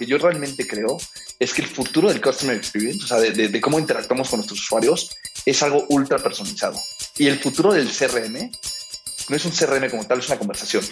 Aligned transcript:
que 0.00 0.06
yo 0.06 0.18
realmente 0.18 0.66
creo 0.66 0.98
es 1.38 1.52
que 1.52 1.62
el 1.62 1.68
futuro 1.68 2.08
del 2.08 2.20
customer 2.20 2.56
experience, 2.56 3.04
o 3.04 3.06
sea, 3.06 3.18
de, 3.18 3.60
cómo 3.60 3.78
interactuamos 3.78 4.28
con 4.28 4.38
nuestros 4.38 4.60
usuarios, 4.60 5.10
es 5.44 5.62
algo 5.62 5.84
ultra 5.90 6.18
personalizado. 6.18 6.80
Y 7.18 7.26
el 7.26 7.38
futuro 7.38 7.72
del 7.72 7.88
CRM 7.88 8.50
no 9.28 9.36
es 9.36 9.44
un 9.44 9.52
CRM 9.52 9.90
como 9.90 10.06
tal, 10.06 10.18
es 10.18 10.26
una 10.28 10.38
conversación. 10.38 10.84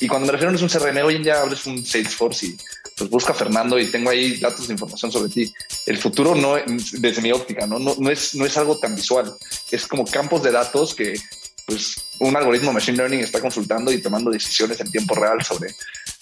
Y 0.00 0.08
cuando 0.08 0.26
me 0.26 0.32
refiero 0.32 0.50
no 0.50 0.58
es 0.58 0.62
un 0.62 0.68
CRM, 0.68 1.04
hoy 1.04 1.16
en 1.16 1.22
día 1.22 1.40
abres 1.40 1.64
un 1.66 1.84
Salesforce 1.84 2.46
y 2.46 2.56
pues 2.96 3.08
busca 3.08 3.32
a 3.32 3.36
Fernando 3.36 3.78
y 3.78 3.86
tengo 3.86 4.10
ahí 4.10 4.36
datos 4.36 4.66
de 4.66 4.74
información 4.74 5.10
sobre 5.10 5.32
ti. 5.32 5.52
El 5.86 5.98
futuro 5.98 6.34
no, 6.34 6.56
desde 6.92 7.22
mi 7.22 7.32
óptica, 7.32 7.66
¿no? 7.66 7.78
No, 7.78 7.94
no, 7.98 8.10
es, 8.10 8.34
no 8.34 8.44
es 8.44 8.56
algo 8.56 8.78
tan 8.78 8.94
visual. 8.96 9.32
Es 9.70 9.86
como 9.86 10.04
campos 10.04 10.42
de 10.42 10.50
datos 10.50 10.94
que 10.94 11.14
pues 11.66 11.96
un 12.20 12.36
algoritmo 12.36 12.72
machine 12.72 12.98
learning 12.98 13.20
está 13.20 13.40
consultando 13.40 13.90
y 13.92 14.02
tomando 14.02 14.30
decisiones 14.30 14.80
en 14.80 14.90
tiempo 14.90 15.14
real 15.14 15.42
sobre, 15.42 15.74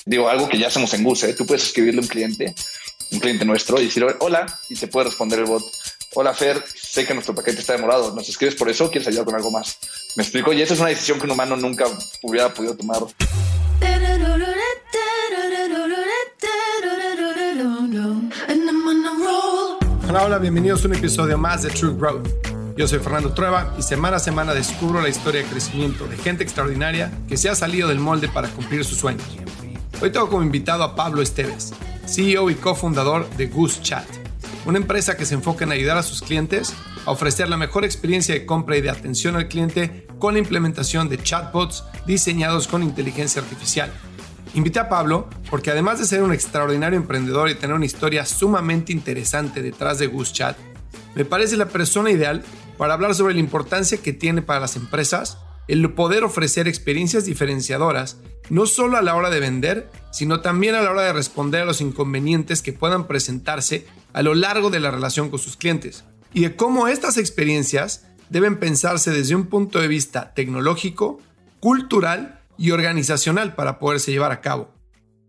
digo, 0.06 0.28
algo 0.28 0.48
que 0.48 0.58
ya 0.58 0.68
hacemos 0.68 0.92
en 0.94 1.04
Goose. 1.04 1.30
¿eh? 1.30 1.34
Tú 1.34 1.46
puedes 1.46 1.64
escribirle 1.64 2.00
a 2.00 2.02
un 2.02 2.08
cliente, 2.08 2.54
un 3.10 3.20
cliente 3.20 3.44
nuestro, 3.44 3.80
y 3.80 3.84
decirle, 3.84 4.14
hola, 4.20 4.58
y 4.68 4.74
te 4.74 4.86
puede 4.86 5.06
responder 5.06 5.38
el 5.40 5.46
bot, 5.46 5.64
hola 6.14 6.34
Fer, 6.34 6.62
sé 6.74 7.06
que 7.06 7.14
nuestro 7.14 7.34
paquete 7.34 7.60
está 7.60 7.74
demorado, 7.74 8.14
¿nos 8.14 8.28
escribes 8.28 8.54
por 8.54 8.68
eso 8.68 8.90
quieres 8.90 9.08
ayudar 9.08 9.24
con 9.24 9.34
algo 9.34 9.50
más? 9.50 9.78
Me 10.16 10.22
explico, 10.22 10.52
y 10.52 10.62
esa 10.62 10.74
es 10.74 10.80
una 10.80 10.88
decisión 10.90 11.18
que 11.18 11.24
un 11.24 11.32
humano 11.32 11.56
nunca 11.56 11.84
hubiera 12.22 12.52
podido 12.52 12.76
tomar. 12.76 13.02
Hola, 20.08 20.24
hola, 20.24 20.38
bienvenidos 20.38 20.84
a 20.84 20.88
un 20.88 20.94
episodio 20.94 21.38
más 21.38 21.62
de 21.62 21.70
True 21.70 21.94
Growth. 21.96 22.28
Yo 22.76 22.88
soy 22.88 22.98
Fernando 22.98 23.32
Trueba 23.32 23.74
y 23.78 23.82
semana 23.82 24.16
a 24.16 24.20
semana 24.20 24.54
descubro 24.54 25.00
la 25.00 25.08
historia 25.08 25.42
de 25.42 25.48
crecimiento 25.48 26.06
de 26.06 26.16
gente 26.16 26.42
extraordinaria 26.42 27.10
que 27.28 27.36
se 27.36 27.48
ha 27.48 27.54
salido 27.54 27.88
del 27.88 27.98
molde 27.98 28.28
para 28.28 28.48
cumplir 28.48 28.84
sus 28.84 28.98
sueños. 28.98 29.26
Hoy 30.00 30.10
tengo 30.10 30.28
como 30.28 30.42
invitado 30.42 30.82
a 30.82 30.96
Pablo 30.96 31.22
Esteves, 31.22 31.72
CEO 32.06 32.50
y 32.50 32.54
cofundador 32.54 33.28
de 33.36 33.46
Goose 33.46 33.82
Chat, 33.82 34.06
una 34.66 34.78
empresa 34.78 35.16
que 35.16 35.26
se 35.26 35.34
enfoca 35.34 35.64
en 35.64 35.72
ayudar 35.72 35.96
a 35.96 36.02
sus 36.02 36.22
clientes 36.22 36.74
a 37.04 37.10
ofrecer 37.10 37.48
la 37.48 37.56
mejor 37.56 37.84
experiencia 37.84 38.34
de 38.34 38.46
compra 38.46 38.76
y 38.76 38.80
de 38.80 38.90
atención 38.90 39.36
al 39.36 39.48
cliente 39.48 40.06
con 40.18 40.34
la 40.34 40.40
implementación 40.40 41.08
de 41.08 41.18
chatbots 41.18 41.84
diseñados 42.06 42.68
con 42.68 42.82
inteligencia 42.82 43.42
artificial. 43.42 43.92
Invité 44.54 44.80
a 44.80 44.88
Pablo 44.88 45.28
porque 45.50 45.70
además 45.70 45.98
de 45.98 46.04
ser 46.04 46.22
un 46.22 46.32
extraordinario 46.32 46.98
emprendedor 46.98 47.48
y 47.48 47.54
tener 47.54 47.74
una 47.74 47.86
historia 47.86 48.26
sumamente 48.26 48.92
interesante 48.92 49.62
detrás 49.62 49.98
de 49.98 50.08
Goose 50.08 50.32
Chat, 50.32 50.56
me 51.14 51.24
parece 51.24 51.56
la 51.56 51.68
persona 51.68 52.10
ideal 52.10 52.42
para 52.76 52.94
hablar 52.94 53.14
sobre 53.14 53.34
la 53.34 53.40
importancia 53.40 53.98
que 53.98 54.12
tiene 54.12 54.42
para 54.42 54.60
las 54.60 54.76
empresas 54.76 55.38
el 55.68 55.92
poder 55.92 56.24
ofrecer 56.24 56.68
experiencias 56.68 57.24
diferenciadoras, 57.24 58.18
no 58.50 58.66
solo 58.66 58.96
a 58.96 59.02
la 59.02 59.14
hora 59.14 59.30
de 59.30 59.40
vender, 59.40 59.90
sino 60.10 60.40
también 60.40 60.74
a 60.74 60.82
la 60.82 60.90
hora 60.90 61.02
de 61.02 61.12
responder 61.12 61.62
a 61.62 61.66
los 61.66 61.80
inconvenientes 61.80 62.62
que 62.62 62.72
puedan 62.72 63.06
presentarse 63.06 63.86
a 64.12 64.22
lo 64.22 64.34
largo 64.34 64.70
de 64.70 64.80
la 64.80 64.90
relación 64.90 65.30
con 65.30 65.38
sus 65.38 65.56
clientes, 65.56 66.04
y 66.34 66.42
de 66.42 66.56
cómo 66.56 66.88
estas 66.88 67.16
experiencias 67.16 68.06
deben 68.28 68.58
pensarse 68.58 69.10
desde 69.10 69.34
un 69.34 69.46
punto 69.46 69.78
de 69.78 69.88
vista 69.88 70.34
tecnológico, 70.34 71.20
cultural 71.60 72.40
y 72.58 72.70
organizacional 72.70 73.54
para 73.54 73.78
poderse 73.78 74.10
llevar 74.10 74.32
a 74.32 74.40
cabo. 74.40 74.74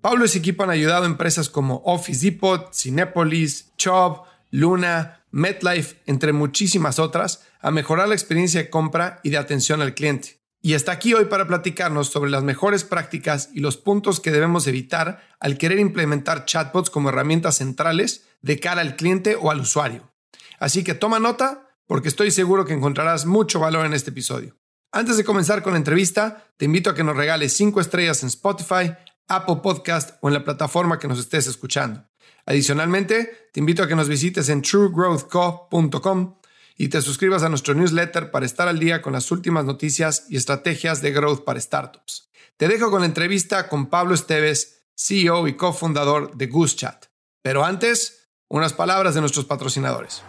Pablo 0.02 0.26
y 0.26 0.28
su 0.28 0.40
equipo 0.40 0.64
han 0.64 0.70
ayudado 0.70 1.04
a 1.04 1.08
empresas 1.08 1.48
como 1.48 1.82
Office 1.86 2.26
Depot, 2.26 2.74
Cinepolis, 2.74 3.72
Chubb, 3.78 4.24
Luna, 4.52 5.24
MetLife, 5.32 6.02
entre 6.06 6.34
muchísimas 6.34 7.00
otras, 7.00 7.46
a 7.64 7.72
mejorar 7.72 8.10
la 8.10 8.14
experiencia 8.14 8.62
de 8.62 8.70
compra 8.70 9.22
y 9.24 9.32
de 9.32 9.38
atención 9.38 9.82
al 9.82 9.96
cliente. 9.96 10.42
Y 10.62 10.74
está 10.76 10.92
aquí 10.92 11.14
hoy 11.14 11.26
para 11.26 11.48
platicarnos 11.48 12.10
sobre 12.10 12.30
las 12.30 12.44
mejores 12.44 12.84
prácticas 12.84 13.50
y 13.54 13.62
los 13.62 13.78
puntos 13.78 14.20
que 14.20 14.32
debemos 14.32 14.68
evitar 14.68 15.22
al 15.40 15.58
querer 15.58 15.80
implementar 15.80 16.46
chatbots 16.46 16.90
como 16.90 17.10
herramientas 17.10 17.58
centrales 17.58 18.26
de 18.42 18.60
cara 18.60 18.82
al 18.82 18.96
cliente 18.96 19.36
o 19.36 19.50
al 19.50 19.62
usuario. 19.62 20.14
Así 20.60 20.84
que 20.84 20.94
toma 20.94 21.20
nota 21.20 21.70
porque 21.88 22.10
estoy 22.10 22.32
seguro 22.32 22.66
que 22.66 22.74
encontrarás 22.74 23.26
mucho 23.26 23.60
valor 23.60 23.86
en 23.86 23.94
este 23.94 24.12
episodio. 24.12 24.58
Antes 24.92 25.18
de 25.18 25.24
comenzar 25.24 25.64
con 25.64 25.74
la 25.74 25.80
entrevista, 25.80 26.54
te 26.58 26.66
invito 26.66 26.90
a 26.90 26.96
que 26.96 27.04
nos 27.04 27.16
regales 27.16 27.54
5 27.54 27.82
estrellas 27.82 28.24
en 28.24 28.28
Spotify, 28.28 28.94
Apple 29.28 29.58
Podcast 29.64 30.18
o 30.22 30.28
en 30.28 30.34
la 30.34 30.44
plataforma 30.44 31.00
que 31.00 31.08
nos 31.08 31.20
estés 31.20 31.48
escuchando. 31.48 32.06
Adicionalmente, 32.46 33.50
te 33.54 33.60
invito 33.60 33.84
a 33.84 33.88
que 33.88 33.96
nos 33.96 34.10
visites 34.10 34.50
en 34.50 34.62
truegrowthco.com 34.62 36.36
y 36.78 36.90
te 36.90 37.02
suscribas 37.02 37.44
a 37.44 37.50
nuestro 37.50 37.74
newsletter 37.74 38.32
para 38.32 38.46
estar 38.46 38.68
al 38.68 38.80
día 38.80 39.02
con 39.02 39.14
las 39.14 39.32
últimas 39.32 39.66
noticias 39.66 40.26
y 40.30 40.38
estrategias 40.38 41.02
de 41.02 41.12
growth 41.12 41.44
para 41.44 41.60
startups. 41.60 42.30
Te 42.58 42.68
dejo 42.68 42.92
con 42.92 43.02
la 43.02 43.08
entrevista 43.08 43.68
con 43.68 43.88
Pablo 43.90 44.14
Esteves, 44.14 44.86
CEO 44.96 45.48
y 45.48 45.56
cofundador 45.56 46.36
de 46.36 46.48
GooseChat. 46.48 47.06
Pero 47.42 47.64
antes, 47.64 48.30
unas 48.50 48.74
palabras 48.74 49.16
de 49.16 49.22
nuestros 49.22 49.46
patrocinadores. 49.46 50.22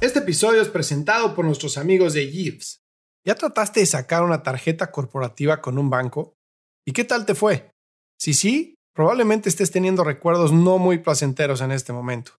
Este 0.00 0.20
episodio 0.20 0.60
es 0.62 0.68
presentado 0.68 1.34
por 1.34 1.44
nuestros 1.44 1.78
amigos 1.78 2.12
de 2.12 2.30
Yves. 2.30 2.82
¿Ya 3.24 3.34
trataste 3.34 3.80
de 3.80 3.86
sacar 3.86 4.22
una 4.22 4.42
tarjeta 4.42 4.90
corporativa 4.90 5.60
con 5.60 5.78
un 5.78 5.88
banco? 5.88 6.36
¿Y 6.84 6.92
qué 6.92 7.04
tal 7.04 7.24
te 7.24 7.34
fue? 7.34 7.70
Si 8.18 8.34
sí, 8.34 8.74
probablemente 8.94 9.48
estés 9.48 9.70
teniendo 9.70 10.04
recuerdos 10.04 10.52
no 10.52 10.78
muy 10.78 10.98
placenteros 10.98 11.60
en 11.60 11.72
este 11.72 11.92
momento. 11.92 12.32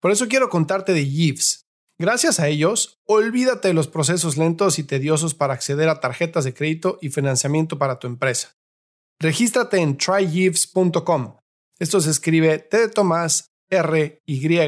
Por 0.00 0.10
eso 0.10 0.28
quiero 0.28 0.48
contarte 0.48 0.92
de 0.92 1.08
Yves. 1.08 1.61
Gracias 2.02 2.40
a 2.40 2.48
ellos, 2.48 2.98
olvídate 3.06 3.68
de 3.68 3.74
los 3.74 3.86
procesos 3.86 4.36
lentos 4.36 4.80
y 4.80 4.82
tediosos 4.82 5.34
para 5.34 5.54
acceder 5.54 5.88
a 5.88 6.00
tarjetas 6.00 6.42
de 6.42 6.52
crédito 6.52 6.98
y 7.00 7.10
financiamiento 7.10 7.78
para 7.78 8.00
tu 8.00 8.08
empresa. 8.08 8.56
Regístrate 9.20 9.76
en 9.76 9.96
tryyves.com. 9.96 11.36
Esto 11.78 12.00
se 12.00 12.10
escribe 12.10 12.58
T 12.58 12.76
de 12.76 12.88
Tomás, 12.88 13.52
R, 13.70 14.18
Y, 14.26 14.58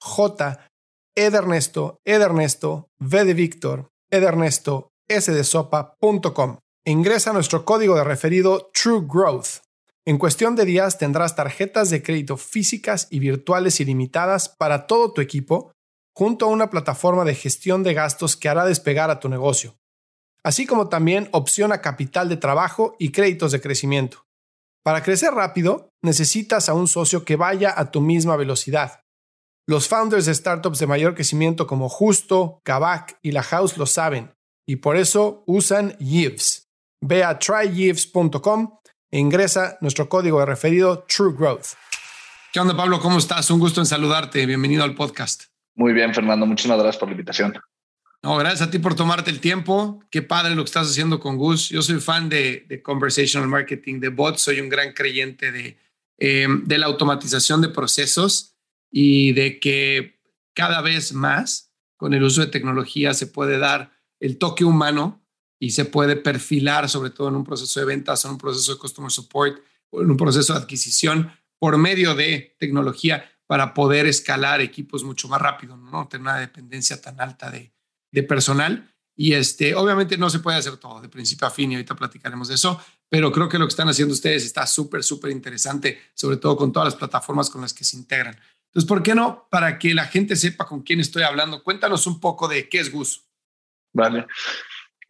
J, 0.00 0.66
E 1.14 1.30
de 1.30 1.36
Ernesto, 1.36 1.98
E 2.06 2.18
de 2.18 2.24
Ernesto, 2.24 2.88
V 3.00 3.24
de 3.26 3.34
Víctor, 3.34 3.90
E 4.10 4.20
de 4.20 4.26
Ernesto, 4.26 4.88
S 5.06 5.30
de 5.30 5.44
Sopa.com. 5.44 6.56
Ingresa 6.86 7.34
nuestro 7.34 7.66
código 7.66 7.96
de 7.96 8.04
referido 8.04 8.70
True 8.72 9.04
Growth 9.06 9.60
en 10.08 10.16
cuestión 10.16 10.56
de 10.56 10.64
días 10.64 10.96
tendrás 10.96 11.36
tarjetas 11.36 11.90
de 11.90 12.02
crédito 12.02 12.38
físicas 12.38 13.08
y 13.10 13.18
virtuales 13.18 13.78
ilimitadas 13.78 14.48
para 14.48 14.86
todo 14.86 15.12
tu 15.12 15.20
equipo, 15.20 15.72
junto 16.18 16.46
a 16.46 16.48
una 16.48 16.68
plataforma 16.68 17.24
de 17.24 17.36
gestión 17.36 17.84
de 17.84 17.94
gastos 17.94 18.36
que 18.36 18.48
hará 18.48 18.64
despegar 18.64 19.08
a 19.08 19.20
tu 19.20 19.28
negocio, 19.28 19.78
así 20.42 20.66
como 20.66 20.88
también 20.88 21.28
opción 21.30 21.70
a 21.70 21.80
capital 21.80 22.28
de 22.28 22.36
trabajo 22.36 22.96
y 22.98 23.12
créditos 23.12 23.52
de 23.52 23.60
crecimiento. 23.60 24.26
Para 24.82 25.04
crecer 25.04 25.32
rápido, 25.32 25.90
necesitas 26.02 26.68
a 26.68 26.74
un 26.74 26.88
socio 26.88 27.24
que 27.24 27.36
vaya 27.36 27.72
a 27.76 27.92
tu 27.92 28.00
misma 28.00 28.34
velocidad. 28.34 29.04
Los 29.64 29.86
founders 29.86 30.26
de 30.26 30.34
startups 30.34 30.80
de 30.80 30.88
mayor 30.88 31.14
crecimiento 31.14 31.68
como 31.68 31.88
Justo, 31.88 32.58
Kavak 32.64 33.20
y 33.22 33.30
La 33.30 33.44
House 33.44 33.78
lo 33.78 33.86
saben, 33.86 34.34
y 34.66 34.76
por 34.76 34.96
eso 34.96 35.44
usan 35.46 35.96
Yves. 36.00 36.66
Ve 37.00 37.22
a 37.22 37.38
tryyves.com 37.38 38.76
e 39.12 39.20
ingresa 39.20 39.78
nuestro 39.80 40.08
código 40.08 40.40
de 40.40 40.46
referido 40.46 41.04
True 41.04 41.34
Growth. 41.38 41.76
¿Qué 42.52 42.58
onda, 42.58 42.76
Pablo? 42.76 42.98
¿Cómo 42.98 43.18
estás? 43.18 43.52
Un 43.52 43.60
gusto 43.60 43.80
en 43.80 43.86
saludarte. 43.86 44.44
Bienvenido 44.46 44.82
al 44.82 44.96
podcast. 44.96 45.47
Muy 45.78 45.92
bien, 45.92 46.12
Fernando. 46.12 46.44
Muchísimas 46.44 46.76
gracias 46.76 46.98
por 46.98 47.08
la 47.08 47.12
invitación. 47.12 47.54
No, 48.20 48.36
gracias 48.36 48.62
a 48.62 48.70
ti 48.70 48.80
por 48.80 48.96
tomarte 48.96 49.30
el 49.30 49.38
tiempo. 49.38 50.02
Qué 50.10 50.22
padre 50.22 50.56
lo 50.56 50.64
que 50.64 50.68
estás 50.70 50.90
haciendo 50.90 51.20
con 51.20 51.36
Gus. 51.36 51.68
Yo 51.68 51.82
soy 51.82 52.00
fan 52.00 52.28
de, 52.28 52.66
de 52.68 52.82
conversational 52.82 53.48
marketing, 53.48 54.00
de 54.00 54.08
bots. 54.08 54.42
Soy 54.42 54.58
un 54.60 54.68
gran 54.68 54.92
creyente 54.92 55.52
de, 55.52 55.78
em, 56.18 56.64
de 56.64 56.78
la 56.78 56.86
automatización 56.86 57.60
de 57.60 57.68
procesos 57.68 58.56
y 58.90 59.32
de 59.34 59.60
que 59.60 60.18
cada 60.52 60.80
vez 60.80 61.12
más 61.12 61.72
con 61.96 62.12
el 62.12 62.24
uso 62.24 62.40
de 62.40 62.48
tecnología 62.48 63.14
se 63.14 63.28
puede 63.28 63.58
dar 63.58 63.92
el 64.18 64.36
toque 64.36 64.64
humano 64.64 65.24
y 65.60 65.70
se 65.70 65.84
puede 65.84 66.16
perfilar, 66.16 66.88
sobre 66.88 67.10
todo 67.10 67.28
en 67.28 67.36
un 67.36 67.44
proceso 67.44 67.78
de 67.78 67.86
ventas, 67.86 68.24
en 68.24 68.32
un 68.32 68.38
proceso 68.38 68.72
de 68.72 68.80
customer 68.80 69.12
support, 69.12 69.62
en 69.92 70.10
un 70.10 70.16
proceso 70.16 70.54
de 70.54 70.58
adquisición, 70.58 71.30
por 71.60 71.78
medio 71.78 72.16
de 72.16 72.56
tecnología 72.58 73.30
para 73.48 73.72
poder 73.72 74.06
escalar 74.06 74.60
equipos 74.60 75.02
mucho 75.02 75.26
más 75.26 75.40
rápido, 75.40 75.74
no 75.76 76.06
tener 76.06 76.20
una 76.20 76.38
dependencia 76.38 77.00
tan 77.00 77.18
alta 77.18 77.50
de, 77.50 77.72
personal. 78.24 78.94
Y 79.16 79.32
este, 79.32 79.74
obviamente 79.74 80.18
no 80.18 80.30
se 80.30 80.38
puede 80.38 80.58
hacer 80.58 80.76
todo 80.76 81.00
de 81.00 81.08
principio 81.08 81.46
a 81.46 81.50
fin 81.50 81.72
y 81.72 81.74
ahorita 81.74 81.96
platicaremos 81.96 82.48
de 82.48 82.54
eso, 82.54 82.80
pero 83.08 83.32
creo 83.32 83.48
que 83.48 83.58
lo 83.58 83.64
que 83.64 83.70
están 83.70 83.88
haciendo 83.88 84.14
ustedes 84.14 84.44
está 84.44 84.66
súper, 84.66 85.02
súper 85.02 85.30
interesante, 85.32 85.98
sobre 86.14 86.36
todo 86.36 86.56
con 86.56 86.72
todas 86.72 86.88
las 86.88 86.94
plataformas 86.94 87.48
con 87.48 87.62
las 87.62 87.72
que 87.72 87.84
se 87.84 87.96
integran. 87.96 88.38
Entonces, 88.66 88.86
¿por 88.86 89.02
qué 89.02 89.14
no? 89.14 89.48
Para 89.50 89.78
que 89.78 89.94
la 89.94 90.04
gente 90.04 90.36
sepa 90.36 90.66
con 90.66 90.82
quién 90.82 91.00
estoy 91.00 91.22
hablando, 91.22 91.64
cuéntanos 91.64 92.06
un 92.06 92.20
poco 92.20 92.48
de 92.48 92.68
qué 92.68 92.80
es 92.80 92.92
Gus. 92.92 93.24
Vale 93.94 94.26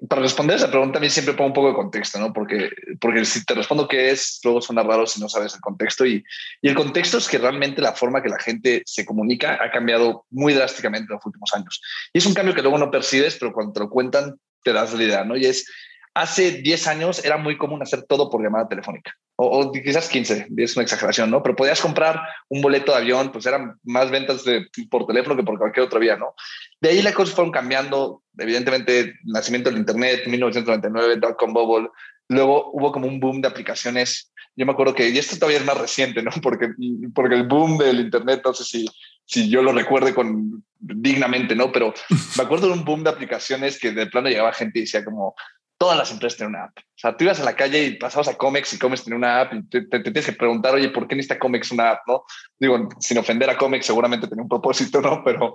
para 0.06 0.22
responder 0.22 0.56
esa 0.56 0.70
pregunta 0.70 0.98
a 0.98 1.00
mí 1.00 1.10
siempre 1.10 1.34
pongo 1.34 1.48
un 1.48 1.54
poco 1.54 1.68
de 1.68 1.74
contexto, 1.74 2.20
¿no? 2.20 2.32
Porque, 2.32 2.70
porque 3.00 3.24
si 3.24 3.44
te 3.44 3.54
respondo 3.54 3.88
qué 3.88 4.10
es, 4.10 4.38
luego 4.44 4.60
suena 4.60 4.84
raro 4.84 5.06
si 5.06 5.20
no 5.20 5.28
sabes 5.28 5.54
el 5.54 5.60
contexto. 5.60 6.06
Y, 6.06 6.24
y 6.62 6.68
el 6.68 6.76
contexto 6.76 7.18
es 7.18 7.26
que 7.26 7.38
realmente 7.38 7.82
la 7.82 7.94
forma 7.94 8.22
que 8.22 8.28
la 8.28 8.38
gente 8.38 8.82
se 8.86 9.04
comunica 9.04 9.58
ha 9.60 9.70
cambiado 9.72 10.24
muy 10.30 10.54
drásticamente 10.54 11.10
en 11.10 11.16
los 11.16 11.26
últimos 11.26 11.50
años. 11.52 11.80
Y 12.12 12.18
es 12.18 12.26
un 12.26 12.34
cambio 12.34 12.54
que 12.54 12.62
luego 12.62 12.78
no 12.78 12.90
percibes, 12.90 13.36
pero 13.40 13.52
cuando 13.52 13.72
te 13.72 13.80
lo 13.80 13.90
cuentan 13.90 14.36
te 14.62 14.72
das 14.72 14.92
la 14.92 15.02
idea, 15.02 15.24
¿no? 15.24 15.36
Y 15.36 15.46
es, 15.46 15.66
hace 16.14 16.52
10 16.62 16.86
años 16.86 17.24
era 17.24 17.36
muy 17.36 17.56
común 17.56 17.82
hacer 17.82 18.02
todo 18.04 18.30
por 18.30 18.42
llamada 18.42 18.68
telefónica. 18.68 19.12
O, 19.40 19.70
quizás 19.70 20.08
15, 20.08 20.48
es 20.56 20.76
una 20.76 20.82
exageración, 20.82 21.30
¿no? 21.30 21.44
Pero 21.44 21.54
podías 21.54 21.80
comprar 21.80 22.20
un 22.48 22.60
boleto 22.60 22.90
de 22.90 22.98
avión, 22.98 23.30
pues 23.30 23.46
eran 23.46 23.78
más 23.84 24.10
ventas 24.10 24.44
por 24.90 25.06
teléfono 25.06 25.36
que 25.36 25.44
por 25.44 25.58
cualquier 25.58 25.86
otro 25.86 26.00
vía, 26.00 26.16
¿no? 26.16 26.34
De 26.80 26.88
ahí 26.88 27.02
las 27.02 27.14
cosas 27.14 27.36
fueron 27.36 27.52
cambiando, 27.52 28.24
evidentemente, 28.36 29.14
nacimiento 29.24 29.70
del 29.70 29.78
Internet, 29.78 30.26
1999, 30.26 31.16
dot-com 31.18 31.52
bubble, 31.52 31.88
luego 32.26 32.72
hubo 32.72 32.90
como 32.90 33.06
un 33.06 33.20
boom 33.20 33.40
de 33.40 33.46
aplicaciones. 33.46 34.32
Yo 34.56 34.66
me 34.66 34.72
acuerdo 34.72 34.92
que, 34.92 35.08
y 35.08 35.18
esto 35.18 35.36
todavía 35.36 35.60
es 35.60 35.64
más 35.64 35.78
reciente, 35.78 36.20
¿no? 36.20 36.32
Porque, 36.42 36.70
porque 37.14 37.36
el 37.36 37.46
boom 37.46 37.78
del 37.78 38.00
Internet, 38.00 38.40
no 38.44 38.52
sé 38.52 38.64
si, 38.64 38.88
si 39.24 39.48
yo 39.48 39.62
lo 39.62 39.70
recuerde 39.70 40.14
con, 40.14 40.64
dignamente, 40.80 41.54
¿no? 41.54 41.70
Pero 41.70 41.94
me 42.36 42.42
acuerdo 42.42 42.66
de 42.66 42.72
un 42.72 42.84
boom 42.84 43.04
de 43.04 43.10
aplicaciones 43.10 43.78
que 43.78 43.92
de 43.92 44.06
plano 44.06 44.28
llegaba 44.28 44.52
gente 44.52 44.80
y 44.80 44.82
decía 44.82 45.04
como, 45.04 45.36
todas 45.78 45.96
las 45.96 46.10
empresas 46.10 46.36
tienen 46.36 46.56
una 46.56 46.64
app. 46.64 46.76
O 46.76 46.82
sea, 46.96 47.16
tú 47.16 47.24
ibas 47.24 47.40
a 47.40 47.44
la 47.44 47.54
calle 47.54 47.84
y 47.84 47.96
pasabas 47.96 48.28
a 48.28 48.34
Comex 48.34 48.74
y 48.74 48.78
Comex 48.78 49.04
tiene 49.04 49.16
una 49.16 49.40
app 49.40 49.54
y 49.54 49.62
te, 49.68 49.82
tienes 49.82 50.26
que 50.26 50.32
preguntar, 50.32 50.74
oye, 50.74 50.90
¿por 50.90 51.06
qué 51.06 51.14
necesita 51.14 51.38
Comex 51.38 51.70
una 51.70 51.92
app? 51.92 52.00
¿no? 52.06 52.24
Digo, 52.58 52.88
sin 52.98 53.16
ofender 53.18 53.48
a 53.48 53.56
Comex, 53.56 53.86
seguramente 53.86 54.26
tiene 54.26 54.42
un 54.42 54.48
propósito, 54.48 55.00
¿no? 55.00 55.22
Pero, 55.24 55.54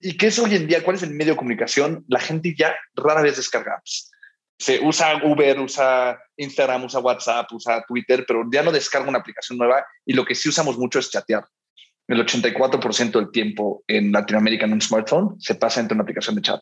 ¿y 0.00 0.16
qué 0.16 0.28
es 0.28 0.38
hoy 0.38 0.54
en 0.54 0.68
día? 0.68 0.84
¿Cuál 0.84 0.96
es 0.96 1.02
el 1.02 1.10
medio 1.10 1.32
de 1.32 1.38
comunicación? 1.38 2.04
La 2.08 2.20
gente 2.20 2.54
ya 2.56 2.74
rara 2.94 3.22
vez 3.22 3.36
descarga 3.36 3.74
apps. 3.74 4.10
Se 4.58 4.80
usa 4.80 5.20
Uber, 5.24 5.60
usa 5.60 6.18
Instagram, 6.36 6.84
usa 6.84 7.00
WhatsApp, 7.00 7.52
usa 7.52 7.84
Twitter, 7.86 8.24
pero 8.26 8.44
ya 8.50 8.62
no 8.62 8.72
descarga 8.72 9.08
una 9.08 9.18
aplicación 9.18 9.58
nueva 9.58 9.84
y 10.06 10.14
lo 10.14 10.24
que 10.24 10.34
sí 10.34 10.48
usamos 10.48 10.78
mucho 10.78 10.98
es 10.98 11.10
chatear 11.10 11.44
el 12.08 12.24
84% 12.24 13.10
del 13.12 13.30
tiempo 13.30 13.82
en 13.86 14.12
Latinoamérica 14.12 14.64
en 14.64 14.74
un 14.74 14.80
smartphone 14.80 15.34
se 15.40 15.56
pasa 15.56 15.80
entre 15.80 15.94
una 15.94 16.02
aplicación 16.02 16.36
de 16.36 16.42
chat. 16.42 16.60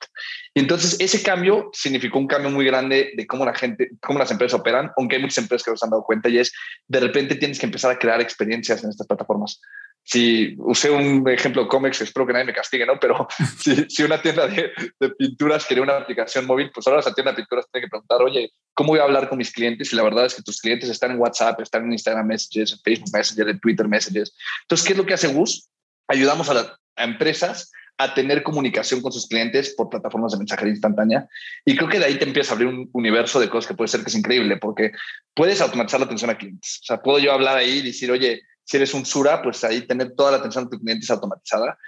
Y 0.54 0.60
entonces 0.60 0.96
ese 1.00 1.22
cambio 1.22 1.70
significó 1.72 2.18
un 2.18 2.26
cambio 2.26 2.50
muy 2.50 2.64
grande 2.64 3.12
de 3.14 3.26
cómo 3.26 3.44
la 3.44 3.54
gente, 3.54 3.90
cómo 4.00 4.18
las 4.18 4.30
empresas 4.30 4.58
operan, 4.58 4.90
aunque 4.96 5.16
hay 5.16 5.22
muchas 5.22 5.38
empresas 5.38 5.64
que 5.64 5.70
nos 5.70 5.82
han 5.82 5.90
dado 5.90 6.04
cuenta 6.04 6.28
y 6.28 6.38
es 6.38 6.52
de 6.88 7.00
repente 7.00 7.34
tienes 7.34 7.58
que 7.58 7.66
empezar 7.66 7.90
a 7.90 7.98
crear 7.98 8.20
experiencias 8.20 8.82
en 8.82 8.90
estas 8.90 9.06
plataformas 9.06 9.60
si 10.04 10.54
usé 10.58 10.90
un 10.90 11.26
ejemplo 11.28 11.66
Comex, 11.66 12.02
espero 12.02 12.26
que 12.26 12.34
nadie 12.34 12.44
me 12.44 12.52
castigue, 12.52 12.84
¿no? 12.84 13.00
Pero 13.00 13.26
si, 13.88 14.02
una 14.02 14.20
tienda 14.20 14.46
de, 14.46 14.70
pinturas 15.18 15.64
quería 15.64 15.82
una 15.82 15.96
aplicación 15.96 16.46
móvil, 16.46 16.70
pues 16.72 16.86
ahora 16.86 17.00
esa 17.00 17.14
tienda 17.14 17.32
de 17.32 17.36
pinturas 17.36 17.66
tiene 17.72 17.86
que 17.86 17.90
preguntar, 17.90 18.20
oye, 18.20 18.52
¿cómo 18.74 18.90
voy 18.90 18.98
a 18.98 19.04
hablar 19.04 19.28
con 19.30 19.38
mis 19.38 19.50
clientes? 19.50 19.92
Y 19.92 19.96
la 19.96 20.02
verdad 20.02 20.26
es 20.26 20.34
que 20.34 20.42
tus 20.42 20.60
clientes 20.60 20.90
están 20.90 21.12
en 21.12 21.18
WhatsApp, 21.18 21.58
están 21.60 21.86
en 21.86 21.92
Instagram 21.92 22.26
Messages, 22.26 22.72
en 22.72 22.78
Facebook 22.80 23.10
Messenger, 23.14 23.48
en 23.48 23.60
Twitter 23.60 23.88
Messages. 23.88 24.36
Entonces, 24.62 24.86
¿qué 24.86 24.92
es 24.92 24.98
lo 24.98 25.06
que 25.06 25.14
hace 25.14 25.28
Gus? 25.28 25.70
Ayudamos 26.06 26.50
a, 26.50 26.54
las 26.54 26.72
empresas 26.96 27.72
a 27.96 28.12
tener 28.12 28.42
comunicación 28.42 29.00
con 29.00 29.12
sus 29.12 29.26
clientes 29.26 29.74
por 29.74 29.88
plataformas 29.88 30.32
de 30.32 30.38
mensajería 30.38 30.72
instantánea. 30.72 31.28
Y 31.64 31.76
creo 31.76 31.88
que 31.88 31.98
de 31.98 32.06
ahí 32.06 32.18
te 32.18 32.24
empieza 32.24 32.52
a 32.52 32.54
abrir 32.56 32.68
un 32.68 32.90
universo 32.92 33.40
de 33.40 33.48
cosas 33.48 33.68
que 33.68 33.74
puede 33.74 33.88
ser 33.88 34.02
que 34.02 34.08
es 34.08 34.16
increíble, 34.16 34.58
porque 34.58 34.92
puedes 35.32 35.60
automatizar 35.62 36.00
la 36.00 36.06
atención 36.06 36.30
a 36.30 36.36
clientes. 36.36 36.80
O 36.82 36.84
sea, 36.86 37.00
puedo 37.00 37.18
yo 37.20 37.32
hablar 37.32 37.56
ahí 37.56 37.78
y 37.78 37.82
decir, 37.82 38.10
oye, 38.10 38.42
si 38.64 38.76
eres 38.76 38.94
un 38.94 39.04
Sura, 39.04 39.42
pues 39.42 39.62
ahí 39.64 39.82
tener 39.82 40.14
toda 40.14 40.32
la 40.32 40.38
atención 40.38 40.64
de 40.64 40.70
tu 40.70 40.82
cliente 40.82 41.04
es 41.04 41.10
automatizada. 41.10 41.78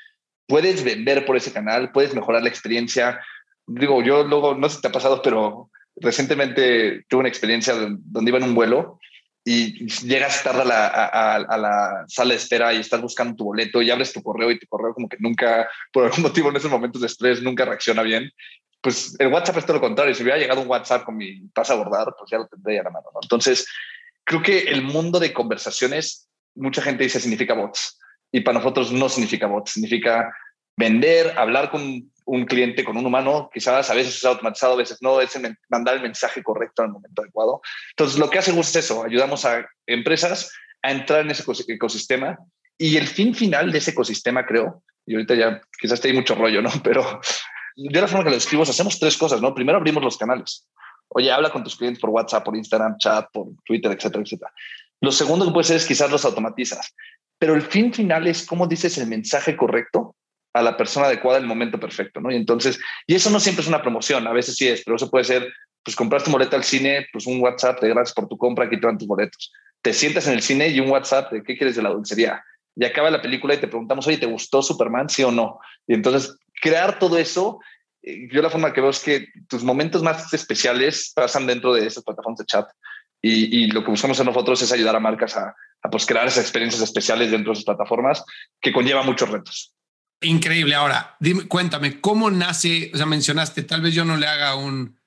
Puedes 0.47 0.85
vender 0.85 1.25
por 1.27 1.37
ese 1.37 1.53
canal, 1.53 1.91
puedes 1.93 2.15
mejorar 2.15 2.43
la 2.43 2.49
experiencia. 2.49 3.21
Digo, 3.67 4.03
yo 4.03 4.25
luego, 4.25 4.55
no 4.55 4.69
sé 4.69 4.77
si 4.77 4.83
te 4.83 4.89
ha 4.89 4.93
pasado, 4.93 5.23
pero 5.23 5.71
recientemente 5.97 7.05
tuve 7.09 7.21
una 7.21 7.29
experiencia 7.29 7.75
donde 7.75 8.31
iba 8.31 8.39
en 8.39 8.45
un 8.45 8.55
vuelo 8.55 8.99
y 9.49 9.87
llegas 10.05 10.43
tarde 10.43 10.63
a 10.63 10.65
la, 10.65 10.87
a, 11.37 11.57
la, 11.57 12.05
sala 12.09 12.31
de 12.31 12.37
espera 12.37 12.75
y 12.75 12.79
estás 12.79 13.01
buscando 13.01 13.37
tu 13.37 13.45
boleto 13.45 13.81
y 13.81 13.91
abres 13.91 14.13
tu 14.13 14.21
correo 14.21 14.51
y 14.51 14.59
tu 14.59 14.67
correo 14.67 14.93
como 14.93 15.09
que 15.09 15.19
nunca, 15.21 15.69
por 15.93 16.05
algún 16.05 16.23
motivo 16.23 16.51
en 16.51 16.57
esos 16.57 16.71
momentos 16.71 17.01
de 17.01 17.07
estrés, 17.07 17.41
nunca 17.41 17.65
reacciona 17.65 18.03
bien. 18.03 18.31
Pues 18.81 19.15
el 19.21 19.29
WhatsApp 19.29 19.59
es 19.59 19.67
todo 19.67 19.77
lo 19.77 19.81
contrario. 19.81 20.15
Si 20.15 20.23
hubiera 20.25 20.39
llegado 20.39 20.61
un 20.61 20.69
WhatsApp 20.69 21.05
con 21.05 21.17
mi 21.17 21.41
pase 21.55 21.73
a 21.73 21.77
abordar, 21.77 22.13
pues 22.19 22.29
ya 22.29 22.39
lo 22.39 22.49
tendría 22.49 22.81
a 22.81 22.85
la 22.85 22.91
mano. 22.91 23.07
Entonces, 23.23 23.67
creo 24.25 24.43
que 24.43 24.59
el 24.59 24.83
mundo 24.83 25.21
de 25.21 25.33
conversaciones 25.33 26.26
mucha 26.57 26.83
gente 26.83 27.05
dice 27.05 27.21
significa 27.21 27.55
bots 27.55 27.99
y 28.33 28.41
para 28.41 28.59
nosotros 28.59 28.93
no 28.93 29.09
significa 29.09 29.47
bots, 29.47 29.73
significa 29.73 30.33
vender, 30.77 31.39
hablar 31.39 31.71
con 31.71 32.11
un 32.27 32.45
cliente, 32.45 32.85
con 32.85 32.97
un 32.97 33.07
humano, 33.07 33.49
quizás 33.53 33.89
a 33.89 33.95
veces 33.95 34.17
es 34.17 34.25
automatizado, 34.25 34.75
a 34.75 34.79
veces 34.79 34.99
no, 35.01 35.21
es 35.21 35.39
mandar 35.69 35.95
el 35.95 36.03
mensaje 36.03 36.43
correcto 36.43 36.83
en 36.83 36.89
el 36.89 36.93
momento 36.95 37.23
adecuado. 37.23 37.61
Entonces, 37.91 38.19
lo 38.19 38.29
que 38.29 38.39
hace 38.39 38.59
es 38.59 38.77
eso, 38.77 39.05
ayudamos 39.05 39.45
a 39.45 39.65
empresas 39.87 40.53
a 40.83 40.91
entrar 40.91 41.21
en 41.21 41.31
ese 41.31 41.45
ecosistema 41.69 42.37
y 42.77 42.97
el 42.97 43.07
fin 43.07 43.35
final 43.35 43.71
de 43.71 43.79
ese 43.79 43.93
ecosistema, 43.93 44.45
creo, 44.45 44.83
y 45.07 45.15
ahorita 45.15 45.35
ya 45.35 45.61
quizás 45.81 46.01
te 46.01 46.09
hay 46.09 46.15
mucho 46.15 46.35
rollo, 46.35 46.61
¿no? 46.61 46.71
Pero 46.83 47.21
yo 47.77 48.01
la 48.01 48.09
forma 48.09 48.25
que 48.25 48.31
lo 48.31 48.37
describo 48.37 48.65
hacemos 48.65 48.99
tres 48.99 49.17
cosas, 49.17 49.41
¿no? 49.41 49.55
Primero 49.55 49.79
abrimos 49.79 50.03
los 50.03 50.19
canales. 50.19 50.67
Oye, 51.09 51.31
habla 51.31 51.51
con 51.51 51.63
tus 51.63 51.77
clientes 51.77 52.01
por 52.01 52.11
WhatsApp, 52.11 52.45
por 52.45 52.57
Instagram, 52.57 52.97
chat, 52.99 53.27
por 53.33 53.47
Twitter, 53.65 53.93
etcétera, 53.93 54.25
etcétera. 54.25 54.53
Lo 55.01 55.13
segundo 55.13 55.45
que 55.45 55.53
puede 55.53 55.65
ser 55.65 55.77
es 55.77 55.87
quizás 55.87 56.11
los 56.11 56.25
automatizas, 56.25 56.95
pero 57.39 57.55
el 57.55 57.63
fin 57.63 57.93
final 57.93 58.27
es 58.27 58.47
cómo 58.47 58.67
dices 58.67 58.97
el 58.99 59.07
mensaje 59.07 59.57
correcto 59.57 60.17
a 60.55 60.63
la 60.63 60.77
persona 60.77 61.07
adecuada 61.07 61.39
en 61.39 61.45
el 61.45 61.49
momento 61.49 61.79
perfecto, 61.79 62.21
¿no? 62.21 62.31
Y 62.31 62.37
entonces, 62.37 62.79
y 63.07 63.15
eso 63.15 63.29
no 63.29 63.39
siempre 63.39 63.63
es 63.63 63.69
una 63.69 63.83
promoción, 63.83 64.27
a 64.27 64.33
veces 64.33 64.57
sí 64.57 64.67
es, 64.67 64.83
pero 64.85 64.97
eso 64.97 65.11
puede 65.11 65.25
ser, 65.25 65.53
pues 65.85 65.95
compraste 65.95 66.31
un 66.31 66.33
boleto 66.33 66.57
al 66.57 66.65
cine, 66.65 67.07
pues 67.13 67.27
un 67.27 67.41
WhatsApp 67.41 67.81
de 67.83 67.91
gracias 67.91 68.15
por 68.15 68.27
tu 68.27 68.39
compra, 68.39 68.65
aquí 68.65 68.81
te 68.81 68.87
dan 68.87 68.97
tus 68.97 69.07
boletos. 69.07 69.53
Te 69.83 69.93
sientas 69.93 70.27
en 70.27 70.33
el 70.33 70.43
cine 70.43 70.69
y 70.69 70.81
un 70.81 70.91
WhatsApp 70.91 71.31
de 71.31 71.43
qué 71.43 71.57
quieres 71.57 71.77
de 71.77 71.83
la 71.83 71.91
dulcería. 71.91 72.43
Y 72.75 72.85
acaba 72.85 73.11
la 73.11 73.23
película 73.23 73.55
y 73.55 73.59
te 73.59 73.69
preguntamos, 73.69 74.07
oye, 74.07 74.17
¿te 74.17 74.27
gustó 74.27 74.63
Superman, 74.63 75.09
sí 75.09 75.23
o 75.23 75.31
no? 75.31 75.59
Y 75.87 75.95
entonces, 75.95 76.39
crear 76.61 76.99
todo 76.99 77.19
eso, 77.19 77.61
eh, 78.03 78.29
yo 78.33 78.41
la 78.41 78.51
forma 78.51 78.73
que 78.73 78.81
veo 78.81 78.91
es 78.91 79.01
que 79.01 79.29
tus 79.49 79.63
momentos 79.63 80.03
más 80.03 80.33
especiales 80.33 81.13
pasan 81.15 81.47
dentro 81.47 81.75
de 81.75 81.87
esas 81.87 82.03
plataformas 82.03 82.39
de 82.39 82.47
chat. 82.47 82.67
Y, 83.23 83.67
lo 83.69 83.83
que 83.83 83.91
buscamos 83.91 84.19
en 84.21 84.27
nosotros 84.27 84.63
es 84.63 84.71
ayudar 84.73 84.95
a 84.95 85.01
marcas 85.01 85.37
a, 85.37 85.55
pues, 85.91 86.07
crear 86.07 86.27
esas 86.27 86.45
experiencias 86.45 86.83
especiales 86.83 87.31
dentro 87.31 87.53
de 87.53 87.57
sus 87.57 87.65
plataformas 87.65 88.25
que 88.61 88.73
conlleva 88.73 89.03
muchos 89.03 89.29
retos. 89.29 89.75
Increíble. 90.21 90.75
Ahora, 90.75 91.17
dime, 91.21 91.47
cuéntame, 91.47 92.01
¿cómo 92.01 92.31
nace? 92.31 92.91
O 92.95 92.97
sea, 92.97 93.07
mencionaste, 93.07 93.63
tal 93.63 93.83
vez 93.83 93.95
yo 93.95 94.05
no 94.05 94.17
le 94.17 94.27
haga 94.27 94.55
un, 94.55 94.99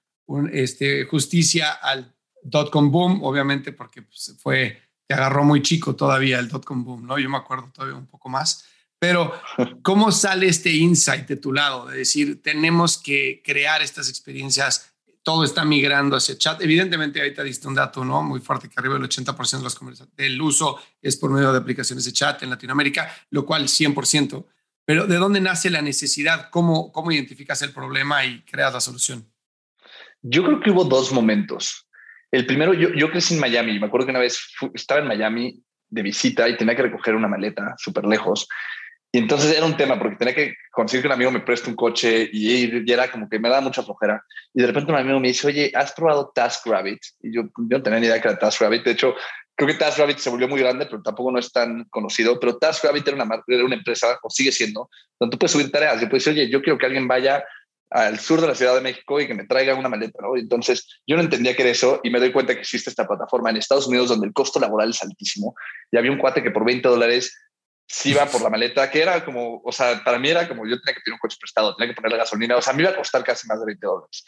este, 0.51 1.05
justicia 1.05 1.71
al 1.71 2.13
dot-com 2.43 2.91
boom, 2.91 3.23
obviamente, 3.23 3.71
porque 3.71 4.01
pues, 4.01 4.37
fue, 4.41 4.81
te 5.07 5.15
agarró 5.15 5.43
muy 5.43 5.61
chico 5.61 5.95
todavía 5.95 6.39
el 6.39 6.49
dot-com 6.49 6.83
boom, 6.83 7.07
¿no? 7.07 7.17
Yo 7.17 7.29
me 7.29 7.37
acuerdo 7.37 7.71
todavía 7.73 7.97
un 7.97 8.07
poco 8.07 8.29
más. 8.29 8.65
Pero, 8.99 9.33
¿cómo 9.81 10.11
sale 10.11 10.47
este 10.47 10.71
insight 10.71 11.27
de 11.27 11.37
tu 11.37 11.53
lado? 11.53 11.87
De 11.87 11.99
decir, 11.99 12.41
tenemos 12.41 12.97
que 12.97 13.41
crear 13.43 13.81
estas 13.81 14.09
experiencias 14.09 14.93
todo 15.29 15.43
está 15.43 15.63
migrando 15.63 16.15
hacia 16.15 16.35
chat. 16.39 16.59
Evidentemente, 16.59 17.19
ahorita 17.19 17.43
diste 17.43 17.67
un 17.67 17.75
dato 17.75 18.03
¿no? 18.03 18.23
muy 18.23 18.39
fuerte 18.39 18.67
que 18.67 18.73
arriba 18.77 18.95
del 18.95 19.03
80% 19.03 19.57
de 19.57 19.63
los 19.63 20.15
del 20.17 20.41
uso 20.41 20.79
es 20.99 21.17
por 21.17 21.29
medio 21.29 21.51
de 21.51 21.59
aplicaciones 21.59 22.03
de 22.05 22.11
chat 22.11 22.41
en 22.41 22.49
Latinoamérica, 22.49 23.15
lo 23.29 23.45
cual 23.45 23.65
100%. 23.65 24.43
Pero 24.85 25.05
¿de 25.05 25.17
dónde 25.17 25.39
nace 25.39 25.69
la 25.69 25.83
necesidad? 25.83 26.49
¿Cómo, 26.49 26.91
cómo 26.91 27.11
identificas 27.11 27.61
el 27.61 27.71
problema 27.71 28.25
y 28.25 28.41
creas 28.41 28.73
la 28.73 28.81
solución? 28.81 29.31
Yo 30.23 30.43
creo 30.43 30.59
que 30.61 30.71
hubo 30.71 30.83
dos 30.83 31.11
momentos. 31.11 31.87
El 32.31 32.47
primero, 32.47 32.73
yo, 32.73 32.89
yo 32.95 33.11
crecí 33.11 33.35
en 33.35 33.39
Miami. 33.39 33.79
Me 33.79 33.85
acuerdo 33.85 34.07
que 34.07 34.13
una 34.13 34.21
vez 34.21 34.51
estaba 34.73 34.99
en 34.99 35.07
Miami 35.07 35.63
de 35.89 36.01
visita 36.01 36.49
y 36.49 36.57
tenía 36.57 36.75
que 36.75 36.81
recoger 36.81 37.13
una 37.13 37.27
maleta 37.27 37.75
súper 37.77 38.05
lejos. 38.05 38.47
Y 39.11 39.17
entonces 39.17 39.55
era 39.55 39.65
un 39.65 39.75
tema 39.75 39.97
porque 39.97 40.17
tenía 40.17 40.35
que 40.35 40.53
conseguir 40.71 41.01
que 41.01 41.07
un 41.07 41.13
amigo 41.13 41.31
me 41.31 41.39
preste 41.39 41.69
un 41.69 41.75
coche 41.75 42.29
y, 42.31 42.65
y, 42.65 42.91
era 42.91 43.11
como 43.11 43.27
que 43.27 43.39
me 43.39 43.49
daba 43.49 43.61
mucha 43.61 43.81
flojera. 43.81 44.23
Y 44.53 44.61
de 44.61 44.67
repente 44.67 44.91
un 44.91 44.99
amigo 44.99 45.19
me 45.19 45.29
dice, 45.29 45.47
oye, 45.47 45.71
¿has 45.73 45.93
probado 45.93 46.31
TaskRabbit? 46.33 46.99
Y 47.21 47.33
yo, 47.33 47.43
yo 47.43 47.77
no 47.77 47.81
tenía 47.81 47.99
ni 47.99 48.05
idea 48.05 48.21
que 48.21 48.27
era 48.27 48.37
TaskRabbit. 48.37 48.83
De 48.83 48.91
hecho, 48.91 49.15
creo 49.55 49.67
que 49.67 49.73
TaskRabbit 49.73 50.19
se 50.19 50.29
volvió 50.29 50.47
muy 50.47 50.59
grande, 50.59 50.85
pero 50.85 51.01
tampoco 51.01 51.31
no 51.31 51.39
es 51.39 51.51
tan 51.51 51.85
conocido. 51.85 52.39
Pero 52.39 52.57
TaskRabbit 52.57 53.07
era 53.07 53.23
una, 53.23 53.43
era 53.47 53.65
una 53.65 53.75
empresa, 53.75 54.19
o 54.21 54.29
sigue 54.29 54.51
siendo, 54.51 54.89
donde 55.19 55.31
tú 55.31 55.39
puedes 55.39 55.53
subir 55.53 55.71
tareas. 55.71 55.95
Yo 55.95 56.07
puedo 56.07 56.19
decir, 56.19 56.33
oye, 56.33 56.49
yo 56.49 56.61
quiero 56.61 56.77
que 56.77 56.85
alguien 56.85 57.07
vaya 57.07 57.43
al 57.89 58.19
sur 58.19 58.39
de 58.39 58.47
la 58.47 58.55
Ciudad 58.55 58.75
de 58.75 58.81
México 58.81 59.19
y 59.19 59.27
que 59.27 59.33
me 59.33 59.45
traiga 59.45 59.73
una 59.73 59.89
maleta, 59.89 60.19
¿no? 60.21 60.37
entonces 60.37 61.01
yo 61.07 61.15
no 61.15 61.23
entendía 61.23 61.55
que 61.55 61.63
era 61.63 61.71
eso 61.71 61.99
y 62.03 62.11
me 62.11 62.19
doy 62.19 62.31
cuenta 62.31 62.53
que 62.53 62.59
existe 62.59 62.89
esta 62.89 63.07
plataforma 63.07 63.49
en 63.49 63.57
Estados 63.57 63.87
Unidos 63.87 64.09
donde 64.09 64.27
el 64.27 64.33
costo 64.33 64.59
laboral 64.59 64.91
es 64.91 65.01
altísimo 65.01 65.55
y 65.91 65.97
había 65.97 66.11
un 66.11 66.19
cuate 66.19 66.43
que 66.43 66.51
por 66.51 66.65
20 66.65 66.87
dólares 66.87 67.35
si 67.89 68.11
iba 68.11 68.25
por 68.27 68.41
la 68.41 68.49
maleta, 68.49 68.89
que 68.91 69.01
era 69.01 69.25
como, 69.25 69.61
o 69.63 69.71
sea, 69.71 70.03
para 70.03 70.19
mí 70.19 70.29
era 70.29 70.47
como 70.47 70.65
yo 70.67 70.79
tenía 70.79 70.93
que 70.93 71.01
pedir 71.01 71.13
un 71.13 71.19
coche 71.19 71.37
prestado, 71.39 71.75
tenía 71.75 71.91
que 71.91 71.95
ponerle 71.95 72.19
gasolina, 72.19 72.55
o 72.55 72.61
sea, 72.61 72.73
me 72.73 72.83
iba 72.83 72.91
a 72.91 72.95
costar 72.95 73.23
casi 73.23 73.47
más 73.47 73.59
de 73.59 73.65
20 73.65 73.85
dólares. 73.85 74.23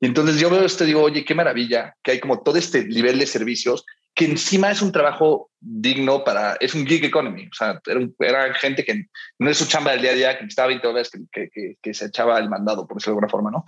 Y 0.00 0.06
entonces 0.06 0.38
yo 0.38 0.48
veo 0.48 0.64
esto 0.64 0.84
y 0.84 0.88
digo, 0.88 1.02
oye, 1.02 1.24
qué 1.24 1.34
maravilla 1.34 1.94
que 2.02 2.12
hay 2.12 2.20
como 2.20 2.42
todo 2.42 2.56
este 2.56 2.84
nivel 2.84 3.18
de 3.18 3.26
servicios 3.26 3.84
que 4.14 4.24
encima 4.26 4.70
es 4.70 4.82
un 4.82 4.92
trabajo 4.92 5.50
digno 5.60 6.24
para, 6.24 6.54
es 6.60 6.74
un 6.74 6.86
gig 6.86 7.04
economy, 7.04 7.46
o 7.46 7.54
sea, 7.54 7.80
era, 8.18 8.52
gente 8.54 8.84
que 8.84 9.06
no 9.38 9.50
es 9.50 9.58
su 9.58 9.66
chamba 9.66 9.92
del 9.92 10.02
día 10.02 10.10
a 10.10 10.14
día, 10.14 10.38
que 10.38 10.44
estaba 10.46 10.68
20 10.68 10.86
dólares, 10.86 11.10
que, 11.32 11.48
que, 11.48 11.76
que, 11.80 11.94
se 11.94 12.06
echaba 12.06 12.38
el 12.38 12.48
mandado, 12.48 12.86
por 12.86 12.96
decirlo 12.96 13.12
de 13.12 13.16
alguna 13.16 13.30
forma, 13.30 13.50
¿no? 13.50 13.64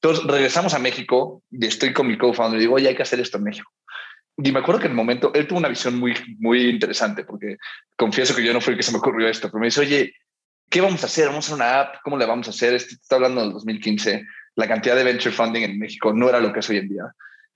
Entonces 0.00 0.24
regresamos 0.26 0.74
a 0.74 0.78
México 0.78 1.42
y 1.50 1.66
estoy 1.66 1.92
con 1.92 2.06
mi 2.06 2.18
co-founder 2.18 2.58
y 2.58 2.62
digo, 2.62 2.74
oye, 2.74 2.88
hay 2.88 2.96
que 2.96 3.02
hacer 3.02 3.20
esto 3.20 3.38
en 3.38 3.44
México. 3.44 3.70
Y 4.36 4.50
me 4.50 4.58
acuerdo 4.58 4.80
que 4.80 4.86
en 4.86 4.92
el 4.92 4.96
momento, 4.96 5.32
él 5.34 5.46
tuvo 5.46 5.58
una 5.58 5.68
visión 5.68 5.98
muy, 5.98 6.14
muy 6.38 6.68
interesante, 6.68 7.24
porque 7.24 7.56
confieso 7.96 8.34
que 8.34 8.44
yo 8.44 8.52
no 8.52 8.60
fui 8.60 8.72
el 8.72 8.76
que 8.76 8.82
se 8.82 8.92
me 8.92 8.98
ocurrió 8.98 9.28
esto, 9.28 9.48
pero 9.48 9.60
me 9.60 9.66
dice, 9.66 9.80
oye, 9.80 10.12
¿qué 10.68 10.80
vamos 10.80 11.02
a 11.04 11.06
hacer? 11.06 11.28
¿Vamos 11.28 11.44
a 11.44 11.46
hacer 11.46 11.54
una 11.54 11.80
app? 11.80 11.96
¿Cómo 12.02 12.16
le 12.16 12.26
vamos 12.26 12.48
a 12.48 12.50
hacer? 12.50 12.74
Esto 12.74 12.94
está 12.94 13.16
hablando 13.16 13.42
del 13.42 13.52
2015. 13.52 14.24
La 14.56 14.66
cantidad 14.66 14.96
de 14.96 15.04
venture 15.04 15.34
funding 15.34 15.62
en 15.62 15.78
México 15.78 16.12
no 16.12 16.28
era 16.28 16.40
lo 16.40 16.52
que 16.52 16.60
es 16.60 16.68
hoy 16.68 16.78
en 16.78 16.88
día. 16.88 17.04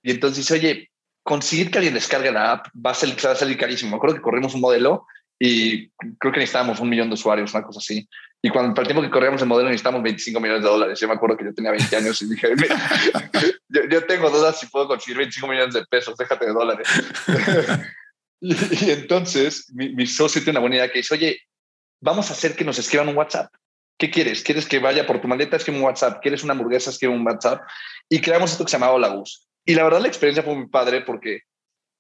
Y 0.03 0.13
entonces 0.13 0.39
dice, 0.39 0.55
oye, 0.55 0.91
conseguir 1.25 1.71
que 1.71 1.79
alguien 1.79 1.95
descargue 1.95 2.31
la 2.31 2.53
app 2.53 2.67
va 2.75 2.93
a, 2.93 2.95
ser, 2.95 3.11
va 3.11 3.33
a 3.33 3.37
salir 3.37 3.59
carísimo. 3.59 3.91
Me 3.91 3.97
acuerdo 3.97 4.17
que 4.17 4.23
corrimos 4.23 4.55
un 4.55 4.61
modelo 4.61 5.05
y 5.39 5.89
creo 6.19 6.33
que 6.33 6.41
necesitábamos 6.41 6.81
un 6.81 6.89
millón 6.89 7.09
de 7.09 7.15
usuarios, 7.15 7.53
una 7.55 7.65
cosa 7.65 7.79
así. 7.79 8.09
Y 8.41 8.51
cuando 8.51 8.73
para 8.73 8.83
el 8.83 8.89
tiempo 8.89 9.03
que 9.03 9.11
corríamos 9.11 9.43
el 9.43 9.49
modelo 9.49 9.69
necesitábamos 9.69 10.05
25 10.05 10.41
millones 10.41 10.63
de 10.63 10.69
dólares. 10.69 11.01
Yo 11.01 11.09
me 11.09 11.15
acuerdo 11.15 11.37
que 11.37 11.45
yo 11.45 11.55
tenía 11.55 11.73
20 11.73 11.97
años 11.97 12.23
y 12.23 12.29
dije, 12.29 12.49
yo, 13.69 14.07
tengo 14.07 14.31
dudas 14.31 14.61
si 14.61 14.67
puedo 14.67 14.87
conseguir 14.87 15.19
25 15.19 15.49
millones 15.49 15.75
de 15.75 15.85
pesos, 15.87 16.17
déjate 16.17 16.47
de 16.47 16.53
dólares. 16.53 16.89
y, 18.41 18.91
entonces 18.91 19.67
mi, 19.75 19.93
mi, 19.93 20.07
socio 20.07 20.41
tiene 20.41 20.59
una 20.59 20.61
buena 20.61 20.77
idea 20.77 20.93
que 20.93 20.99
dice, 20.99 21.15
oye, 21.15 21.41
vamos 22.01 22.31
a 22.31 22.35
hacer 22.35 22.55
que 22.55 22.65
nos 22.65 22.79
escriban 22.79 23.09
un 23.09 23.17
WhatsApp. 23.17 23.53
¿Qué 23.99 24.11
quieres? 24.11 24.45
¿Quieres 24.45 24.67
que 24.67 24.79
vaya 24.79 25.05
por 25.05 25.21
tu 25.21 25.27
maleta? 25.27 25.57
Escribe 25.57 25.79
un 25.79 25.85
WhatsApp. 25.85 26.23
¿Quieres 26.23 26.45
una 26.45 26.53
hamburguesa? 26.53 26.91
Escribe 26.91 27.15
un 27.15 27.27
WhatsApp. 27.27 27.63
Y 28.09 28.21
creamos 28.21 28.53
esto 28.53 28.65
que 28.65 28.71
se 28.71 28.79
llamaba 28.79 28.97
Lagus. 28.99 29.49
Y 29.65 29.75
la 29.75 29.83
verdad 29.83 30.01
la 30.01 30.09
experiencia 30.09 30.45
fue 30.45 30.55
muy 30.55 30.69
padre 30.69 31.01
porque 31.01 31.43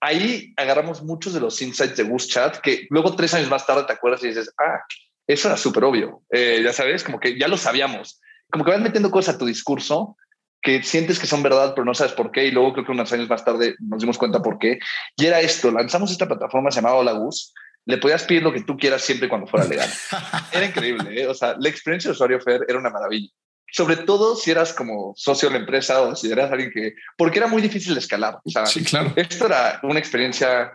ahí 0.00 0.54
agarramos 0.56 1.02
muchos 1.02 1.34
de 1.34 1.40
los 1.40 1.60
insights 1.60 1.96
de 1.96 2.04
Boost 2.04 2.30
Chat 2.30 2.58
que 2.58 2.86
luego 2.90 3.16
tres 3.16 3.34
años 3.34 3.50
más 3.50 3.66
tarde 3.66 3.84
te 3.84 3.92
acuerdas 3.92 4.22
y 4.22 4.28
dices, 4.28 4.54
ah, 4.58 4.80
eso 5.28 5.48
era 5.48 5.56
súper 5.56 5.84
obvio. 5.84 6.22
Eh, 6.30 6.60
ya 6.64 6.72
sabes, 6.72 7.04
como 7.04 7.20
que 7.20 7.38
ya 7.38 7.46
lo 7.46 7.56
sabíamos. 7.56 8.20
Como 8.50 8.64
que 8.64 8.72
vas 8.72 8.80
metiendo 8.80 9.10
cosas 9.10 9.36
a 9.36 9.38
tu 9.38 9.46
discurso 9.46 10.16
que 10.60 10.82
sientes 10.82 11.20
que 11.20 11.26
son 11.26 11.42
verdad, 11.42 11.74
pero 11.74 11.84
no 11.84 11.94
sabes 11.94 12.14
por 12.14 12.32
qué. 12.32 12.46
Y 12.46 12.50
luego 12.50 12.72
creo 12.72 12.86
que 12.86 12.92
unos 12.92 13.12
años 13.12 13.28
más 13.28 13.44
tarde 13.44 13.76
nos 13.78 14.00
dimos 14.00 14.18
cuenta 14.18 14.42
por 14.42 14.58
qué. 14.58 14.80
Y 15.16 15.26
era 15.26 15.40
esto, 15.40 15.70
lanzamos 15.70 16.10
esta 16.10 16.26
plataforma 16.26 16.70
llamada 16.70 17.02
Lagus 17.04 17.52
le 17.88 17.96
podías 17.96 18.24
pedir 18.24 18.42
lo 18.42 18.52
que 18.52 18.60
tú 18.60 18.76
quieras 18.76 19.00
siempre 19.00 19.30
cuando 19.30 19.46
fuera 19.46 19.66
legal. 19.66 19.88
Era 20.52 20.66
increíble, 20.66 21.22
¿eh? 21.22 21.26
o 21.26 21.32
sea, 21.32 21.56
la 21.58 21.70
experiencia 21.70 22.08
de 22.08 22.12
usuario 22.12 22.38
Fer 22.38 22.66
era 22.68 22.78
una 22.78 22.90
maravilla. 22.90 23.30
Sobre 23.72 23.96
todo 23.96 24.36
si 24.36 24.50
eras 24.50 24.74
como 24.74 25.14
socio 25.16 25.48
de 25.48 25.54
la 25.54 25.60
empresa 25.60 26.02
o 26.02 26.14
si 26.14 26.30
eras 26.30 26.52
alguien 26.52 26.70
que... 26.70 26.94
Porque 27.16 27.38
era 27.38 27.46
muy 27.46 27.62
difícil 27.62 27.94
de 27.94 28.00
escalar. 28.00 28.40
O 28.44 28.50
sea, 28.50 28.66
sí, 28.66 28.84
claro. 28.84 29.14
Esto 29.16 29.46
era 29.46 29.80
una 29.82 29.98
experiencia 29.98 30.72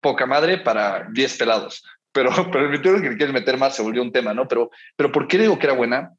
poca 0.00 0.26
madre 0.26 0.58
para 0.58 1.06
10 1.12 1.36
pelados. 1.36 1.84
Pero, 2.16 2.30
pero 2.50 2.72
el 2.72 3.02
que 3.02 3.16
quieres 3.16 3.34
meter 3.34 3.58
más 3.58 3.76
se 3.76 3.82
volvió 3.82 4.00
un 4.00 4.10
tema, 4.10 4.32
¿no? 4.32 4.48
Pero, 4.48 4.70
pero 4.96 5.12
¿por 5.12 5.28
qué 5.28 5.36
digo 5.36 5.58
que 5.58 5.66
era 5.66 5.74
buena? 5.74 6.12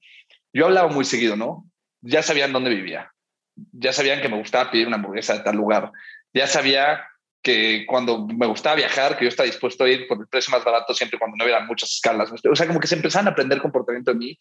Yo 0.54 0.66
hablaba 0.66 0.90
muy 0.90 1.04
seguido, 1.04 1.36
¿no? 1.36 1.66
Ya 2.02 2.22
sabían 2.22 2.54
dónde 2.54 2.70
vivía. 2.70 3.12
Ya 3.72 3.92
sabían 3.92 4.22
que 4.22 4.30
me 4.30 4.38
gustaba 4.38 4.70
pedir 4.70 4.86
una 4.86 4.98
hamburguesa 4.98 5.34
de 5.34 5.40
tal 5.44 5.56
lugar. 5.56 5.92
Ya 6.34 6.46
sabía 6.46 7.04
que 7.42 7.86
cuando 7.88 8.28
me 8.28 8.46
gustaba 8.46 8.76
viajar, 8.76 9.18
que 9.18 9.26
yo 9.26 9.30
estaba 9.30 9.48
dispuesto 9.48 9.84
a 9.84 9.90
ir 9.90 10.08
por 10.08 10.20
el 10.20 10.28
precio 10.28 10.52
más 10.52 10.64
barato 10.64 10.94
siempre 10.94 11.18
cuando 11.18 11.36
no 11.36 11.44
hubiera 11.44 11.66
muchas 11.66 11.92
escalas. 11.92 12.32
O 12.32 12.56
sea, 12.56 12.68
como 12.68 12.80
que 12.80 12.88
se 12.88 12.96
empezaban 12.96 13.28
a 13.28 13.32
aprender 13.32 13.60
comportamiento 13.60 14.12
de 14.12 14.18
mí 14.18 14.40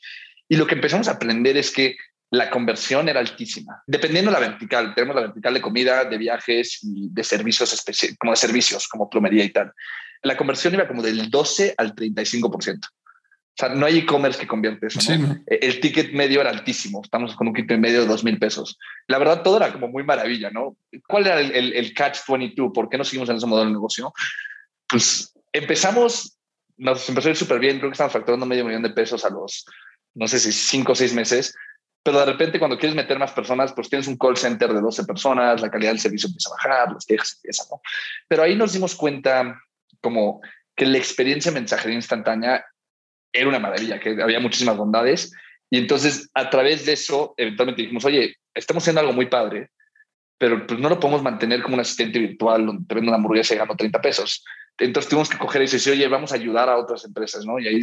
y 0.49 0.57
lo 0.57 0.67
que 0.67 0.75
empezamos 0.75 1.09
a 1.09 1.13
aprender 1.13 1.57
es 1.57 1.73
que 1.73 1.97
la 2.31 2.51
conversión 2.51 3.09
era 3.09 3.21
altísima. 3.21 3.83
Dependiendo 3.87 4.31
de 4.31 4.41
la 4.41 4.49
vertical, 4.49 4.95
tenemos 4.95 5.15
la 5.17 5.23
vertical 5.23 5.55
de 5.55 5.61
comida, 5.61 6.05
de 6.05 6.19
viajes 6.19 6.81
y 6.83 7.09
de 7.11 7.25
servicios 7.25 7.85
como 8.19 8.33
de 8.33 8.37
servicios, 8.37 8.89
como 8.89 9.09
plomería 9.09 9.45
y 9.45 9.51
tal. 9.51 9.73
La 10.23 10.37
conversión 10.37 10.75
iba 10.75 10.89
como 10.89 11.03
del 11.03 11.31
12 11.31 11.75
al 11.77 11.95
35%. 11.95 12.89
O 13.59 13.59
sea, 13.59 13.71
no 13.71 13.87
hay 13.87 13.99
e-commerce 13.99 14.39
que 14.39 14.47
convierte 14.47 14.89
eso. 14.89 15.01
E, 15.11 15.59
el 15.63 15.81
ticket 15.81 16.13
medio 16.13 16.43
era 16.43 16.51
altísimo. 16.51 17.01
Estamos 17.03 17.35
con 17.37 17.49
un 17.49 17.55
kit 17.55 17.71
medio 17.73 18.03
de 18.03 18.07
dos 18.07 18.23
mil 18.23 18.39
pesos. 18.39 18.79
La 19.07 19.17
verdad, 19.17 19.43
todo 19.43 19.57
era 19.57 19.73
como 19.73 19.89
muy 19.89 20.05
maravilla, 20.05 20.51
¿no? 20.51 20.77
¿Cuál 21.09 21.27
era 21.27 21.41
el, 21.41 21.73
el, 21.73 21.95
catch 21.95 22.19
22? 22.29 22.71
¿Por 22.75 22.91
qué 22.91 22.99
no 22.99 23.05
seguimos 23.05 23.31
en 23.31 23.37
ese 23.37 23.47
modelo 23.47 23.69
de 23.69 23.73
negocio? 23.73 24.13
Pues 24.87 25.33
empezamos, 25.55 26.37
nos 26.77 27.09
empezó 27.09 27.29
a 27.29 27.31
ir 27.31 27.37
súper 27.37 27.59
bien. 27.59 27.79
Creo 27.79 27.91
que 27.91 27.95
estamos 27.95 28.13
facturando 28.13 28.45
medio 28.45 28.67
millón 28.67 28.83
de 28.83 28.91
pesos 28.91 29.25
a 29.25 29.31
los, 29.31 29.65
no 30.15 30.29
sé 30.29 30.39
si 30.39 30.53
cinco 30.53 30.93
o 30.93 30.95
seis 30.95 31.15
meses. 31.15 31.55
Pero 32.07 32.21
de 32.21 32.27
repente, 32.27 32.61
cuando 32.61 32.79
quieres 32.79 32.95
meter 32.95 33.19
más 33.19 33.33
personas, 33.33 33.73
pues 33.73 33.89
tienes 33.89 34.07
un 34.07 34.17
call 34.17 34.37
center 34.37 34.73
de 34.73 34.81
12 34.81 35.07
personas, 35.07 35.61
la 35.61 35.69
calidad 35.69 35.91
del 35.91 35.99
servicio 35.99 36.29
empieza 36.29 36.51
a 36.51 36.53
bajar, 36.53 36.93
las 36.93 37.05
quejas 37.05 37.35
empiezan, 37.35 37.67
¿no? 37.69 37.81
Pero 38.29 38.45
ahí 38.45 38.55
nos 38.55 38.73
dimos 38.73 38.95
cuenta 38.95 39.61
como 40.01 40.41
que 40.77 40.87
la 40.87 40.99
experiencia 40.99 41.51
mensajería 41.51 41.97
instantánea 41.97 42.65
era 43.33 43.49
una 43.49 43.59
maravilla, 43.59 43.99
que 43.99 44.23
había 44.23 44.39
muchísimas 44.39 44.77
bondades. 44.77 45.33
Y 45.69 45.79
entonces, 45.79 46.31
a 46.33 46.49
través 46.49 46.87
de 46.87 46.93
eso, 46.93 47.35
eventualmente 47.37 47.83
dijimos, 47.83 48.05
oye, 48.05 48.37
estamos 48.55 48.85
haciendo 48.85 49.01
algo 49.01 49.13
muy 49.13 49.27
padre, 49.27 49.71
pero 50.39 50.65
pues 50.65 50.79
no 50.79 50.89
lo 50.89 51.01
podemos 51.01 51.25
mantener 51.25 51.61
como 51.61 51.75
un 51.75 51.81
asistente 51.81 52.21
virtual 52.21 52.67
donde 52.67 52.87
te 52.87 52.95
vende 52.95 53.09
una 53.09 53.17
hamburguesa 53.17 53.55
y 53.55 53.59
gano 53.59 53.75
30 53.75 54.01
pesos. 54.01 54.45
Entonces 54.79 55.11
tuvimos 55.11 55.29
que 55.29 55.39
coger 55.39 55.63
y 55.63 55.67
decir, 55.67 55.93
oye, 55.93 56.07
vamos 56.07 56.31
a 56.31 56.37
ayudar 56.37 56.69
a 56.69 56.79
otras 56.79 57.05
empresas, 57.05 57.45
¿no? 57.45 57.59
Y 57.59 57.67
ahí, 57.67 57.81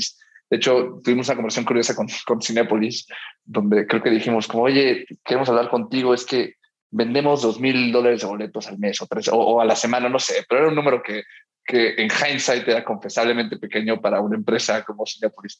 de 0.53 0.57
hecho, 0.57 1.01
tuvimos 1.03 1.27
una 1.29 1.35
conversación 1.37 1.65
curiosa 1.65 1.95
con, 1.95 2.05
con 2.27 2.39
Cinepolis, 2.39 3.07
donde 3.43 3.87
creo 3.87 4.03
que 4.03 4.11
dijimos, 4.11 4.47
como, 4.47 4.65
oye, 4.65 5.03
queremos 5.25 5.49
hablar 5.49 5.67
contigo, 5.67 6.13
es 6.13 6.27
que 6.27 6.57
vendemos 6.91 7.41
dos 7.41 7.59
mil 7.59 7.91
dólares 7.91 8.21
de 8.21 8.27
boletos 8.27 8.67
al 8.67 8.77
mes 8.77 9.01
o, 9.01 9.07
tres, 9.07 9.31
o, 9.33 9.59
a 9.59 9.65
la 9.65 9.75
semana, 9.75 10.09
no 10.09 10.19
sé, 10.19 10.45
pero 10.47 10.61
era 10.61 10.69
un 10.69 10.75
número 10.75 11.01
que 11.01 11.23
que 11.65 11.95
en 11.97 12.09
hindsight 12.11 12.67
era 12.67 12.83
confesablemente 12.83 13.57
pequeño 13.57 13.99
para 13.99 14.19
una 14.19 14.35
empresa 14.35 14.83
como 14.83 15.07
Cinepolis. 15.07 15.57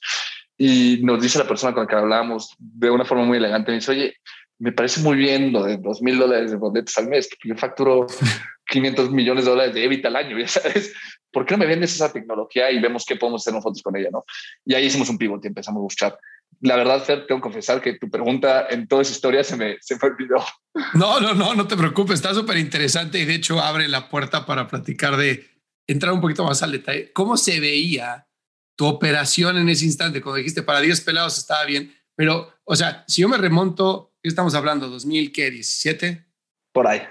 Y 0.59 0.99
nos 1.01 1.19
dice 1.23 1.39
la 1.39 1.47
persona 1.47 1.73
con 1.73 1.83
la 1.83 1.87
que 1.87 1.95
hablábamos 1.95 2.53
de 2.59 2.91
una 2.91 3.05
forma 3.05 3.23
muy 3.23 3.37
elegante, 3.37 3.71
me 3.71 3.77
dice, 3.77 3.93
oye, 3.93 4.17
me 4.59 4.73
parece 4.73 5.01
muy 5.01 5.17
bien 5.17 5.51
lo 5.51 5.63
de 5.63 5.77
dos 5.77 6.03
mil 6.03 6.19
dólares 6.19 6.51
de 6.51 6.57
boletos 6.57 6.95
al 6.99 7.07
mes, 7.07 7.27
porque 7.29 7.49
yo 7.49 7.55
facturo 7.55 8.05
500 8.67 9.09
millones 9.09 9.45
de 9.45 9.51
dólares 9.51 9.73
de 9.73 9.85
EBIT 9.85 10.05
al 10.05 10.17
año, 10.17 10.37
ya 10.39 10.47
sabes, 10.47 10.93
¿por 11.33 11.45
qué 11.45 11.55
no 11.55 11.57
me 11.57 11.65
vendes 11.65 11.93
esa 11.93 12.13
tecnología 12.13 12.71
y 12.71 12.79
vemos 12.79 13.05
qué 13.05 13.17
podemos 13.17 13.41
hacer 13.41 13.53
nosotros 13.53 13.81
con 13.81 13.97
ella? 13.97 14.09
¿no? 14.11 14.23
Y 14.63 14.75
ahí 14.75 14.85
hicimos 14.85 15.09
un 15.09 15.17
pivot 15.17 15.43
y 15.43 15.47
empezamos 15.47 15.79
a 15.79 15.83
buscar. 15.83 16.19
La 16.61 16.77
verdad, 16.77 17.03
Fer, 17.03 17.25
tengo 17.27 17.41
que 17.41 17.49
confesar 17.49 17.81
que 17.81 17.93
tu 17.97 18.09
pregunta 18.09 18.67
en 18.69 18.87
toda 18.87 19.01
esa 19.01 19.11
historia 19.11 19.43
se 19.43 19.57
me, 19.57 19.77
se 19.81 19.95
me 19.95 20.07
olvidó. 20.07 20.45
No, 20.93 21.19
no, 21.19 21.33
no, 21.33 21.53
no 21.55 21.67
te 21.67 21.75
preocupes, 21.75 22.15
está 22.15 22.33
súper 22.33 22.57
interesante 22.57 23.19
y 23.19 23.25
de 23.25 23.35
hecho 23.35 23.59
abre 23.59 23.87
la 23.87 24.07
puerta 24.09 24.45
para 24.45 24.67
platicar 24.67 25.17
de 25.17 25.45
entrar 25.87 26.13
un 26.13 26.21
poquito 26.21 26.43
más 26.43 26.63
al 26.63 26.71
detalle, 26.71 27.11
¿cómo 27.11 27.35
se 27.37 27.59
veía 27.59 28.27
tu 28.75 28.85
operación 28.85 29.57
en 29.57 29.69
ese 29.69 29.85
instante? 29.85 30.21
Cuando 30.21 30.37
dijiste 30.37 30.63
para 30.63 30.79
10 30.79 31.01
pelados 31.01 31.37
estaba 31.37 31.65
bien, 31.65 31.93
pero, 32.15 32.53
o 32.63 32.75
sea, 32.75 33.03
si 33.07 33.21
yo 33.21 33.29
me 33.29 33.37
remonto, 33.37 34.15
¿qué 34.21 34.29
estamos 34.29 34.55
hablando? 34.55 34.89
¿2017? 34.89 36.25
Por 36.71 36.87
ahí. 36.87 37.01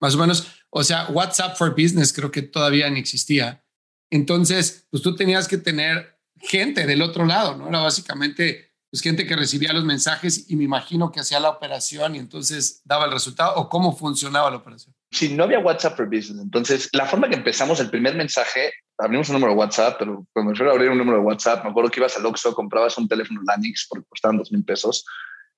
Más 0.00 0.14
o 0.14 0.18
menos. 0.18 0.64
O 0.70 0.84
sea, 0.84 1.06
WhatsApp 1.08 1.56
for 1.56 1.70
Business 1.70 2.12
creo 2.12 2.30
que 2.30 2.42
todavía 2.42 2.90
ni 2.90 3.00
existía. 3.00 3.64
Entonces, 4.10 4.86
pues 4.90 5.02
tú 5.02 5.14
tenías 5.14 5.48
que 5.48 5.58
tener 5.58 6.18
gente 6.40 6.86
del 6.86 7.02
otro 7.02 7.26
lado, 7.26 7.56
¿no? 7.56 7.68
Era 7.68 7.80
básicamente 7.80 8.72
pues, 8.90 9.02
gente 9.02 9.26
que 9.26 9.36
recibía 9.36 9.72
los 9.72 9.84
mensajes 9.84 10.50
y 10.50 10.56
me 10.56 10.64
imagino 10.64 11.10
que 11.10 11.20
hacía 11.20 11.40
la 11.40 11.50
operación 11.50 12.14
y 12.14 12.18
entonces 12.18 12.80
daba 12.84 13.04
el 13.04 13.12
resultado 13.12 13.54
o 13.56 13.68
cómo 13.68 13.94
funcionaba 13.96 14.50
la 14.50 14.56
operación. 14.56 14.94
Si 15.10 15.34
no 15.34 15.44
había 15.44 15.58
WhatsApp 15.58 15.96
for 15.96 16.06
Business, 16.06 16.40
entonces 16.40 16.88
la 16.92 17.06
forma 17.06 17.28
que 17.28 17.36
empezamos 17.36 17.80
el 17.80 17.90
primer 17.90 18.14
mensaje, 18.14 18.72
abrimos 18.98 19.28
un 19.28 19.34
número 19.34 19.52
de 19.52 19.58
WhatsApp, 19.58 19.96
pero 19.98 20.26
cuando 20.32 20.52
a 20.52 20.70
abrir 20.70 20.90
un 20.90 20.98
número 20.98 21.18
de 21.18 21.24
WhatsApp, 21.24 21.64
me 21.64 21.70
acuerdo 21.70 21.90
que 21.90 22.00
ibas 22.00 22.16
al 22.16 22.26
Oxxo, 22.26 22.54
comprabas 22.54 22.96
un 22.98 23.08
teléfono 23.08 23.40
Lanix 23.46 23.86
porque 23.88 24.06
costaban 24.08 24.38
dos 24.38 24.52
mil 24.52 24.64
pesos, 24.64 25.04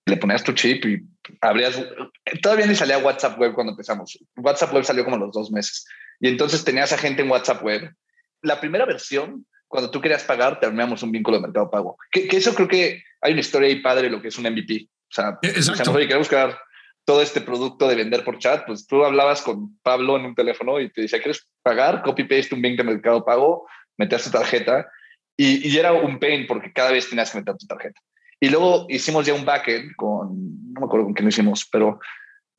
le 0.07 0.17
ponías 0.17 0.43
tu 0.43 0.53
chip 0.53 0.85
y 0.87 1.07
abrías. 1.41 1.81
Todavía 2.43 2.67
ni 2.67 2.75
salía 2.75 2.99
WhatsApp 2.99 3.39
Web 3.39 3.55
cuando 3.55 3.73
empezamos. 3.73 4.19
WhatsApp 4.37 4.73
Web 4.73 4.85
salió 4.85 5.05
como 5.05 5.17
los 5.17 5.33
dos 5.33 5.51
meses. 5.51 5.87
Y 6.21 6.29
entonces 6.29 6.65
tenías 6.65 6.93
a 6.93 6.99
gente 6.99 7.23
en 7.23 7.31
WhatsApp 7.31 7.63
Web. 7.63 7.95
La 8.43 8.61
primera 8.61 8.85
versión, 8.85 9.47
cuando 9.69 9.91
tú 9.91 10.01
querías 10.01 10.25
pagar, 10.25 10.61
terminamos 10.61 11.03
un 11.03 11.13
vínculo 11.13 11.37
de 11.37 11.43
mercado 11.43 11.71
pago. 11.71 11.97
Que, 12.11 12.29
eso 12.31 12.55
creo 12.55 12.69
que 12.69 13.03
hay 13.21 13.33
una 13.33 13.41
historia 13.41 13.69
ahí 13.69 13.81
padre 13.81 14.11
lo 14.11 14.21
que 14.21 14.29
es 14.29 14.39
un 14.39 14.51
MVP. 14.51 14.89
O 14.89 15.13
sea, 15.13 15.39
Exacto. 15.43 15.93
oye, 15.93 16.07
queremos 16.07 16.29
crear 16.29 16.59
todo 17.05 17.23
este 17.23 17.41
producto 17.41 17.89
de 17.89 17.97
vender 17.97 18.25
por 18.25 18.39
chat, 18.39 18.65
pues 18.67 18.87
tú 18.87 19.05
hablabas 19.05 19.43
con 19.43 19.79
Pablo 19.83 20.17
en 20.17 20.27
un 20.27 20.35
teléfono 20.35 20.79
y 20.81 20.91
te 20.91 21.03
decía, 21.03 21.21
¿quieres 21.21 21.49
pagar? 21.63 22.03
Copy-paste 22.03 22.55
un 22.55 22.63
link 22.63 22.77
de 22.77 22.85
mercado 22.85 23.25
pago, 23.25 23.67
metías 23.97 24.25
tu 24.25 24.31
tarjeta 24.31 24.89
y, 25.37 25.69
y, 25.69 25.77
era 25.77 25.93
un 25.93 26.19
pain 26.19 26.47
porque 26.47 26.73
cada 26.73 26.93
vez 26.93 27.09
tenías 27.09 27.31
que 27.31 27.39
meter 27.39 27.57
tu 27.57 27.67
tarjeta. 27.67 28.01
Y 28.39 28.49
luego 28.49 28.87
hicimos 28.89 29.27
ya 29.27 29.35
un 29.35 29.45
backend 29.45 29.95
con, 29.97 30.29
no 30.73 30.81
me 30.81 30.87
acuerdo 30.87 31.07
con 31.07 31.15
quién 31.15 31.25
lo 31.25 31.31
hicimos, 31.31 31.69
pero 31.71 31.99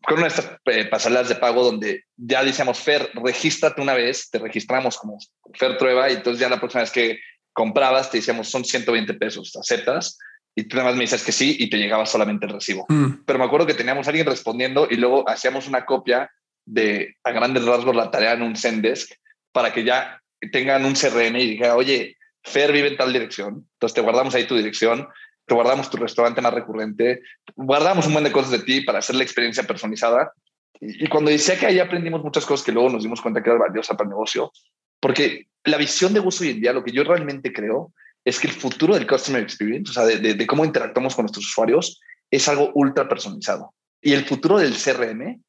con 0.05 0.17
una 0.17 0.27
de 0.27 0.29
estas 0.29 0.57
eh, 0.65 0.85
pasarelas 0.85 1.29
de 1.29 1.35
pago 1.35 1.63
donde 1.63 2.05
ya 2.17 2.43
decíamos, 2.43 2.79
Fer, 2.79 3.11
regístrate 3.13 3.81
una 3.81 3.93
vez, 3.93 4.29
te 4.29 4.39
registramos 4.39 4.97
como 4.97 5.17
Fer 5.53 5.77
Trueba 5.77 6.09
y 6.09 6.13
entonces 6.13 6.39
ya 6.39 6.49
la 6.49 6.59
próxima 6.59 6.81
vez 6.81 6.91
que 6.91 7.19
comprabas 7.53 8.09
te 8.09 8.17
decíamos, 8.17 8.49
son 8.49 8.65
120 8.65 9.13
pesos, 9.15 9.55
aceptas 9.55 10.17
y 10.55 10.63
tú 10.63 10.75
nada 10.77 10.89
más 10.89 10.97
me 10.97 11.03
dices 11.03 11.23
que 11.23 11.31
sí 11.31 11.55
y 11.59 11.69
te 11.69 11.77
llegaba 11.77 12.05
solamente 12.05 12.45
el 12.45 12.53
recibo. 12.53 12.85
Mm. 12.89 13.23
Pero 13.25 13.39
me 13.39 13.45
acuerdo 13.45 13.67
que 13.67 13.73
teníamos 13.73 14.07
a 14.07 14.09
alguien 14.09 14.25
respondiendo 14.25 14.87
y 14.89 14.95
luego 14.95 15.27
hacíamos 15.29 15.67
una 15.67 15.85
copia 15.85 16.29
de 16.65 17.15
a 17.23 17.31
grandes 17.31 17.65
rasgos 17.65 17.95
la 17.95 18.11
tarea 18.11 18.33
en 18.33 18.43
un 18.43 18.55
Zendesk 18.55 19.11
para 19.51 19.73
que 19.73 19.83
ya 19.83 20.21
tengan 20.51 20.85
un 20.85 20.93
CRM 20.93 21.35
y 21.37 21.49
diga, 21.51 21.75
oye, 21.75 22.17
Fer 22.43 22.71
vive 22.71 22.87
en 22.87 22.97
tal 22.97 23.13
dirección, 23.13 23.67
entonces 23.73 23.93
te 23.93 24.01
guardamos 24.01 24.33
ahí 24.33 24.45
tu 24.45 24.55
dirección, 24.55 25.07
te 25.45 25.53
guardamos 25.53 25.89
tu 25.89 25.97
restaurante 25.97 26.41
más 26.41 26.53
recurrente, 26.53 27.21
guardamos 27.55 28.07
un 28.07 28.13
buen 28.13 28.23
de 28.23 28.31
cosas 28.31 28.51
de 28.51 28.59
ti 28.59 28.81
para 28.81 28.99
hacer 28.99 29.15
la 29.15 29.23
experiencia 29.23 29.63
personalizada. 29.63 30.31
Y, 30.79 31.07
cuando 31.07 31.29
decía 31.29 31.59
que 31.59 31.67
ahí 31.67 31.79
aprendimos 31.79 32.23
muchas 32.23 32.45
cosas 32.45 32.65
que 32.65 32.71
luego 32.71 32.89
nos 32.89 33.03
dimos 33.03 33.21
cuenta 33.21 33.43
que 33.43 33.49
era 33.49 33.59
valiosa 33.59 33.95
para 33.95 34.05
el 34.05 34.11
negocio, 34.11 34.51
porque 34.99 35.47
la 35.63 35.77
visión 35.77 36.13
de 36.13 36.19
uso 36.19 36.43
hoy 36.43 36.51
en 36.51 36.61
día, 36.61 36.73
lo 36.73 36.83
que 36.83 36.91
yo 36.91 37.03
realmente 37.03 37.53
creo, 37.53 37.93
es 38.23 38.39
que 38.39 38.47
el 38.47 38.53
futuro 38.53 38.93
del 38.95 39.07
customer 39.07 39.41
experience, 39.41 39.91
o 39.91 39.93
sea, 39.93 40.05
de, 40.05 40.47
cómo 40.47 40.65
interactuamos 40.65 41.15
con 41.15 41.23
nuestros 41.23 41.45
usuarios, 41.45 41.99
es 42.29 42.47
algo 42.47 42.71
ultra 42.75 43.07
personalizado. 43.07 43.73
Y 44.01 44.13
el 44.13 44.25
futuro 44.25 44.57
del 44.57 44.73
CRM 44.73 45.41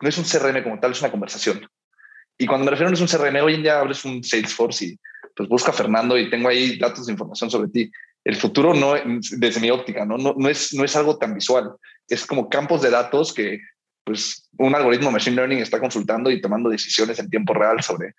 no 0.00 0.08
es 0.08 0.18
un 0.18 0.24
CRM 0.24 0.62
como 0.62 0.80
tal, 0.80 0.92
es 0.92 1.00
una 1.00 1.10
conversación. 1.10 1.66
Y 2.36 2.46
cuando 2.46 2.64
me 2.64 2.70
refiero 2.70 2.90
a 2.90 3.00
un 3.00 3.06
CRM, 3.06 3.42
hoy 3.42 3.54
en 3.54 3.62
día 3.62 3.80
abres 3.80 4.04
un 4.04 4.22
Salesforce 4.22 4.84
y 4.84 4.98
pues 5.34 5.48
busca 5.48 5.70
a 5.70 5.74
Fernando 5.74 6.18
y 6.18 6.30
tengo 6.30 6.48
ahí 6.48 6.78
datos 6.78 7.06
de 7.06 7.12
información 7.12 7.50
sobre 7.50 7.68
ti. 7.68 7.90
El 8.28 8.36
futuro 8.36 8.74
no, 8.74 8.92
desde 9.38 9.58
mi 9.58 9.70
óptica, 9.70 10.04
no, 10.04 10.18
no, 10.18 10.34
no, 10.36 10.50
es, 10.50 10.74
no 10.74 10.84
es 10.84 10.94
algo 10.96 11.16
tan 11.16 11.32
visual. 11.32 11.72
Es 12.06 12.26
como 12.26 12.50
campos 12.50 12.82
de 12.82 12.90
datos 12.90 13.32
que 13.32 13.58
pues 14.04 14.50
un 14.58 14.74
algoritmo 14.74 15.10
machine 15.10 15.34
learning 15.34 15.60
está 15.60 15.80
consultando 15.80 16.30
y 16.30 16.38
tomando 16.42 16.68
decisiones 16.68 17.18
en 17.18 17.30
tiempo 17.30 17.54
real 17.54 17.82
sobre, 17.82 18.12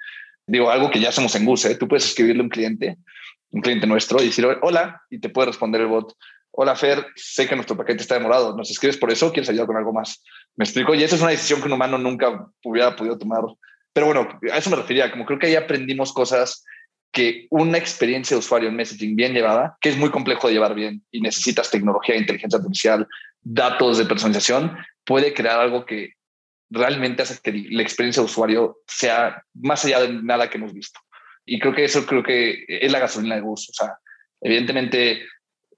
digo, 0.48 0.72
algo 0.72 0.90
que 0.90 1.00
ya 1.00 1.10
hacemos 1.10 1.36
en 1.36 1.46
Gus, 1.46 1.66
¿eh? 1.66 1.76
Tú 1.76 1.88
puedes 1.88 2.06
escribirle 2.06 2.42
a 2.42 2.44
un 2.44 2.50
cliente, 2.50 2.98
un 3.52 3.62
cliente 3.62 3.86
nuestro, 3.86 4.20
y 4.20 4.26
decir, 4.26 4.48
hola, 4.64 5.00
y 5.12 5.20
te 5.20 5.30
puede 5.30 5.50
responder 5.50 5.82
el 5.82 5.88
bot, 5.88 6.12
hola 6.54 6.76
Fer, 6.76 7.06
sé 7.16 7.48
que 7.48 7.54
nuestro 7.54 7.78
paquete 7.78 8.02
está 8.02 8.16
demorado, 8.16 8.58
¿nos 8.58 8.72
escribes 8.72 8.98
por 8.98 9.12
eso 9.12 9.32
quieres 9.32 9.50
ayudar 9.52 9.68
con 9.68 9.78
algo 9.78 9.94
más? 9.94 10.24
¿Me 10.56 10.66
explico? 10.66 10.96
Y 10.96 11.04
esa 11.04 11.18
es 11.18 11.22
una 11.22 11.30
decisión 11.30 11.60
que 11.60 11.68
un 11.68 11.74
humano 11.74 12.00
nunca 12.00 12.48
hubiera 12.64 12.96
podido 12.96 13.16
tomar. 13.20 13.44
Pero 13.94 14.08
bueno, 14.08 14.28
a 14.52 14.58
eso 14.58 14.72
me 14.72 14.76
refería, 14.76 15.12
como 15.12 15.26
creo 15.26 15.38
que 15.38 15.46
ahí 15.46 15.56
aprendimos 15.56 16.14
cosas 16.14 16.66
que 17.12 17.48
una 17.50 17.78
experiencia 17.78 18.36
de 18.36 18.40
usuario 18.40 18.70
en 18.70 18.76
messaging 18.76 19.16
bien 19.16 19.34
llevada, 19.34 19.78
que 19.82 19.90
es 19.90 19.98
muy 19.98 20.10
complejo 20.10 20.48
de 20.48 20.54
llevar 20.54 20.76
bien 20.76 21.04
y 21.12 21.22
necesitas 21.22 21.72
tecnología, 21.72 22.16
inteligencia 22.16 22.58
artificial, 22.58 23.08
datos 23.42 23.98
de 23.98 24.06
personalización, 24.06 24.78
puede 25.06 25.34
crear 25.34 25.60
algo 25.60 25.86
que 25.86 26.14
realmente 26.70 27.24
hace 27.24 27.40
que 27.42 27.66
la 27.72 27.82
experiencia 27.82 28.22
de 28.22 28.26
usuario 28.26 28.78
sea 28.88 29.44
más 29.56 29.84
allá 29.86 30.02
de 30.02 30.14
nada 30.14 30.50
que 30.50 30.58
hemos 30.58 30.74
visto. 30.74 31.00
Y 31.46 31.60
creo 31.60 31.74
que 31.74 31.86
eso 31.86 32.06
creo 32.06 32.22
que 32.22 32.64
es 32.68 32.92
la 32.92 33.00
gasolina 33.00 33.36
de 33.36 33.42
gusto. 33.42 33.72
O 33.72 33.74
sea, 33.74 33.98
evidentemente 34.42 35.24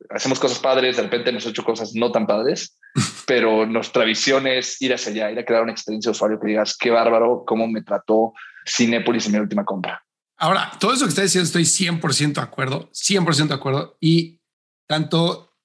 hacemos 0.10 0.40
cosas 0.40 0.60
padres, 0.60 0.98
de 0.98 1.04
repente 1.04 1.30
hemos 1.30 1.46
hecho 1.46 1.64
cosas 1.64 1.94
no 1.96 2.12
tan 2.12 2.28
padres, 2.28 2.78
pero 3.26 3.66
nuestra 3.66 4.04
visión 4.04 4.48
es 4.48 4.82
ir 4.82 4.94
hacia 4.94 5.12
allá, 5.12 5.32
ir 5.32 5.40
a 5.40 5.46
crear 5.46 5.64
una 5.64 5.72
experiencia 5.72 6.10
de 6.10 6.16
usuario 6.16 6.40
que 6.40 6.48
digas, 6.48 6.76
qué 6.78 6.90
bárbaro, 6.90 7.44
cómo 7.46 7.68
me 7.68 7.84
trató 7.84 8.34
Cinepolis 8.68 9.28
en 9.28 9.32
mi 9.34 9.38
última 9.40 9.64
compra. 9.64 10.04
Ahora, 10.42 10.72
todo 10.80 10.92
eso 10.92 11.06
que 11.06 11.10
está 11.10 11.22
diciendo 11.22 11.46
estoy 11.46 11.66
100% 11.66 12.34
de 12.34 12.42
acuerdo, 12.42 12.90
100% 12.94 13.48
de 13.50 13.54
acuerdo. 13.54 13.96
Y 14.02 14.42
tanto 14.88 15.56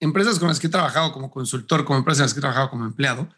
empresas 0.00 0.38
con 0.38 0.48
las 0.48 0.58
que 0.58 0.68
he 0.68 0.70
trabajado 0.70 1.12
como 1.12 1.30
consultor, 1.30 1.84
como 1.84 1.98
empresas 1.98 2.20
con 2.20 2.24
las 2.24 2.32
que 2.32 2.40
he 2.40 2.40
trabajado 2.40 2.70
como 2.70 2.86
empleado, 2.86 3.28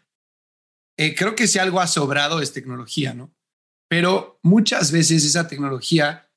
eh, 0.97 1.13
creo 1.13 1.35
que 1.35 1.47
si 1.47 1.59
algo 1.59 1.81
ha 1.81 1.87
sobrado 1.87 2.39
es 2.39 2.53
tecnología, 2.53 3.13
¿no? 3.13 3.35
Pero 3.89 4.39
muchas 4.43 4.93
veces 4.93 5.25
esa 5.25 5.49
tecnología 5.49 6.31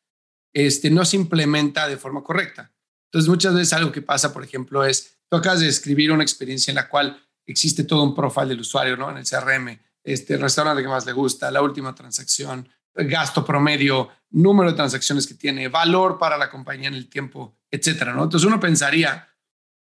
este, 0.52 0.90
no 0.90 1.04
se 1.04 1.14
implementa 1.14 1.86
de 1.86 1.96
forma 1.96 2.24
correcta. 2.24 2.74
Entonces, 3.06 3.28
muchas 3.28 3.54
veces 3.54 3.72
algo 3.72 3.92
que 3.92 4.02
pasa, 4.02 4.32
por 4.32 4.42
ejemplo, 4.42 4.84
es, 4.84 5.20
tú 5.28 5.36
acabas 5.36 5.60
de 5.60 5.68
escribir 5.68 6.10
una 6.10 6.24
experiencia 6.24 6.72
en 6.72 6.76
la 6.76 6.88
cual 6.88 7.24
existe 7.46 7.84
todo 7.84 8.02
un 8.02 8.16
profile 8.16 8.48
del 8.48 8.60
usuario, 8.60 8.96
¿no? 8.96 9.10
En 9.10 9.18
el 9.18 9.24
CRM, 9.24 9.78
este, 10.02 10.34
el 10.34 10.40
restaurante 10.40 10.82
que 10.82 10.88
más 10.88 11.06
le 11.06 11.12
gusta, 11.12 11.52
la 11.52 11.62
última 11.62 11.94
transacción, 11.94 12.68
gasto 12.94 13.44
promedio, 13.44 14.08
número 14.30 14.70
de 14.70 14.76
transacciones 14.76 15.26
que 15.26 15.34
tiene, 15.34 15.68
valor 15.68 16.18
para 16.18 16.36
la 16.36 16.50
compañía 16.50 16.88
en 16.88 16.94
el 16.94 17.08
tiempo, 17.08 17.58
etcétera, 17.70 18.12
¿no? 18.12 18.24
Entonces, 18.24 18.46
uno 18.46 18.60
pensaría 18.60 19.28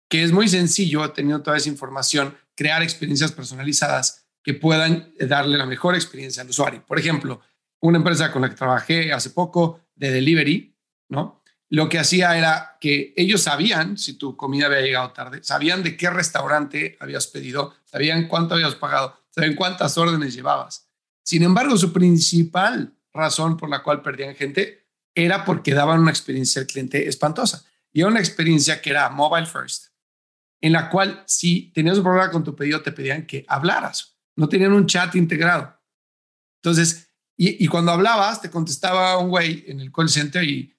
que 0.09 0.23
es 0.23 0.31
muy 0.31 0.47
sencillo, 0.47 1.11
teniendo 1.11 1.43
toda 1.43 1.57
esa 1.57 1.69
información, 1.69 2.35
crear 2.55 2.81
experiencias 2.81 3.31
personalizadas 3.31 4.25
que 4.43 4.53
puedan 4.53 5.13
darle 5.19 5.57
la 5.57 5.65
mejor 5.65 5.95
experiencia 5.95 6.41
al 6.41 6.49
usuario. 6.49 6.83
Por 6.85 6.97
ejemplo, 6.97 7.41
una 7.81 7.97
empresa 7.97 8.31
con 8.31 8.41
la 8.41 8.49
que 8.49 8.55
trabajé 8.55 9.13
hace 9.13 9.29
poco 9.29 9.81
de 9.95 10.11
delivery, 10.11 10.75
¿no? 11.09 11.39
lo 11.69 11.87
que 11.87 11.99
hacía 11.99 12.37
era 12.37 12.77
que 12.81 13.13
ellos 13.15 13.43
sabían 13.43 13.97
si 13.97 14.13
tu 14.13 14.35
comida 14.35 14.65
había 14.65 14.81
llegado 14.81 15.11
tarde, 15.11 15.43
sabían 15.43 15.83
de 15.83 15.95
qué 15.95 16.09
restaurante 16.09 16.97
habías 16.99 17.27
pedido, 17.27 17.75
sabían 17.85 18.27
cuánto 18.27 18.55
habías 18.55 18.75
pagado, 18.75 19.19
sabían 19.29 19.55
cuántas 19.55 19.97
órdenes 19.97 20.33
llevabas. 20.33 20.89
Sin 21.23 21.43
embargo, 21.43 21.77
su 21.77 21.93
principal 21.93 22.95
razón 23.13 23.57
por 23.57 23.69
la 23.69 23.83
cual 23.83 24.01
perdían 24.01 24.35
gente 24.35 24.87
era 25.15 25.45
porque 25.45 25.73
daban 25.73 25.99
una 25.99 26.11
experiencia 26.11 26.61
al 26.61 26.67
cliente 26.67 27.07
espantosa. 27.07 27.65
Y 27.91 28.01
era 28.01 28.09
una 28.09 28.19
experiencia 28.19 28.81
que 28.81 28.91
era 28.91 29.09
mobile 29.09 29.47
first, 29.47 29.87
en 30.61 30.73
la 30.73 30.89
cual 30.89 31.23
si 31.25 31.71
tenías 31.73 31.97
un 31.97 32.03
problema 32.03 32.31
con 32.31 32.43
tu 32.43 32.55
pedido 32.55 32.81
te 32.81 32.91
pedían 32.91 33.25
que 33.25 33.45
hablaras, 33.47 34.17
no 34.35 34.47
tenían 34.47 34.73
un 34.73 34.85
chat 34.85 35.15
integrado. 35.15 35.75
Entonces, 36.61 37.09
y, 37.35 37.63
y 37.63 37.67
cuando 37.67 37.91
hablabas, 37.91 38.41
te 38.41 38.49
contestaba 38.49 39.17
un 39.17 39.29
güey 39.29 39.63
en 39.67 39.79
el 39.79 39.91
call 39.91 40.09
center 40.09 40.43
y 40.43 40.75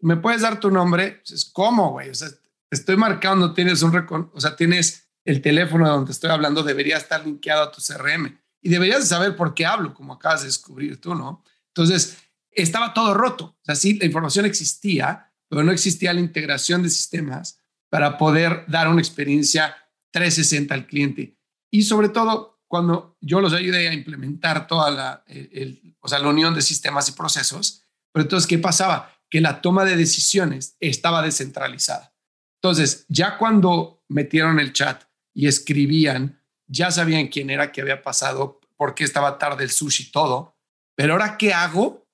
¿me 0.00 0.16
puedes 0.16 0.42
dar 0.42 0.60
tu 0.60 0.70
nombre? 0.70 1.22
Es 1.24 1.44
¿cómo, 1.44 1.92
güey? 1.92 2.10
O 2.10 2.14
sea, 2.14 2.28
estoy 2.70 2.96
marcando, 2.96 3.54
tienes 3.54 3.82
un 3.82 4.30
o 4.32 4.40
sea, 4.40 4.56
tienes 4.56 5.08
el 5.24 5.42
teléfono 5.42 5.88
donde 5.88 6.12
estoy 6.12 6.30
hablando, 6.30 6.62
debería 6.62 6.96
estar 6.96 7.24
linkeado 7.24 7.62
a 7.62 7.72
tu 7.72 7.80
CRM 7.80 8.38
y 8.62 8.68
deberías 8.68 9.06
saber 9.08 9.36
por 9.36 9.54
qué 9.54 9.66
hablo, 9.66 9.94
como 9.94 10.14
acabas 10.14 10.40
de 10.40 10.46
descubrir 10.46 11.00
tú, 11.00 11.14
¿no? 11.14 11.44
Entonces, 11.74 12.18
estaba 12.50 12.94
todo 12.94 13.14
roto. 13.14 13.44
O 13.44 13.64
sea, 13.64 13.74
sí, 13.74 13.98
la 13.98 14.06
información 14.06 14.46
existía, 14.46 15.32
pero 15.48 15.62
no 15.62 15.72
existía 15.72 16.12
la 16.12 16.20
integración 16.20 16.82
de 16.82 16.90
sistemas 16.90 17.58
para 17.88 18.18
poder 18.18 18.64
dar 18.68 18.88
una 18.88 19.00
experiencia 19.00 19.76
360 20.12 20.74
al 20.74 20.86
cliente. 20.86 21.36
Y 21.70 21.82
sobre 21.82 22.08
todo, 22.08 22.62
cuando 22.66 23.16
yo 23.20 23.40
los 23.40 23.52
ayudé 23.52 23.88
a 23.88 23.92
implementar 23.92 24.66
toda 24.66 24.90
la, 24.90 25.24
o 26.00 26.08
sea, 26.08 26.18
la 26.18 26.28
unión 26.28 26.54
de 26.54 26.62
sistemas 26.62 27.08
y 27.08 27.12
procesos, 27.12 27.84
pero 28.12 28.24
entonces, 28.24 28.46
¿qué 28.46 28.58
pasaba? 28.58 29.20
que 29.30 29.40
la 29.40 29.62
toma 29.62 29.84
de 29.84 29.96
decisiones 29.96 30.76
estaba 30.80 31.22
descentralizada. 31.22 32.12
Entonces, 32.56 33.06
ya 33.08 33.38
cuando 33.38 34.02
metieron 34.08 34.58
el 34.58 34.72
chat 34.72 35.04
y 35.32 35.46
escribían, 35.46 36.42
ya 36.66 36.90
sabían 36.90 37.28
quién 37.28 37.48
era, 37.48 37.72
qué 37.72 37.80
había 37.80 38.02
pasado, 38.02 38.60
por 38.76 38.94
qué 38.94 39.04
estaba 39.04 39.38
tarde 39.38 39.64
el 39.64 39.70
sushi, 39.70 40.10
todo. 40.10 40.58
Pero 41.00 41.14
ahora, 41.14 41.38
¿qué 41.38 41.54
hago? 41.54 42.06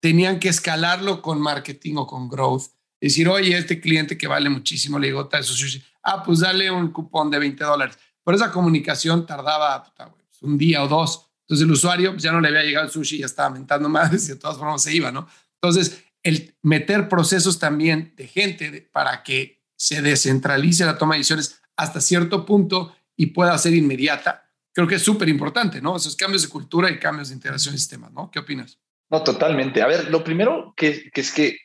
Tenían 0.00 0.40
que 0.40 0.48
escalarlo 0.48 1.22
con 1.22 1.40
marketing 1.40 1.94
o 1.98 2.04
con 2.08 2.28
growth. 2.28 2.64
Decir, 3.00 3.28
oye, 3.28 3.56
este 3.56 3.80
cliente 3.80 4.18
que 4.18 4.26
vale 4.26 4.50
muchísimo 4.50 4.98
le 4.98 5.06
digo, 5.06 5.30
su 5.42 5.54
sushi. 5.54 5.80
Ah, 6.02 6.20
pues 6.20 6.40
dale 6.40 6.68
un 6.68 6.90
cupón 6.90 7.30
de 7.30 7.38
20 7.38 7.62
dólares. 7.62 7.96
Pero 8.24 8.36
esa 8.36 8.50
comunicación 8.50 9.24
tardaba 9.24 9.84
pues, 9.94 10.42
un 10.42 10.58
día 10.58 10.82
o 10.82 10.88
dos. 10.88 11.30
Entonces 11.42 11.64
el 11.64 11.70
usuario 11.70 12.10
pues, 12.10 12.24
ya 12.24 12.32
no 12.32 12.40
le 12.40 12.48
había 12.48 12.64
llegado 12.64 12.86
el 12.86 12.90
sushi, 12.90 13.18
ya 13.18 13.26
estaba 13.26 13.50
mentando 13.50 13.88
más 13.88 14.12
y 14.24 14.32
de 14.32 14.36
todas 14.36 14.58
formas 14.58 14.82
se 14.82 14.92
iba, 14.92 15.12
¿no? 15.12 15.28
Entonces, 15.62 16.02
el 16.24 16.56
meter 16.62 17.08
procesos 17.08 17.60
también 17.60 18.14
de 18.16 18.26
gente 18.26 18.90
para 18.92 19.22
que 19.22 19.62
se 19.76 20.02
descentralice 20.02 20.84
la 20.84 20.98
toma 20.98 21.14
de 21.14 21.18
decisiones 21.18 21.62
hasta 21.76 22.00
cierto 22.00 22.44
punto 22.44 22.96
y 23.16 23.26
pueda 23.26 23.56
ser 23.58 23.74
inmediata, 23.74 24.43
creo 24.74 24.88
que 24.88 24.96
es 24.96 25.02
súper 25.02 25.28
importante, 25.28 25.80
¿no? 25.80 25.96
Esos 25.96 26.16
cambios 26.16 26.42
de 26.42 26.48
cultura 26.48 26.90
y 26.90 26.98
cambios 26.98 27.28
de 27.28 27.34
integración 27.34 27.74
de 27.74 27.78
sistemas, 27.78 28.12
¿no? 28.12 28.30
¿Qué 28.30 28.40
opinas? 28.40 28.78
No, 29.08 29.22
totalmente. 29.22 29.80
A 29.80 29.86
ver, 29.86 30.10
lo 30.10 30.24
primero 30.24 30.74
que, 30.76 31.10
es 31.14 31.32
que 31.32 31.58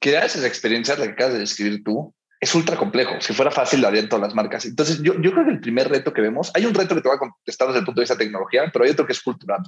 crear 0.00 0.24
esas 0.24 0.44
experiencias, 0.44 0.98
la 0.98 1.06
que 1.06 1.12
acabas 1.12 1.34
de 1.34 1.40
describir 1.40 1.84
tú, 1.84 2.14
es 2.40 2.54
ultra 2.54 2.76
complejo. 2.76 3.20
Si 3.20 3.32
fuera 3.34 3.50
fácil, 3.50 3.80
lo 3.80 3.88
harían 3.88 4.08
todas 4.08 4.22
las 4.22 4.34
marcas. 4.34 4.64
Entonces, 4.64 5.00
yo, 5.02 5.20
yo 5.20 5.32
creo 5.32 5.44
que 5.44 5.52
el 5.52 5.60
primer 5.60 5.88
reto 5.88 6.12
que 6.12 6.20
vemos, 6.20 6.50
hay 6.54 6.64
un 6.64 6.74
reto 6.74 6.94
que 6.94 7.02
te 7.02 7.08
va 7.08 7.16
a 7.16 7.18
contestar 7.18 7.68
desde 7.68 7.80
el 7.80 7.84
punto 7.84 8.00
de 8.00 8.04
vista 8.04 8.14
de 8.14 8.24
tecnología, 8.24 8.70
pero 8.72 8.84
hay 8.84 8.90
otro 8.90 9.06
que 9.06 9.12
es 9.12 9.22
cultural, 9.22 9.62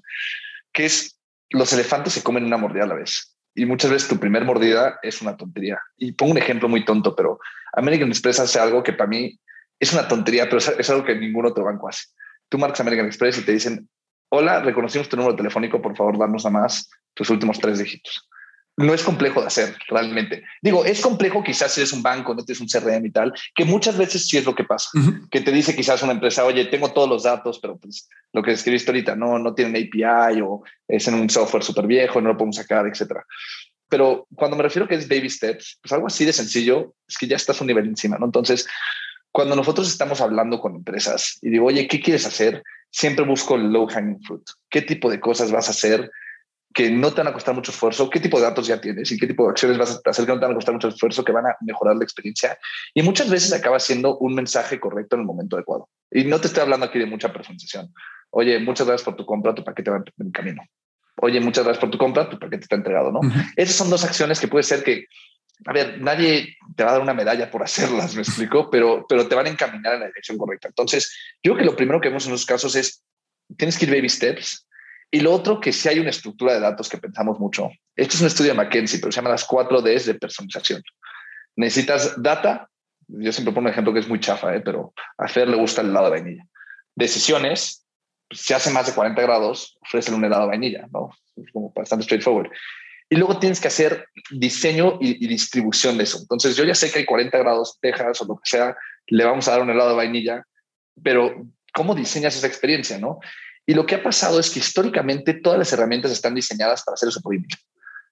que 0.72 0.87
es 0.87 1.18
los 1.51 1.72
elefantes 1.72 2.12
se 2.12 2.22
comen 2.22 2.44
una 2.44 2.59
mordida 2.59 2.85
a 2.85 2.88
la 2.88 2.94
vez 2.94 3.35
y 3.55 3.66
muchas 3.66 3.90
veces 3.90 4.09
tu 4.09 4.18
primer 4.18 4.44
mordida 4.44 4.98
es 5.03 5.20
una 5.20 5.37
tontería. 5.37 5.81
Y 5.96 6.12
pongo 6.12 6.33
un 6.33 6.38
ejemplo 6.38 6.68
muy 6.68 6.85
tonto, 6.85 7.16
pero 7.16 7.40
American 7.72 8.09
Express 8.09 8.38
hace 8.38 8.61
algo 8.61 8.83
que 8.83 8.92
para 8.92 9.09
mí 9.09 9.38
es 9.81 9.92
una 9.92 10.07
tontería, 10.07 10.44
pero 10.44 10.59
es 10.59 10.90
algo 10.90 11.05
que 11.05 11.16
ningún 11.16 11.46
otro 11.46 11.64
banco 11.64 11.88
hace. 11.88 12.05
Tú 12.48 12.58
marcas 12.58 12.80
American 12.80 13.06
Express 13.06 13.38
y 13.38 13.42
te 13.42 13.52
dicen, 13.52 13.88
hola, 14.30 14.61
reconocimos 14.61 15.08
tu 15.08 15.16
número 15.16 15.37
telefónico, 15.37 15.80
por 15.80 15.96
favor, 15.96 16.18
danos 16.18 16.44
a 16.46 16.50
más 16.50 16.88
tus 17.14 17.30
últimos 17.30 17.58
tres 17.58 17.78
dígitos. 17.78 18.28
No 18.76 18.94
es 18.94 19.02
complejo 19.02 19.40
de 19.40 19.48
hacer 19.48 19.76
realmente. 19.88 20.44
Digo, 20.62 20.84
es 20.84 21.00
complejo 21.00 21.42
quizás 21.42 21.72
si 21.72 21.80
eres 21.80 21.92
un 21.92 22.02
banco, 22.02 22.32
no 22.32 22.44
tienes 22.44 22.61
un 22.61 22.68
CRM 22.68 23.04
y 23.06 23.11
tal, 23.11 23.32
que 23.52 23.64
muchas 23.64 23.98
veces 23.98 24.28
sí 24.28 24.37
es 24.37 24.44
lo 24.44 24.54
que 24.54 24.62
pasa, 24.62 24.90
que 25.32 25.40
te 25.40 25.50
dice 25.50 25.74
quizás 25.74 26.00
una 26.04 26.12
empresa, 26.12 26.44
oye, 26.44 26.66
tengo 26.66 26.92
todos 26.92 27.08
los 27.08 27.24
datos, 27.24 27.58
pero 27.58 27.76
pues 27.76 28.08
lo 28.32 28.40
que 28.40 28.52
escribiste 28.52 28.92
ahorita 28.92 29.16
no, 29.16 29.37
no 29.40 29.52
tienen 29.52 29.74
API 29.74 30.40
o 30.42 30.62
es 30.87 31.08
en 31.08 31.14
un 31.14 31.28
software 31.28 31.64
súper 31.64 31.88
viejo, 31.88 32.20
no 32.20 32.28
lo 32.28 32.37
podemos 32.37 32.54
sacar, 32.54 32.87
etcétera. 32.87 33.24
Pero 33.88 34.28
cuando 34.34 34.56
me 34.56 34.62
refiero 34.62 34.87
que 34.87 34.94
es 34.94 35.08
baby 35.08 35.28
steps, 35.28 35.78
pues 35.82 35.92
algo 35.92 36.06
así 36.06 36.24
de 36.24 36.32
sencillo, 36.32 36.94
es 37.08 37.18
que 37.18 37.26
ya 37.26 37.37
estás 37.37 37.61
un 37.61 37.66
nivel 37.66 37.87
encima, 37.87 38.16
¿no? 38.16 38.26
Entonces, 38.26 38.68
cuando 39.32 39.56
nosotros 39.56 39.88
estamos 39.88 40.20
hablando 40.20 40.60
con 40.60 40.74
empresas 40.74 41.38
y 41.42 41.50
digo, 41.50 41.66
oye, 41.66 41.86
¿qué 41.86 42.00
quieres 42.00 42.26
hacer? 42.26 42.62
Siempre 42.90 43.24
busco 43.24 43.56
el 43.56 43.72
low 43.72 43.86
hanging 43.86 44.20
fruit. 44.22 44.42
¿Qué 44.70 44.82
tipo 44.82 45.10
de 45.10 45.20
cosas 45.20 45.52
vas 45.52 45.68
a 45.68 45.72
hacer? 45.72 46.10
que 46.74 46.90
no 46.90 47.10
te 47.12 47.22
van 47.22 47.28
a 47.28 47.32
costar 47.32 47.54
mucho 47.54 47.72
esfuerzo, 47.72 48.10
qué 48.10 48.20
tipo 48.20 48.36
de 48.36 48.44
datos 48.44 48.66
ya 48.66 48.80
tienes 48.80 49.10
y 49.10 49.18
qué 49.18 49.26
tipo 49.26 49.44
de 49.44 49.50
acciones 49.50 49.78
vas 49.78 50.00
a 50.04 50.10
hacer 50.10 50.26
que 50.26 50.32
no 50.32 50.38
te 50.38 50.44
van 50.44 50.52
a 50.52 50.54
costar 50.54 50.74
mucho 50.74 50.88
esfuerzo, 50.88 51.24
que 51.24 51.32
van 51.32 51.46
a 51.46 51.56
mejorar 51.62 51.96
la 51.96 52.04
experiencia. 52.04 52.58
Y 52.94 53.02
muchas 53.02 53.30
veces 53.30 53.52
acaba 53.52 53.80
siendo 53.80 54.18
un 54.18 54.34
mensaje 54.34 54.78
correcto 54.78 55.16
en 55.16 55.22
el 55.22 55.26
momento 55.26 55.56
adecuado. 55.56 55.88
Y 56.10 56.24
no 56.24 56.40
te 56.40 56.46
estoy 56.46 56.62
hablando 56.62 56.86
aquí 56.86 56.98
de 56.98 57.06
mucha 57.06 57.32
personalización. 57.32 57.92
Oye, 58.30 58.58
muchas 58.60 58.86
gracias 58.86 59.04
por 59.04 59.16
tu 59.16 59.24
compra, 59.24 59.54
tu 59.54 59.64
paquete 59.64 59.90
va 59.90 60.04
en 60.18 60.30
camino. 60.30 60.62
Oye, 61.20 61.40
muchas 61.40 61.64
gracias 61.64 61.80
por 61.80 61.90
tu 61.90 61.98
compra, 61.98 62.28
tu 62.28 62.38
paquete 62.38 62.62
está 62.62 62.76
entregado, 62.76 63.10
¿no? 63.10 63.20
Esas 63.56 63.74
son 63.74 63.90
dos 63.90 64.04
acciones 64.04 64.38
que 64.38 64.48
puede 64.48 64.62
ser 64.62 64.84
que, 64.84 65.06
a 65.66 65.73
ver, 65.73 66.01
nadie 66.01 66.57
te 66.77 66.85
va 66.85 66.90
a 66.90 66.92
dar 66.94 67.03
una 67.03 67.14
medalla 67.14 67.51
por 67.51 67.62
hacerlas, 67.64 68.14
me 68.14 68.23
explico, 68.23 68.71
pero, 68.71 69.07
pero 69.09 69.29
te 69.29 69.35
van 69.35 69.47
a 69.47 69.51
encaminar 69.51 69.94
en 69.94 70.01
la 70.01 70.07
dirección 70.07 70.38
correcta. 70.38 70.68
Entonces, 70.68 71.14
yo 71.42 71.53
creo 71.53 71.57
que 71.59 71.71
lo 71.71 71.77
primero 71.77 72.01
que 72.01 72.09
vemos 72.09 72.27
en 72.27 72.33
esos 72.33 72.47
casos 72.47 72.75
es, 72.77 73.03
tienes 73.57 73.79
que 73.79 73.87
ir 73.87 73.92
baby 73.92 74.09
steps, 74.09 74.66
Y 75.11 75.21
lo 75.21 75.33
otro, 75.33 75.59
que 75.59 75.73
sí 75.73 75.88
hay 75.88 75.99
una 75.99 76.11
estructura 76.11 76.53
de 76.53 76.61
datos 76.61 76.88
que 76.88 76.99
pensamos 76.99 77.38
mucho. 77.40 77.71
Esto 77.97 78.14
es 78.16 78.21
un 78.21 78.27
estudio 78.27 78.53
de 78.53 78.59
McKinsey, 78.59 79.01
pero 79.01 79.11
se 79.11 79.16
llama 79.16 79.31
las 79.31 79.44
cuatro 79.44 79.81
Ds 79.81 80.05
de 80.05 80.14
personalización. 80.14 80.83
Necesitas 81.57 82.23
data. 82.23 82.68
Yo 83.09 83.33
siempre 83.33 83.55
pongo 83.55 83.66
un 83.66 83.73
ejemplo 83.73 83.94
que 83.94 84.01
es 84.01 84.09
muy 84.09 84.21
chafa, 84.21 84.55
¿eh? 84.55 84.61
pero 84.61 84.92
a 85.16 85.27
Fer 85.27 85.49
le 85.49 85.57
gusta 85.57 85.81
el 85.81 85.88
helado 85.88 86.11
de 86.11 86.11
vainilla. 86.11 86.44
Decisiones, 86.94 87.87
si 88.31 88.53
hace 88.53 88.71
más 88.71 88.87
de 88.87 88.92
40 88.92 89.23
grados, 89.23 89.79
ofrece 89.81 90.12
un 90.12 90.25
helado 90.25 90.42
de 90.42 90.49
vainilla, 90.49 90.87
¿no? 90.92 91.11
Es 91.37 91.51
como 91.53 91.73
bastante 91.73 92.05
straightforward. 92.05 92.51
Y 93.11 93.16
luego 93.16 93.38
tienes 93.38 93.61
que 93.61 93.68
hacer 93.68 94.07
diseño 94.31 94.99
y, 95.01 95.27
distribución 95.27 95.97
de 95.97 96.05
eso. 96.05 96.18
Entonces, 96.18 96.57
yo 96.57 96.64
ya 96.64 96.75
sé 96.75 96.90
que 96.90 97.01
hay 97.01 97.05
40 97.07 97.38
grados 97.38 97.79
Texas 97.81 98.21
o 98.21 98.27
lo 98.27 98.37
que 98.37 98.42
sea, 98.44 98.77
le 99.07 99.25
vamos 99.25 99.49
a 99.49 99.53
dar 99.53 99.62
un 99.62 99.71
helado 99.71 99.90
de 99.90 99.97
vainilla, 99.97 100.44
pero 101.03 101.47
¿cómo 101.73 101.94
diseñas 101.94 102.37
esa 102.37 102.47
experiencia, 102.47 102.99
no? 102.99 103.18
Y 103.64 103.75
lo 103.75 103.87
que 103.87 103.94
ha 103.94 104.03
pasado 104.03 104.38
es 104.40 104.51
que 104.51 104.59
históricamente 104.59 105.35
todas 105.35 105.59
las 105.59 105.73
herramientas 105.73 106.12
están 106.12 106.35
diseñadas 106.35 106.83
para 106.85 106.94
hacer 106.94 107.09
eso 107.09 107.21
por 107.21 107.35
email. 107.35 107.49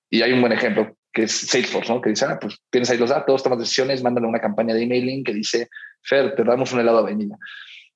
Y 0.09 0.23
hay 0.23 0.33
un 0.33 0.41
buen 0.41 0.53
ejemplo 0.53 0.97
que 1.13 1.25
es 1.25 1.33
Salesforce, 1.33 1.93
¿no? 1.93 2.01
Que 2.01 2.11
dice, 2.11 2.27
ah, 2.27 2.39
pues 2.39 2.59
tienes 2.71 2.91
ahí 2.91 2.99
los 2.99 3.11
datos, 3.11 3.43
tomas 3.43 3.59
decisiones, 3.59 4.03
mándale 4.03 4.27
una 4.27 4.41
campaña 4.41 4.75
de 4.75 4.83
emailing 4.83 5.25
que 5.25 5.33
dice, 5.33 5.69
Fer, 6.03 6.35
te 6.35 6.45
damos 6.45 6.73
un 6.73 6.81
helado 6.81 6.99
de 6.99 7.05
vainilla. 7.05 7.37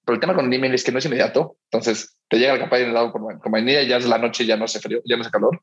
Pero 0.04 0.14
el 0.14 0.20
tema 0.20 0.34
con 0.34 0.46
el 0.46 0.52
email 0.52 0.72
es 0.74 0.82
que 0.82 0.90
no 0.90 0.98
es 0.98 1.04
inmediato. 1.04 1.56
Entonces 1.70 2.16
te 2.28 2.38
llega 2.38 2.54
la 2.54 2.60
campaña 2.60 2.84
de 2.84 2.90
helado 2.90 3.12
con, 3.12 3.38
con 3.38 3.52
vainilla, 3.52 3.82
ya 3.82 3.98
es 3.98 4.06
la 4.06 4.18
noche, 4.18 4.46
ya 4.46 4.56
no 4.56 4.64
hace 4.64 4.80
frío, 4.80 5.00
ya 5.04 5.16
no 5.16 5.22
hace 5.22 5.30
calor. 5.30 5.60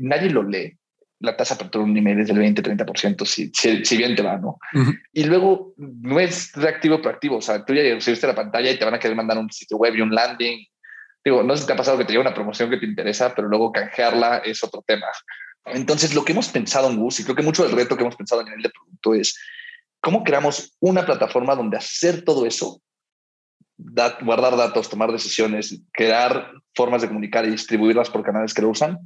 Nadie 0.00 0.30
lo 0.30 0.42
lee. 0.42 0.76
La 1.20 1.36
tasa 1.36 1.54
de 1.54 1.58
apertura 1.58 1.84
de 1.84 1.90
un 1.90 1.96
email 1.96 2.20
es 2.20 2.28
del 2.28 2.38
20-30%, 2.38 3.26
si, 3.26 3.50
si, 3.54 3.84
si, 3.84 3.96
bien 3.98 4.16
te 4.16 4.22
va, 4.22 4.38
¿no? 4.38 4.58
Uh 4.72 4.78
-huh. 4.78 5.00
Y 5.12 5.24
luego 5.24 5.74
no 5.76 6.18
es 6.18 6.52
reactivo 6.54 7.02
proactivo. 7.02 7.36
O 7.36 7.42
sea, 7.42 7.62
tú 7.64 7.74
ya 7.74 7.82
recibiste 7.82 8.26
la 8.26 8.34
pantalla 8.34 8.70
y 8.70 8.78
te 8.78 8.84
van 8.84 8.94
a 8.94 8.98
querer 8.98 9.16
mandar 9.16 9.36
un 9.36 9.50
sitio 9.50 9.76
web 9.76 9.94
y 9.94 10.00
un 10.00 10.14
landing. 10.14 10.66
Digo, 11.22 11.42
no 11.42 11.54
sé 11.54 11.62
si 11.62 11.66
te 11.66 11.74
ha 11.74 11.76
pasado 11.76 11.98
que 11.98 12.04
te 12.06 12.12
llega 12.12 12.22
una 12.22 12.34
promoción 12.34 12.70
que 12.70 12.78
te 12.78 12.86
interesa, 12.86 13.34
pero 13.34 13.48
luego 13.48 13.70
canjearla 13.70 14.38
es 14.38 14.64
otro 14.64 14.82
tema. 14.86 15.06
Entonces, 15.66 16.14
lo 16.14 16.24
que 16.24 16.32
hemos 16.32 16.48
pensado 16.48 16.88
en 16.88 16.96
Gus, 16.96 17.20
y 17.20 17.24
creo 17.24 17.36
que 17.36 17.42
mucho 17.42 17.62
del 17.62 17.76
reto 17.76 17.96
que 17.96 18.02
hemos 18.02 18.16
pensado 18.16 18.40
a 18.40 18.44
nivel 18.44 18.62
de 18.62 18.70
producto 18.70 19.14
es 19.14 19.38
cómo 20.00 20.24
creamos 20.24 20.74
una 20.80 21.04
plataforma 21.04 21.54
donde 21.54 21.76
hacer 21.76 22.22
todo 22.22 22.46
eso, 22.46 22.80
dat, 23.76 24.22
guardar 24.22 24.56
datos, 24.56 24.88
tomar 24.88 25.12
decisiones, 25.12 25.82
crear 25.92 26.52
formas 26.74 27.02
de 27.02 27.08
comunicar 27.08 27.44
y 27.44 27.50
distribuirlas 27.50 28.10
por 28.10 28.22
canales 28.22 28.54
que 28.54 28.62
lo 28.62 28.70
usan, 28.70 28.98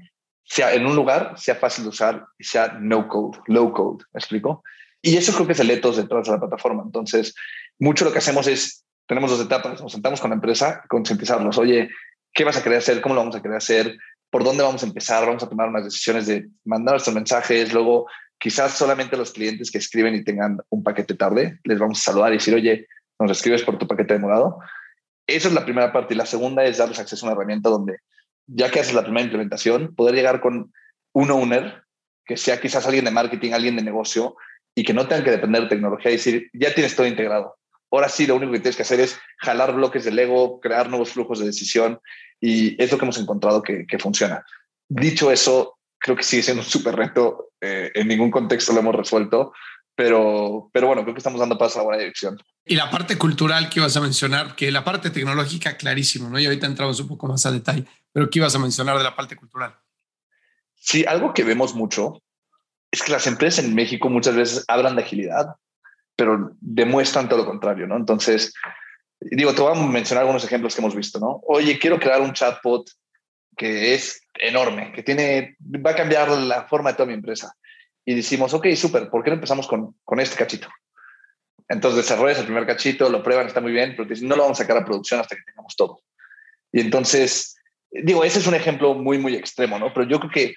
sea 0.44 0.74
en 0.74 0.86
un 0.86 0.94
lugar, 0.94 1.34
sea 1.36 1.56
fácil 1.56 1.84
de 1.84 1.90
usar 1.90 2.26
sea 2.38 2.76
no 2.80 3.08
code, 3.08 3.38
low 3.46 3.72
code, 3.72 4.04
¿me 4.12 4.18
explico? 4.18 4.62
Y 5.02 5.16
eso 5.16 5.32
creo 5.32 5.46
que 5.46 5.52
es 5.52 5.60
el 5.60 5.70
ethos 5.70 5.96
detrás 5.96 6.26
de 6.26 6.32
la 6.32 6.40
plataforma. 6.40 6.82
Entonces, 6.84 7.34
mucho 7.78 8.04
lo 8.04 8.12
que 8.12 8.18
hacemos 8.18 8.46
es, 8.46 8.84
tenemos 9.06 9.30
dos 9.30 9.40
etapas, 9.40 9.80
nos 9.80 9.92
sentamos 9.92 10.20
con 10.20 10.30
la 10.30 10.36
empresa, 10.36 10.82
concientizarlos, 10.88 11.58
oye, 11.58 11.90
¿qué 12.32 12.44
vas 12.44 12.56
a 12.56 12.62
querer 12.62 12.78
hacer? 12.78 13.00
¿Cómo 13.00 13.14
lo 13.14 13.20
vamos 13.20 13.36
a 13.36 13.42
querer 13.42 13.56
hacer? 13.56 13.96
por 14.34 14.42
dónde 14.42 14.64
vamos 14.64 14.82
a 14.82 14.86
empezar, 14.86 15.24
vamos 15.24 15.44
a 15.44 15.48
tomar 15.48 15.68
unas 15.68 15.84
decisiones 15.84 16.26
de 16.26 16.48
mandar 16.64 16.94
nuestros 16.94 17.14
mensajes, 17.14 17.72
luego 17.72 18.08
quizás 18.36 18.72
solamente 18.76 19.16
los 19.16 19.30
clientes 19.30 19.70
que 19.70 19.78
escriben 19.78 20.12
y 20.16 20.24
tengan 20.24 20.58
un 20.70 20.82
paquete 20.82 21.14
tarde, 21.14 21.60
les 21.62 21.78
vamos 21.78 22.00
a 22.00 22.10
saludar 22.10 22.32
y 22.32 22.38
decir, 22.38 22.52
oye, 22.52 22.88
nos 23.20 23.30
escribes 23.30 23.62
por 23.62 23.78
tu 23.78 23.86
paquete 23.86 24.14
demorado. 24.14 24.58
Esa 25.24 25.46
es 25.46 25.54
la 25.54 25.64
primera 25.64 25.92
parte 25.92 26.14
y 26.14 26.16
la 26.16 26.26
segunda 26.26 26.64
es 26.64 26.78
darles 26.78 26.98
acceso 26.98 27.24
a 27.24 27.28
una 27.28 27.36
herramienta 27.36 27.68
donde, 27.68 27.98
ya 28.46 28.70
que 28.70 28.80
haces 28.80 28.94
la 28.94 29.02
primera 29.02 29.24
implementación, 29.24 29.94
poder 29.94 30.14
llegar 30.14 30.40
con 30.40 30.72
un 31.12 31.30
owner, 31.30 31.82
que 32.26 32.36
sea 32.36 32.60
quizás 32.60 32.86
alguien 32.86 33.04
de 33.04 33.10
marketing, 33.10 33.52
alguien 33.52 33.76
de 33.76 33.82
negocio, 33.82 34.36
y 34.74 34.82
que 34.82 34.94
no 34.94 35.06
tengan 35.06 35.24
que 35.24 35.30
depender 35.30 35.62
de 35.62 35.68
tecnología 35.68 36.10
y 36.10 36.16
decir, 36.16 36.50
ya 36.52 36.74
tienes 36.74 36.96
todo 36.96 37.06
integrado. 37.06 37.56
Ahora 37.90 38.08
sí, 38.08 38.26
lo 38.26 38.34
único 38.34 38.52
que 38.52 38.58
tienes 38.58 38.76
que 38.76 38.82
hacer 38.82 39.00
es 39.00 39.18
jalar 39.38 39.74
bloques 39.74 40.04
de 40.04 40.10
Lego, 40.10 40.58
crear 40.60 40.88
nuevos 40.88 41.12
flujos 41.12 41.38
de 41.38 41.46
decisión 41.46 42.00
y 42.40 42.82
es 42.82 42.90
lo 42.90 42.98
que 42.98 43.04
hemos 43.04 43.18
encontrado 43.18 43.62
que, 43.62 43.86
que 43.86 43.98
funciona. 43.98 44.44
Dicho 44.88 45.30
eso, 45.30 45.78
creo 45.98 46.16
que 46.16 46.22
sigue 46.22 46.42
siendo 46.42 46.62
un 46.62 46.68
súper 46.68 46.96
reto. 46.96 47.50
Eh, 47.60 47.90
en 47.94 48.08
ningún 48.08 48.30
contexto 48.30 48.72
lo 48.72 48.80
hemos 48.80 48.94
resuelto, 48.94 49.52
pero, 49.94 50.70
pero 50.72 50.88
bueno, 50.88 51.02
creo 51.02 51.14
que 51.14 51.18
estamos 51.18 51.40
dando 51.40 51.56
paso 51.56 51.78
a 51.78 51.82
la 51.82 51.84
buena 51.84 52.00
dirección. 52.00 52.38
Y 52.66 52.74
la 52.74 52.90
parte 52.90 53.16
cultural 53.16 53.70
que 53.70 53.80
ibas 53.80 53.96
a 53.96 54.00
mencionar, 54.00 54.54
que 54.56 54.70
la 54.70 54.84
parte 54.84 55.10
tecnológica, 55.10 55.76
clarísimo, 55.76 56.28
¿no? 56.28 56.38
Y 56.38 56.46
ahorita 56.46 56.66
entramos 56.66 57.00
un 57.00 57.08
poco 57.08 57.26
más 57.26 57.46
a 57.46 57.52
detalle, 57.52 57.84
pero 58.14 58.30
¿qué 58.30 58.38
ibas 58.38 58.54
a 58.54 58.60
mencionar 58.60 58.96
de 58.96 59.02
la 59.02 59.16
parte 59.16 59.34
cultural? 59.34 59.76
Sí, 60.76 61.04
algo 61.06 61.34
que 61.34 61.42
vemos 61.42 61.74
mucho 61.74 62.22
es 62.90 63.02
que 63.02 63.10
las 63.10 63.26
empresas 63.26 63.64
en 63.64 63.74
México 63.74 64.08
muchas 64.08 64.36
veces 64.36 64.64
hablan 64.68 64.94
de 64.94 65.02
agilidad, 65.02 65.56
pero 66.14 66.52
demuestran 66.60 67.28
todo 67.28 67.40
lo 67.40 67.46
contrario, 67.46 67.88
¿no? 67.88 67.96
Entonces, 67.96 68.54
digo, 69.20 69.52
te 69.52 69.62
voy 69.62 69.76
a 69.76 69.80
mencionar 69.80 70.22
algunos 70.22 70.44
ejemplos 70.44 70.74
que 70.74 70.80
hemos 70.80 70.94
visto, 70.94 71.18
¿no? 71.18 71.40
Oye, 71.48 71.76
quiero 71.76 71.98
crear 71.98 72.20
un 72.20 72.32
chatbot 72.32 72.88
que 73.56 73.94
es 73.94 74.22
enorme, 74.34 74.92
que 74.92 75.02
tiene, 75.02 75.56
va 75.60 75.90
a 75.90 75.96
cambiar 75.96 76.30
la 76.30 76.68
forma 76.68 76.90
de 76.90 76.96
toda 76.96 77.08
mi 77.08 77.14
empresa. 77.14 77.56
Y 78.04 78.14
decimos, 78.14 78.54
ok, 78.54 78.68
súper, 78.76 79.10
¿por 79.10 79.24
qué 79.24 79.30
no 79.30 79.34
empezamos 79.34 79.66
con, 79.66 79.96
con 80.04 80.20
este 80.20 80.36
cachito? 80.36 80.68
Entonces 81.68 81.96
desarrollas 81.96 82.38
el 82.38 82.44
primer 82.44 82.64
cachito, 82.64 83.08
lo 83.08 83.24
prueban, 83.24 83.48
está 83.48 83.60
muy 83.60 83.72
bien, 83.72 83.94
pero 83.96 84.08
no 84.22 84.36
lo 84.36 84.42
vamos 84.42 84.60
a 84.60 84.62
sacar 84.62 84.76
a 84.76 84.84
producción 84.84 85.18
hasta 85.18 85.34
que 85.34 85.42
tengamos 85.42 85.74
todo. 85.74 86.00
Y 86.70 86.80
entonces, 86.80 87.53
digo, 88.02 88.24
ese 88.24 88.40
es 88.40 88.46
un 88.46 88.54
ejemplo 88.54 88.94
muy, 88.94 89.18
muy 89.18 89.34
extremo, 89.34 89.78
¿no? 89.78 89.92
Pero 89.92 90.08
yo 90.08 90.18
creo 90.18 90.30
que 90.30 90.54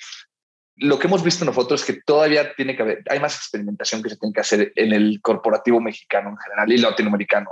lo 0.77 0.99
que 0.99 1.07
hemos 1.07 1.23
visto 1.23 1.45
nosotros 1.45 1.81
es 1.81 1.87
que 1.87 2.01
todavía 2.01 2.53
tiene 2.55 2.75
que 2.75 2.83
haber, 2.83 3.03
hay 3.09 3.19
más 3.19 3.35
experimentación 3.35 4.03
que 4.03 4.09
se 4.09 4.17
tiene 4.17 4.33
que 4.33 4.41
hacer 4.41 4.73
en 4.75 4.93
el 4.93 5.19
corporativo 5.21 5.79
mexicano 5.79 6.29
en 6.29 6.37
general 6.37 6.71
y 6.71 6.77
latinoamericano 6.77 7.49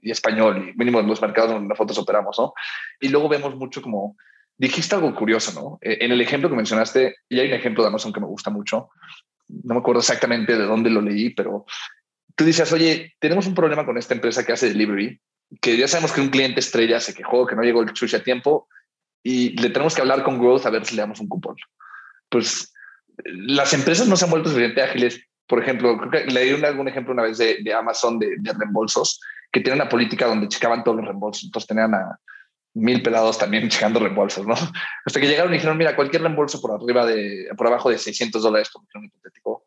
y 0.00 0.10
español, 0.10 0.68
y 0.68 0.76
mínimo 0.76 1.00
en 1.00 1.06
los 1.06 1.20
mercados 1.20 1.52
donde 1.52 1.68
nosotros 1.68 1.98
operamos, 1.98 2.38
¿no? 2.38 2.52
Y 3.00 3.08
luego 3.08 3.28
vemos 3.28 3.56
mucho 3.56 3.80
como, 3.80 4.16
dijiste 4.56 4.94
algo 4.94 5.14
curioso, 5.14 5.58
¿no? 5.58 5.78
En 5.80 6.12
el 6.12 6.20
ejemplo 6.20 6.50
que 6.50 6.56
mencionaste, 6.56 7.16
y 7.28 7.40
hay 7.40 7.48
un 7.48 7.54
ejemplo 7.54 7.82
de 7.82 7.88
Amazon 7.88 8.12
que 8.12 8.20
me 8.20 8.26
gusta 8.26 8.50
mucho, 8.50 8.90
no 9.48 9.74
me 9.74 9.80
acuerdo 9.80 10.00
exactamente 10.00 10.56
de 10.56 10.64
dónde 10.64 10.90
lo 10.90 11.00
leí, 11.00 11.30
pero 11.30 11.64
tú 12.34 12.44
dices, 12.44 12.70
oye, 12.72 13.14
tenemos 13.18 13.46
un 13.46 13.54
problema 13.54 13.86
con 13.86 13.96
esta 13.96 14.14
empresa 14.14 14.44
que 14.44 14.52
hace 14.52 14.68
delivery, 14.68 15.20
que 15.60 15.76
ya 15.76 15.88
sabemos 15.88 16.12
que 16.12 16.20
un 16.20 16.28
cliente 16.28 16.60
estrella 16.60 17.00
se 17.00 17.14
quejó, 17.14 17.46
que 17.46 17.56
no 17.56 17.62
llegó 17.62 17.82
el 17.82 17.94
sushi 17.94 18.16
a 18.16 18.22
tiempo, 18.22 18.68
y 19.24 19.60
le 19.60 19.70
tenemos 19.70 19.96
que 19.96 20.02
hablar 20.02 20.22
con 20.22 20.38
Growth 20.38 20.66
a 20.66 20.70
ver 20.70 20.84
si 20.86 20.94
le 20.94 21.02
damos 21.02 21.18
un 21.18 21.28
cupón 21.28 21.56
pues 22.34 22.72
las 23.24 23.72
empresas 23.74 24.08
no 24.08 24.16
se 24.16 24.24
han 24.24 24.30
vuelto 24.32 24.48
suficientemente 24.48 24.90
ágiles. 24.90 25.20
Por 25.46 25.62
ejemplo, 25.62 25.96
creo 25.98 26.10
que 26.10 26.32
leí 26.32 26.52
un, 26.52 26.64
algún 26.64 26.88
ejemplo 26.88 27.12
una 27.12 27.22
vez 27.22 27.38
de, 27.38 27.58
de 27.62 27.72
Amazon 27.72 28.18
de, 28.18 28.36
reembolsos, 28.58 29.20
que 29.52 29.60
tiene 29.60 29.76
una 29.76 29.88
política 29.88 30.26
donde 30.26 30.48
checaban 30.48 30.82
todos 30.82 30.96
los 30.96 31.06
reembolsos. 31.06 31.44
Entonces 31.44 31.68
tenían 31.68 31.94
a 31.94 32.18
mil 32.74 33.02
pelados 33.02 33.38
también 33.38 33.68
checando 33.70 34.00
reembolsos, 34.00 34.46
¿no? 34.46 34.54
Hasta 35.04 35.20
que 35.20 35.28
llegaron 35.28 35.52
y 35.52 35.58
dijeron, 35.58 35.78
mira, 35.78 35.94
cualquier 35.94 36.22
reembolso 36.22 36.60
por 36.60 36.72
arriba 36.72 37.06
de, 37.06 37.48
por 37.56 37.68
abajo 37.68 37.90
de 37.90 37.98
600 37.98 38.42
dólares, 38.42 38.70
como 38.70 38.88
un 38.94 39.04
hipotético, 39.04 39.64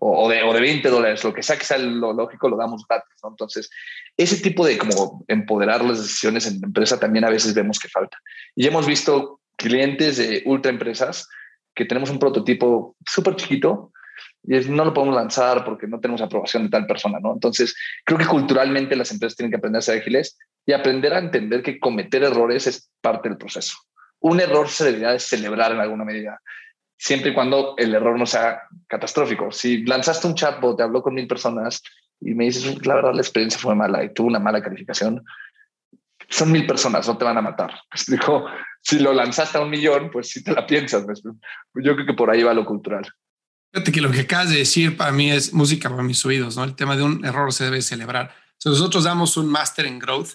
o 0.00 0.28
de, 0.28 0.42
o 0.42 0.52
de 0.52 0.60
20 0.60 0.88
dólares, 0.88 1.24
lo 1.24 1.32
que 1.32 1.42
sea 1.42 1.56
que 1.56 1.64
sea 1.64 1.78
lo 1.78 2.12
lógico, 2.12 2.48
lo 2.48 2.56
damos 2.56 2.84
gratis. 2.88 3.14
Entonces, 3.22 3.70
ese 4.16 4.36
tipo 4.40 4.66
de 4.66 4.76
como 4.76 5.24
empoderar 5.28 5.84
las 5.84 6.02
decisiones 6.02 6.46
en 6.46 6.60
la 6.60 6.66
empresa 6.66 7.00
también 7.00 7.24
a 7.24 7.30
veces 7.30 7.54
vemos 7.54 7.78
que 7.78 7.88
falta. 7.88 8.18
Y 8.54 8.66
hemos 8.66 8.86
visto 8.86 9.40
clientes 9.56 10.16
de 10.18 10.42
ultra 10.46 10.70
empresas 10.70 11.28
que 11.74 11.84
tenemos 11.84 12.10
un 12.10 12.18
prototipo 12.18 12.96
súper 13.06 13.36
chiquito 13.36 13.92
y 14.42 14.58
no 14.70 14.84
lo 14.84 14.94
podemos 14.94 15.14
lanzar 15.14 15.64
porque 15.64 15.86
no 15.86 16.00
tenemos 16.00 16.20
aprobación 16.22 16.64
de 16.64 16.70
tal 16.70 16.86
persona, 16.86 17.18
¿no? 17.20 17.32
Entonces, 17.32 17.74
creo 18.04 18.18
que 18.18 18.26
culturalmente 18.26 18.96
las 18.96 19.10
empresas 19.10 19.36
tienen 19.36 19.50
que 19.50 19.56
aprender 19.56 19.78
a 19.78 19.82
ser 19.82 20.00
ágiles 20.00 20.36
y 20.66 20.72
aprender 20.72 21.14
a 21.14 21.18
entender 21.18 21.62
que 21.62 21.78
cometer 21.78 22.22
errores 22.22 22.66
es 22.66 22.90
parte 23.00 23.28
del 23.28 23.38
proceso. 23.38 23.76
Un 24.20 24.40
error 24.40 24.68
se 24.68 24.84
debería 24.84 25.12
de 25.12 25.20
celebrar 25.20 25.72
en 25.72 25.80
alguna 25.80 26.04
medida, 26.04 26.40
siempre 26.98 27.30
y 27.30 27.34
cuando 27.34 27.74
el 27.78 27.94
error 27.94 28.18
no 28.18 28.26
sea 28.26 28.62
catastrófico. 28.88 29.52
Si 29.52 29.84
lanzaste 29.84 30.26
un 30.26 30.34
chatbot, 30.34 30.76
te 30.76 30.82
habló 30.82 31.00
con 31.00 31.14
mil 31.14 31.28
personas 31.28 31.82
y 32.20 32.34
me 32.34 32.46
dices, 32.46 32.84
la 32.84 32.96
verdad, 32.96 33.14
la 33.14 33.22
experiencia 33.22 33.60
fue 33.60 33.74
mala 33.74 34.02
y 34.04 34.12
tuvo 34.12 34.26
una 34.26 34.40
mala 34.40 34.60
calificación, 34.60 35.24
son 36.28 36.52
mil 36.52 36.66
personas, 36.66 37.06
no 37.06 37.16
te 37.16 37.24
van 37.24 37.38
a 37.38 37.42
matar. 37.42 37.80
Dijo, 38.08 38.46
si 38.82 38.98
lo 38.98 39.12
lanzaste 39.12 39.58
a 39.58 39.60
un 39.62 39.70
millón, 39.70 40.10
pues 40.10 40.30
sí 40.30 40.42
te 40.42 40.52
la 40.52 40.66
piensas. 40.66 41.06
Yo 41.74 41.94
creo 41.94 42.06
que 42.06 42.14
por 42.14 42.30
ahí 42.30 42.42
va 42.42 42.52
lo 42.52 42.66
cultural. 42.66 43.06
Fíjate 43.72 43.92
que 43.92 44.00
lo 44.00 44.10
que 44.10 44.20
acabas 44.20 44.50
de 44.50 44.58
decir 44.58 44.96
para 44.96 45.12
mí 45.12 45.30
es 45.30 45.52
música 45.52 45.88
para 45.88 46.02
mis 46.02 46.24
oídos, 46.24 46.56
¿no? 46.56 46.64
El 46.64 46.74
tema 46.74 46.96
de 46.96 47.02
un 47.02 47.24
error 47.24 47.52
se 47.52 47.64
debe 47.64 47.82
celebrar. 47.82 48.34
Nosotros 48.64 49.04
damos 49.04 49.36
un 49.36 49.46
máster 49.46 49.86
en 49.86 49.98
growth 49.98 50.30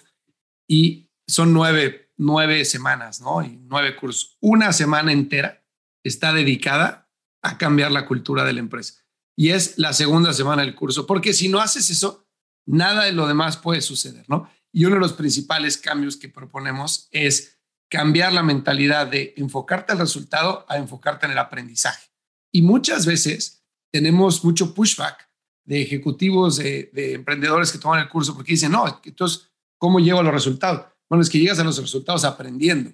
y 0.66 1.10
son 1.26 1.52
nueve, 1.52 2.10
nueve 2.16 2.64
semanas, 2.64 3.20
¿no? 3.20 3.42
Y 3.42 3.58
nueve 3.64 3.96
cursos. 3.96 4.38
Una 4.40 4.72
semana 4.72 5.12
entera 5.12 5.63
está 6.04 6.32
dedicada 6.32 7.10
a 7.42 7.58
cambiar 7.58 7.90
la 7.90 8.06
cultura 8.06 8.44
de 8.44 8.52
la 8.52 8.60
empresa. 8.60 8.94
Y 9.36 9.50
es 9.50 9.78
la 9.78 9.92
segunda 9.92 10.32
semana 10.32 10.62
del 10.62 10.74
curso, 10.74 11.06
porque 11.06 11.32
si 11.32 11.48
no 11.48 11.60
haces 11.60 11.90
eso, 11.90 12.28
nada 12.66 13.04
de 13.04 13.12
lo 13.12 13.26
demás 13.26 13.56
puede 13.56 13.80
suceder, 13.80 14.24
¿no? 14.28 14.48
Y 14.72 14.84
uno 14.84 14.94
de 14.96 15.00
los 15.00 15.12
principales 15.12 15.76
cambios 15.76 16.16
que 16.16 16.28
proponemos 16.28 17.08
es 17.10 17.58
cambiar 17.88 18.32
la 18.32 18.42
mentalidad 18.42 19.06
de 19.06 19.34
enfocarte 19.36 19.92
al 19.92 19.98
resultado 19.98 20.64
a 20.68 20.78
enfocarte 20.78 21.26
en 21.26 21.32
el 21.32 21.38
aprendizaje. 21.38 22.10
Y 22.52 22.62
muchas 22.62 23.06
veces 23.06 23.64
tenemos 23.92 24.44
mucho 24.44 24.74
pushback 24.74 25.28
de 25.64 25.82
ejecutivos, 25.82 26.56
de, 26.56 26.90
de 26.92 27.14
emprendedores 27.14 27.72
que 27.72 27.78
toman 27.78 28.00
el 28.00 28.08
curso 28.08 28.34
porque 28.34 28.52
dicen, 28.52 28.72
no, 28.72 29.00
entonces, 29.04 29.48
¿cómo 29.78 29.98
llego 29.98 30.20
a 30.20 30.22
los 30.22 30.34
resultados? 30.34 30.86
Bueno, 31.08 31.22
es 31.22 31.30
que 31.30 31.38
llegas 31.38 31.58
a 31.58 31.64
los 31.64 31.78
resultados 31.78 32.24
aprendiendo. 32.24 32.92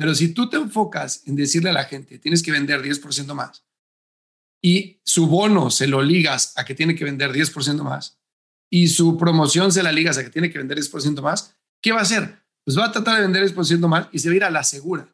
Pero 0.00 0.14
si 0.14 0.32
tú 0.32 0.48
te 0.48 0.56
enfocas 0.56 1.24
en 1.26 1.36
decirle 1.36 1.68
a 1.68 1.74
la 1.74 1.84
gente, 1.84 2.18
tienes 2.18 2.42
que 2.42 2.50
vender 2.50 2.80
10% 2.80 3.34
más, 3.34 3.66
y 4.62 4.98
su 5.04 5.26
bono 5.26 5.70
se 5.70 5.86
lo 5.86 6.00
ligas 6.00 6.54
a 6.56 6.64
que 6.64 6.74
tiene 6.74 6.94
que 6.94 7.04
vender 7.04 7.30
10% 7.30 7.82
más, 7.82 8.18
y 8.70 8.88
su 8.88 9.18
promoción 9.18 9.70
se 9.70 9.82
la 9.82 9.92
ligas 9.92 10.16
a 10.16 10.24
que 10.24 10.30
tiene 10.30 10.50
que 10.50 10.56
vender 10.56 10.78
10% 10.78 11.20
más, 11.20 11.54
¿qué 11.82 11.92
va 11.92 11.98
a 11.98 12.04
hacer? 12.04 12.42
Pues 12.64 12.78
va 12.78 12.86
a 12.86 12.92
tratar 12.92 13.16
de 13.16 13.26
vender 13.26 13.54
10% 13.54 13.86
más 13.88 14.08
y 14.10 14.20
se 14.20 14.28
va 14.28 14.32
a 14.32 14.36
ir 14.36 14.44
a 14.44 14.50
la 14.50 14.64
segura. 14.64 15.06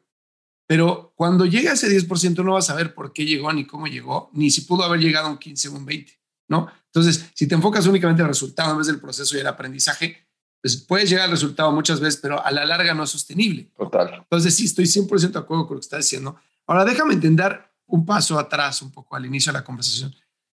Pero 0.69 1.11
cuando 1.17 1.45
llega 1.45 1.73
ese 1.73 1.89
10% 1.89 2.45
no 2.45 2.53
vas 2.53 2.69
a 2.69 2.73
saber 2.73 2.93
por 2.93 3.11
qué 3.11 3.25
llegó, 3.25 3.51
ni 3.51 3.67
cómo 3.67 3.87
llegó, 3.87 4.29
ni 4.31 4.49
si 4.51 4.61
pudo 4.61 4.83
haber 4.83 5.01
llegado 5.01 5.27
a 5.27 5.31
un 5.31 5.37
15 5.37 5.67
o 5.67 5.73
un 5.73 5.85
20, 5.85 6.13
¿no? 6.47 6.71
Entonces, 6.85 7.25
si 7.33 7.45
te 7.45 7.55
enfocas 7.55 7.87
únicamente 7.87 8.21
en 8.21 8.27
el 8.27 8.33
resultado 8.33 8.71
en 8.71 8.77
vez 8.77 8.87
del 8.87 9.01
proceso 9.01 9.35
y 9.35 9.41
el 9.41 9.47
aprendizaje, 9.47 10.26
pues 10.61 10.77
puedes 10.77 11.09
llegar 11.09 11.25
al 11.25 11.31
resultado 11.31 11.71
muchas 11.71 11.99
veces, 11.99 12.19
pero 12.21 12.43
a 12.43 12.51
la 12.51 12.65
larga 12.65 12.93
no 12.93 13.03
es 13.03 13.09
sostenible. 13.09 13.71
Total. 13.77 14.15
Entonces, 14.15 14.55
sí, 14.55 14.65
estoy 14.65 14.85
100% 14.85 15.31
de 15.31 15.39
acuerdo 15.39 15.67
con 15.67 15.75
lo 15.75 15.79
que 15.81 15.85
estás 15.85 15.99
diciendo. 15.99 16.35
Ahora, 16.65 16.85
déjame 16.85 17.13
entender 17.13 17.61
un 17.85 18.05
paso 18.05 18.37
atrás, 18.37 18.81
un 18.81 18.91
poco 18.91 19.15
al 19.15 19.25
inicio 19.25 19.51
de 19.51 19.59
la 19.59 19.63
conversación. 19.63 20.13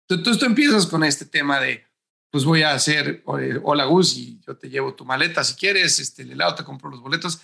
Entonces, 0.08 0.38
tú 0.38 0.46
empiezas 0.46 0.86
con 0.86 1.04
este 1.04 1.26
tema 1.26 1.60
de, 1.60 1.84
pues 2.30 2.44
voy 2.44 2.62
a 2.62 2.72
hacer, 2.72 3.22
hola 3.26 3.84
Gus, 3.84 4.16
y 4.16 4.40
yo 4.46 4.56
te 4.56 4.70
llevo 4.70 4.94
tu 4.94 5.04
maleta 5.04 5.44
si 5.44 5.54
quieres, 5.54 5.98
este, 6.00 6.22
el 6.22 6.32
helado, 6.32 6.54
te 6.54 6.64
compro 6.64 6.88
los 6.90 7.00
boletos. 7.00 7.40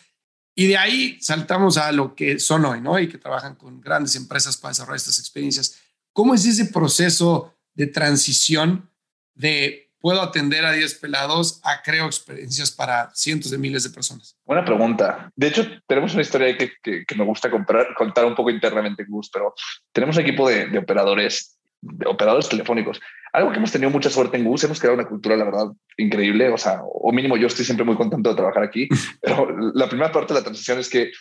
Y 0.54 0.68
de 0.68 0.76
ahí 0.76 1.18
saltamos 1.20 1.76
a 1.76 1.90
lo 1.92 2.14
que 2.14 2.38
son 2.38 2.64
hoy, 2.64 2.80
¿no? 2.80 2.98
Y 2.98 3.08
que 3.08 3.18
trabajan 3.18 3.56
con 3.56 3.80
grandes 3.80 4.14
empresas 4.14 4.56
para 4.56 4.70
desarrollar 4.70 4.96
estas 4.96 5.18
experiencias. 5.18 5.76
¿Cómo 6.12 6.34
es 6.34 6.46
ese 6.46 6.66
proceso 6.66 7.52
de 7.74 7.88
transición 7.88 8.88
de 9.34 9.83
puedo 10.04 10.20
atender 10.20 10.66
a 10.66 10.72
10 10.72 11.00
pelados 11.00 11.62
a 11.64 11.80
creo 11.80 12.04
experiencias 12.04 12.70
para 12.70 13.08
cientos 13.14 13.50
de 13.50 13.56
miles 13.56 13.84
de 13.84 13.88
personas? 13.88 14.36
Buena 14.44 14.62
pregunta. 14.62 15.30
De 15.34 15.46
hecho, 15.46 15.66
tenemos 15.86 16.12
una 16.12 16.20
historia 16.20 16.58
que, 16.58 16.72
que, 16.82 17.14
me 17.16 17.24
gusta 17.24 17.50
contar 17.50 18.26
un 18.26 18.34
poco 18.34 18.50
internamente, 18.50 19.06
Gus, 19.08 19.30
pero 19.30 19.54
tenemos 19.92 20.16
un 20.16 20.22
equipo 20.24 20.46
de, 20.46 20.66
de 20.66 20.76
operadores, 20.76 21.58
de 21.80 22.06
operadores 22.06 22.50
telefónicos 22.50 23.00
algo 23.32 23.50
que 23.50 23.56
hemos 23.56 23.72
tenido 23.72 23.90
mucha 23.90 24.10
suerte 24.10 24.36
en 24.36 24.44
Gus, 24.44 24.62
hemos 24.62 24.78
creado 24.78 24.94
una 24.94 25.08
cultura, 25.08 25.36
la 25.36 25.46
verdad, 25.46 25.66
increíble, 25.96 26.50
o 26.50 26.58
sea, 26.58 26.82
o 26.84 27.10
mínimo 27.10 27.38
yo 27.38 27.46
estoy 27.46 27.64
siempre 27.64 27.86
muy 27.86 27.96
contento 27.96 28.28
de 28.28 28.36
trabajar 28.36 28.62
aquí, 28.62 28.88
pero 29.22 29.48
la 29.74 29.88
primera 29.88 30.12
parte 30.12 30.34
de 30.34 30.40
la 30.40 30.44
transición 30.44 30.78
es 30.78 30.90
que 30.90 31.12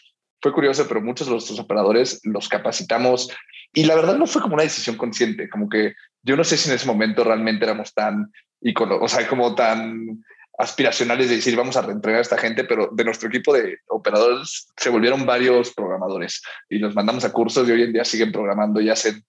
fue 0.41 0.52
curioso, 0.52 0.86
pero 0.89 1.02
muchos 1.02 1.26
de 1.26 1.34
nuestros 1.34 1.58
operadores 1.58 2.19
los 2.26 2.50
capacitamos 2.50 3.32
y 3.74 3.86
la 3.86 3.96
verdad 3.96 4.17
no 4.17 4.28
fue 4.28 4.41
como 4.41 4.56
una 4.56 4.63
decisión 4.63 4.98
consciente, 4.98 5.50
como 5.50 5.69
que 5.69 5.96
yo 6.23 6.36
no 6.36 6.43
sé 6.43 6.57
si 6.57 6.69
en 6.69 6.75
ese 6.75 6.88
momento 6.88 7.23
realmente 7.23 7.65
éramos 7.65 7.93
tan, 7.93 8.31
o 9.01 9.07
sea, 9.07 9.27
como 9.27 9.53
tan 9.55 10.23
aspiracionales 10.57 11.29
de 11.29 11.38
decir 11.38 11.55
vamos 11.55 11.75
a 11.75 11.81
reentrenar 11.81 12.19
a 12.19 12.21
esta 12.21 12.38
gente, 12.38 12.63
pero 12.63 12.89
de 12.91 13.03
nuestro 13.03 13.27
equipo 13.27 13.53
de 13.53 13.79
operadores 13.88 14.67
se 14.77 14.89
volvieron 14.89 15.25
varios 15.25 15.73
programadores 15.73 16.41
y 16.69 16.77
los 16.77 16.95
mandamos 16.95 17.25
a 17.25 17.31
cursos 17.31 17.67
y 17.67 17.71
hoy 17.71 17.83
en 17.83 17.93
día 17.93 18.05
siguen 18.05 18.31
programando 18.31 18.79
y 18.79 18.89
hacen 18.89 19.23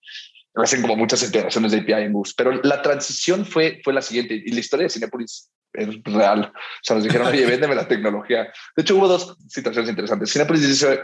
hacen 0.63 0.83
como 0.83 0.97
muchas 0.97 1.23
integraciones 1.25 1.73
de 1.73 1.81
API 1.81 2.05
en 2.05 2.13
Bus, 2.13 2.33
pero 2.35 2.53
la 2.63 2.81
transición 2.81 3.45
fue, 3.45 3.81
fue 3.83 3.93
la 3.93 4.03
siguiente 4.03 4.35
y 4.35 4.53
la 4.53 4.61
historia 4.61 4.85
de 4.85 4.91
Cinepolis 4.91 5.51
es 5.73 5.89
real. 6.05 6.53
O 6.55 6.59
sea, 6.81 6.95
nos 6.97 7.05
dijeron, 7.05 7.27
oye, 7.27 7.45
véndeme 7.47 7.75
la 7.75 7.89
tecnología. 7.89 8.53
De 8.77 8.83
hecho, 8.83 8.97
hubo 8.97 9.09
dos 9.09 9.37
situaciones 9.49 9.91
interesantes. 9.91 10.31
Cinepolis 10.31 10.69
dice, 10.69 11.01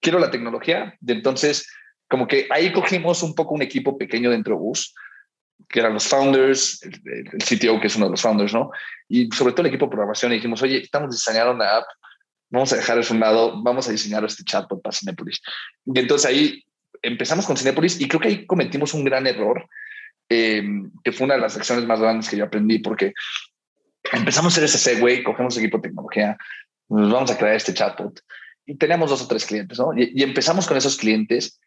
quiero 0.00 0.18
la 0.18 0.30
tecnología, 0.30 0.96
y 1.00 1.12
entonces 1.12 1.68
como 2.08 2.26
que 2.26 2.48
ahí 2.50 2.72
cogimos 2.72 3.22
un 3.22 3.34
poco 3.34 3.54
un 3.54 3.62
equipo 3.62 3.98
pequeño 3.98 4.30
dentro 4.30 4.54
de 4.54 4.60
Bus, 4.60 4.94
que 5.68 5.80
eran 5.80 5.94
los 5.94 6.06
founders, 6.06 6.82
el, 6.82 7.28
el, 7.32 7.38
CTO, 7.38 7.80
que 7.80 7.86
es 7.86 7.96
uno 7.96 8.06
de 8.06 8.12
los 8.12 8.22
founders, 8.22 8.52
¿no? 8.54 8.70
Y 9.08 9.28
sobre 9.30 9.52
todo 9.52 9.62
el 9.62 9.68
equipo 9.68 9.86
de 9.86 9.90
programación, 9.90 10.32
y 10.32 10.36
dijimos, 10.36 10.62
oye, 10.62 10.82
estamos 10.82 11.10
diseñando 11.10 11.52
una 11.52 11.76
app, 11.76 11.84
vamos 12.50 12.72
a 12.72 12.76
dejar 12.76 12.98
eso 12.98 13.12
a 13.12 13.14
un 13.14 13.20
lado, 13.20 13.62
vamos 13.62 13.88
a 13.88 13.92
diseñar 13.92 14.24
este 14.24 14.44
chatbot 14.44 14.82
para 14.82 14.96
Cinepolis. 14.96 15.40
Y 15.86 15.98
entonces 15.98 16.26
ahí 16.28 16.64
empezamos 17.02 17.46
con 17.46 17.56
Cinepolis 17.56 18.00
y 18.00 18.08
creo 18.08 18.20
que 18.20 18.28
ahí 18.28 18.46
cometimos 18.46 18.94
un 18.94 19.04
gran 19.04 19.26
error, 19.26 19.68
eh, 20.28 20.62
que 21.02 21.12
fue 21.12 21.24
una 21.24 21.34
de 21.34 21.40
las 21.40 21.56
lecciones 21.56 21.86
más 21.86 22.00
grandes 22.00 22.28
que 22.28 22.36
yo 22.36 22.44
aprendí, 22.44 22.78
porque 22.78 23.12
empezamos 24.12 24.52
a 24.52 24.54
hacer 24.54 24.64
ese 24.64 24.78
segue, 24.78 25.22
cogemos 25.22 25.56
equipo 25.56 25.78
de 25.78 25.88
tecnología, 25.88 26.36
nos 26.88 27.12
vamos 27.12 27.30
a 27.30 27.36
crear 27.36 27.54
este 27.54 27.74
chatbot 27.74 28.20
y 28.68 28.76
teníamos 28.76 29.10
dos 29.10 29.22
o 29.22 29.28
tres 29.28 29.46
clientes, 29.46 29.78
¿no? 29.78 29.92
Y, 29.96 30.22
empezamos 30.22 30.66
con 30.66 30.76
esos 30.76 30.96
clientes. 30.96 31.58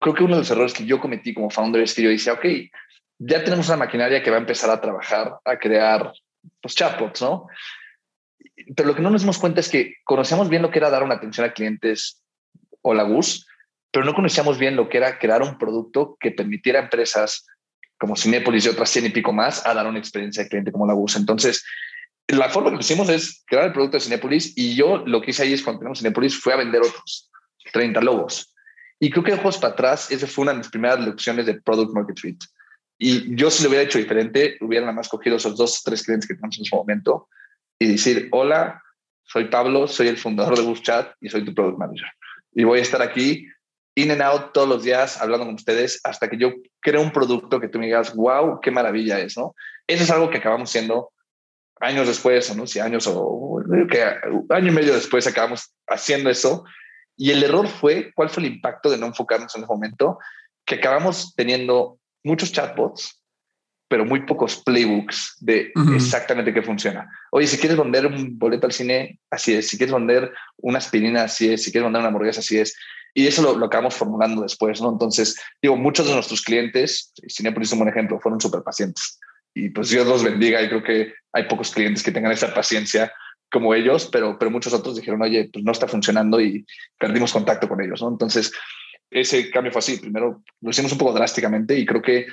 Creo 0.00 0.14
que 0.14 0.24
uno 0.24 0.36
de 0.36 0.40
los 0.40 0.50
errores 0.50 0.72
que 0.72 0.86
yo 0.86 1.00
cometí 1.00 1.34
como 1.34 1.50
founder 1.50 1.82
es 1.82 1.94
que 1.94 2.02
yo 2.02 2.08
decía, 2.08 2.32
ok, 2.32 2.44
ya 3.18 3.42
tenemos 3.42 3.68
una 3.68 3.78
maquinaria 3.78 4.22
que 4.22 4.30
va 4.30 4.36
a 4.36 4.40
empezar 4.40 4.70
a 4.70 4.80
trabajar, 4.80 5.38
a 5.44 5.58
crear 5.58 6.12
pues, 6.60 6.74
chatbots, 6.74 7.22
¿no? 7.22 7.46
Pero 8.74 8.88
lo 8.88 8.94
que 8.94 9.02
no 9.02 9.10
nos 9.10 9.22
dimos 9.22 9.38
cuenta 9.38 9.60
es 9.60 9.68
que 9.68 9.94
conocemos 10.04 10.48
bien 10.48 10.62
lo 10.62 10.70
que 10.70 10.78
era 10.78 10.90
dar 10.90 11.02
una 11.02 11.14
atención 11.14 11.46
a 11.46 11.52
clientes 11.52 12.22
o 12.82 12.94
la 12.94 13.04
GUS, 13.04 13.46
pero 13.90 14.04
no 14.04 14.14
conocíamos 14.14 14.58
bien 14.58 14.76
lo 14.76 14.88
que 14.88 14.98
era 14.98 15.18
crear 15.18 15.42
un 15.42 15.58
producto 15.58 16.16
que 16.20 16.30
permitiera 16.30 16.80
a 16.80 16.82
empresas 16.82 17.46
como 17.98 18.16
Cinepolis 18.16 18.66
y 18.66 18.68
otras 18.68 18.90
100 18.90 19.06
y 19.06 19.10
pico 19.10 19.32
más 19.32 19.66
a 19.66 19.74
dar 19.74 19.86
una 19.86 19.98
experiencia 19.98 20.42
de 20.42 20.48
cliente 20.48 20.72
como 20.72 20.86
la 20.86 20.94
bus. 20.94 21.16
Entonces, 21.16 21.64
la 22.28 22.50
forma 22.50 22.70
que 22.70 22.80
hicimos 22.80 23.08
es 23.08 23.42
crear 23.46 23.66
el 23.66 23.72
producto 23.72 23.96
de 23.96 24.02
Cinepolis 24.02 24.52
y 24.56 24.74
yo 24.74 24.98
lo 25.06 25.20
que 25.20 25.30
hice 25.30 25.44
ahí 25.44 25.52
es 25.52 25.62
cuando 25.62 25.80
tenemos 25.80 25.98
Cinepolis 25.98 26.38
fue 26.38 26.52
a 26.52 26.56
vender 26.56 26.82
otros 26.82 27.30
30 27.72 28.00
logos. 28.00 28.54
Y 28.98 29.10
creo 29.10 29.24
que 29.24 29.32
ojos 29.34 29.58
para 29.58 29.74
atrás, 29.74 30.10
esa 30.10 30.26
fue 30.26 30.42
una 30.42 30.52
de 30.52 30.58
mis 30.58 30.68
primeras 30.68 31.00
lecciones 31.00 31.46
de 31.46 31.60
Product 31.60 31.92
Market 31.94 32.18
Fit. 32.18 32.42
Y 32.98 33.36
yo 33.36 33.50
si 33.50 33.62
lo 33.62 33.68
hubiera 33.68 33.84
hecho 33.84 33.98
diferente, 33.98 34.56
hubiera 34.60 34.86
nada 34.86 34.96
más 34.96 35.08
cogido 35.08 35.36
esos 35.36 35.56
dos 35.56 35.78
o 35.78 35.82
tres 35.84 36.02
clientes 36.02 36.26
que 36.26 36.34
tenemos 36.34 36.56
en 36.58 36.64
ese 36.64 36.76
momento 36.76 37.28
y 37.78 37.86
decir, 37.86 38.28
hola, 38.32 38.82
soy 39.24 39.46
Pablo, 39.46 39.86
soy 39.86 40.08
el 40.08 40.16
fundador 40.16 40.56
de 40.56 40.82
Chat 40.82 41.12
y 41.20 41.28
soy 41.28 41.44
tu 41.44 41.54
Product 41.54 41.78
Manager. 41.78 42.08
Y 42.52 42.64
voy 42.64 42.78
a 42.78 42.82
estar 42.82 43.02
aquí 43.02 43.46
in 43.94 44.10
and 44.10 44.22
out 44.22 44.52
todos 44.52 44.68
los 44.68 44.84
días 44.84 45.20
hablando 45.20 45.46
con 45.46 45.54
ustedes 45.54 46.00
hasta 46.04 46.28
que 46.28 46.36
yo 46.36 46.52
creo 46.80 47.02
un 47.02 47.10
producto 47.10 47.60
que 47.60 47.68
tú 47.68 47.78
me 47.78 47.86
digas, 47.86 48.14
wow, 48.14 48.60
qué 48.60 48.70
maravilla 48.70 49.18
es, 49.18 49.36
¿no? 49.36 49.54
Eso 49.86 50.04
es 50.04 50.10
algo 50.10 50.30
que 50.30 50.38
acabamos 50.38 50.70
siendo 50.70 51.12
años 51.80 52.06
después, 52.06 52.48
o 52.50 52.54
no 52.54 52.66
si 52.66 52.78
años 52.78 53.06
o 53.06 53.62
que 53.90 54.02
año 54.50 54.68
y 54.68 54.74
medio 54.74 54.94
después 54.94 55.26
acabamos 55.26 55.74
haciendo 55.86 56.30
eso. 56.30 56.64
Y 57.16 57.30
el 57.30 57.42
error 57.42 57.68
fue, 57.68 58.12
¿cuál 58.14 58.28
fue 58.28 58.42
el 58.44 58.52
impacto 58.52 58.90
de 58.90 58.98
no 58.98 59.06
enfocarnos 59.06 59.54
en 59.54 59.62
ese 59.62 59.68
momento? 59.68 60.18
Que 60.64 60.76
acabamos 60.76 61.34
teniendo 61.34 61.98
muchos 62.26 62.52
chatbots, 62.52 63.22
pero 63.88 64.04
muy 64.04 64.26
pocos 64.26 64.62
playbooks 64.64 65.36
de 65.40 65.72
exactamente 65.94 66.52
qué 66.52 66.60
funciona. 66.60 67.08
Oye, 67.30 67.46
si 67.46 67.56
quieres 67.56 67.78
vender 67.78 68.06
un 68.06 68.36
boleto 68.36 68.66
al 68.66 68.72
cine, 68.72 69.20
así 69.30 69.54
es. 69.54 69.68
Si 69.68 69.78
quieres 69.78 69.94
vender 69.94 70.32
una 70.56 70.78
aspirina, 70.78 71.22
así 71.22 71.52
es. 71.52 71.62
Si 71.62 71.70
quieres 71.70 71.86
vender 71.86 72.00
una 72.00 72.08
hamburguesa, 72.08 72.40
así 72.40 72.58
es. 72.58 72.76
Y 73.14 73.28
eso 73.28 73.42
lo, 73.42 73.56
lo, 73.56 73.66
acabamos 73.66 73.94
formulando 73.94 74.42
después, 74.42 74.82
¿no? 74.82 74.90
Entonces, 74.90 75.40
digo, 75.62 75.76
muchos 75.76 76.06
de 76.06 76.14
nuestros 76.14 76.42
clientes, 76.42 77.12
Cinepolis 77.28 77.68
es 77.68 77.72
un 77.72 77.78
buen 77.78 77.88
ejemplo, 77.88 78.20
fueron 78.20 78.40
súper 78.40 78.62
pacientes. 78.62 79.18
Y 79.54 79.70
pues 79.70 79.88
Dios 79.88 80.06
los 80.06 80.22
bendiga 80.22 80.60
y 80.60 80.68
creo 80.68 80.82
que 80.82 81.14
hay 81.32 81.44
pocos 81.44 81.70
clientes 81.70 82.02
que 82.02 82.12
tengan 82.12 82.32
esa 82.32 82.52
paciencia 82.52 83.12
como 83.50 83.72
ellos, 83.72 84.08
pero, 84.12 84.38
pero 84.38 84.50
muchos 84.50 84.74
otros 84.74 84.96
dijeron, 84.96 85.22
oye, 85.22 85.48
pues 85.50 85.64
no 85.64 85.72
está 85.72 85.86
funcionando 85.86 86.40
y 86.40 86.66
perdimos 86.98 87.32
contacto 87.32 87.68
con 87.68 87.80
ellos, 87.80 88.02
¿no? 88.02 88.08
Entonces, 88.08 88.52
ese 89.10 89.50
cambio 89.50 89.72
fue 89.72 89.80
así. 89.80 89.98
Primero 89.98 90.42
lo 90.60 90.70
hicimos 90.70 90.92
un 90.92 90.98
poco 90.98 91.12
drásticamente 91.12 91.78
y 91.78 91.86
creo 91.86 92.02
que 92.02 92.26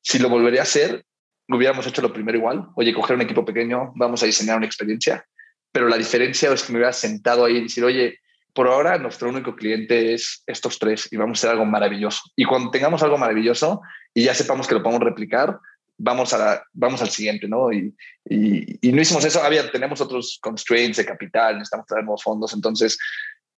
si 0.00 0.18
lo 0.18 0.28
volvería 0.28 0.60
a 0.60 0.64
hacer, 0.64 1.04
hubiéramos 1.48 1.86
hecho 1.86 2.02
lo 2.02 2.12
primero 2.12 2.38
igual. 2.38 2.68
Oye, 2.76 2.94
coger 2.94 3.16
un 3.16 3.22
equipo 3.22 3.44
pequeño, 3.44 3.92
vamos 3.96 4.22
a 4.22 4.26
diseñar 4.26 4.56
una 4.56 4.66
experiencia. 4.66 5.24
Pero 5.72 5.88
la 5.88 5.96
diferencia 5.96 6.52
es 6.52 6.62
que 6.62 6.72
me 6.72 6.78
hubiera 6.78 6.92
sentado 6.92 7.44
ahí 7.44 7.56
y 7.56 7.62
decir, 7.62 7.84
oye, 7.84 8.18
por 8.52 8.66
ahora 8.66 8.98
nuestro 8.98 9.28
único 9.28 9.54
cliente 9.54 10.14
es 10.14 10.42
estos 10.46 10.78
tres 10.78 11.08
y 11.12 11.16
vamos 11.16 11.38
a 11.38 11.40
hacer 11.40 11.50
algo 11.50 11.64
maravilloso. 11.64 12.22
Y 12.34 12.44
cuando 12.44 12.70
tengamos 12.70 13.02
algo 13.02 13.18
maravilloso 13.18 13.80
y 14.12 14.24
ya 14.24 14.34
sepamos 14.34 14.66
que 14.66 14.74
lo 14.74 14.82
podemos 14.82 15.02
replicar, 15.04 15.58
vamos, 15.96 16.32
a 16.32 16.64
vamos 16.72 17.02
al 17.02 17.10
siguiente, 17.10 17.46
¿no? 17.46 17.70
Y, 17.72 17.94
y, 18.24 18.92
no 18.92 19.02
hicimos 19.02 19.24
eso, 19.24 19.42
había, 19.42 19.70
tenemos 19.70 20.00
otros 20.00 20.38
constraints 20.40 20.96
de 20.96 21.04
capital, 21.04 21.58
necesitamos 21.58 21.86
traer 21.86 22.04
nuevos 22.04 22.22
fondos, 22.22 22.54
entonces 22.54 22.98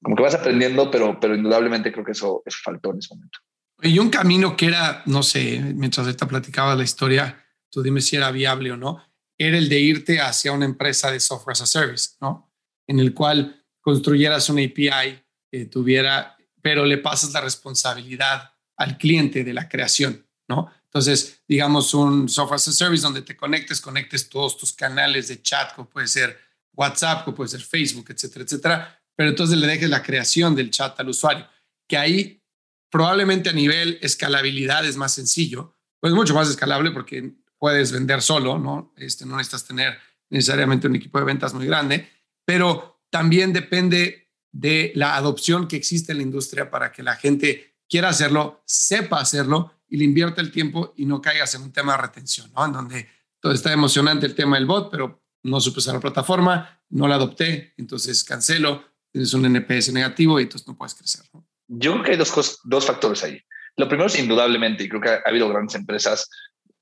como 0.03 0.17
que 0.17 0.23
vas 0.23 0.35
aprendiendo, 0.35 0.91
pero, 0.91 1.19
pero 1.21 1.35
indudablemente 1.35 1.93
creo 1.93 2.05
que 2.05 2.13
eso, 2.13 2.43
eso 2.45 2.59
faltó 2.63 2.91
en 2.91 2.99
ese 2.99 3.15
momento. 3.15 3.39
Y 3.83 3.99
un 3.99 4.11
camino 4.11 4.57
que 4.57 4.67
era, 4.67 5.03
no 5.07 5.23
sé, 5.23 5.61
mientras 5.75 6.07
esta 6.07 6.27
platicaba 6.29 6.75
la 6.75 6.85
historia, 6.85 7.45
tú 7.71 7.83
dime 7.83 8.01
si 8.01 8.17
era 8.17 8.31
viable 8.31 8.73
o 8.73 8.77
no, 8.77 9.03
era 9.37 9.59
el 9.59 9.69
de 9.69 9.81
irte 9.81 10.21
hacia 10.21 10.53
una 10.53 10.65
empresa 10.65 11.11
de 11.11 11.19
software 11.19 11.53
as 11.55 11.63
a 11.63 11.67
service, 11.67 12.11
¿no? 12.21 12.53
En 12.87 13.01
el 13.01 13.15
cual 13.15 13.65
construyeras 13.81 14.49
una 14.49 14.63
API 14.63 15.21
que 15.51 15.67
tuviera, 15.67 16.37
pero 16.61 16.85
le 16.85 16.99
pasas 16.99 17.33
la 17.33 17.41
responsabilidad 17.41 18.53
al 18.77 18.99
cliente 18.99 19.43
de 19.43 19.53
la 19.53 19.69
creación, 19.69 20.27
¿no? 20.49 20.71
Entonces, 20.85 21.43
digamos, 21.49 21.95
un 21.95 22.29
software 22.29 22.57
as 22.57 22.69
a 22.69 22.73
service 22.73 23.03
donde 23.03 23.23
te 23.23 23.37
conectes, 23.37 23.81
conectes 23.81 24.29
todos 24.29 24.57
tus 24.57 24.73
canales 24.73 25.29
de 25.29 25.43
chat, 25.43 25.75
como 25.75 25.89
puede 25.89 26.07
ser 26.07 26.39
WhatsApp, 26.75 27.25
como 27.25 27.37
puede 27.37 27.49
ser 27.49 27.63
Facebook, 27.63 28.07
etcétera, 28.11 28.45
etcétera, 28.45 29.02
pero 29.17 29.31
entonces 29.31 29.59
le 29.59 29.67
dejes 29.67 29.91
la 29.91 30.03
creación 30.03 30.55
del 30.55 30.71
chat 30.71 30.99
al 30.99 31.09
usuario, 31.09 31.47
que 31.89 31.97
ahí 31.97 32.43
probablemente 32.91 33.51
a 33.51 33.53
nivel 33.53 33.99
escalabilidad 34.03 34.85
es 34.85 34.97
más 34.97 35.15
sencillo, 35.15 35.75
pues 36.01 36.13
mucho 36.13 36.35
más 36.35 36.49
escalable 36.49 36.91
porque 36.91 37.35
puedes 37.59 37.93
vender 37.93 38.23
solo, 38.23 38.59
¿no? 38.59 38.93
Este, 38.97 39.25
no 39.25 39.37
necesitas 39.37 39.65
tener 39.65 39.99
necesariamente 40.31 40.89
un 40.89 40.97
equipo 40.97 41.19
de 41.19 41.25
ventas 41.25 41.55
muy 41.55 41.67
grande, 41.67 42.09
pero 42.45 43.01
también 43.11 43.53
depende 43.53 44.31
de 44.51 44.93
la 44.95 45.17
adopción 45.17 45.69
que 45.69 45.77
existe 45.77 46.13
en 46.13 46.19
la 46.19 46.25
industria 46.25 46.71
para 46.71 46.93
que 46.93 47.03
la 47.03 47.17
gente 47.17 47.77
quiera 47.89 48.09
hacerlo, 48.09 48.63
sepa 48.67 49.21
hacerlo 49.21 49.81
y 49.89 49.97
le 49.97 50.05
invierta 50.05 50.41
el 50.41 50.51
tiempo 50.51 50.93
y 50.97 51.07
no 51.07 51.21
caigas 51.21 51.55
en 51.55 51.63
un 51.63 51.73
tema 51.73 51.93
de 51.93 52.03
retención, 52.03 52.51
¿no? 52.55 52.65
En 52.65 52.73
donde 52.73 53.09
todo 53.41 53.53
está 53.53 53.73
emocionante 53.73 54.27
el 54.27 54.35
tema 54.35 54.57
del 54.57 54.67
bot, 54.67 54.91
pero 54.91 55.23
no 55.43 55.61
supe 55.61 55.81
usar 55.81 55.95
la 55.95 56.01
plataforma, 56.01 56.83
no 56.91 57.09
la 57.09 57.17
adopté, 57.17 57.75
entonces 57.77 58.25
cancelo, 58.25 58.85
tienes 59.13 59.35
un 59.35 59.45
NPS 59.45 59.93
negativo 59.93 60.41
y 60.41 60.45
entonces 60.45 60.67
no 60.67 60.77
puedes 60.77 60.95
crecer, 60.95 61.25
¿no? 61.33 61.47
Yo 61.69 61.93
creo 61.93 62.05
que 62.05 62.11
hay 62.13 62.17
dos, 62.17 62.61
dos 62.65 62.87
factores 62.87 63.23
ahí. 63.25 63.41
Lo 63.77 63.89
primero 63.89 64.07
es 64.07 64.19
indudablemente, 64.19 64.85
y 64.85 64.89
creo 64.89 65.01
que 65.01 65.09
ha, 65.09 65.23
habido 65.25 65.49
grandes 65.49 65.75
empresas, 65.75 66.29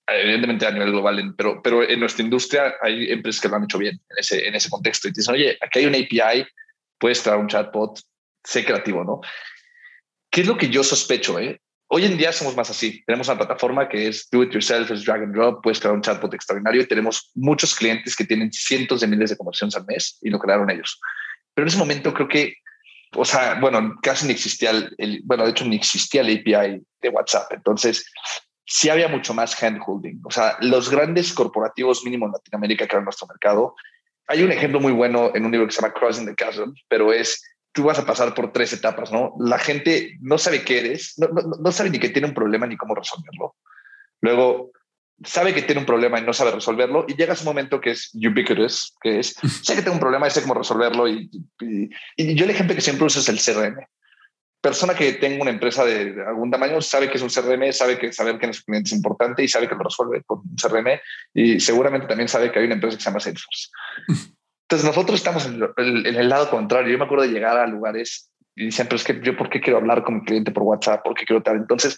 evidentemente 0.07 0.67
a 0.67 0.73
nivel 0.73 0.91
global, 0.91 1.35
pero, 1.37 1.61
pero 1.63 1.89
en 1.89 2.01
nuestra 2.01 2.25
industria 2.25 2.75
hay 2.83 3.11
empresas 3.11 3.41
que 3.41 3.49
lo 3.49 3.57
han 3.57 3.65
hecho 3.65 3.79
bien 3.79 3.95
en 3.95 4.17
ese, 4.19 4.49
en 4.49 4.55
ese 4.55 4.71
contexto 4.71 5.07
y 5.07 5.13
te 5.13 5.21
dicen, 5.21 5.35
oye, 5.35 5.59
aquí 5.61 5.81
hay 5.81 5.87
un 5.87 5.95
API, 5.95 6.47
puedes 6.99 7.23
traer 7.23 7.39
un 7.39 7.47
chatbot, 7.47 8.01
sé 8.45 8.65
creativo, 8.65 9.05
¿no? 9.05 9.21
¿Qué 10.31 10.41
es 10.43 10.47
lo 10.47 10.57
que 10.57 10.69
yo 10.69 10.83
sospecho? 10.83 11.39
Eh? 11.39 11.61
Hoy 11.89 12.05
en 12.05 12.17
día 12.17 12.33
somos 12.33 12.57
más 12.57 12.71
así. 12.71 13.03
Tenemos 13.05 13.29
una 13.29 13.39
plataforma 13.39 13.89
que 13.89 14.09
es 14.09 14.29
do 14.31 14.43
it 14.45 14.53
yourself, 14.53 14.91
es 14.91 15.05
drag 15.05 15.23
and 15.23 15.35
drop, 15.35 15.63
puedes 15.63 15.81
crear 15.81 15.95
un 15.95 16.03
chatbot 16.03 16.33
extraordinario 16.35 16.83
y 16.83 16.87
tenemos 16.87 17.31
muchos 17.35 17.75
clientes 17.75 18.15
que 18.15 18.25
tienen 18.25 18.53
cientos 18.53 19.01
de 19.01 19.09
miles 19.09 19.31
de 19.31 19.37
conversiones 19.37 19.77
al 19.77 19.87
mes 19.87 20.19
y 20.23 20.31
lo 20.31 20.39
crearon 20.39 20.71
ellos. 20.71 21.01
Pero 21.55 21.65
en 21.65 21.69
ese 21.69 21.79
momento 21.79 22.15
creo 22.15 22.29
que 22.29 22.55
o 23.17 23.25
sea, 23.25 23.59
bueno, 23.61 23.97
casi 24.03 24.27
ni 24.27 24.33
existía 24.33 24.71
el, 24.71 25.21
bueno, 25.25 25.45
de 25.45 25.51
hecho 25.51 25.65
ni 25.65 25.77
existía 25.77 26.21
el 26.21 26.39
API 26.39 26.83
de 27.01 27.09
WhatsApp. 27.09 27.53
Entonces, 27.53 28.07
sí 28.65 28.89
había 28.89 29.09
mucho 29.09 29.35
más 29.35 29.61
handholding. 29.61 30.21
O 30.25 30.31
sea, 30.31 30.57
los 30.61 30.91
grandes 30.91 31.33
corporativos 31.33 32.05
mínimo 32.05 32.27
en 32.27 32.33
Latinoamérica 32.33 32.87
que 32.87 32.95
eran 32.95 33.05
nuestro 33.05 33.27
mercado. 33.27 33.75
Hay 34.29 34.43
un 34.43 34.53
ejemplo 34.53 34.79
muy 34.79 34.93
bueno 34.93 35.33
en 35.35 35.45
un 35.45 35.51
libro 35.51 35.67
que 35.67 35.73
se 35.73 35.81
llama 35.81 35.93
Crossing 35.93 36.27
the 36.27 36.37
Chasm, 36.37 36.73
pero 36.89 37.13
es 37.13 37.43
tú 37.73 37.85
vas 37.85 37.99
a 37.99 38.07
pasar 38.07 38.33
por 38.35 38.53
tres 38.53 38.73
etapas, 38.73 39.11
¿no? 39.11 39.35
La 39.41 39.59
gente 39.59 40.17
no 40.21 40.39
sabe 40.39 40.65
qué 40.65 40.79
eres, 40.79 41.15
no, 41.19 41.29
no, 41.29 41.43
no 41.61 41.73
sabe 41.73 41.91
ni 41.91 41.99
que 41.99 42.11
tiene 42.11 42.29
un 42.29 42.35
problema 42.35 42.67
ni 42.67 42.77
cómo 42.77 42.95
resolverlo. 42.95 43.57
Luego 44.21 44.71
sabe 45.25 45.55
que 45.55 45.63
tiene 45.63 45.81
un 45.81 45.87
problema 45.87 46.19
y 46.19 46.23
no 46.23 46.33
sabe 46.33 46.53
resolverlo 46.53 47.05
y 47.07 47.15
llega 47.15 47.37
su 47.37 47.45
momento 47.45 47.81
que 47.81 47.91
es 47.91 48.11
ubiquitous, 48.15 48.97
que 49.01 49.21
es, 49.21 49.37
sé 49.63 49.75
que 49.75 49.83
tengo 49.83 49.95
un 49.95 50.01
problema 50.01 50.27
y 50.27 50.31
sé 50.31 50.43
cómo 50.43 50.55
resolverlo 50.55 51.09
y, 51.09 51.31
y, 51.61 52.35
yo 52.35 52.45
el 52.45 52.51
ejemplo 52.51 52.75
que 52.75 52.81
siempre 52.81 53.07
uso 53.07 53.21
es 53.21 53.29
el 53.29 53.39
CRM. 53.39 53.79
Persona 54.63 54.95
que 54.95 55.15
tenga 55.15 55.41
una 55.41 55.51
empresa 55.51 55.85
de 55.85 56.15
algún 56.27 56.51
tamaño 56.51 56.83
sabe 56.83 57.09
que 57.11 57.17
es 57.17 57.23
un 57.23 57.31
CRM, 57.31 57.73
sabe 57.73 57.99
que 57.99 58.13
saber 58.13 58.39
que 58.39 58.47
es 58.47 58.59
un 58.59 58.65
cliente 58.65 58.89
es 58.89 58.93
importante 58.93 59.43
y 59.43 59.49
sabe 59.49 59.69
que 59.69 59.75
lo 59.75 59.83
resuelve 59.83 60.23
con 60.25 60.41
un 60.41 60.57
CRM 60.57 61.01
y 61.35 61.61
seguramente 61.61 62.07
también 62.07 62.29
sabe 62.29 62.53
que 62.53 62.59
hay 62.59 62.67
una 62.67 62.75
empresa 62.75 62.97
que 62.97 63.03
se 63.03 63.09
llama 63.09 63.21
Salesforce. 63.21 63.69
Entonces 64.69 64.87
nosotros 64.87 65.19
estamos 65.19 65.47
en 65.47 65.61
el, 65.77 66.07
en 66.07 66.15
el 66.15 66.29
lado 66.29 66.51
contrario. 66.51 66.93
Yo 66.93 66.99
me 66.99 67.05
acuerdo 67.05 67.25
de 67.25 67.33
llegar 67.33 67.57
a 67.57 67.67
lugares 67.67 68.31
y 68.55 68.67
dicen, 68.67 68.87
pero 68.87 68.97
es 68.97 69.05
que 69.05 69.21
yo, 69.23 69.37
¿por 69.37 69.49
qué 69.49 69.61
quiero 69.61 69.79
hablar 69.79 70.05
con 70.05 70.17
mi 70.17 70.25
cliente 70.25 70.53
por 70.53 70.65
WhatsApp? 70.65 71.03
¿Por 71.03 71.15
qué 71.15 71.25
quiero 71.25 71.43
tal? 71.43 71.57
Entonces, 71.57 71.97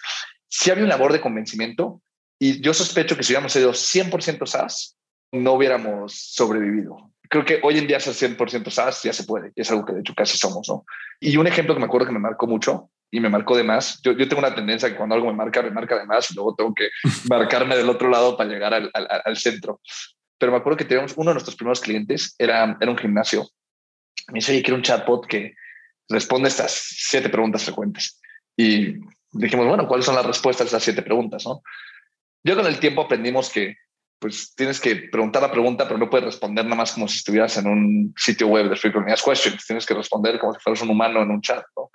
si 0.49 0.71
había 0.71 0.85
una 0.85 0.97
labor 0.97 1.13
de 1.13 1.21
convencimiento, 1.21 2.01
y 2.43 2.61
yo 2.61 2.75
sospecho 2.75 3.17
que 3.17 3.23
si 3.23 3.31
hubiéramos 3.31 3.53
sido 3.53 3.71
100% 3.71 4.49
SaaS, 4.49 4.97
no 5.31 5.53
hubiéramos 5.53 6.13
sobrevivido. 6.13 7.13
Creo 7.31 7.45
que 7.45 7.61
hoy 7.63 7.79
en 7.79 7.87
día 7.87 8.01
ser 8.01 8.15
100% 8.37 8.69
SaaS 8.69 9.05
ya 9.05 9.13
se 9.13 9.23
puede, 9.23 9.53
es 9.55 9.71
algo 9.71 9.85
que 9.85 9.93
de 9.93 10.01
hecho 10.01 10.13
casi 10.13 10.37
somos, 10.37 10.69
¿no? 10.69 10.85
Y 11.21 11.37
un 11.37 11.47
ejemplo 11.47 11.73
que 11.73 11.79
me 11.79 11.87
acuerdo 11.87 12.09
que 12.09 12.13
me 12.13 12.19
marcó 12.19 12.49
mucho 12.49 12.91
y 13.13 13.21
me 13.21 13.29
marcó 13.29 13.57
de 13.57 13.63
más, 13.63 14.01
yo, 14.03 14.11
yo 14.11 14.27
tengo 14.27 14.41
una 14.41 14.57
tendencia 14.57 14.89
que 14.89 14.97
cuando 14.97 15.15
algo 15.15 15.29
me 15.29 15.35
marca, 15.35 15.63
me 15.63 15.71
marca 15.71 15.97
de 15.97 16.05
más 16.05 16.33
y 16.33 16.35
luego 16.35 16.57
tengo 16.57 16.75
que 16.75 16.89
marcarme 17.31 17.77
del 17.77 17.89
otro 17.89 18.11
lado 18.11 18.37
para 18.37 18.51
llegar 18.51 18.75
al, 18.75 18.91
al, 18.93 19.07
al 19.25 19.37
centro. 19.37 19.81
Pero 20.37 20.51
me 20.51 20.59
acuerdo 20.59 20.79
que 20.79 20.85
teníamos 20.85 21.13
uno 21.15 21.31
de 21.31 21.35
nuestros 21.35 21.55
primeros 21.55 21.81
clientes, 21.81 22.35
era, 22.39 22.77
era 22.81 22.91
un 22.91 22.99
gimnasio. 22.99 23.49
Me 24.33 24.41
dice, 24.41 24.51
oye, 24.51 24.65
quiero 24.65 24.79
un 24.79 24.83
chatbot 24.83 25.29
que 25.29 25.55
responde 26.09 26.49
estas 26.49 26.73
siete 26.73 27.29
preguntas 27.29 27.63
frecuentes. 27.63 28.21
Y 28.57 28.97
dijimos, 29.31 29.69
bueno, 29.69 29.87
¿cuáles 29.87 30.07
son 30.07 30.17
las 30.17 30.27
respuestas 30.27 30.65
a 30.65 30.69
esas 30.69 30.83
siete 30.83 31.03
preguntas? 31.03 31.45
¿no? 31.47 31.63
Yo 32.45 32.57
con 32.57 32.67
el 32.67 32.79
tiempo 32.79 33.03
aprendimos 33.03 33.51
que 33.51 33.77
pues 34.19 34.55
tienes 34.55 34.81
que 34.81 34.95
preguntar 34.95 35.43
la 35.43 35.51
pregunta, 35.51 35.85
pero 35.87 35.99
no 35.99 36.09
puedes 36.09 36.27
responder 36.27 36.65
nada 36.65 36.77
más 36.77 36.93
como 36.93 37.09
si 37.09 37.17
estuvieras 37.17 37.57
en 37.57 37.67
un 37.67 38.15
sitio 38.17 38.47
web 38.47 38.69
de 38.69 38.77
Frequently 38.77 39.13
Asked 39.13 39.29
Questions. 39.29 39.67
Tienes 39.67 39.85
que 39.85 39.95
responder 39.95 40.39
como 40.39 40.55
si 40.55 40.61
fueras 40.61 40.81
un 40.83 40.91
humano 40.91 41.23
en 41.23 41.31
un 41.33 41.41
chat. 41.41 41.65
¿no? 41.77 41.91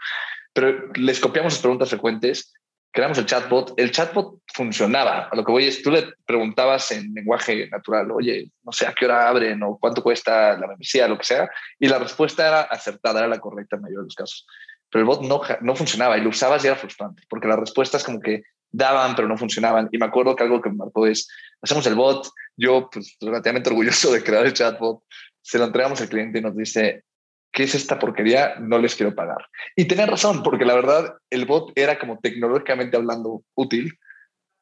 Pero 0.51 0.91
les 0.95 1.21
copiamos 1.21 1.53
las 1.53 1.61
preguntas 1.61 1.87
frecuentes, 1.87 2.53
creamos 2.91 3.17
el 3.17 3.25
chatbot. 3.27 3.73
El 3.77 3.91
chatbot 3.91 4.41
funcionaba. 4.53 5.29
A 5.31 5.35
lo 5.37 5.45
que 5.45 5.51
voy 5.53 5.67
es, 5.67 5.81
tú 5.81 5.89
le 5.89 6.15
preguntabas 6.25 6.91
en 6.91 7.13
lenguaje 7.13 7.69
natural, 7.69 8.11
oye, 8.11 8.51
no 8.63 8.73
sé 8.73 8.87
a 8.87 8.93
qué 8.93 9.05
hora 9.05 9.29
abren 9.29 9.63
o 9.63 9.77
cuánto 9.79 10.03
cuesta 10.03 10.57
la 10.57 10.67
membresía, 10.67 11.07
lo 11.07 11.17
que 11.17 11.23
sea, 11.23 11.49
y 11.79 11.87
la 11.87 11.97
respuesta 11.97 12.45
era 12.45 12.61
acertada, 12.63 13.19
era 13.19 13.29
la 13.29 13.39
correcta 13.39 13.77
en 13.77 13.83
mayor 13.83 13.99
de 13.99 14.05
los 14.05 14.15
casos. 14.15 14.45
Pero 14.89 15.01
el 15.01 15.05
bot 15.05 15.21
no, 15.21 15.41
no 15.61 15.75
funcionaba 15.75 16.17
y 16.17 16.21
lo 16.21 16.29
usabas 16.29 16.63
y 16.63 16.67
era 16.67 16.75
frustrante, 16.75 17.23
porque 17.29 17.47
las 17.47 17.59
respuestas 17.59 18.03
como 18.03 18.19
que 18.19 18.43
daban, 18.71 19.15
pero 19.15 19.27
no 19.27 19.37
funcionaban. 19.37 19.89
Y 19.91 19.97
me 19.97 20.05
acuerdo 20.05 20.35
que 20.35 20.43
algo 20.43 20.61
que 20.61 20.69
me 20.69 20.75
marcó 20.75 21.07
es, 21.07 21.27
hacemos 21.61 21.85
el 21.87 21.95
bot, 21.95 22.29
yo 22.55 22.89
pues 22.91 23.17
relativamente 23.21 23.69
orgulloso 23.69 24.11
de 24.11 24.23
crear 24.23 24.45
el 24.45 24.53
chatbot, 24.53 25.03
se 25.41 25.57
lo 25.57 25.65
entregamos 25.65 26.01
al 26.01 26.09
cliente 26.09 26.39
y 26.39 26.41
nos 26.41 26.55
dice, 26.55 27.03
¿qué 27.51 27.63
es 27.63 27.75
esta 27.75 27.97
porquería? 27.97 28.55
No 28.59 28.79
les 28.79 28.95
quiero 28.95 29.15
pagar. 29.15 29.47
Y 29.75 29.85
tenía 29.85 30.05
razón, 30.05 30.43
porque 30.43 30.65
la 30.65 30.75
verdad 30.75 31.15
el 31.29 31.45
bot 31.45 31.71
era 31.75 31.97
como 31.97 32.19
tecnológicamente 32.19 32.97
hablando 32.97 33.43
útil, 33.55 33.97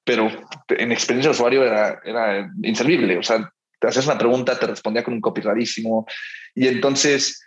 pero 0.04 0.30
en 0.70 0.92
experiencia 0.92 1.32
de 1.32 1.36
usuario 1.36 1.64
era, 1.64 2.00
era 2.06 2.52
inservible. 2.62 3.18
O 3.18 3.24
sea, 3.24 3.52
te 3.80 3.88
haces 3.88 4.06
una 4.06 4.18
pregunta, 4.18 4.58
te 4.58 4.68
respondía 4.68 5.04
con 5.04 5.16
un 5.16 5.22
copy 5.22 5.42
rarísimo. 5.42 6.06
Y 6.54 6.68
entonces, 6.68 7.44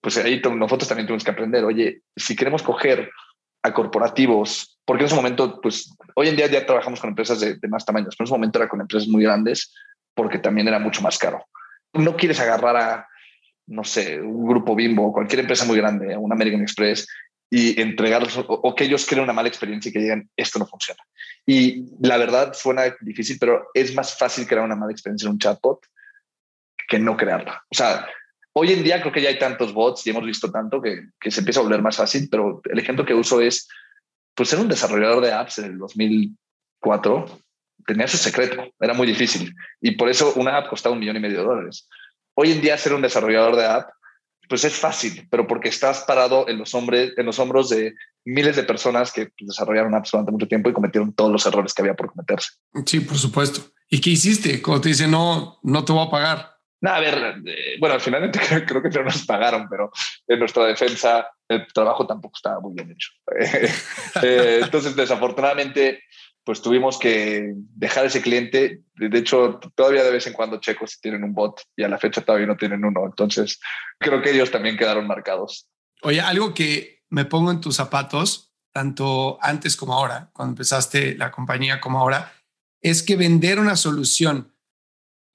pues 0.00 0.16
ahí 0.16 0.40
nosotros 0.40 0.88
también 0.88 1.06
tuvimos 1.06 1.24
que 1.24 1.30
aprender, 1.30 1.64
oye, 1.64 2.00
si 2.16 2.34
queremos 2.34 2.62
coger 2.62 3.10
a 3.62 3.74
corporativos 3.74 4.77
porque 4.88 5.02
en 5.02 5.08
ese 5.08 5.16
momento, 5.16 5.60
pues 5.60 5.94
hoy 6.14 6.28
en 6.28 6.36
día 6.36 6.46
ya 6.46 6.64
trabajamos 6.64 6.98
con 6.98 7.10
empresas 7.10 7.38
de, 7.40 7.58
más 7.68 7.84
tamaños, 7.84 8.16
pero 8.16 8.24
en 8.24 8.28
ese 8.28 8.38
momento 8.38 8.58
era 8.58 8.70
con 8.70 8.80
empresas 8.80 9.06
muy 9.06 9.22
grandes 9.22 9.74
porque 10.14 10.38
también 10.38 10.66
era 10.66 10.78
mucho 10.78 11.02
más 11.02 11.18
caro. 11.18 11.44
No 11.92 12.16
quieres 12.16 12.40
agarrar 12.40 12.76
a, 12.78 13.08
no 13.66 13.84
sé, 13.84 14.18
un 14.18 14.48
grupo 14.48 14.74
bimbo, 14.74 15.12
cualquier 15.12 15.40
empresa 15.40 15.66
muy 15.66 15.76
grande, 15.76 16.16
un 16.16 16.32
American 16.32 16.62
Express, 16.62 17.06
y 17.50 17.78
entregarlos 17.78 18.42
o, 18.48 18.74
que 18.74 18.84
ellos 18.84 19.04
creen 19.04 19.24
una 19.24 19.34
mala 19.34 19.48
experiencia 19.48 19.90
y 19.90 19.92
que 19.92 19.98
digan 19.98 20.30
esto 20.34 20.58
no 20.58 20.66
funciona. 20.66 21.02
Y 21.44 21.84
la 22.00 22.16
verdad 22.16 22.54
suena 22.54 22.84
difícil, 23.02 23.36
pero 23.38 23.68
es 23.74 23.94
más 23.94 24.16
fácil 24.16 24.46
crear 24.46 24.64
una 24.64 24.74
mala 24.74 24.92
experiencia 24.92 25.26
en 25.26 25.32
un 25.32 25.38
chatbot 25.38 25.80
que 26.88 26.98
no 26.98 27.14
crearla. 27.14 27.62
O 27.68 27.74
sea, 27.74 28.06
hoy 28.54 28.72
en 28.72 28.82
día 28.82 29.02
creo 29.02 29.12
que 29.12 29.20
ya 29.20 29.28
hay 29.28 29.38
tantos 29.38 29.74
bots 29.74 30.06
y 30.06 30.10
hemos 30.10 30.24
visto 30.24 30.50
tanto 30.50 30.80
que, 30.80 31.08
que 31.20 31.30
se 31.30 31.40
empieza 31.40 31.60
a 31.60 31.64
volver 31.64 31.82
más 31.82 31.98
fácil, 31.98 32.26
pero 32.30 32.62
el 32.64 32.78
ejemplo 32.78 33.04
que 33.04 33.12
uso 33.12 33.42
es 33.42 33.68
pues 34.38 34.50
ser 34.50 34.60
un 34.60 34.68
desarrollador 34.68 35.20
de 35.20 35.32
apps 35.32 35.58
en 35.58 35.64
el 35.64 35.78
2004 35.78 37.26
tenía 37.84 38.06
su 38.06 38.18
secreto, 38.18 38.72
era 38.78 38.94
muy 38.94 39.08
difícil. 39.08 39.52
Y 39.80 39.96
por 39.96 40.08
eso 40.08 40.32
una 40.36 40.56
app 40.56 40.68
costaba 40.68 40.92
un 40.92 41.00
millón 41.00 41.16
y 41.16 41.20
medio 41.20 41.38
de 41.38 41.44
dólares. 41.44 41.88
Hoy 42.34 42.52
en 42.52 42.60
día 42.60 42.78
ser 42.78 42.94
un 42.94 43.02
desarrollador 43.02 43.56
de 43.56 43.66
app, 43.66 43.90
pues 44.48 44.62
es 44.62 44.74
fácil, 44.74 45.26
pero 45.28 45.48
porque 45.48 45.68
estás 45.68 46.04
parado 46.06 46.48
en 46.48 46.56
los, 46.56 46.72
hombres, 46.72 47.14
en 47.16 47.26
los 47.26 47.40
hombros 47.40 47.68
de 47.68 47.94
miles 48.24 48.54
de 48.54 48.62
personas 48.62 49.10
que 49.10 49.30
desarrollaron 49.40 49.94
apps 49.96 50.12
durante 50.12 50.30
mucho 50.30 50.46
tiempo 50.46 50.70
y 50.70 50.72
cometieron 50.72 51.12
todos 51.12 51.32
los 51.32 51.44
errores 51.44 51.74
que 51.74 51.82
había 51.82 51.94
por 51.94 52.12
cometerse. 52.12 52.50
Sí, 52.86 53.00
por 53.00 53.18
supuesto. 53.18 53.72
¿Y 53.90 54.00
qué 54.00 54.10
hiciste? 54.10 54.62
Cuando 54.62 54.82
te 54.82 54.90
dicen, 54.90 55.10
no, 55.10 55.58
no 55.64 55.84
te 55.84 55.92
voy 55.92 56.06
a 56.06 56.10
pagar. 56.10 56.57
No, 56.80 56.90
a 56.90 57.00
ver, 57.00 57.42
eh, 57.44 57.76
bueno, 57.80 57.98
finalmente 57.98 58.38
creo 58.66 58.82
que 58.82 58.90
no 58.90 59.04
nos 59.04 59.24
pagaron, 59.26 59.68
pero 59.68 59.90
en 60.26 60.38
nuestra 60.38 60.64
defensa 60.64 61.28
el 61.48 61.66
trabajo 61.72 62.06
tampoco 62.06 62.36
estaba 62.36 62.60
muy 62.60 62.74
bien 62.74 62.90
hecho. 62.92 63.10
Eh, 64.22 64.60
entonces, 64.62 64.96
desafortunadamente, 64.96 66.02
pues 66.42 66.62
tuvimos 66.62 66.98
que 66.98 67.52
dejar 67.54 68.06
ese 68.06 68.22
cliente. 68.22 68.80
De 68.94 69.18
hecho, 69.18 69.60
todavía 69.74 70.02
de 70.02 70.10
vez 70.10 70.26
en 70.26 70.32
cuando 70.32 70.60
checo 70.60 70.86
si 70.86 71.00
tienen 71.00 71.22
un 71.22 71.34
bot 71.34 71.60
y 71.76 71.84
a 71.84 71.88
la 71.88 71.98
fecha 71.98 72.22
todavía 72.22 72.46
no 72.46 72.56
tienen 72.56 72.84
uno. 72.84 73.04
Entonces, 73.04 73.60
creo 73.98 74.22
que 74.22 74.30
ellos 74.30 74.50
también 74.50 74.76
quedaron 74.76 75.06
marcados. 75.06 75.68
Oye, 76.02 76.20
algo 76.20 76.54
que 76.54 77.02
me 77.10 77.26
pongo 77.26 77.50
en 77.50 77.60
tus 77.60 77.76
zapatos, 77.76 78.52
tanto 78.72 79.38
antes 79.42 79.76
como 79.76 79.94
ahora, 79.94 80.30
cuando 80.32 80.52
empezaste 80.52 81.16
la 81.16 81.30
compañía 81.30 81.80
como 81.80 82.00
ahora, 82.00 82.32
es 82.80 83.02
que 83.02 83.16
vender 83.16 83.58
una 83.58 83.76
solución 83.76 84.54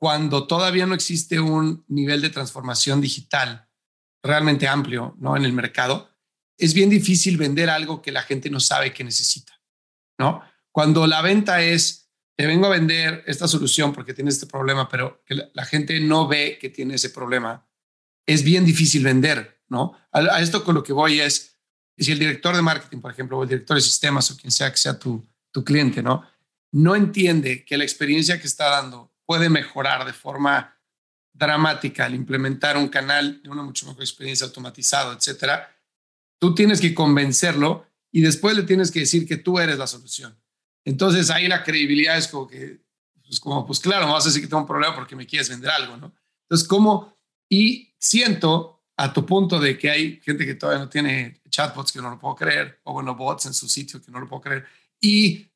cuando 0.03 0.47
todavía 0.47 0.85
no 0.85 0.95
existe 0.95 1.39
un 1.39 1.85
nivel 1.87 2.19
de 2.19 2.29
transformación 2.29 2.99
digital 2.99 3.69
realmente 4.21 4.67
amplio 4.67 5.15
¿no? 5.17 5.37
en 5.37 5.45
el 5.45 5.53
mercado, 5.53 6.09
es 6.57 6.73
bien 6.73 6.89
difícil 6.89 7.37
vender 7.37 7.69
algo 7.69 8.01
que 8.01 8.11
la 8.11 8.21
gente 8.21 8.49
no 8.49 8.59
sabe 8.59 8.91
que 8.91 9.05
necesita. 9.05 9.53
¿no? 10.19 10.43
Cuando 10.73 11.07
la 11.07 11.21
venta 11.21 11.61
es, 11.61 12.11
te 12.35 12.45
vengo 12.45 12.65
a 12.65 12.71
vender 12.71 13.23
esta 13.27 13.47
solución 13.47 13.93
porque 13.93 14.13
tiene 14.13 14.29
este 14.29 14.45
problema, 14.45 14.89
pero 14.89 15.23
que 15.25 15.35
la, 15.53 15.63
gente 15.63 15.97
no 16.01 16.27
ve 16.27 16.57
que 16.59 16.67
tiene 16.67 16.95
ese 16.95 17.09
problema, 17.09 17.65
es 18.25 18.43
bien 18.43 18.65
difícil 18.65 19.05
vender. 19.05 19.61
¿no? 19.69 19.97
A, 20.11 20.41
esto 20.41 20.65
con 20.65 20.75
lo 20.75 20.83
que 20.83 20.91
voy 20.91 21.21
es, 21.21 21.57
si 21.97 22.11
el 22.11 22.19
director 22.19 22.53
de 22.53 22.61
marketing, 22.61 22.99
por 22.99 23.11
ejemplo, 23.11 23.37
o 23.37 23.43
el 23.43 23.49
director 23.49 23.77
de 23.77 23.81
sistemas 23.81 24.29
o 24.31 24.35
quien 24.35 24.51
sea 24.51 24.69
que 24.69 24.75
sea 24.75 24.99
tu, 24.99 25.25
tu 25.53 25.63
cliente, 25.63 26.03
¿no? 26.03 26.25
no 26.73 26.93
entiende 26.93 27.63
que 27.63 27.77
la 27.77 27.85
experiencia 27.85 28.41
que 28.41 28.47
está 28.47 28.69
dando 28.69 29.12
puede 29.25 29.49
mejorar 29.49 30.05
de 30.05 30.13
forma 30.13 30.77
dramática 31.33 32.05
al 32.05 32.15
implementar 32.15 32.77
un 32.77 32.87
canal 32.87 33.41
de 33.41 33.49
una 33.49 33.63
mucho 33.63 33.87
mejor 33.87 34.03
experiencia 34.03 34.45
automatizado, 34.45 35.13
etcétera, 35.13 35.75
tú 36.39 36.53
tienes 36.53 36.79
que 36.79 36.93
convencerlo 36.93 37.87
y 38.11 38.21
después 38.21 38.55
le 38.55 38.63
tienes 38.63 38.91
que 38.91 38.99
decir 38.99 39.27
que 39.27 39.37
tú 39.37 39.59
eres 39.59 39.77
la 39.77 39.87
solución. 39.87 40.37
Entonces 40.85 41.29
ahí 41.29 41.47
la 41.47 41.63
credibilidad 41.63 42.17
es 42.17 42.27
como 42.27 42.47
que, 42.47 42.81
pues 43.25 43.39
como, 43.39 43.65
pues 43.65 43.79
claro, 43.79 44.05
me 44.05 44.13
vas 44.13 44.25
a 44.25 44.27
decir 44.27 44.41
que 44.41 44.47
tengo 44.47 44.61
un 44.61 44.67
problema 44.67 44.93
porque 44.93 45.15
me 45.15 45.25
quieres 45.25 45.49
vender 45.49 45.71
algo, 45.71 45.97
¿no? 45.97 46.13
Entonces, 46.43 46.67
¿cómo? 46.67 47.17
Y 47.49 47.95
siento 47.97 48.83
a 48.95 49.11
tu 49.11 49.25
punto 49.25 49.59
de 49.59 49.77
que 49.77 49.89
hay 49.89 50.19
gente 50.21 50.45
que 50.45 50.55
todavía 50.55 50.83
no 50.83 50.89
tiene 50.89 51.41
chatbots 51.49 51.91
que 51.91 52.01
no 52.01 52.11
lo 52.11 52.19
puedo 52.19 52.35
creer, 52.35 52.79
o 52.83 52.93
bueno, 52.93 53.15
bots 53.15 53.45
en 53.47 53.53
su 53.53 53.67
sitio 53.67 54.01
que 54.01 54.11
no 54.11 54.19
lo 54.19 54.27
puedo 54.27 54.41
creer, 54.41 54.65
y 54.99 55.47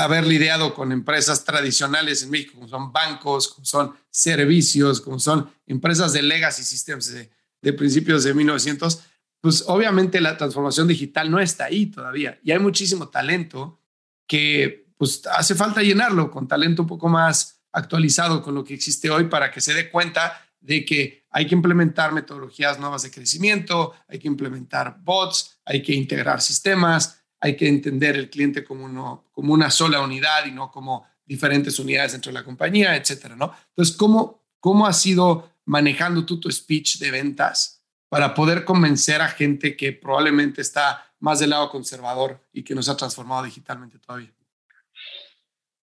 haber 0.00 0.26
lidiado 0.26 0.74
con 0.74 0.92
empresas 0.92 1.44
tradicionales 1.44 2.22
en 2.22 2.30
México, 2.30 2.54
como 2.54 2.68
son 2.68 2.92
bancos, 2.92 3.48
como 3.48 3.64
son 3.64 3.94
servicios, 4.10 5.00
como 5.00 5.18
son 5.18 5.50
empresas 5.66 6.12
de 6.12 6.22
legacy 6.22 6.62
systems 6.62 7.12
de, 7.12 7.72
principios 7.72 8.24
de 8.24 8.34
1900, 8.34 9.02
pues 9.40 9.64
obviamente 9.66 10.20
la 10.20 10.36
transformación 10.36 10.88
digital 10.88 11.30
no 11.30 11.38
está 11.38 11.66
ahí 11.66 11.86
todavía. 11.86 12.38
Y 12.42 12.52
hay 12.52 12.58
muchísimo 12.58 13.08
talento 13.08 13.80
que 14.26 14.86
pues 14.96 15.22
hace 15.26 15.54
falta 15.54 15.82
llenarlo 15.82 16.30
con 16.30 16.48
talento 16.48 16.82
un 16.82 16.88
poco 16.88 17.08
más 17.08 17.60
actualizado 17.72 18.42
con 18.42 18.54
lo 18.54 18.64
que 18.64 18.74
existe 18.74 19.10
hoy 19.10 19.24
para 19.24 19.50
que 19.50 19.60
se 19.60 19.74
dé 19.74 19.90
cuenta 19.90 20.40
de 20.60 20.84
que 20.84 21.26
hay 21.30 21.46
que 21.46 21.54
implementar 21.54 22.12
metodologías 22.12 22.78
nuevas 22.78 23.02
de 23.02 23.10
crecimiento, 23.10 23.94
hay 24.08 24.18
que 24.18 24.28
implementar 24.28 24.98
bots, 25.00 25.58
hay 25.64 25.82
que 25.82 25.94
integrar 25.94 26.42
sistemas, 26.42 27.19
hay 27.40 27.56
que 27.56 27.68
entender 27.68 28.16
el 28.16 28.28
cliente 28.28 28.62
como, 28.64 28.84
uno, 28.84 29.24
como 29.32 29.54
una 29.54 29.70
sola 29.70 30.00
unidad 30.00 30.44
y 30.46 30.52
no 30.52 30.70
como 30.70 31.06
diferentes 31.24 31.78
unidades 31.78 32.12
dentro 32.12 32.30
de 32.30 32.38
la 32.38 32.44
compañía, 32.44 32.96
etcétera, 32.96 33.36
¿no? 33.36 33.54
Entonces, 33.68 33.96
¿cómo, 33.96 34.44
cómo 34.60 34.86
has 34.86 35.04
ido 35.06 35.50
manejando 35.64 36.26
tú 36.26 36.38
tu 36.40 36.50
speech 36.50 36.98
de 36.98 37.10
ventas 37.10 37.82
para 38.08 38.34
poder 38.34 38.64
convencer 38.64 39.22
a 39.22 39.28
gente 39.28 39.76
que 39.76 39.92
probablemente 39.92 40.60
está 40.60 41.06
más 41.20 41.38
del 41.38 41.50
lado 41.50 41.70
conservador 41.70 42.40
y 42.52 42.62
que 42.62 42.74
no 42.74 42.82
se 42.82 42.90
ha 42.90 42.96
transformado 42.96 43.44
digitalmente 43.44 43.98
todavía? 43.98 44.32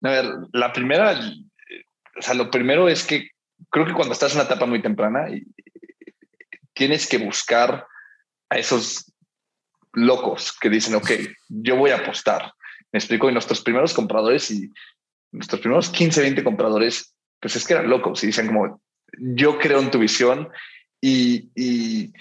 A 0.04 0.10
ver, 0.10 0.26
la 0.52 0.74
primera, 0.74 1.20
o 2.18 2.22
sea, 2.22 2.34
lo 2.34 2.52
primero 2.52 2.90
es 2.90 3.04
que 3.04 3.30
creo 3.70 3.86
que 3.86 3.94
cuando 3.94 4.14
estás 4.14 4.32
en 4.32 4.40
una 4.40 4.46
etapa 4.46 4.66
muy 4.66 4.82
temprana, 4.82 5.28
tienes 6.74 7.08
que 7.08 7.18
buscar 7.18 7.88
a 8.50 8.58
esos 8.58 9.12
locos 9.98 10.54
que 10.62 10.70
dicen, 10.70 10.96
ok, 10.96 11.12
yo 11.50 11.76
voy 11.76 11.92
a 11.92 11.98
apostar. 11.98 12.54
Me 12.92 13.00
explico, 13.00 13.30
y 13.30 13.34
nuestros 13.34 13.62
primeros 13.62 13.94
compradores 13.94 14.50
y 14.52 14.72
nuestros 15.32 15.60
primeros 15.60 15.90
15, 15.90 16.22
20 16.22 16.44
compradores, 16.44 17.16
pues 17.40 17.56
es 17.56 17.66
que 17.66 17.74
eran 17.74 17.90
locos 17.90 18.24
y 18.24 18.28
dicen 18.28 18.48
como, 18.48 18.82
yo 19.18 19.58
creo 19.58 19.80
en 19.80 19.92
tu 19.92 20.00
visión 20.00 20.50
y, 21.02 21.50
y 21.56 22.14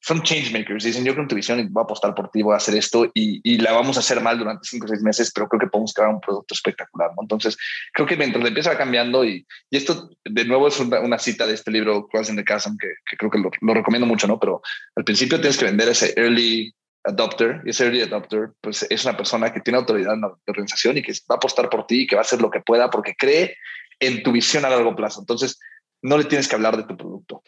son 0.00 0.22
changemakers. 0.22 0.84
Dicen, 0.84 1.04
yo 1.04 1.12
creo 1.12 1.22
en 1.22 1.28
tu 1.28 1.34
visión 1.34 1.58
y 1.58 1.64
voy 1.64 1.80
a 1.80 1.84
apostar 1.84 2.14
por 2.14 2.30
ti, 2.30 2.42
voy 2.42 2.52
a 2.52 2.58
hacer 2.58 2.76
esto 2.76 3.10
y, 3.14 3.40
y 3.42 3.58
la 3.58 3.72
vamos 3.72 3.96
a 3.96 4.00
hacer 4.00 4.20
mal 4.20 4.38
durante 4.38 4.68
cinco 4.68 4.84
o 4.84 4.88
seis 4.88 5.02
meses, 5.02 5.32
pero 5.34 5.48
creo 5.48 5.60
que 5.60 5.66
podemos 5.68 5.94
crear 5.94 6.10
un 6.10 6.20
producto 6.20 6.54
espectacular. 6.54 7.10
Entonces, 7.18 7.56
creo 7.94 8.06
que 8.06 8.16
mientras 8.16 8.44
empieza 8.44 8.76
cambiando 8.76 9.24
y, 9.24 9.46
y 9.70 9.76
esto 9.76 10.10
de 10.22 10.44
nuevo 10.44 10.68
es 10.68 10.78
una, 10.78 11.18
cita 11.18 11.46
de 11.46 11.54
este 11.54 11.70
libro, 11.70 12.06
Crossing 12.08 12.36
the 12.36 12.44
Chasm, 12.44 12.76
que, 12.78 12.88
que 13.08 13.16
creo 13.16 13.30
que 13.30 13.38
lo, 13.38 13.50
lo, 13.62 13.74
recomiendo 13.74 14.06
mucho, 14.06 14.26
¿no? 14.26 14.38
Pero 14.38 14.60
al 14.94 15.04
principio 15.04 15.40
tienes 15.40 15.56
que 15.56 15.64
vender 15.64 15.88
ese 15.88 16.12
early 16.16 16.74
adopter, 17.06 17.62
ese 17.64 17.84
early 17.84 18.02
adopter, 18.02 18.50
pues 18.60 18.86
es 18.88 19.04
una 19.04 19.16
persona 19.16 19.52
que 19.52 19.60
tiene 19.60 19.78
autoridad 19.78 20.14
en 20.14 20.22
la 20.22 20.36
organización 20.46 20.98
y 20.98 21.02
que 21.02 21.12
va 21.30 21.34
a 21.34 21.36
apostar 21.36 21.70
por 21.70 21.86
ti 21.86 22.02
y 22.02 22.06
que 22.06 22.16
va 22.16 22.22
a 22.22 22.24
hacer 22.24 22.40
lo 22.40 22.50
que 22.50 22.60
pueda 22.60 22.90
porque 22.90 23.14
cree 23.16 23.56
en 24.00 24.22
tu 24.22 24.32
visión 24.32 24.64
a 24.64 24.70
largo 24.70 24.94
plazo. 24.94 25.20
Entonces, 25.20 25.58
no 26.02 26.18
le 26.18 26.24
tienes 26.24 26.48
que 26.48 26.56
hablar 26.56 26.76
de 26.76 26.84
tu 26.84 26.96
producto. 26.96 27.42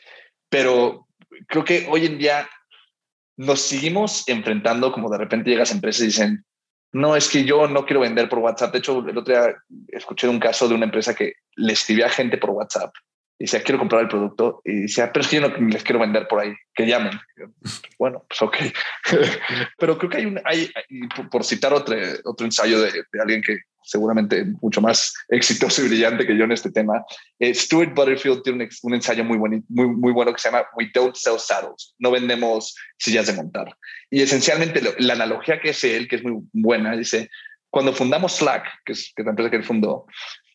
Pero 0.49 1.09
creo 1.47 1.65
que 1.65 1.87
hoy 1.91 2.07
en 2.07 2.19
día 2.19 2.49
nos 3.37 3.61
seguimos 3.61 4.29
enfrentando 4.29 4.93
como 4.93 5.11
de 5.11 5.19
repente 5.19 5.51
llegas 5.51 5.71
a 5.71 5.75
empresas 5.75 6.03
y 6.03 6.07
dicen, 6.07 6.45
no, 6.93 7.17
es 7.17 7.29
que 7.29 7.45
yo 7.45 7.69
no 7.69 7.85
quiero 7.85 8.01
vender 8.01 8.29
por 8.29 8.39
WhatsApp. 8.39 8.73
De 8.73 8.79
hecho, 8.79 9.07
el 9.07 9.19
otro 9.19 9.35
día 9.35 9.55
escuché 9.89 10.29
un 10.29 10.41
caso 10.41 10.69
de 10.69 10.75
una 10.75 10.87
empresa 10.87 11.15
que 11.15 11.35
le 11.57 11.73
escribía 11.73 12.07
a 12.07 12.11
gente 12.11 12.39
por 12.39 12.51
WhatsApp 12.51 12.93
y 13.39 13.45
decía, 13.45 13.63
quiero 13.63 13.79
comprar 13.79 14.03
el 14.03 14.09
producto. 14.09 14.61
Y 14.65 14.83
decía, 14.83 15.13
pero 15.13 15.23
es 15.23 15.29
que 15.29 15.37
yo 15.37 15.49
no 15.49 15.57
les 15.69 15.85
quiero 15.85 16.01
vender 16.01 16.27
por 16.27 16.41
ahí, 16.41 16.55
que 16.75 16.87
llamen. 16.87 17.13
Bueno, 17.99 18.25
pues 18.29 18.43
ok. 18.43 18.57
pero 19.79 19.97
creo 19.97 20.11
que 20.11 20.17
hay 20.17 20.27
un, 20.27 20.41
hay, 20.45 20.71
por 21.31 21.45
citar 21.45 21.73
otro, 21.73 21.97
otro 22.25 22.45
ensayo 22.45 22.81
de, 22.81 22.91
de, 22.91 23.21
alguien 23.21 23.41
que 23.41 23.59
seguramente 23.85 24.45
mucho 24.61 24.81
más 24.81 25.15
exitoso 25.29 25.83
y 25.83 25.89
brillante 25.89 26.27
que 26.27 26.37
yo 26.37 26.45
en 26.45 26.53
este 26.53 26.71
tema, 26.71 27.05
eh, 27.39 27.55
Stuart 27.55 27.95
Butterfield 27.95 28.43
tiene 28.43 28.65
un, 28.65 28.71
un, 28.83 28.95
ensayo 28.95 29.25
muy, 29.25 29.39
bueno, 29.39 29.63
muy, 29.69 29.87
muy 29.87 30.13
bueno 30.13 30.33
que 30.33 30.41
se 30.41 30.51
llama 30.51 30.67
We 30.77 30.91
Don't 30.93 31.15
Sell 31.15 31.39
Saddles, 31.39 31.95
no 31.99 32.11
vendemos 32.11 32.75
sillas 32.99 33.29
de 33.29 33.35
montar. 33.35 33.75
Y 34.11 34.21
esencialmente 34.21 34.83
lo, 34.83 34.91
la 34.99 35.15
analogía 35.15 35.61
que 35.61 35.71
es 35.71 35.83
él, 35.85 36.07
que 36.09 36.17
es 36.17 36.25
muy 36.25 36.43
buena, 36.53 36.97
dice, 36.97 37.31
cuando 37.71 37.93
fundamos 37.93 38.37
Slack, 38.37 38.67
que 38.85 38.93
es, 38.93 39.13
que 39.15 39.23
es 39.23 39.25
la 39.25 39.31
empresa 39.31 39.51
que 39.51 39.57
él 39.57 39.65
fundó, 39.65 40.07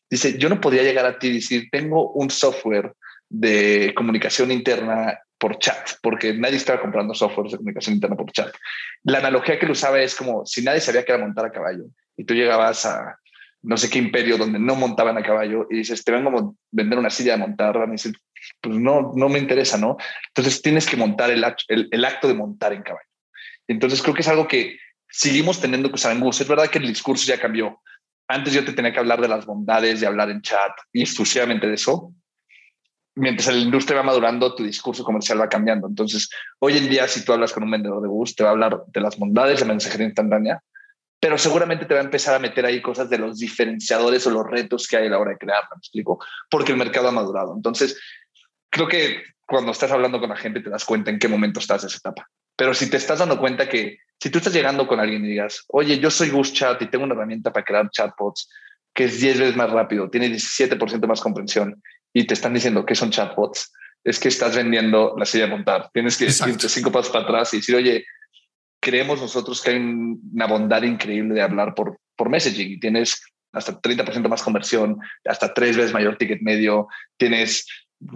Dice, 0.09 0.37
yo 0.37 0.49
no 0.49 0.61
podía 0.61 0.83
llegar 0.83 1.05
a 1.05 1.17
ti 1.17 1.27
y 1.27 1.33
decir, 1.35 1.69
tengo 1.71 2.11
un 2.11 2.29
software 2.29 2.93
de 3.29 3.93
comunicación 3.95 4.51
interna 4.51 5.19
por 5.37 5.57
chat, 5.57 5.89
porque 6.01 6.33
nadie 6.33 6.57
estaba 6.57 6.79
comprando 6.79 7.13
software 7.13 7.49
de 7.49 7.57
comunicación 7.57 7.95
interna 7.95 8.15
por 8.15 8.31
chat. 8.31 8.53
La 9.03 9.19
analogía 9.19 9.59
que 9.59 9.65
lo 9.65 9.73
usaba 9.73 9.99
es 10.01 10.15
como 10.15 10.45
si 10.45 10.63
nadie 10.63 10.79
sabía 10.79 11.03
que 11.03 11.11
era 11.11 11.23
montar 11.23 11.45
a 11.45 11.51
caballo 11.51 11.85
y 12.15 12.23
tú 12.23 12.33
llegabas 12.33 12.85
a 12.85 13.17
no 13.63 13.77
sé 13.77 13.89
qué 13.89 13.97
imperio 13.97 14.37
donde 14.37 14.59
no 14.59 14.75
montaban 14.75 15.17
a 15.17 15.23
caballo 15.23 15.67
y 15.69 15.77
dices, 15.77 16.03
te 16.03 16.11
van 16.11 16.27
a 16.27 16.31
vender 16.71 16.99
una 16.99 17.09
silla 17.09 17.33
de 17.33 17.39
montar, 17.39 17.75
y 17.87 17.91
dices, 17.91 18.13
pues 18.61 18.75
no, 18.75 19.13
no 19.15 19.29
me 19.29 19.39
interesa, 19.39 19.77
¿no? 19.77 19.97
Entonces 20.27 20.61
tienes 20.61 20.85
que 20.85 20.97
montar 20.97 21.31
el, 21.31 21.43
el, 21.67 22.05
acto 22.05 22.27
de 22.27 22.33
montar 22.33 22.73
en 22.73 22.83
caballo. 22.83 23.07
Entonces 23.67 24.01
creo 24.01 24.13
que 24.13 24.21
es 24.21 24.27
algo 24.27 24.47
que 24.47 24.77
seguimos 25.09 25.61
teniendo 25.61 25.87
que 25.89 25.95
usar 25.95 26.11
en 26.11 26.19
Google. 26.19 26.37
Es 26.37 26.47
verdad 26.47 26.69
que 26.69 26.79
el 26.79 26.87
discurso 26.87 27.25
ya 27.25 27.39
cambió, 27.39 27.81
antes 28.27 28.53
yo 28.53 28.63
te 28.63 28.73
tenía 28.73 28.93
que 28.93 28.99
hablar 28.99 29.21
de 29.21 29.27
las 29.27 29.45
bondades 29.45 29.99
de 29.99 30.07
hablar 30.07 30.29
en 30.29 30.41
chat 30.41 30.71
y 30.91 31.01
exclusivamente 31.01 31.67
de 31.67 31.75
eso. 31.75 32.13
Mientras 33.15 33.53
la 33.53 33.61
industria 33.61 33.97
va 33.97 34.03
madurando, 34.03 34.55
tu 34.55 34.63
discurso 34.63 35.03
comercial 35.03 35.39
va 35.39 35.49
cambiando. 35.49 35.87
Entonces, 35.87 36.29
hoy 36.59 36.77
en 36.77 36.89
día, 36.89 37.07
si 37.07 37.23
tú 37.23 37.33
hablas 37.33 37.53
con 37.53 37.63
un 37.63 37.71
vendedor 37.71 38.01
de 38.01 38.07
bus, 38.07 38.35
te 38.35 38.43
va 38.43 38.49
a 38.49 38.53
hablar 38.53 38.83
de 38.87 39.01
las 39.01 39.17
bondades 39.17 39.59
de 39.59 39.65
mensajería 39.65 40.07
instantánea, 40.07 40.63
pero 41.19 41.37
seguramente 41.37 41.85
te 41.85 41.93
va 41.93 42.01
a 42.01 42.03
empezar 42.03 42.35
a 42.35 42.39
meter 42.39 42.65
ahí 42.65 42.81
cosas 42.81 43.09
de 43.09 43.19
los 43.19 43.37
diferenciadores 43.37 44.25
o 44.25 44.31
los 44.31 44.45
retos 44.49 44.87
que 44.87 44.97
hay 44.97 45.07
a 45.07 45.11
la 45.11 45.19
hora 45.19 45.31
de 45.31 45.37
crearla, 45.37 45.69
me 45.75 45.79
explico, 45.79 46.19
porque 46.49 46.71
el 46.71 46.77
mercado 46.77 47.07
ha 47.07 47.11
madurado. 47.11 47.53
Entonces, 47.55 47.99
creo 48.69 48.87
que 48.87 49.21
cuando 49.45 49.71
estás 49.71 49.91
hablando 49.91 50.19
con 50.19 50.29
la 50.29 50.35
gente 50.35 50.61
te 50.61 50.69
das 50.69 50.83
cuenta 50.83 51.11
en 51.11 51.19
qué 51.19 51.27
momento 51.27 51.59
estás 51.59 51.83
de 51.83 51.89
esa 51.89 51.97
etapa. 51.97 52.27
Pero 52.55 52.73
si 52.73 52.89
te 52.89 52.97
estás 52.97 53.19
dando 53.19 53.37
cuenta 53.39 53.69
que 53.69 53.99
si 54.23 54.29
tú 54.29 54.37
estás 54.37 54.53
llegando 54.53 54.87
con 54.87 55.01
alguien 55.01 55.25
y 55.25 55.31
digas, 55.31 55.65
oye, 55.67 55.99
yo 55.99 56.09
soy 56.09 56.29
Gus 56.29 56.53
Chat 56.53 56.81
y 56.81 56.87
tengo 56.87 57.03
una 57.03 57.13
herramienta 57.13 57.51
para 57.51 57.65
crear 57.65 57.89
chatbots 57.89 58.49
que 58.93 59.03
es 59.03 59.19
10 59.19 59.37
veces 59.37 59.55
más 59.57 59.69
rápido, 59.69 60.09
tiene 60.09 60.29
17% 60.29 61.05
más 61.07 61.19
comprensión 61.19 61.83
y 62.13 62.25
te 62.25 62.33
están 62.33 62.53
diciendo 62.53 62.85
que 62.85 62.95
son 62.95 63.11
chatbots, 63.11 63.73
es 64.01 64.19
que 64.19 64.29
estás 64.29 64.55
vendiendo 64.55 65.13
la 65.17 65.25
silla 65.25 65.43
de 65.43 65.49
montar. 65.49 65.89
Tienes 65.93 66.15
que 66.15 66.23
decirte 66.23 66.69
cinco 66.69 66.89
pasos 66.89 67.11
para 67.11 67.25
atrás 67.25 67.53
y 67.53 67.57
decir, 67.57 67.75
oye, 67.75 68.05
creemos 68.79 69.19
nosotros 69.19 69.61
que 69.61 69.71
hay 69.71 69.75
una 69.75 70.47
bondad 70.47 70.83
increíble 70.83 71.33
de 71.33 71.41
hablar 71.41 71.75
por, 71.75 71.99
por 72.15 72.29
messaging 72.29 72.71
y 72.71 72.79
tienes 72.79 73.21
hasta 73.51 73.81
30% 73.81 74.29
más 74.29 74.41
conversión, 74.41 74.99
hasta 75.25 75.53
tres 75.53 75.75
veces 75.75 75.91
mayor 75.91 76.15
ticket 76.15 76.41
medio, 76.41 76.87
tienes 77.17 77.67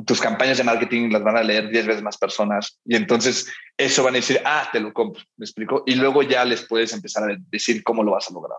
tus 0.06 0.20
campañas 0.20 0.58
de 0.58 0.64
marketing 0.64 1.10
las 1.12 1.24
van 1.24 1.38
a 1.38 1.44
leer 1.44 1.70
10 1.70 1.88
veces 1.88 2.04
más 2.04 2.18
personas 2.18 2.80
y 2.86 2.96
entonces 2.96 3.48
eso 3.78 4.04
van 4.04 4.16
a 4.16 4.18
decir, 4.18 4.42
ah, 4.46 4.68
te 4.72 4.80
lo 4.80 4.94
compro, 4.94 5.24
me 5.38 5.46
explico, 5.46 5.84
y 5.86 5.96
luego 5.96 6.24
ya 6.24 6.44
les 6.46 6.64
puedes 6.64 6.94
empezar 6.94 7.30
a 7.30 7.36
decir 7.50 7.84
cómo 7.84 8.04
lo 8.04 8.12
vas 8.12 8.30
a 8.30 8.34
lograr. 8.34 8.58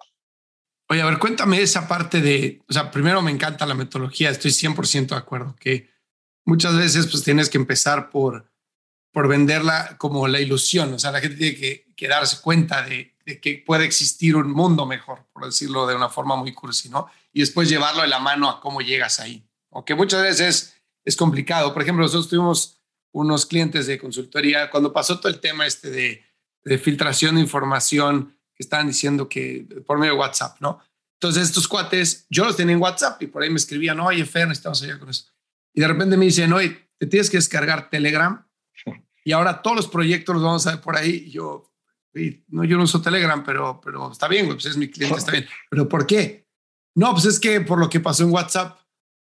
Oye, 0.91 1.03
a 1.03 1.07
ver, 1.07 1.19
cuéntame 1.19 1.61
esa 1.61 1.87
parte 1.87 2.21
de, 2.21 2.63
o 2.69 2.73
sea, 2.73 2.91
primero 2.91 3.21
me 3.21 3.31
encanta 3.31 3.67
la 3.67 3.75
metodología, 3.75 4.31
estoy 4.31 4.53
100% 4.53 5.09
de 5.09 5.17
acuerdo, 5.17 5.55
que 5.61 5.91
muchas 6.47 6.77
veces 6.77 7.07
pues 7.09 7.23
tienes 7.23 7.51
que 7.51 7.59
empezar 7.59 8.09
por, 8.09 8.51
por 9.13 9.29
venderla 9.29 9.97
como 9.99 10.27
la 10.29 10.41
ilusión, 10.41 10.95
o 10.95 10.99
sea, 10.99 11.13
la 11.13 11.21
gente 11.21 11.37
tiene 11.37 11.57
que, 11.57 11.87
que 11.95 12.09
darse 12.09 12.41
cuenta 12.41 12.83
de, 12.83 13.15
de, 13.27 13.39
que 13.39 13.63
puede 13.67 13.85
existir 13.85 14.35
un 14.35 14.51
mundo 14.51 14.87
mejor, 14.87 15.27
por 15.33 15.45
decirlo 15.45 15.87
de 15.87 15.95
una 15.95 16.09
forma 16.09 16.37
muy 16.37 16.55
cursi, 16.55 16.89
¿no? 16.89 17.09
Y 17.35 17.41
después 17.41 17.69
llevarlo 17.69 18.01
de 18.01 18.09
la 18.09 18.19
mano 18.19 18.49
a 18.49 18.61
cómo 18.61 18.81
llegas 18.81 19.21
ahí, 19.21 19.47
o 19.69 19.85
que 19.85 19.95
muchas 19.95 20.23
veces 20.23 20.78
es 21.09 21.17
complicado. 21.17 21.73
Por 21.73 21.83
ejemplo, 21.83 22.03
nosotros 22.03 22.29
tuvimos 22.29 22.79
unos 23.13 23.47
clientes 23.47 23.87
de 23.87 23.99
consultoría 23.99 24.71
cuando 24.71 24.93
pasó 24.93 25.19
todo 25.19 25.33
el 25.33 25.41
tema 25.41 25.67
este 25.67 25.91
de, 25.91 26.23
de 26.65 26.79
filtración 26.79 27.37
de 27.37 27.41
información 27.41 28.37
que 28.55 28.63
estaban 28.63 28.87
diciendo 28.87 29.27
que 29.27 29.67
por 29.87 29.99
medio 29.99 30.13
de 30.13 30.19
WhatsApp, 30.19 30.61
¿no? 30.61 30.81
Entonces 31.15 31.45
estos 31.45 31.67
cuates, 31.67 32.27
yo 32.29 32.45
los 32.45 32.57
tenía 32.57 32.75
en 32.75 32.83
WhatsApp 32.83 33.23
y 33.23 33.27
por 33.27 33.43
ahí 33.43 33.49
me 33.49 33.57
escribían, 33.57 33.99
oye, 34.01 34.25
Fer, 34.27 34.51
estamos 34.53 34.83
allá 34.83 34.99
con 34.99 35.09
eso. 35.09 35.25
Y 35.73 35.81
de 35.81 35.89
repente 35.89 36.17
me 36.19 36.27
dicen, 36.27 36.53
oye, 36.53 36.91
te 36.99 37.07
tienes 37.07 37.31
que 37.31 37.39
descargar 37.39 37.89
Telegram 37.89 38.47
y 39.25 39.33
ahora 39.33 39.63
todos 39.63 39.77
los 39.77 39.89
proyectos 39.89 40.35
los 40.35 40.45
vamos 40.45 40.67
a 40.67 40.73
ver 40.73 40.81
por 40.83 40.95
ahí. 40.95 41.25
Y 41.27 41.31
yo, 41.31 41.73
no, 42.49 42.65
yo 42.65 42.77
no 42.77 42.83
uso 42.83 43.01
Telegram, 43.01 43.43
pero, 43.43 43.81
pero 43.83 44.13
está 44.13 44.29
bien, 44.29 44.47
pues 44.47 44.67
es 44.67 44.77
mi 44.77 44.89
cliente, 44.91 45.19
está 45.19 45.33
bien. 45.33 45.47
¿Pero 45.71 45.89
por 45.89 46.07
qué? 46.07 46.47
No, 46.95 47.13
pues 47.13 47.25
es 47.25 47.41
que 47.41 47.63
por 47.63 47.79
lo 47.79 47.89
que 47.89 48.01
pasó 48.01 48.25
en 48.25 48.31
WhatsApp. 48.31 48.79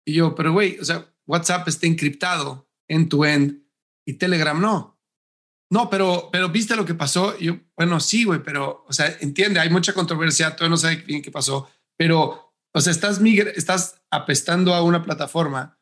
Y 0.07 0.15
yo, 0.15 0.37
pero 0.37 0.53
güey, 0.53 0.79
o 0.79 0.85
sea, 0.85 1.13
WhatsApp 1.27 1.67
está 1.69 1.87
encriptado 1.87 2.69
end-to-end 2.89 3.63
y 4.07 4.15
Telegram 4.15 4.61
no. 4.61 5.01
No, 5.71 5.91
pero, 5.91 6.29
pero 6.31 6.51
viste 6.51 6.77
lo 6.77 6.85
que 6.85 6.95
pasó. 6.95 7.37
Yo, 7.39 7.57
bueno, 7.77 7.99
sí, 7.99 8.25
güey, 8.25 8.43
pero, 8.43 8.85
o 8.87 8.93
sea, 8.93 9.17
entiende, 9.21 9.61
hay 9.61 9.71
mucha 9.71 9.93
controversia, 9.93 10.55
todavía 10.55 10.71
no 10.71 10.77
sabe 10.77 10.97
bien 10.97 11.23
qué 11.23 11.31
pasó, 11.31 11.69
pero, 11.97 12.55
o 12.73 12.81
sea, 12.81 12.93
estás, 12.93 13.21
estás 13.57 14.03
apestando 14.11 14.75
a 14.75 14.83
una 14.83 15.03
plataforma 15.03 15.79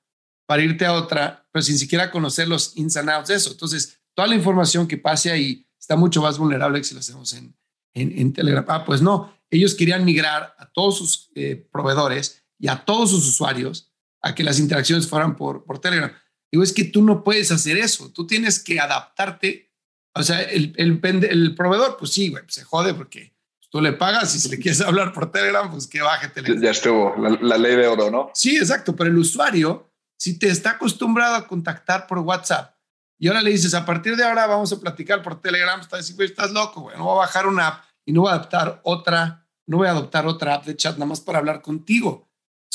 para 0.47 0.62
irte 0.62 0.86
a 0.86 0.95
otra, 0.95 1.47
pero 1.53 1.62
sin 1.62 1.78
siquiera 1.78 2.11
conocer 2.11 2.49
los 2.49 2.76
ins 2.76 2.97
and 2.97 3.11
outs 3.11 3.28
de 3.28 3.34
eso. 3.34 3.51
Entonces, 3.51 4.01
toda 4.14 4.28
la 4.28 4.34
información 4.34 4.86
que 4.86 4.99
pase 4.99 5.30
ahí 5.30 5.66
está 5.78 5.97
mucho 5.97 6.22
más 6.22 6.38
vulnerable 6.38 6.78
que 6.78 6.84
si 6.84 6.95
lo 6.95 7.01
hacemos 7.01 7.32
en, 7.32 7.57
en, 7.95 8.32
Telegram. 8.32 8.64
Ah, 8.68 8.84
pues 8.84 9.03
no, 9.03 9.34
ellos 9.51 9.74
querían 9.74 10.05
migrar 10.05 10.55
a 10.59 10.70
todos 10.70 10.99
sus 10.99 11.30
eh, 11.34 11.68
proveedores 11.72 12.45
y 12.59 12.68
a 12.68 12.84
todos 12.84 13.11
sus 13.11 13.28
usuarios 13.28 13.91
a 14.23 14.35
que 14.35 14.45
las 14.45 14.59
interacciones 14.59 15.09
fueran 15.09 15.37
por, 15.37 15.64
por 15.64 15.81
Telegram. 15.81 16.12
Digo, 16.51 16.62
es 16.62 16.73
que 16.73 16.85
tú 16.85 17.03
no 17.03 17.25
puedes 17.25 17.51
hacer 17.51 17.77
eso, 17.77 18.12
tú 18.12 18.27
tienes 18.27 18.62
que 18.62 18.79
adaptarte. 18.79 19.73
O 20.14 20.23
sea, 20.23 20.43
el, 20.43 20.75
el, 20.77 21.01
el 21.25 21.55
proveedor, 21.55 21.97
pues 21.99 22.12
sí, 22.12 22.29
güey, 22.29 22.43
pues 22.45 22.55
se 22.55 22.64
jode 22.64 22.95
porque 22.95 23.35
tú 23.70 23.81
le 23.81 23.95
pagas 23.95 24.35
y 24.35 24.41
si 24.41 24.49
le 24.51 24.59
quieres 24.59 24.81
hablar 24.83 25.12
por 25.12 25.33
Telegram, 25.33 25.70
pues 25.70 25.87
que 25.87 26.03
baje 26.03 26.29
Telegram. 26.29 26.62
Ya 26.62 26.70
estuvo, 26.70 27.14
la, 27.16 27.39
la 27.41 27.59
ley 27.59 27.77
de 27.77 27.87
oro, 27.87 28.11
¿no? 28.11 28.31
Sí, 28.35 28.57
exacto, 28.57 28.95
pero 28.95 29.11
el 29.11 29.18
usuario, 29.18 29.91
si 30.18 30.39
te 30.39 30.49
está 30.49 30.73
acostumbrado 30.73 31.35
a 31.35 31.47
contactar 31.47 32.07
por 32.07 32.18
WhatsApp 32.18 32.77
y 33.23 33.29
ahora 33.29 33.41
le 33.41 33.51
dices, 33.51 33.73
a 33.75 33.87
partir 33.87 34.16
de 34.16 34.25
ahora 34.25 34.49
vamos 34.49 34.73
a 34.73 34.81
platicar 34.81 35.23
por 35.23 35.41
Telegram, 35.41 35.81
está 35.81 35.97
diciendo, 35.97 36.25
estás 36.25 36.51
loco, 36.51 36.81
güey, 36.81 36.97
no 36.97 37.05
voy 37.05 37.14
a 37.14 37.18
bajar 37.18 37.47
una 37.47 37.68
app 37.68 37.85
y 38.05 38.12
no 38.12 38.23
voy 38.23 38.31
a 38.31 38.35
adaptar 38.35 38.81
otra, 38.83 39.47
no 39.66 39.77
voy 39.77 39.87
a 39.87 39.93
adoptar 39.93 40.27
otra 40.27 40.55
app 40.55 40.66
de 40.66 40.77
chat 40.77 40.95
nada 40.95 41.07
más 41.07 41.20
para 41.20 41.39
hablar 41.39 41.62
contigo. 41.62 42.29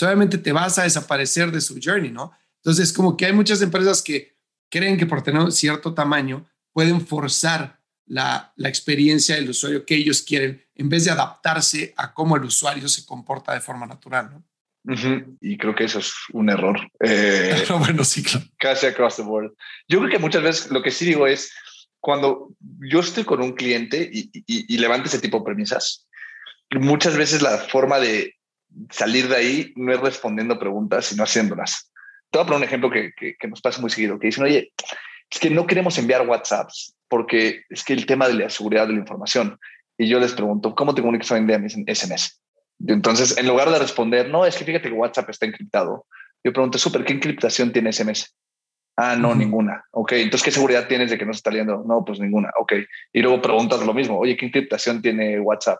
Obviamente 0.05 0.37
te 0.37 0.51
vas 0.51 0.77
a 0.77 0.83
desaparecer 0.83 1.51
de 1.51 1.61
su 1.61 1.79
journey, 1.81 2.11
¿no? 2.11 2.31
Entonces, 2.57 2.91
como 2.93 3.15
que 3.15 3.25
hay 3.25 3.33
muchas 3.33 3.61
empresas 3.61 4.01
que 4.01 4.35
creen 4.69 4.97
que 4.97 5.05
por 5.05 5.21
tener 5.21 5.51
cierto 5.51 5.93
tamaño 5.93 6.45
pueden 6.73 7.05
forzar 7.05 7.79
la, 8.05 8.53
la 8.55 8.69
experiencia 8.69 9.35
del 9.35 9.49
usuario 9.49 9.85
que 9.85 9.95
ellos 9.95 10.21
quieren 10.21 10.63
en 10.75 10.89
vez 10.89 11.05
de 11.05 11.11
adaptarse 11.11 11.93
a 11.97 12.13
cómo 12.13 12.35
el 12.35 12.43
usuario 12.43 12.87
se 12.87 13.05
comporta 13.05 13.53
de 13.53 13.61
forma 13.61 13.85
natural, 13.85 14.29
¿no? 14.31 14.43
Y 15.41 15.57
creo 15.57 15.75
que 15.75 15.83
eso 15.83 15.99
es 15.99 16.13
un 16.31 16.49
error. 16.49 16.79
Eh, 17.01 17.65
bueno, 17.79 18.05
sí, 18.05 18.23
claro. 18.23 18.45
Casi 18.57 18.85
across 18.85 19.17
the 19.17 19.23
board. 19.23 19.53
Yo 19.89 19.99
creo 19.99 20.09
que 20.09 20.19
muchas 20.19 20.43
veces 20.43 20.71
lo 20.71 20.81
que 20.81 20.91
sí 20.91 21.05
digo 21.05 21.27
es, 21.27 21.51
cuando 21.99 22.55
yo 22.89 23.01
estoy 23.01 23.25
con 23.25 23.41
un 23.41 23.53
cliente 23.53 24.09
y, 24.11 24.29
y, 24.33 24.73
y 24.73 24.77
levante 24.77 25.09
ese 25.09 25.19
tipo 25.19 25.39
de 25.39 25.45
premisas, 25.45 26.07
muchas 26.71 27.17
veces 27.17 27.41
la 27.41 27.57
forma 27.57 27.99
de 27.99 28.36
salir 28.89 29.27
de 29.27 29.35
ahí 29.35 29.73
no 29.75 29.93
es 29.93 29.99
respondiendo 29.99 30.59
preguntas, 30.59 31.05
sino 31.05 31.23
haciéndolas. 31.23 31.91
Te 32.29 32.37
voy 32.37 32.43
a 32.43 32.47
poner 32.47 32.57
un 32.57 32.63
ejemplo 32.63 32.89
que, 32.89 33.13
que, 33.13 33.35
que 33.37 33.47
nos 33.47 33.61
pasa 33.61 33.81
muy 33.81 33.89
seguido, 33.89 34.19
que 34.19 34.27
dicen, 34.27 34.43
oye, 34.43 34.73
es 35.29 35.39
que 35.39 35.49
no 35.49 35.65
queremos 35.67 35.97
enviar 35.97 36.27
WhatsApps 36.27 36.95
porque 37.07 37.63
es 37.69 37.83
que 37.83 37.93
el 37.93 38.05
tema 38.05 38.27
de 38.27 38.33
la 38.33 38.49
seguridad 38.49 38.87
de 38.87 38.93
la 38.93 38.99
información. 38.99 39.59
Y 39.97 40.07
yo 40.07 40.19
les 40.19 40.33
pregunto, 40.33 40.75
¿cómo 40.75 40.93
te 40.93 41.01
comunicas 41.01 41.31
hoy 41.31 41.39
en 41.39 41.47
día 41.47 41.55
en 41.55 41.95
SMS? 41.95 42.41
Entonces, 42.85 43.37
en 43.37 43.47
lugar 43.47 43.69
de 43.71 43.79
responder, 43.79 44.29
no, 44.29 44.45
es 44.45 44.55
que 44.55 44.65
fíjate 44.65 44.89
que 44.89 44.95
WhatsApp 44.95 45.29
está 45.29 45.45
encriptado, 45.45 46.05
yo 46.43 46.53
pregunto, 46.53 46.77
súper, 46.77 47.03
¿qué 47.03 47.13
encriptación 47.13 47.71
tiene 47.71 47.91
SMS? 47.91 48.35
Ah, 48.95 49.15
no, 49.15 49.35
ninguna. 49.35 49.83
Ok, 49.91 50.13
entonces, 50.13 50.43
¿qué 50.43 50.51
seguridad 50.51 50.87
tienes 50.87 51.09
de 51.11 51.17
que 51.17 51.25
no 51.25 51.33
se 51.33 51.37
está 51.37 51.51
leyendo? 51.51 51.83
No, 51.85 52.03
pues 52.03 52.19
ninguna. 52.19 52.49
Ok. 52.59 52.73
Y 53.13 53.21
luego 53.21 53.41
preguntas 53.41 53.85
lo 53.85 53.93
mismo, 53.93 54.17
oye, 54.17 54.35
¿qué 54.35 54.47
encriptación 54.47 55.01
tiene 55.01 55.39
WhatsApp? 55.39 55.79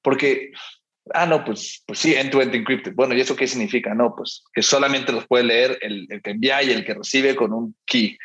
Porque, 0.00 0.52
ah, 1.12 1.26
no, 1.26 1.44
pues, 1.44 1.82
pues 1.86 1.98
sí, 1.98 2.14
end-to-end 2.14 2.54
encrypted. 2.54 2.94
Bueno, 2.94 3.14
¿y 3.14 3.20
eso 3.20 3.36
qué 3.36 3.46
significa? 3.46 3.94
No, 3.94 4.14
pues 4.16 4.42
que 4.52 4.62
solamente 4.62 5.12
los 5.12 5.26
puede 5.26 5.44
leer 5.44 5.78
el, 5.82 6.06
el 6.08 6.22
que 6.22 6.30
envía 6.30 6.62
y 6.62 6.70
el 6.70 6.84
que 6.84 6.94
recibe 6.94 7.36
con 7.36 7.52
un 7.52 7.76
key 7.84 8.16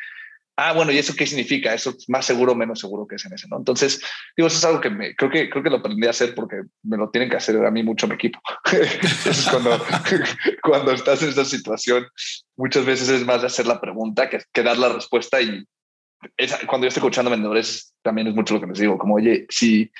ah, 0.60 0.72
bueno, 0.74 0.92
¿y 0.92 0.98
eso 0.98 1.14
qué 1.16 1.26
significa? 1.26 1.72
Eso 1.72 1.90
es 1.90 2.08
más 2.08 2.26
seguro 2.26 2.52
o 2.52 2.54
menos 2.54 2.80
seguro 2.80 3.06
que 3.06 3.16
es 3.16 3.24
en 3.24 3.32
ese, 3.32 3.48
¿no? 3.48 3.56
Entonces, 3.56 4.02
digo, 4.36 4.46
eso 4.46 4.58
es 4.58 4.64
algo 4.64 4.80
que 4.80 4.90
me, 4.90 5.16
creo 5.16 5.30
que, 5.30 5.48
creo 5.48 5.62
que 5.62 5.70
lo 5.70 5.76
aprendí 5.76 6.06
a 6.06 6.10
hacer 6.10 6.34
porque 6.34 6.62
me 6.82 6.98
lo 6.98 7.08
tienen 7.08 7.30
que 7.30 7.36
hacer 7.36 7.64
a 7.64 7.70
mí 7.70 7.82
mucho 7.82 8.06
mi 8.06 8.14
equipo. 8.14 8.38
Entonces, 8.72 9.48
cuando, 9.50 9.82
cuando 10.62 10.92
estás 10.92 11.22
en 11.22 11.30
esa 11.30 11.46
situación, 11.46 12.06
muchas 12.56 12.84
veces 12.84 13.08
es 13.08 13.24
más 13.24 13.40
de 13.40 13.46
hacer 13.46 13.66
la 13.66 13.80
pregunta 13.80 14.28
que, 14.28 14.38
que 14.52 14.62
dar 14.62 14.76
la 14.76 14.90
respuesta 14.90 15.40
y 15.40 15.64
cuando 16.66 16.84
yo 16.84 16.88
estoy 16.88 17.00
escuchando 17.00 17.30
vendedores, 17.30 17.94
también 18.02 18.26
es 18.26 18.34
mucho 18.34 18.52
lo 18.52 18.60
que 18.60 18.66
les 18.66 18.78
digo, 18.78 18.98
como, 18.98 19.14
oye, 19.14 19.46
si 19.48 19.90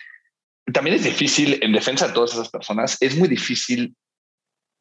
también 0.73 0.97
es 0.97 1.05
difícil 1.05 1.59
en 1.62 1.73
defensa 1.73 2.09
de 2.09 2.14
todas 2.14 2.33
esas 2.33 2.49
personas, 2.49 2.97
es 3.01 3.16
muy 3.16 3.29
difícil 3.29 3.95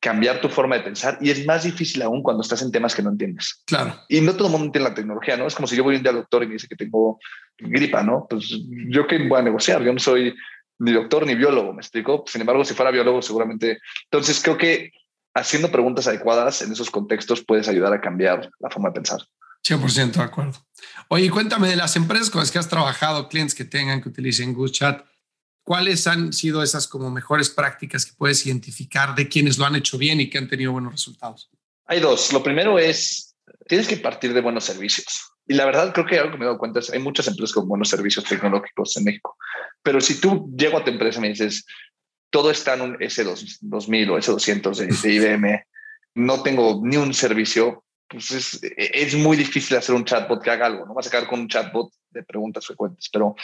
cambiar 0.02 0.40
tu 0.40 0.48
forma 0.48 0.78
de 0.78 0.84
pensar 0.84 1.18
y 1.22 1.30
es 1.30 1.46
más 1.46 1.64
difícil 1.64 2.02
aún 2.02 2.24
cuando 2.24 2.42
estás 2.42 2.62
en 2.62 2.72
temas 2.72 2.96
que 2.96 3.02
no 3.02 3.10
entiendes. 3.10 3.62
Claro. 3.66 4.00
Y 4.08 4.22
no 4.22 4.34
todo 4.34 4.48
el 4.48 4.52
mundo 4.52 4.68
entiende 4.68 4.90
la 4.90 4.96
tecnología, 4.96 5.36
¿no? 5.36 5.46
Es 5.46 5.56
como 5.56 5.68
si 5.68 5.76
yo 5.76 5.84
voy 5.84 5.98
un 5.98 6.04
día 6.04 6.12
al 6.12 6.18
doctor 6.18 6.44
y 6.44 6.48
me 6.48 6.54
dice 6.54 6.68
que 6.68 6.76
tengo 6.76 7.20
gripa, 7.58 8.02
¿no? 8.04 8.26
Pues 8.30 8.48
yo 8.90 9.08
qué 9.08 9.28
voy 9.28 9.40
a 9.40 9.44
negociar, 9.44 9.84
yo 9.84 9.92
no 9.92 10.00
soy 10.00 10.34
ni 10.80 10.94
doctor 10.94 11.26
ni 11.26 11.36
biólogo, 11.36 11.74
¿me 11.74 11.82
explico? 11.82 12.24
Sin 12.28 12.42
embargo, 12.42 12.64
si 12.64 12.74
fuera 12.74 12.92
biólogo, 12.92 13.22
seguramente. 13.22 13.80
Entonces, 14.06 14.42
creo 14.42 14.58
que 14.58 14.92
haciendo 15.34 15.70
preguntas 15.70 16.08
adecuadas 16.08 16.62
en 16.62 16.72
esos 16.72 16.90
contextos 16.90 17.44
puedes 17.44 17.68
ayudar 17.68 17.94
a 17.94 18.02
cambiar 18.02 18.50
la 18.60 18.70
forma 18.70 18.90
de 18.90 18.94
pensar. 18.94 19.20
100% 19.68 20.14
de 20.14 20.24
acuerdo. 20.24 20.66
Oye, 21.10 21.30
cuéntame 21.30 21.68
de 21.68 21.76
las 21.76 21.98
empresas 21.98 22.30
con 22.30 22.40
las 22.40 22.52
que 22.52 22.60
has 22.60 22.70
trabajado, 22.70 23.28
clientes 23.28 23.54
que 23.54 23.66
tengan 23.66 24.02
que 24.02 24.10
utilicen 24.10 24.54
GoodChat. 24.54 25.04
¿Cuáles 25.70 26.08
han 26.08 26.34
sido 26.34 26.64
esas 26.64 26.88
como 26.88 27.12
mejores 27.12 27.52
prácticas 27.52 28.04
que 28.04 28.14
puedes 28.18 28.44
identificar 28.44 29.14
de 29.14 29.30
quienes 29.30 29.60
lo 29.60 29.68
han 29.68 29.76
hecho 29.76 30.00
bien 30.00 30.20
y 30.20 30.28
que 30.28 30.40
han 30.40 30.48
tenido 30.48 30.72
buenos 30.72 30.94
resultados? 30.94 31.52
Hay 31.86 32.00
dos. 32.00 32.34
Lo 32.34 32.42
primero 32.42 32.80
es, 32.80 33.36
tienes 33.68 33.88
que 33.88 33.98
partir 33.98 34.34
de 34.34 34.42
buenos 34.42 34.64
servicios. 34.64 35.32
Y 35.46 35.54
la 35.54 35.66
verdad, 35.66 35.94
creo 35.94 36.08
que 36.08 36.18
algo 36.18 36.32
que 36.32 36.38
me 36.40 36.46
he 36.46 36.48
dado 36.48 36.58
cuenta 36.58 36.80
es, 36.80 36.90
hay 36.90 36.98
muchas 36.98 37.28
empresas 37.28 37.54
con 37.54 37.68
buenos 37.68 37.88
servicios 37.88 38.26
tecnológicos 38.26 38.98
en 38.98 39.04
México. 39.04 39.38
Pero 39.84 40.02
si 40.02 40.20
tú 40.20 40.52
llego 40.58 40.80
a 40.80 40.84
tu 40.84 40.90
empresa 40.90 41.20
y 41.20 41.22
me 41.22 41.30
dices, 41.30 41.64
todo 42.32 42.50
está 42.50 42.74
en 42.74 42.82
un 42.82 42.98
S2000 42.98 44.10
o 44.10 44.18
S200 44.18 44.76
de, 44.76 44.88
de 44.88 45.14
IBM, 45.14 45.64
no 46.16 46.42
tengo 46.42 46.82
ni 46.84 46.98
un 46.98 47.14
servicio, 47.14 47.84
pues 48.08 48.32
es, 48.32 48.60
es, 48.76 49.14
muy 49.14 49.38
difícil 49.38 49.78
hacer 49.78 49.94
un 49.94 50.04
chatbot 50.04 50.42
que 50.42 50.50
haga 50.50 50.66
algo. 50.66 50.88
No 50.88 50.96
vas 50.96 51.06
a 51.06 51.12
quedar 51.12 51.28
con 51.28 51.42
un 51.42 51.48
chatbot 51.48 51.94
de 52.10 52.24
preguntas 52.24 52.66
frecuentes, 52.66 53.08
pero 53.14 53.36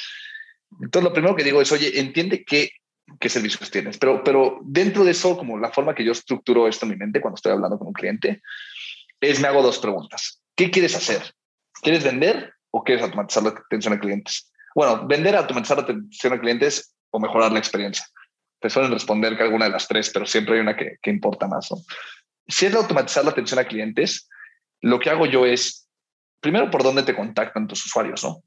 entonces, 0.81 1.03
lo 1.03 1.13
primero 1.13 1.35
que 1.35 1.43
digo 1.43 1.61
es, 1.61 1.71
oye, 1.71 1.99
entiende 1.99 2.43
qué, 2.43 2.71
qué 3.19 3.29
servicios 3.29 3.69
tienes, 3.71 3.97
pero, 3.97 4.23
pero 4.23 4.59
dentro 4.63 5.03
de 5.03 5.11
eso, 5.11 5.37
como 5.37 5.57
la 5.57 5.71
forma 5.71 5.95
que 5.95 6.03
yo 6.03 6.11
estructuro 6.11 6.67
esto 6.67 6.85
en 6.85 6.91
mi 6.91 6.97
mente 6.97 7.21
cuando 7.21 7.35
estoy 7.35 7.51
hablando 7.51 7.77
con 7.77 7.87
un 7.87 7.93
cliente, 7.93 8.41
es 9.21 9.39
me 9.39 9.47
hago 9.47 9.61
dos 9.61 9.79
preguntas. 9.79 10.41
¿Qué 10.55 10.71
quieres 10.71 10.95
hacer? 10.95 11.33
¿Quieres 11.81 12.03
vender 12.03 12.53
o 12.71 12.83
quieres 12.83 13.03
automatizar 13.03 13.43
la 13.43 13.49
atención 13.49 13.93
a 13.93 13.99
clientes? 13.99 14.51
Bueno, 14.73 15.07
vender, 15.07 15.35
automatizar 15.35 15.77
la 15.77 15.83
atención 15.83 16.33
a 16.33 16.39
clientes 16.39 16.95
o 17.11 17.19
mejorar 17.19 17.51
la 17.51 17.59
experiencia. 17.59 18.05
Te 18.59 18.69
suelen 18.69 18.91
responder 18.91 19.37
que 19.37 19.43
alguna 19.43 19.65
de 19.65 19.71
las 19.71 19.87
tres, 19.87 20.09
pero 20.13 20.25
siempre 20.25 20.55
hay 20.55 20.61
una 20.61 20.75
que, 20.75 20.97
que 21.01 21.09
importa 21.09 21.47
más. 21.47 21.71
¿no? 21.71 21.77
Si 22.47 22.65
es 22.65 22.75
automatizar 22.75 23.23
la 23.23 23.31
atención 23.31 23.59
a 23.59 23.65
clientes, 23.65 24.29
lo 24.81 24.99
que 24.99 25.09
hago 25.09 25.25
yo 25.25 25.45
es, 25.45 25.89
primero, 26.39 26.69
por 26.69 26.83
dónde 26.83 27.03
te 27.03 27.15
contactan 27.15 27.67
tus 27.67 27.85
usuarios, 27.85 28.23
¿no? 28.23 28.43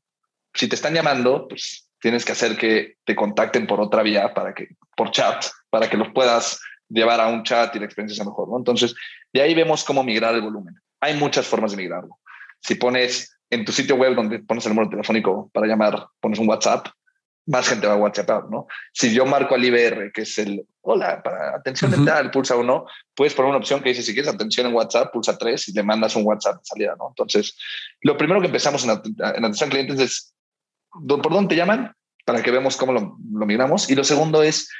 Si 0.55 0.68
te 0.68 0.76
están 0.76 0.95
llamando, 0.95 1.47
pues 1.49 1.88
tienes 2.01 2.25
que 2.25 2.33
hacer 2.33 2.57
que 2.57 2.97
te 3.05 3.15
contacten 3.15 3.67
por 3.67 3.81
otra 3.81 4.03
vía 4.03 4.33
para 4.35 4.55
que, 4.55 4.69
por 4.97 5.11
chat, 5.11 5.47
para 5.71 5.89
que 5.89 5.97
los 5.97 6.09
puedas 6.13 6.61
llevar 6.89 7.21
a 7.21 7.29
un 7.29 7.43
chat 7.43 7.75
y 7.77 7.79
la 7.79 7.85
experiencia 7.85 8.17
sea 8.17 8.31
mejor. 8.31 8.49
¿no? 8.49 8.59
Entonces, 8.59 8.95
de 9.33 9.43
ahí 9.43 9.55
vemos 9.55 9.85
cómo 9.85 10.03
migrar 10.03 10.35
el 10.35 10.43
volumen. 10.43 10.75
Hay 11.01 11.15
muchas 11.17 11.47
formas 11.47 11.73
de 11.73 11.77
migrarlo. 11.77 12.19
Si 12.61 12.75
pones 12.75 13.39
en 13.51 13.65
tu 13.65 13.73
sitio 13.73 13.97
web 13.97 14.15
donde 14.15 14.41
pones 14.41 14.65
el 14.67 14.73
número 14.73 14.91
telefónico 14.91 15.51
para 15.53 15.67
llamar, 15.67 16.07
pones 16.21 16.39
un 16.39 16.49
WhatsApp, 16.49 16.89
más 17.47 17.67
gente 17.67 17.87
va 17.87 17.95
a 17.95 17.97
WhatsApp, 17.97 18.51
¿no? 18.51 18.67
Si 18.93 19.13
yo 19.15 19.25
marco 19.25 19.55
al 19.55 19.65
IBR, 19.65 20.13
que 20.13 20.23
es 20.23 20.39
el, 20.39 20.67
hola, 20.83 21.23
para 21.23 21.57
atención 21.57 21.91
dental, 21.91 22.31
pulsa 22.31 22.57
uno, 22.57 22.85
puedes 23.15 23.33
poner 23.33 23.49
una 23.49 23.59
opción 23.59 23.81
que 23.81 23.89
dice, 23.89 24.03
si 24.03 24.13
quieres 24.13 24.33
atención 24.33 24.67
en 24.67 24.75
WhatsApp, 24.75 25.11
pulsa 25.11 25.39
tres 25.39 25.67
y 25.69 25.73
le 25.73 25.83
mandas 25.83 26.15
un 26.15 26.27
WhatsApp 26.27 26.57
de 26.57 26.65
salida, 26.65 26.95
¿no? 26.99 27.09
Entonces, 27.09 27.57
lo 28.03 28.19
primero 28.19 28.41
que 28.41 28.49
empezamos 28.49 28.85
en, 28.85 28.91
en 28.91 29.45
atención 29.45 29.69
a 29.69 29.71
clientes 29.71 29.99
es 29.99 30.35
¿por 30.91 31.30
dónde 31.30 31.49
te 31.49 31.57
llaman? 31.57 31.93
Para 32.24 32.43
que 32.43 32.51
veamos 32.51 32.76
cómo 32.76 32.93
lo, 32.93 33.18
lo 33.32 33.47
migramos. 33.47 33.91
Y 33.91 33.95
lo 33.95 34.05
segundo 34.05 34.43
es, 34.43 34.70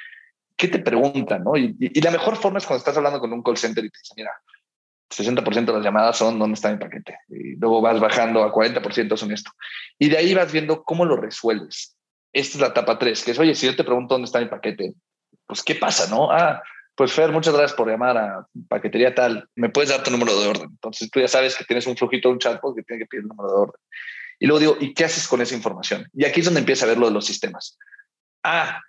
¿qué 0.57 0.69
te 0.69 0.79
preguntan? 0.81 1.45
¿no? 1.45 1.57
Y, 1.57 1.77
la 2.01 2.11
mejor 2.11 2.37
forma 2.37 2.59
es 2.59 2.67
cuando 2.67 2.79
estás 2.79 2.97
hablando 2.97 3.21
con 3.21 3.33
un 3.33 3.43
call 3.43 3.57
center 3.57 3.85
y 3.85 3.91
te 3.91 3.99
dicen, 3.99 4.15
mira, 4.17 4.33
60% 5.11 5.65
de 5.65 5.73
las 5.73 5.85
llamadas 5.85 6.19
son 6.19 6.39
dónde 6.39 6.55
está 6.55 6.71
mi 6.71 6.79
paquete. 6.79 7.17
Y 7.29 7.57
luego 7.57 7.81
vas 7.81 7.99
bajando 8.01 8.43
a 8.43 8.53
40% 8.53 9.17
son 9.17 9.33
esto. 9.33 9.51
Y 9.99 10.09
de 10.09 10.19
ahí 10.19 10.35
vas 10.35 10.53
viendo 10.53 10.83
cómo 10.83 11.05
lo 11.05 11.17
resuelves. 11.17 11.97
Esta 12.33 12.59
es 12.59 12.61
la 12.61 12.69
etapa 12.69 12.99
3, 12.99 13.25
que 13.25 13.31
es, 13.31 13.39
oye, 13.39 13.55
si 13.55 13.67
yo 13.67 13.75
te 13.75 13.85
pregunto 13.85 14.15
dónde 14.15 14.27
está 14.27 14.41
mi 14.41 14.47
paquete, 14.47 14.93
pues, 15.47 15.63
¿qué 15.63 15.77
pasa? 15.77 16.11
No, 16.11 16.31
ah, 16.31 16.63
pues 16.95 17.13
Fer, 17.13 17.31
muchas 17.31 17.55
gracias 17.55 17.77
por 17.77 17.89
llamar 17.89 18.19
a 18.19 18.47
paquetería 18.69 19.15
tal. 19.15 19.49
¿Me 19.55 19.71
puedes 19.71 19.91
dar 19.91 20.03
tu 20.03 20.11
número 20.11 20.39
de 20.39 20.49
orden? 20.49 20.69
Entonces 20.71 21.09
tú 21.11 21.21
ya 21.21 21.29
sabes 21.29 21.57
que 21.57 21.65
tienes 21.65 21.87
un 21.87 21.97
flujito, 21.97 22.29
un 22.29 22.41
chatbot 22.41 22.75
que 22.75 22.83
tiene 22.83 23.05
que 23.05 23.07
pedir 23.07 23.23
el 23.23 23.29
número 23.29 23.49
de 23.49 23.55
orden. 23.55 23.81
Y 24.39 24.47
luego 24.47 24.61
digo, 24.61 24.77
¿y 24.81 24.95
qué 24.95 25.05
haces 25.05 25.27
con 25.27 25.41
esa 25.41 25.55
información? 25.55 26.09
Y 26.15 26.25
aquí 26.25 26.41
es 26.41 26.47
donde 26.47 26.61
empieza 26.61 26.85
a 26.85 26.89
ver 26.89 26.99
lo 26.99 27.07
de 27.07 27.13
los 27.13 27.27
sistemas. 27.27 27.79
Ah, 28.43 28.81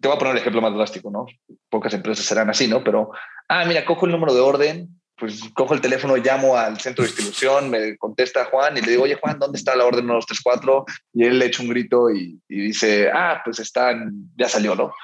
te 0.00 0.08
voy 0.08 0.16
a 0.16 0.18
poner 0.18 0.34
el 0.34 0.40
ejemplo 0.40 0.60
más 0.60 0.74
drástico, 0.74 1.10
¿no? 1.10 1.26
Pocas 1.68 1.92
empresas 1.94 2.24
serán 2.24 2.50
así, 2.50 2.68
¿no? 2.68 2.84
Pero, 2.84 3.10
ah, 3.48 3.64
mira, 3.64 3.84
cojo 3.84 4.06
el 4.06 4.12
número 4.12 4.34
de 4.34 4.40
orden 4.40 4.98
pues 5.18 5.42
cojo 5.52 5.74
el 5.74 5.80
teléfono, 5.80 6.16
llamo 6.16 6.56
al 6.56 6.78
centro 6.78 7.02
de 7.02 7.08
distribución, 7.08 7.70
me 7.70 7.96
contesta 7.98 8.44
Juan 8.46 8.76
y 8.76 8.80
le 8.80 8.92
digo, 8.92 9.02
oye 9.02 9.18
Juan, 9.20 9.38
¿dónde 9.38 9.58
está 9.58 9.74
la 9.74 9.84
orden 9.84 10.04
1234? 10.04 10.84
Y 11.14 11.24
él 11.24 11.38
le 11.38 11.46
echa 11.46 11.62
un 11.62 11.68
grito 11.68 12.08
y, 12.10 12.40
dice, 12.48 13.10
ah, 13.12 13.42
pues 13.44 13.58
están, 13.58 14.12
ya 14.36 14.48
salió, 14.48 14.76
¿no? 14.76 14.94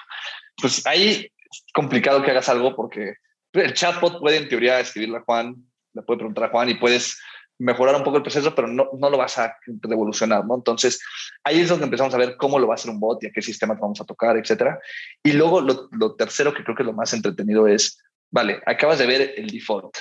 Pues 0.60 0.86
ahí 0.86 1.28
es 1.50 1.64
complicado 1.72 2.22
que 2.22 2.30
hagas 2.30 2.48
algo 2.48 2.76
porque 2.76 3.14
el 3.52 3.74
chatbot 3.74 4.20
puede 4.20 4.36
en 4.36 4.48
teoría 4.48 4.78
escribirle 4.78 5.18
a 5.18 5.22
Juan, 5.22 5.56
le 5.92 6.02
puede 6.02 6.18
preguntar 6.18 6.44
a 6.44 6.50
Juan 6.50 6.68
y 6.68 6.74
puedes 6.74 7.20
mejorar 7.58 7.94
un 7.94 8.02
poco 8.02 8.16
el 8.16 8.22
proceso, 8.22 8.54
pero 8.54 8.68
no, 8.68 8.90
no 8.98 9.10
lo 9.10 9.16
vas 9.16 9.38
a 9.38 9.56
revolucionar, 9.82 10.44
¿no? 10.44 10.56
Entonces, 10.56 11.00
ahí 11.44 11.60
es 11.60 11.68
donde 11.68 11.84
empezamos 11.84 12.14
a 12.14 12.18
ver 12.18 12.36
cómo 12.36 12.58
lo 12.58 12.66
va 12.66 12.74
a 12.74 12.76
hacer 12.76 12.90
un 12.90 13.00
bot 13.00 13.22
y 13.22 13.26
a 13.26 13.30
qué 13.30 13.42
sistemas 13.42 13.78
vamos 13.78 14.00
a 14.00 14.04
tocar, 14.04 14.36
etcétera. 14.36 14.80
Y 15.22 15.32
luego 15.32 15.60
lo, 15.60 16.14
tercero 16.16 16.52
que 16.52 16.64
creo 16.64 16.76
que 16.76 16.82
es 16.82 16.86
lo 16.86 16.92
más 16.92 17.12
entretenido 17.12 17.66
es 17.68 18.02
vale, 18.30 18.60
acabas 18.66 18.98
de 18.98 19.06
ver 19.06 19.34
el 19.36 19.46
default. 19.48 19.96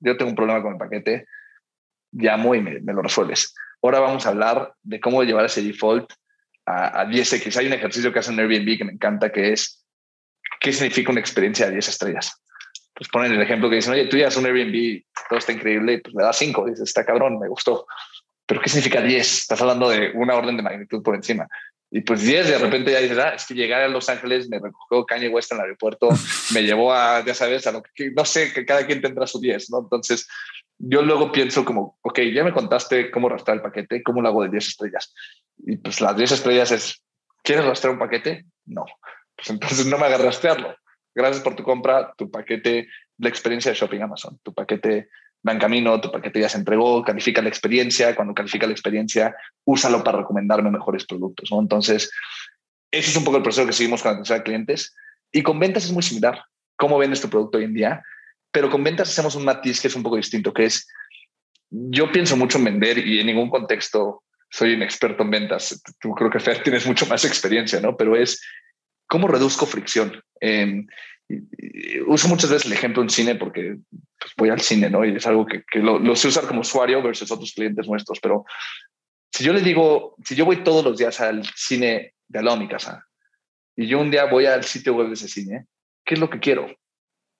Yo 0.00 0.16
tengo 0.16 0.30
un 0.30 0.36
problema 0.36 0.62
con 0.62 0.72
el 0.72 0.78
paquete, 0.78 1.26
llamo 2.12 2.54
y 2.54 2.60
me, 2.60 2.80
lo 2.80 3.02
resuelves. 3.02 3.54
Ahora 3.82 4.00
vamos 4.00 4.24
a 4.24 4.28
hablar 4.28 4.74
de 4.82 5.00
cómo 5.00 5.24
llevar 5.24 5.44
ese 5.46 5.62
default 5.62 6.12
a, 6.66 7.04
10x. 7.06 7.56
Hay 7.56 7.66
un 7.66 7.72
ejercicio 7.72 8.12
que 8.12 8.20
hace 8.20 8.32
en 8.32 8.38
Airbnb 8.38 8.78
que 8.78 8.84
me 8.84 8.92
encanta, 8.92 9.32
que 9.32 9.52
es, 9.52 9.84
¿qué 10.60 10.72
significa 10.72 11.10
una 11.10 11.20
experiencia 11.20 11.66
de 11.66 11.72
10 11.72 11.88
estrellas? 11.88 12.41
Pues 12.94 13.08
ponen 13.08 13.32
el 13.32 13.42
ejemplo 13.42 13.70
que 13.70 13.76
dicen, 13.76 13.94
oye, 13.94 14.06
tú 14.06 14.16
ya 14.16 14.28
un 14.36 14.46
Airbnb, 14.46 15.02
todo 15.28 15.38
está 15.38 15.52
increíble, 15.52 16.00
pues 16.02 16.14
le 16.14 16.22
das 16.22 16.36
5, 16.36 16.66
dices, 16.66 16.88
está 16.88 17.04
cabrón, 17.04 17.38
me 17.38 17.48
gustó. 17.48 17.86
Pero 18.46 18.60
¿qué 18.60 18.68
significa 18.68 19.00
10? 19.00 19.38
Estás 19.40 19.60
hablando 19.62 19.88
de 19.88 20.10
una 20.14 20.34
orden 20.34 20.56
de 20.56 20.62
magnitud 20.62 21.02
por 21.02 21.14
encima. 21.14 21.48
Y 21.90 22.00
pues 22.00 22.22
10, 22.22 22.48
de 22.48 22.58
repente 22.58 22.90
ya 22.90 23.00
dices, 23.00 23.18
ah, 23.18 23.34
es 23.34 23.46
que 23.46 23.54
llegar 23.54 23.82
a 23.82 23.88
Los 23.88 24.08
Ángeles, 24.08 24.48
me 24.48 24.58
recogió 24.58 25.04
Kanye 25.04 25.28
West 25.28 25.52
en 25.52 25.58
el 25.58 25.64
aeropuerto, 25.64 26.08
me 26.54 26.62
llevó 26.62 26.92
a, 26.92 27.22
ya 27.24 27.34
sabes, 27.34 27.66
a 27.66 27.72
lo 27.72 27.82
que, 27.82 28.10
no 28.10 28.24
sé, 28.24 28.52
que 28.52 28.64
cada 28.64 28.86
quien 28.86 29.02
tendrá 29.02 29.26
su 29.26 29.38
10, 29.38 29.70
¿no? 29.70 29.80
Entonces, 29.80 30.26
yo 30.78 31.02
luego 31.02 31.30
pienso 31.30 31.64
como, 31.64 31.98
ok, 32.02 32.20
ya 32.34 32.44
me 32.44 32.52
contaste 32.52 33.10
cómo 33.10 33.28
rastrear 33.28 33.58
el 33.58 33.62
paquete, 33.62 34.02
cómo 34.02 34.22
lo 34.22 34.28
hago 34.28 34.42
de 34.42 34.48
10 34.48 34.68
estrellas. 34.68 35.14
Y 35.58 35.76
pues 35.76 36.00
las 36.00 36.16
10 36.16 36.32
estrellas 36.32 36.72
es, 36.72 37.02
¿quieres 37.42 37.66
rastrear 37.66 37.92
un 37.92 38.00
paquete? 38.00 38.46
No. 38.64 38.84
Pues 39.36 39.50
entonces 39.50 39.86
no 39.86 39.98
me 39.98 40.06
hagas 40.06 40.22
rastrearlo. 40.22 40.74
Gracias 41.14 41.42
por 41.42 41.54
tu 41.54 41.62
compra, 41.62 42.12
tu 42.16 42.30
paquete, 42.30 42.88
la 43.18 43.28
experiencia 43.28 43.70
de 43.70 43.78
Shopping 43.78 44.02
Amazon, 44.02 44.38
tu 44.42 44.52
paquete 44.54 45.08
va 45.46 45.52
en 45.52 45.58
camino, 45.58 46.00
tu 46.00 46.10
paquete 46.10 46.40
ya 46.40 46.48
se 46.48 46.58
entregó, 46.58 47.02
califica 47.02 47.42
la 47.42 47.48
experiencia, 47.48 48.14
cuando 48.14 48.34
califica 48.34 48.66
la 48.66 48.72
experiencia, 48.72 49.34
úsalo 49.64 50.02
para 50.02 50.18
recomendarme 50.18 50.70
mejores 50.70 51.04
productos. 51.04 51.50
¿no? 51.50 51.60
Entonces, 51.60 52.10
ese 52.90 53.10
es 53.10 53.16
un 53.16 53.24
poco 53.24 53.38
el 53.38 53.42
proceso 53.42 53.66
que 53.66 53.72
seguimos 53.72 54.02
con 54.02 54.12
atención 54.12 54.38
a 54.38 54.42
clientes. 54.42 54.94
Y 55.32 55.42
con 55.42 55.58
ventas 55.58 55.84
es 55.84 55.92
muy 55.92 56.02
similar. 56.02 56.44
¿Cómo 56.76 56.98
vendes 56.98 57.20
tu 57.20 57.28
producto 57.28 57.58
hoy 57.58 57.64
en 57.64 57.74
día? 57.74 58.02
Pero 58.50 58.70
con 58.70 58.84
ventas 58.84 59.08
hacemos 59.08 59.34
un 59.34 59.44
matiz 59.44 59.80
que 59.80 59.88
es 59.88 59.96
un 59.96 60.02
poco 60.02 60.16
distinto, 60.16 60.52
que 60.52 60.66
es, 60.66 60.86
yo 61.70 62.12
pienso 62.12 62.36
mucho 62.36 62.58
en 62.58 62.64
vender 62.64 62.98
y 62.98 63.18
en 63.18 63.26
ningún 63.26 63.48
contexto 63.48 64.22
soy 64.50 64.74
un 64.74 64.82
experto 64.82 65.22
en 65.22 65.30
ventas. 65.30 65.82
Tú 65.98 66.14
creo 66.14 66.30
que 66.30 66.38
Fer 66.38 66.62
tienes 66.62 66.86
mucho 66.86 67.06
más 67.06 67.24
experiencia, 67.24 67.80
¿no? 67.80 67.96
Pero 67.96 68.14
es, 68.14 68.42
¿cómo 69.06 69.26
reduzco 69.26 69.64
fricción? 69.64 70.22
Uso 72.06 72.28
muchas 72.28 72.50
veces 72.50 72.66
el 72.66 72.72
ejemplo 72.72 73.02
en 73.02 73.10
cine 73.10 73.34
porque 73.34 73.76
pues, 74.18 74.32
voy 74.36 74.50
al 74.50 74.60
cine, 74.60 74.90
¿no? 74.90 75.04
Y 75.04 75.16
es 75.16 75.26
algo 75.26 75.46
que, 75.46 75.64
lo, 75.78 76.16
sé 76.16 76.28
usar 76.28 76.46
como 76.46 76.60
usuario 76.60 77.02
versus 77.02 77.30
otros 77.30 77.52
clientes 77.52 77.86
nuestros, 77.86 78.18
pero 78.20 78.44
si 79.32 79.44
yo 79.44 79.52
les 79.52 79.64
digo, 79.64 80.16
si 80.24 80.34
yo 80.34 80.44
voy 80.44 80.62
todos 80.62 80.84
los 80.84 80.98
días 80.98 81.20
al 81.20 81.44
cine 81.56 82.14
de 82.28 82.38
al 82.38 82.44
lado 82.44 82.58
de 82.58 82.64
mi 82.64 82.68
casa 82.68 83.06
y 83.76 83.86
yo 83.86 84.00
un 84.00 84.10
día 84.10 84.26
voy 84.26 84.46
al 84.46 84.64
sitio 84.64 84.94
web 84.94 85.08
de 85.08 85.14
ese 85.14 85.28
cine, 85.28 85.66
¿qué 86.04 86.14
es 86.14 86.20
lo 86.20 86.28
que 86.28 86.40
quiero? 86.40 86.74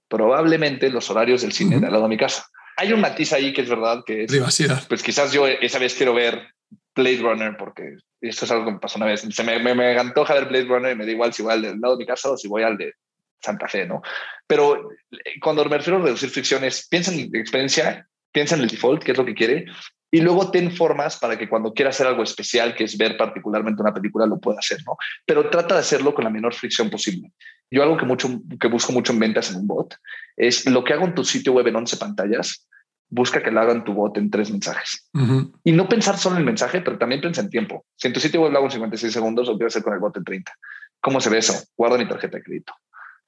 Probablemente 0.09 0.91
los 0.91 1.11
horarios 1.11 1.43
del 1.43 1.53
cine 1.53 1.79
de 1.79 1.87
al 1.87 1.93
lado 1.93 2.05
de 2.05 2.11
mi 2.11 2.17
casa. 2.17 2.47
Hay 2.79 2.93
un 2.93 3.01
matiz 3.01 3.33
ahí 3.33 3.53
que 3.53 3.63
es 3.63 3.69
verdad 3.69 4.03
que 4.07 4.25
es... 4.25 4.31
Privacidad. 4.31 4.87
Pues 4.89 5.03
quizás 5.03 5.33
yo 5.33 5.47
esa 5.47 5.79
vez 5.79 5.95
quiero 5.95 6.15
ver 6.15 6.55
Blade 6.95 7.21
Runner 7.21 7.57
porque 7.57 7.97
esto 8.21 8.45
es 8.45 8.51
algo 8.51 8.67
que 8.67 8.73
me 8.73 8.79
pasó 8.79 8.99
una 8.99 9.07
vez. 9.07 9.21
Se 9.21 9.45
me, 9.45 9.59
me, 9.59 9.75
me 9.75 9.99
antoja 9.99 10.35
ver 10.35 10.47
Blade 10.47 10.67
Runner 10.67 10.93
y 10.93 10.97
me 10.97 11.07
da 11.07 11.13
igual 11.13 11.33
si 11.33 11.43
voy 11.43 11.53
al 11.53 11.63
del 11.63 11.81
lado 11.81 11.97
de 11.97 12.03
mi 12.03 12.07
casa 12.07 12.31
o 12.31 12.37
si 12.37 12.49
voy 12.49 12.63
al 12.63 12.77
de 12.77 12.95
Santa 13.41 13.69
Fe, 13.69 13.87
¿no? 13.87 14.03
Pero 14.47 14.91
eh, 15.11 15.41
cuando 15.41 15.65
me 15.65 15.79
refiero 15.79 15.99
a 15.99 16.03
reducir 16.03 16.31
fricciones, 16.31 16.87
piensa 16.89 17.13
en 17.13 17.31
la 17.33 17.39
experiencia, 17.39 18.07
piensa 18.31 18.55
en 18.55 18.63
el 18.63 18.69
default, 18.69 19.03
que 19.03 19.13
es 19.13 19.19
lo 19.19 19.25
que 19.25 19.35
quiere, 19.35 19.67
y 20.15 20.21
luego 20.21 20.51
ten 20.51 20.71
formas 20.71 21.19
para 21.19 21.39
que 21.39 21.49
cuando 21.49 21.73
quiera 21.73 21.89
hacer 21.89 22.07
algo 22.07 22.23
especial, 22.23 22.75
que 22.75 22.85
es 22.85 22.99
ver 22.99 23.17
particularmente 23.17 23.81
una 23.81 23.95
película, 23.95 24.27
lo 24.27 24.39
pueda 24.39 24.59
hacer, 24.59 24.79
¿no? 24.87 24.97
Pero 25.25 25.49
trata 25.49 25.75
de 25.75 25.81
hacerlo 25.81 26.15
con 26.15 26.25
la 26.25 26.31
menor 26.31 26.55
fricción 26.55 26.91
posible. 26.91 27.33
Yo 27.71 27.83
algo 27.83 27.97
que, 27.97 28.05
mucho, 28.05 28.29
que 28.61 28.69
busco 28.69 28.93
mucho 28.93 29.15
en 29.15 29.19
ventas 29.19 29.51
en 29.51 29.57
un 29.57 29.67
bot 29.67 29.97
es 30.37 30.67
lo 30.67 30.85
que 30.85 30.93
hago 30.93 31.07
en 31.07 31.15
tu 31.15 31.25
sitio 31.25 31.55
web 31.55 31.67
en 31.67 31.77
11 31.77 31.97
pantallas, 31.97 32.69
busca 33.13 33.43
que 33.43 33.51
lo 33.51 33.61
haga 33.61 33.73
en 33.73 33.85
tu 33.85 33.93
bot 33.93 34.17
en 34.17 34.31
tres 34.31 34.51
mensajes. 34.51 35.07
Y 35.65 35.73
no 35.73 35.87
pensar 35.87 36.17
solo 36.17 36.37
en 36.37 36.41
el 36.41 36.47
mensaje, 36.47 36.81
pero 36.81 36.97
también 36.97 37.21
piensa 37.21 37.43
en 37.43 37.51
tiempo. 37.51 37.85
Si 37.95 38.09
en 38.09 38.15
tu 38.15 38.21
sitio 38.21 38.41
web 38.41 38.53
lo 38.53 38.59
hago 38.59 38.67
en 38.69 38.73
56 38.73 39.13
segundos, 39.13 39.47
lo 39.47 39.55
quiero 39.55 39.67
hacer 39.67 39.83
con 39.83 39.93
el 39.93 40.01
bot 40.01 40.17
en 40.17 40.25
30. 40.25 40.51
¿Cómo 40.99 41.21
se 41.21 41.29
ve 41.29 41.39
eso? 41.39 41.63
Guarda 41.77 41.99
mi 41.99 42.09
tarjeta 42.09 42.39
de 42.39 42.43
crédito. 42.43 42.73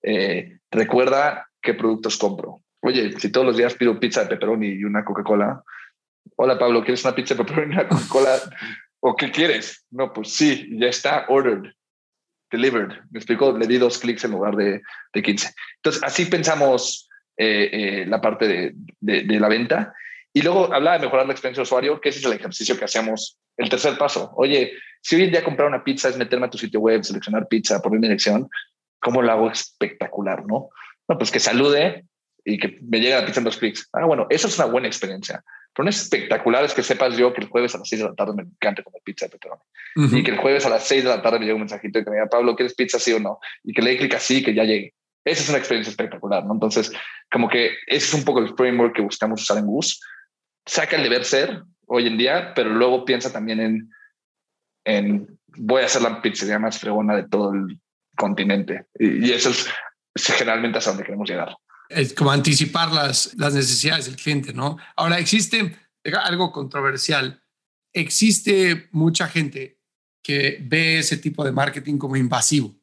Eh, 0.03 0.59
recuerda 0.70 1.51
qué 1.61 1.74
productos 1.74 2.16
compro. 2.16 2.62
Oye, 2.80 3.12
si 3.18 3.30
todos 3.30 3.47
los 3.47 3.59
días 3.59 3.74
pido 3.74 4.01
pizza 4.01 4.22
de 4.22 4.28
pepperoni 4.28 4.68
y 4.68 4.85
una 4.85 5.05
Coca-Cola, 5.05 5.62
hola 6.37 6.59
Pablo, 6.59 6.82
¿quieres 6.82 7.05
una 7.05 7.14
pizza 7.14 7.35
de 7.35 7.45
pepperoni 7.45 7.74
y 7.74 7.76
una 7.76 7.89
Coca-Cola? 7.89 8.39
¿O 9.01 9.14
qué 9.14 9.30
quieres? 9.30 9.85
No, 9.91 10.14
pues 10.14 10.32
sí, 10.32 10.66
ya 10.78 10.87
está 10.87 11.26
ordered, 11.28 11.70
delivered. 12.51 13.03
Me 13.11 13.18
explicó, 13.18 13.53
le 13.53 13.66
di 13.66 13.76
dos 13.76 13.99
clics 13.99 14.24
en 14.24 14.30
lugar 14.30 14.57
de, 14.57 14.80
de 15.12 15.22
15. 15.22 15.55
Entonces, 15.76 16.03
así 16.03 16.24
pensamos 16.24 17.07
eh, 17.37 17.70
eh, 17.72 18.07
la 18.07 18.20
parte 18.20 18.47
de, 18.47 18.74
de, 19.01 19.41
la 19.41 19.49
venta. 19.49 19.95
Y 20.32 20.43
luego 20.43 20.72
hablaba 20.72 20.99
de 20.99 21.05
mejorar 21.05 21.26
la 21.26 21.32
experiencia 21.32 21.61
de 21.61 21.64
usuario, 21.64 22.01
que 22.01 22.09
ese 22.09 22.18
es 22.18 22.24
el 22.24 22.32
ejercicio 22.32 22.76
que 22.78 22.85
hacemos. 22.85 23.39
El 23.57 23.68
tercer 23.68 23.97
paso, 23.97 24.32
oye, 24.37 24.72
si 25.01 25.16
hoy 25.16 25.24
en 25.24 25.30
día 25.30 25.45
comprar 25.45 25.68
una 25.68 25.85
pizza 25.85 26.09
es 26.09 26.16
meterme 26.16 26.47
a 26.47 26.51
tu 26.51 26.59
sitio 26.59 26.80
web, 26.80 27.05
seleccionar 27.05 27.47
pizza, 27.47 27.80
poner 27.80 28.01
mi 28.01 28.09
dirección, 28.09 28.49
¿cómo 29.01 29.22
lo 29.22 29.30
hago 29.30 29.51
espectacular, 29.51 30.45
no? 30.47 30.70
No, 31.09 31.18
pues 31.18 31.30
que 31.30 31.39
salude 31.39 32.05
y 32.45 32.59
que 32.59 32.78
me 32.82 32.99
llegue 32.99 33.14
la 33.14 33.24
pizza 33.24 33.41
en 33.41 33.45
dos 33.45 33.59
clics. 33.59 33.89
Ah, 33.93 34.07
bueno, 34.07 34.26
eso 34.30 34.49
es 34.49 34.59
una 34.59 34.66
buena 34.66 34.87
experiencia. 34.87 35.43
Pero 35.74 35.85
no 35.85 35.91
es 35.91 36.03
espectacular 36.03 36.64
es 36.64 36.72
que 36.72 36.82
sepas 36.82 37.16
yo 37.16 37.32
que 37.35 37.41
el 37.41 37.49
jueves 37.49 37.74
a 37.74 37.78
las 37.78 37.89
6 37.89 38.03
de 38.03 38.09
la 38.09 38.14
tarde 38.14 38.35
me 38.35 38.43
encanta 38.43 38.82
comer 38.82 39.03
pizza 39.05 39.26
de 39.26 39.30
pepperoni. 39.30 39.61
Y 40.18 40.22
que 40.22 40.30
el 40.30 40.39
jueves 40.39 40.64
a 40.66 40.70
las 40.70 40.87
6 40.87 41.05
de 41.05 41.11
la 41.11 41.20
tarde 41.20 41.39
me 41.39 41.47
llega 41.47 41.57
un 41.57 41.62
mensajito 41.62 41.99
y 41.99 42.05
que 42.05 42.11
me 42.11 42.16
diga, 42.16 42.28
Pablo, 42.28 42.55
¿quieres 42.55 42.74
pizza 42.74 42.99
sí 42.99 43.12
o 43.12 43.18
no? 43.18 43.41
Y 43.64 43.72
que 43.72 43.82
le 43.82 43.91
dé 43.91 43.99
clic 43.99 44.14
así 44.14 44.43
que 44.43 44.55
ya 44.55 44.64
llegue. 44.64 44.95
Esa 45.25 45.43
es 45.43 45.49
una 45.49 45.59
experiencia 45.59 45.91
espectacular, 45.91 46.45
¿no? 46.45 46.53
Entonces, 46.53 46.93
como 47.31 47.49
que 47.49 47.77
ese 47.87 48.07
es 48.07 48.14
un 48.14 48.25
poco 48.25 48.41
el 48.41 48.55
framework 48.55 48.95
que 48.95 49.03
buscamos 49.03 49.43
usar 49.43 49.59
en 49.59 49.66
Goose. 49.66 49.97
Saca 50.66 50.97
el 50.97 51.03
deber 51.03 51.25
ser 51.25 51.62
hoy 51.87 52.07
en 52.07 52.18
día, 52.18 52.53
pero 52.55 52.70
luego 52.70 53.05
piensa 53.05 53.33
también 53.33 53.61
en, 53.61 53.91
en 54.85 55.39
voy 55.57 55.83
a 55.83 55.87
hacer 55.87 56.03
la 56.03 56.20
pizzería 56.20 56.59
más 56.59 56.79
fregona 56.79 57.16
de 57.16 57.29
todo 57.29 57.53
el 57.53 57.81
continente. 58.16 58.87
Y, 58.99 59.31
eso 59.31 59.51
es, 59.51 59.66
generalmente 60.14 60.79
hasta 60.79 60.91
donde 60.91 61.05
queremos 61.05 61.29
llegar. 61.29 61.57
Es 61.89 62.14
como 62.14 62.31
anticipar 62.31 62.93
las, 62.93 63.35
las 63.37 63.55
necesidades 63.55 64.07
del 64.07 64.16
cliente, 64.16 64.53
¿no? 64.53 64.77
Ahora, 64.97 65.18
existe 65.18 65.77
algo 66.22 66.53
controversial. 66.53 67.43
Existe 67.93 68.89
mucha 68.93 69.29
gente 69.29 69.79
que 70.22 70.59
ve 70.62 70.99
ese 70.99 71.18
tipo 71.18 71.45
de 71.45 71.53
marketing 71.53 71.99
como 71.99 72.16
invasivo, 72.16 72.75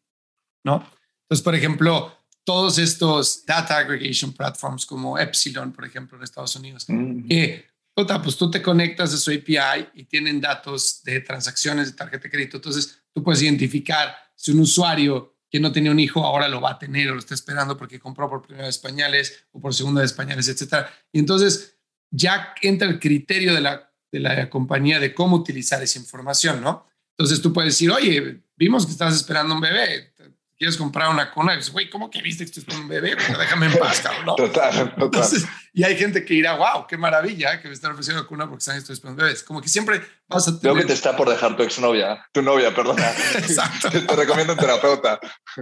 ¿no? 0.64 0.86
Entonces, 1.24 1.44
por 1.44 1.56
ejemplo, 1.56 2.20
todos 2.44 2.78
estos 2.78 3.46
data 3.46 3.78
aggregation 3.78 4.34
platforms 4.34 4.86
como 4.86 5.18
Epsilon, 5.18 5.72
por 5.72 5.86
ejemplo, 5.86 6.18
en 6.18 6.24
Estados 6.24 6.56
Unidos, 6.56 6.86
mm. 6.88 7.28
que, 7.28 7.66
pues 7.94 8.38
tú 8.38 8.50
te 8.50 8.62
conectas 8.62 9.14
a 9.14 9.18
su 9.18 9.32
API 9.32 9.88
y 9.94 10.06
tienen 10.06 10.42
datos 10.42 11.02
de 11.04 11.20
transacciones 11.22 11.88
de 11.88 11.98
tarjeta 11.98 12.24
de 12.24 12.32
crédito. 12.32 12.58
Entonces, 12.58 13.04
tú 13.14 13.24
puedes 13.24 13.42
identificar 13.42 14.16
si 14.36 14.52
un 14.52 14.62
usuario 14.62 15.38
que 15.50 15.60
no 15.60 15.72
tenía 15.72 15.92
un 15.92 16.00
hijo 16.00 16.26
ahora 16.26 16.48
lo 16.48 16.62
va 16.62 16.72
a 16.72 16.80
tener 16.80 17.10
o 17.10 17.14
lo 17.14 17.20
está 17.20 17.36
esperando 17.36 17.78
porque 17.78 18.00
compró 18.00 18.30
por 18.30 18.42
primera 18.42 18.68
vez 18.68 18.78
pañales 18.78 19.46
o 19.52 19.60
por 19.60 19.76
segunda 19.76 20.02
vez 20.02 20.14
pañales, 20.14 20.48
etcétera. 20.48 20.89
Y 21.12 21.20
entonces 21.20 21.78
ya 22.10 22.56
entra 22.62 22.88
el 22.88 23.00
criterio 23.00 23.54
de 23.54 23.62
la, 23.62 23.94
de 24.12 24.20
la 24.20 24.50
compañía 24.50 25.00
de 25.00 25.14
cómo 25.14 25.36
utilizar 25.36 25.84
esa 25.84 26.00
información, 26.00 26.62
¿no? 26.62 26.88
Entonces 27.18 27.42
tú 27.42 27.52
puedes 27.52 27.74
decir, 27.74 27.92
oye, 27.92 28.42
vimos 28.56 28.86
que 28.86 28.94
estás 28.94 29.14
esperando 29.14 29.54
un 29.54 29.62
bebé, 29.62 30.14
quieres 30.62 30.78
comprar 30.78 31.09
una 31.09 31.32
cuna, 31.32 31.55
y 31.55 31.57
dices, 31.57 31.74
güey, 31.74 31.89
¿cómo 31.89 32.12
que 32.12 32.22
viste 32.22 32.45
que 32.45 32.59
esto 32.59 32.72
es 32.72 32.78
un 32.78 32.88
bebé? 32.88 33.16
déjame 33.16 33.66
en 33.66 33.80
paz, 33.80 33.99
cabrón. 34.01 34.36
Total, 34.36 34.93
total. 34.93 35.28
y 35.74 35.82
hay 35.82 35.97
gente 35.97 36.24
que 36.24 36.36
dirá, 36.36 36.53
wow, 36.53 36.86
qué 36.88 36.97
maravilla 36.97 37.59
que 37.59 37.68
me 37.68 37.74
están 37.74 37.93
ofreciendo 37.93 38.28
cuna 38.28 38.47
porque 38.47 38.59
están 38.59 38.78
estos 38.78 39.01
bebés. 39.01 39.41
Como 39.41 39.59
que 39.59 39.68
siempre 39.68 40.03
vas 40.28 40.47
a 40.47 40.59
tener... 40.59 40.62
Creo 40.62 40.76
que 40.76 40.86
te 40.86 40.93
está 40.93 41.18
por 41.18 41.28
dejar 41.28 41.57
tu 41.57 41.64
exnovia, 41.64 42.24
tu 42.32 42.43
novia, 42.43 42.76
perdona. 42.76 43.09
Exacto. 43.38 43.89
te, 44.05 44.16
recomiendo 44.16 44.53
un 44.53 44.59
terapeuta. 44.59 45.20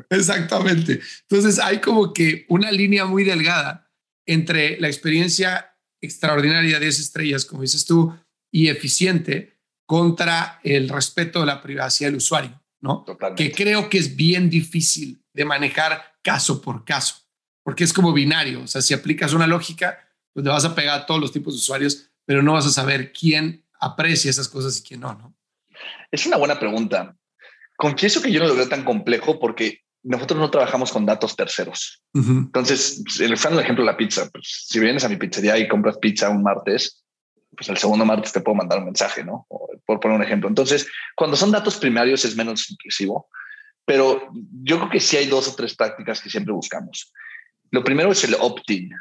Exactamente. 0.10 1.00
Entonces 1.30 1.60
hay 1.60 1.80
como 1.80 2.12
que 2.12 2.46
una 2.50 2.70
línea 2.70 3.06
muy 3.06 3.24
delgada 3.24 3.90
entre 4.26 4.82
la 4.82 4.90
experiencia 4.90 5.78
extraordinaria 6.02 6.78
de 6.78 6.90
esas 6.90 7.06
estrellas, 7.06 7.46
como 7.46 7.62
dices 7.62 7.86
tú, 7.86 8.14
y 8.52 8.68
eficiente 8.68 9.62
contra 9.86 10.60
el 10.62 10.90
respeto 10.90 11.40
de 11.40 11.46
la 11.46 11.62
privacidad 11.62 12.10
del 12.10 12.18
usuario. 12.18 12.59
¿No? 12.82 13.06
Que 13.36 13.52
creo 13.52 13.90
que 13.90 13.98
es 13.98 14.16
bien 14.16 14.50
difícil 14.50 15.24
de 15.34 15.46
manejar 15.46 16.14
caso 16.22 16.62
por 16.62 16.86
caso, 16.86 17.16
porque 17.64 17.84
es 17.84 17.94
como 17.94 18.14
binario. 18.14 18.64
O 18.64 18.68
sea, 18.68 18.82
si 18.82 18.94
aplicas 18.94 19.34
una 19.34 19.48
lógica, 19.48 20.00
pues 20.34 20.46
le 20.46 20.52
vas 20.52 20.66
a 20.66 20.76
pegar 20.76 21.00
a 21.00 21.06
todos 21.06 21.20
los 21.20 21.32
tipos 21.32 21.54
de 21.54 21.60
usuarios, 21.60 22.10
pero 22.26 22.42
no 22.42 22.54
vas 22.54 22.66
a 22.66 22.72
saber 22.72 23.12
quién 23.12 23.66
aprecia 23.80 24.30
esas 24.30 24.48
cosas 24.48 24.78
y 24.80 24.84
quién 24.84 25.02
no, 25.02 25.14
¿no? 25.14 25.36
Es 26.12 26.26
una 26.26 26.38
buena 26.38 26.60
pregunta. 26.60 27.16
Confieso 27.78 28.22
que 28.22 28.32
yo 28.32 28.40
no 28.40 28.48
lo 28.48 28.56
veo 28.56 28.68
tan 28.68 28.84
complejo 28.84 29.40
porque 29.40 29.84
nosotros 30.04 30.40
no 30.40 30.50
trabajamos 30.50 30.92
con 30.92 31.06
datos 31.06 31.36
terceros. 31.36 32.04
Entonces, 32.14 33.04
el 33.20 33.34
ejemplo 33.34 33.84
de 33.84 33.92
la 33.92 33.98
pizza, 33.98 34.30
pues, 34.30 34.66
si 34.68 34.80
vienes 34.80 35.04
a 35.04 35.10
mi 35.10 35.18
pizzería 35.18 35.58
y 35.58 35.68
compras 35.68 35.98
pizza 35.98 36.30
un 36.30 36.44
martes, 36.44 37.04
pues 37.56 37.70
el 37.70 37.78
segundo 37.78 38.06
martes 38.06 38.32
te 38.32 38.42
puedo 38.42 38.56
mandar 38.56 38.80
un 38.80 38.86
mensaje, 38.86 39.24
¿no? 39.24 39.48
por 39.86 40.00
poner 40.00 40.18
un 40.18 40.24
ejemplo. 40.24 40.48
Entonces, 40.48 40.88
cuando 41.16 41.36
son 41.36 41.52
datos 41.52 41.78
primarios 41.78 42.24
es 42.24 42.36
menos 42.36 42.70
intrusivo, 42.70 43.28
pero 43.86 44.30
yo 44.62 44.78
creo 44.78 44.90
que 44.92 45.00
sí 45.00 45.18
hay 45.18 45.26
dos 45.26 45.48
o 45.48 45.56
tres 45.56 45.76
prácticas 45.76 46.22
que 46.22 46.30
siempre 46.30 46.54
buscamos. 46.54 47.12
Lo 47.72 47.84
primero 47.84 48.12
es 48.12 48.24
el 48.24 48.36
opt-in. 48.36 48.92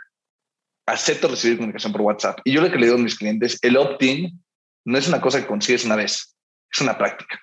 Acepto 0.86 1.28
recibir 1.28 1.58
comunicación 1.58 1.92
por 1.92 2.00
WhatsApp. 2.00 2.40
Y 2.44 2.52
yo 2.52 2.62
lo 2.62 2.70
que 2.70 2.78
le 2.78 2.86
digo 2.86 2.96
a 2.96 3.02
mis 3.02 3.18
clientes, 3.18 3.58
el 3.60 3.76
opt-in 3.76 4.42
no 4.86 4.96
es 4.96 5.06
una 5.06 5.20
cosa 5.20 5.40
que 5.40 5.46
consigues 5.46 5.84
una 5.84 5.96
vez, 5.96 6.34
es 6.72 6.80
una 6.80 6.96
práctica, 6.96 7.38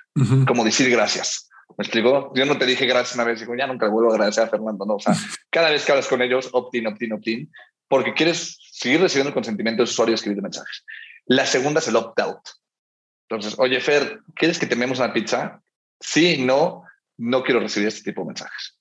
como 0.47 0.63
decir 0.63 0.89
gracias. 0.89 1.47
¿Me 1.77 1.83
explico? 1.83 2.31
Yo 2.35 2.45
no 2.45 2.57
te 2.57 2.65
dije 2.65 2.87
gracias 2.87 3.13
una 3.13 3.25
vez, 3.25 3.39
digo, 3.39 3.53
ya 3.55 3.67
nunca 3.67 3.85
le 3.85 3.91
vuelvo 3.91 4.09
a 4.09 4.15
agradecer 4.15 4.45
a 4.45 4.47
Fernando, 4.47 4.85
no. 4.85 4.95
O 4.95 4.99
sea, 4.99 5.13
cada 5.51 5.69
vez 5.69 5.85
que 5.85 5.91
hablas 5.91 6.07
con 6.07 6.23
ellos, 6.23 6.49
opt-in, 6.51 6.87
opt-in, 6.87 7.13
opt-in, 7.13 7.51
porque 7.87 8.13
quieres 8.13 8.57
seguir 8.71 9.01
recibiendo 9.01 9.29
el 9.29 9.33
consentimiento 9.33 9.81
de 9.81 9.89
usuario 9.89 10.15
escribir 10.15 10.41
mensajes. 10.41 10.83
La 11.25 11.45
segunda 11.45 11.79
es 11.79 11.87
el 11.87 11.95
opt-out. 11.95 12.41
Entonces, 13.29 13.55
oye, 13.57 13.79
Fer, 13.79 14.19
¿quieres 14.35 14.59
que 14.59 14.67
tememos 14.67 14.99
una 14.99 15.13
pizza? 15.13 15.61
Sí, 15.99 16.37
no, 16.37 16.83
no 17.17 17.43
quiero 17.43 17.59
recibir 17.59 17.87
este 17.87 18.11
tipo 18.11 18.21
de 18.21 18.27
mensajes. 18.27 18.77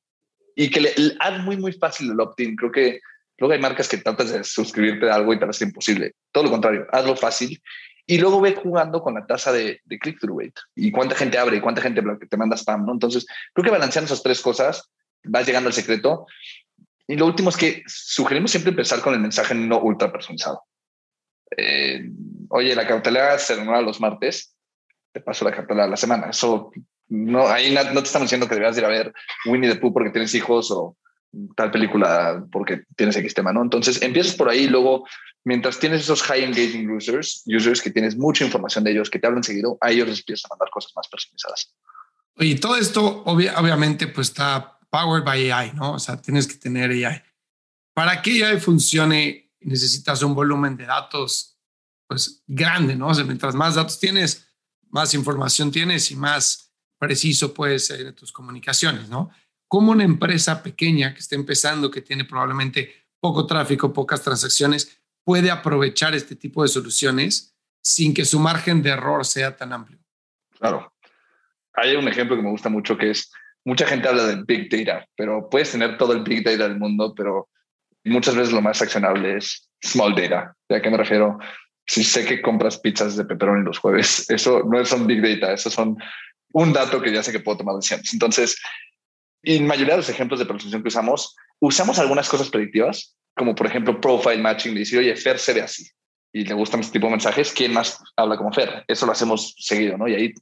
Y 0.57 0.71
que 0.71 0.81
le, 0.81 0.95
haz 1.21 1.43
muy, 1.43 1.57
muy 1.57 1.73
fácil 1.73 2.11
el 2.11 2.21
opt-in. 2.21 2.57
Creo 2.57 2.71
que 2.71 3.01
luego 3.39 3.55
hay 3.55 3.61
marcas 3.61 3.89
que 3.89 3.97
tratas 3.97 4.31
de 4.31 4.45
suscribirte 4.45 5.11
a 5.11 5.15
algo 5.15 5.33
y 5.33 5.39
te 5.39 5.47
hace 5.47 5.65
imposible. 5.65 6.15
Todo 6.33 6.45
lo 6.45 6.51
contrario, 6.51 6.87
hazlo 6.93 7.17
fácil 7.17 7.61
y 8.07 8.19
luego 8.19 8.41
ve 8.41 8.55
jugando 8.55 9.03
con 9.03 9.15
la 9.15 9.27
tasa 9.27 9.51
de, 9.53 9.81
click-through 9.89 10.39
rate 10.39 10.61
y 10.75 10.91
cuánta 10.91 11.15
gente 11.15 11.39
abre 11.39 11.57
y 11.57 11.61
cuánta 11.61 11.81
gente 11.81 12.03
te 12.29 12.37
manda 12.37 12.57
spam, 12.57 12.85
¿no? 12.85 12.93
Entonces, 12.93 13.27
creo 13.55 13.65
que 13.65 13.71
balanceando 13.71 14.07
esas 14.07 14.23
tres 14.23 14.41
cosas, 14.43 14.91
vas 15.25 15.47
llegando 15.47 15.69
al 15.69 15.73
secreto. 15.73 16.27
Y 17.07 17.17
lo 17.17 17.27
último 17.27 17.51
es 17.51 17.57
que 17.57 17.83
sugerimos 17.87 18.51
siempre 18.51 18.71
empezar 18.71 19.01
con 19.01 19.15
el 19.15 19.21
mensaje 19.21 19.55
no 19.55 19.81
ultra 19.81 20.11
personalizado. 20.11 20.63
Eh, 21.57 22.11
oye, 22.49 22.75
la 22.75 22.87
cartelera 22.87 23.39
se 23.39 23.57
renueva 23.57 23.83
los 23.83 24.01
martes, 24.01 24.57
te 25.13 25.21
paso 25.21 25.45
la 25.45 25.55
cartelera 25.55 25.85
de 25.85 25.91
la 25.91 25.97
semana. 25.97 26.31
Eso 26.31 26.73
no, 27.09 27.47
ahí 27.47 27.73
no, 27.73 27.83
te 27.83 28.07
estamos 28.07 28.27
diciendo 28.27 28.49
que 28.49 28.55
debas 28.55 28.79
ir 28.79 28.85
a 28.85 28.89
ver 28.89 29.13
Winnie 29.47 29.71
the 29.71 29.77
Pooh 29.77 29.93
porque 29.93 30.11
tienes 30.11 30.35
hijos 30.35 30.71
o 30.71 30.97
tal 31.57 31.71
película 31.71 32.45
porque 32.51 32.85
tienes 32.97 33.17
X 33.17 33.35
tema, 33.35 33.53
¿no? 33.53 33.63
Entonces 33.63 34.01
empiezas 34.03 34.35
por 34.35 34.49
ahí 34.49 34.65
y 34.65 34.69
luego, 34.69 35.07
mientras 35.45 35.79
tienes 35.79 36.03
esos 36.03 36.23
high 36.23 36.45
engaging 36.45 36.91
users, 36.91 37.43
users 37.47 37.83
que 37.83 37.91
tienes 37.91 38.17
mucha 38.17 38.45
información 38.45 38.85
de 38.85 38.93
ellos, 38.93 39.11
que 39.11 39.19
te 39.19 39.27
hablan 39.27 39.43
seguido, 39.43 39.77
a 39.81 39.91
ellos 39.91 40.09
les 40.09 40.21
empiezas 40.21 40.47
a 40.47 40.55
mandar 40.55 40.71
cosas 40.71 40.93
más 40.97 41.09
personalizadas. 41.09 41.75
Y 42.37 42.57
todo 42.57 42.77
esto 42.77 43.23
obviamente 43.27 44.09
pues 44.09 44.29
está 44.29 44.74
powered 44.95 45.25
by 45.25 45.51
AI, 45.51 45.73
¿no? 45.73 45.95
O 45.95 45.99
sea, 45.99 46.23
tienes 46.23 46.47
que 46.47 46.55
tener 46.55 46.93
AI. 46.93 47.21
Para 47.93 48.23
que 48.23 48.45
AI 48.45 48.61
funcione, 48.61 49.51
necesitas 49.59 50.23
un 50.23 50.37
volumen 50.37 50.77
de 50.77 50.87
datos 50.87 51.59
pues 52.07 52.45
grande, 52.47 52.95
¿no? 52.95 53.09
O 53.09 53.15
sea, 53.15 53.25
mientras 53.25 53.57
más 53.57 53.75
datos 53.75 53.99
tienes, 53.99 54.47
más 54.91 55.13
información 55.15 55.73
tienes 55.73 56.13
y 56.13 56.17
más 56.17 56.73
preciso 56.97 57.53
puede 57.53 57.81
ser 57.81 58.13
tus 58.13 58.31
comunicaciones, 58.31 59.09
¿no? 59.09 59.31
Como 59.67 59.91
una 59.91 60.05
empresa 60.05 60.63
pequeña 60.63 61.13
que 61.13 61.19
está 61.19 61.35
empezando, 61.35 61.91
que 61.91 62.01
tiene 62.01 62.25
probablemente 62.25 63.09
poco 63.19 63.49
tráfico, 63.49 63.93
pocas 63.93 64.23
transacciones, 64.23 65.01
puede 65.25 65.51
aprovechar 65.51 66.15
este 66.15 66.37
tipo 66.37 66.63
de 66.63 66.69
soluciones 66.69 67.57
sin 67.83 68.15
que 68.15 68.25
su 68.25 68.39
margen 68.39 68.81
de 68.81 68.91
error 68.91 69.25
sea 69.25 69.57
tan 69.57 69.73
amplio? 69.73 69.99
Claro. 70.57 70.95
Hay 71.73 71.97
un 71.97 72.07
ejemplo 72.07 72.37
que 72.37 72.43
me 72.43 72.51
gusta 72.51 72.69
mucho 72.69 72.97
que 72.97 73.11
es, 73.11 73.33
mucha 73.65 73.87
gente 73.87 74.09
habla 74.09 74.27
de 74.27 74.43
Big 74.47 74.69
Data, 74.71 75.07
pero 75.17 75.49
puedes 75.49 75.73
tener 75.73 75.97
todo 75.97 76.12
el 76.12 76.23
Big 76.23 76.45
Data 76.45 76.69
del 76.69 76.79
mundo, 76.79 77.15
pero 77.17 77.49
muchas 78.05 78.35
veces 78.37 78.53
lo 78.53 78.62
más 78.62 78.81
accionable 78.83 79.37
es 79.37 79.69
Small 79.83 80.15
Data. 80.15 80.55
¿A 80.69 80.81
qué 80.81 80.91
me 80.91 80.97
refiero? 80.97 81.39
Si 81.87 82.05
sé 82.05 82.25
que 82.25 82.41
compras 82.43 82.79
pizzas 82.79 83.17
de 83.17 83.25
pepperoni 83.25 83.65
los 83.65 83.79
jueves, 83.79 84.29
eso 84.31 84.62
no 84.65 84.85
son 84.85 85.07
Big 85.07 85.23
Data, 85.23 85.53
eso 85.53 85.71
son 85.71 85.97
un 86.53 86.73
dato 86.73 87.01
que 87.01 87.12
ya 87.12 87.23
sé 87.23 87.33
que 87.33 87.41
puedo 87.41 87.59
tomar 87.59 87.77
decisiones. 87.77 88.12
Entonces, 88.12 88.61
en 89.43 89.67
mayoría 89.67 89.95
de 89.95 89.99
los 89.99 90.09
ejemplos 90.09 90.39
de 90.39 90.47
pronunciación 90.47 90.83
que 90.83 90.89
usamos, 90.89 91.37
usamos 91.61 91.99
algunas 91.99 92.29
cosas 92.29 92.49
predictivas, 92.49 93.17
como 93.35 93.55
por 93.55 93.67
ejemplo 93.67 94.01
profile 94.01 94.39
matching, 94.39 94.75
de 94.75 94.81
decir, 94.81 94.99
oye, 94.99 95.17
Fer 95.17 95.39
se 95.39 95.53
ve 95.53 95.62
así 95.62 95.85
y 96.35 96.45
le 96.45 96.55
gustan 96.55 96.81
este 96.81 96.95
tipo 96.95 97.07
de 97.07 97.12
mensajes, 97.12 97.53
¿quién 97.53 97.73
más 97.73 98.03
habla 98.17 98.37
como 98.37 98.53
Fer? 98.53 98.85
Eso 98.89 99.07
lo 99.07 99.12
hacemos 99.12 99.55
seguido, 99.57 99.97
¿no? 99.97 100.09
Y 100.09 100.15
ahí 100.17 100.35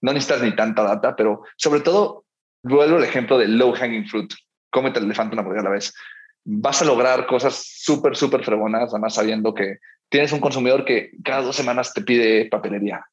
no 0.00 0.12
necesitas 0.12 0.42
ni 0.42 0.56
tanta 0.56 0.82
data, 0.82 1.14
pero 1.14 1.42
sobre 1.56 1.80
todo, 1.80 2.23
vuelvo 2.64 2.98
el 2.98 3.04
ejemplo 3.04 3.38
de 3.38 3.48
low 3.48 3.72
hanging 3.72 4.06
fruit, 4.06 4.32
cómete 4.70 4.98
el 4.98 5.04
elefante 5.04 5.36
una 5.36 5.48
a 5.48 5.62
la 5.62 5.70
vez. 5.70 5.94
Vas 6.44 6.82
a 6.82 6.84
lograr 6.84 7.26
cosas 7.26 7.64
súper, 7.64 8.16
súper 8.16 8.44
fregonas, 8.44 8.90
además 8.90 9.14
sabiendo 9.14 9.54
que 9.54 9.78
tienes 10.08 10.32
un 10.32 10.40
consumidor 10.40 10.84
que 10.84 11.12
cada 11.24 11.42
dos 11.42 11.56
semanas 11.56 11.94
te 11.94 12.02
pide 12.02 12.46
papelería 12.50 13.04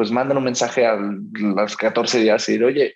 pues 0.00 0.10
mandan 0.10 0.38
un 0.38 0.44
mensaje 0.44 0.86
a 0.86 0.96
los 0.96 1.76
14 1.76 2.20
días 2.20 2.48
y 2.48 2.52
decir, 2.52 2.64
oye, 2.64 2.94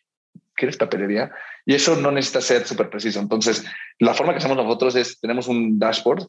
¿quieres 0.54 0.78
papelería? 0.78 1.30
Y 1.66 1.74
eso 1.74 1.96
no 1.96 2.10
necesita 2.10 2.40
ser 2.40 2.66
súper 2.66 2.88
preciso. 2.88 3.20
Entonces, 3.20 3.62
la 3.98 4.14
forma 4.14 4.32
que 4.32 4.38
hacemos 4.38 4.56
nosotros 4.56 4.96
es, 4.96 5.20
tenemos 5.20 5.46
un 5.46 5.78
dashboard 5.78 6.26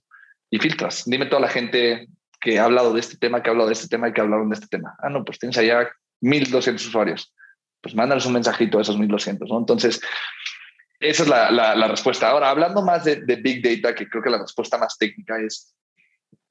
y 0.50 0.60
filtras. 0.60 1.04
Dime 1.06 1.28
toda 1.28 1.44
la 1.44 1.48
gente 1.48 2.10
que 2.42 2.60
ha 2.60 2.66
hablado 2.66 2.94
de 2.94 3.00
este 3.00 3.16
tema, 3.16 3.42
que 3.42 3.50
ha 3.50 3.52
hablado 3.52 3.70
de 3.70 3.74
este 3.74 3.88
tema 3.88 4.10
y 4.10 4.12
que 4.12 4.20
hablaron 4.20 4.50
de 4.50 4.56
este 4.56 4.68
tema. 4.68 4.98
Ah, 5.00 5.10
no, 5.10 5.24
pues 5.24 5.40
tienes 5.40 5.58
allá 5.58 5.90
1.200 6.22 6.76
usuarios. 6.76 7.34
Pues 7.86 7.94
mándales 7.94 8.26
un 8.26 8.34
mensajito 8.34 8.80
a 8.80 8.82
esos 8.82 8.98
1.200, 8.98 9.48
¿no? 9.48 9.60
Entonces, 9.60 10.02
esa 11.00 11.22
es 11.22 11.30
la, 11.30 11.52
la, 11.52 11.88
respuesta. 11.88 12.32
Ahora, 12.32 12.50
hablando 12.50 12.82
más 12.82 13.04
de, 13.04 13.18
de, 13.18 13.36
Big 13.36 13.62
Data, 13.62 13.94
que 13.94 14.10
creo 14.10 14.24
que 14.24 14.32
la 14.32 14.40
respuesta 14.40 14.80
más 14.80 14.98
técnica 14.98 15.40
es, 15.40 15.76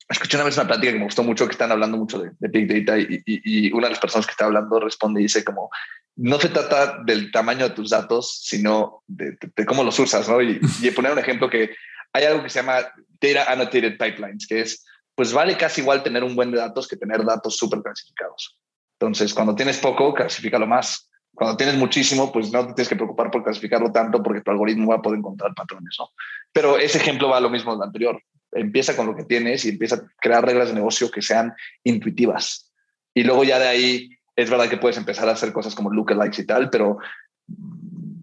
escuché 0.09 0.37
una 0.37 0.45
vez 0.45 0.57
una 0.57 0.68
plática 0.68 0.93
que 0.93 0.99
me 0.99 1.07
gustó 1.07 1.24
mucho, 1.24 1.47
que 1.47 1.51
están 1.51 1.72
hablando 1.72 1.97
mucho 1.97 2.20
de, 2.20 2.30
Big 2.39 2.68
Data 2.68 2.97
y, 3.01 3.72
una 3.72 3.89
de 3.89 3.95
las 3.95 3.99
personas 3.99 4.26
que 4.26 4.30
está 4.30 4.45
hablando 4.45 4.78
responde 4.78 5.22
y 5.22 5.24
dice 5.24 5.43
como, 5.43 5.70
no 6.14 6.39
se 6.39 6.51
trata 6.51 7.03
del 7.05 7.32
tamaño 7.32 7.68
de 7.68 7.74
tus 7.74 7.91
datos, 7.91 8.43
sino 8.45 9.03
de, 9.09 9.37
cómo 9.66 9.82
los 9.82 9.99
usas, 9.99 10.28
¿no? 10.28 10.41
Y, 10.41 10.61
y, 10.82 10.91
poner 10.93 11.11
un 11.11 11.18
ejemplo 11.18 11.51
que 11.51 11.74
hay 12.12 12.26
algo 12.26 12.45
que 12.45 12.51
se 12.51 12.61
llama 12.61 12.76
Data 13.20 13.51
Annotated 13.51 13.99
Pipelines, 13.99 14.47
que 14.47 14.61
es, 14.61 14.87
pues 15.16 15.32
vale 15.32 15.57
casi 15.57 15.80
igual 15.80 16.05
tener 16.05 16.22
un 16.22 16.37
buen 16.37 16.53
de 16.53 16.59
datos 16.59 16.87
que 16.87 16.97
tener 16.97 17.24
datos 17.24 17.57
súper 17.57 17.82
clasificados. 17.82 18.57
Entonces, 19.01 19.35
cuando 19.35 19.57
tienes 19.57 19.78
poco, 19.78 20.14
clasifícalo 20.14 20.68
más. 20.68 21.11
Cuando 21.35 21.57
tienes 21.57 21.76
muchísimo, 21.76 22.30
pues 22.32 22.53
no 22.53 22.61
te 22.66 22.74
tienes 22.74 22.89
que 22.89 22.97
preocupar 22.97 23.30
por 23.30 23.43
clasificarlo 23.43 23.91
tanto 23.91 24.22
porque 24.22 24.41
tu 24.41 24.51
algoritmo 24.51 24.91
va 24.91 24.97
a 24.97 25.03
poder 25.03 25.18
encontrar 25.18 25.55
patrones, 25.55 25.97
¿no? 25.99 26.11
Pero 26.53 26.78
ese 26.78 26.99
ejemplo 26.99 27.28
va 27.28 27.39
a 27.39 27.41
lo 27.41 27.51
mismo 27.51 27.72
del 27.72 27.82
anterior 27.82 28.20
empieza 28.55 28.97
con 28.97 29.07
lo 29.07 29.16
que 29.16 29.24
tienes 29.24 29.64
y 29.64 29.70
empieza 29.70 29.97
a 29.97 30.03
crear 30.20 30.45
reglas 30.45 30.68
de 30.68 30.74
negocio 30.74 31.11
que 31.11 31.22
sean 31.22 31.53
intuitivas. 31.82 32.72
Y 33.12 33.24
luego 33.24 33.45
ya 33.45 33.59
de 33.59 33.68
ahí 33.68 34.11
es 34.37 34.51
verdad 34.51 34.68
que 34.68 34.78
puedes 34.78 34.97
empezar 34.97 35.28
a 35.28 35.32
hacer 35.32 35.53
cosas 35.53 35.74
como 35.74 35.93
lookalikes 35.93 36.43
y 36.43 36.47
tal, 36.47 36.70
pero 36.70 36.99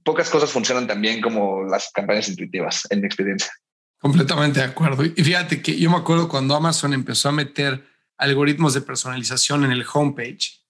pocas 0.03 0.29
cosas 0.29 0.51
funcionan 0.51 0.87
tan 0.87 1.01
bien 1.01 1.21
como 1.21 1.63
las 1.63 1.91
campañas 1.93 2.27
intuitivas, 2.29 2.87
en 2.89 3.01
mi 3.01 3.05
experiencia. 3.05 3.51
Completamente 3.99 4.59
de 4.59 4.65
acuerdo. 4.65 5.05
Y 5.05 5.23
fíjate 5.23 5.61
que 5.61 5.77
yo 5.77 5.89
me 5.89 5.97
acuerdo 5.97 6.27
cuando 6.27 6.55
Amazon 6.55 6.93
empezó 6.93 7.29
a 7.29 7.33
meter 7.33 7.87
algoritmos 8.17 8.73
de 8.73 8.81
personalización 8.81 9.63
en 9.63 9.71
el 9.71 9.85
homepage, 9.91 10.60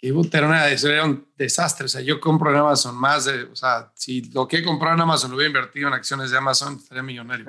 que 0.00 0.08
era, 0.08 1.04
un 1.04 1.28
desastre. 1.36 1.86
O 1.86 1.88
sea, 1.88 2.00
yo 2.00 2.20
compro 2.20 2.50
en 2.50 2.56
Amazon 2.56 2.96
más 2.96 3.26
de, 3.26 3.44
o 3.44 3.56
sea, 3.56 3.92
si 3.94 4.22
lo 4.32 4.48
que 4.48 4.58
he 4.58 4.64
comprado 4.64 4.94
en 4.94 5.02
Amazon 5.02 5.30
lo 5.30 5.36
hubiera 5.36 5.48
invertido 5.48 5.88
en 5.88 5.94
acciones 5.94 6.30
de 6.30 6.38
Amazon, 6.38 6.76
estaría 6.76 7.02
millonario. 7.02 7.46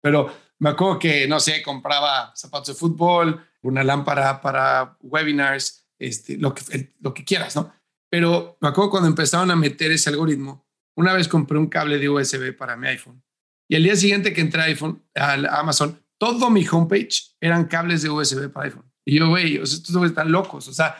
Pero 0.00 0.32
me 0.58 0.70
acuerdo 0.70 0.98
que, 0.98 1.28
no 1.28 1.40
sé, 1.40 1.62
compraba 1.62 2.32
zapatos 2.34 2.68
de 2.68 2.74
fútbol, 2.74 3.46
una 3.62 3.84
lámpara 3.84 4.40
para 4.40 4.96
webinars, 5.00 5.86
este, 5.98 6.36
lo, 6.36 6.54
que, 6.54 6.94
lo 7.00 7.14
que 7.14 7.24
quieras, 7.24 7.56
¿no? 7.56 7.72
Pero 8.10 8.58
me 8.60 8.68
acuerdo 8.68 8.90
cuando 8.90 9.08
empezaron 9.08 9.50
a 9.50 9.56
meter 9.56 9.90
ese 9.90 10.10
algoritmo, 10.10 10.66
una 10.96 11.12
vez 11.12 11.28
compré 11.28 11.58
un 11.58 11.68
cable 11.68 11.98
de 11.98 12.08
USB 12.08 12.56
para 12.56 12.76
mi 12.76 12.88
iPhone 12.88 13.24
y 13.68 13.76
al 13.76 13.82
día 13.82 13.96
siguiente 13.96 14.32
que 14.32 14.40
entré 14.40 14.60
a, 14.60 14.64
iPhone, 14.64 15.02
a 15.14 15.58
Amazon, 15.58 15.98
todo 16.18 16.50
mi 16.50 16.66
homepage 16.66 17.34
eran 17.40 17.64
cables 17.64 18.02
de 18.02 18.10
USB 18.10 18.50
para 18.50 18.66
iPhone. 18.66 18.90
Y 19.04 19.18
yo, 19.18 19.28
güey, 19.28 19.58
o 19.58 19.66
sea, 19.66 19.78
estos 19.78 20.04
están 20.04 20.30
locos. 20.30 20.68
O 20.68 20.72
sea, 20.72 20.96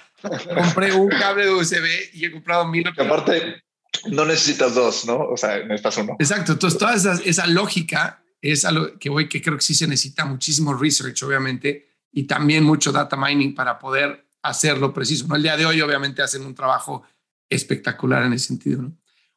compré 0.54 0.92
un 0.92 1.08
cable 1.08 1.46
de 1.46 1.50
USB 1.52 1.84
y 2.14 2.24
he 2.24 2.32
comprado 2.32 2.66
mil. 2.66 2.86
Aparte, 2.88 3.62
no 4.10 4.24
necesitas 4.24 4.74
dos, 4.74 5.04
¿no? 5.06 5.18
O 5.18 5.36
sea, 5.36 5.58
necesitas 5.58 5.96
uno. 5.98 6.16
Exacto. 6.18 6.52
Entonces, 6.52 6.78
toda 6.78 6.94
esa, 6.94 7.20
esa 7.24 7.46
lógica 7.46 8.24
es 8.40 8.64
algo 8.64 8.98
que 8.98 9.08
voy 9.08 9.28
que 9.28 9.40
creo 9.40 9.56
que 9.56 9.64
sí 9.64 9.74
se 9.74 9.86
necesita 9.86 10.24
muchísimo 10.24 10.74
research, 10.74 11.22
obviamente, 11.22 11.88
y 12.12 12.24
también 12.24 12.64
mucho 12.64 12.92
data 12.92 13.16
mining 13.16 13.54
para 13.54 13.78
poder 13.78 14.26
hacerlo 14.42 14.92
preciso. 14.92 15.26
¿no? 15.26 15.36
El 15.36 15.42
día 15.42 15.56
de 15.56 15.66
hoy, 15.66 15.80
obviamente, 15.80 16.22
hacen 16.22 16.44
un 16.44 16.54
trabajo 16.54 17.02
espectacular 17.48 18.24
en 18.24 18.34
ese 18.34 18.48
sentido. 18.48 18.82
¿no? 18.82 18.96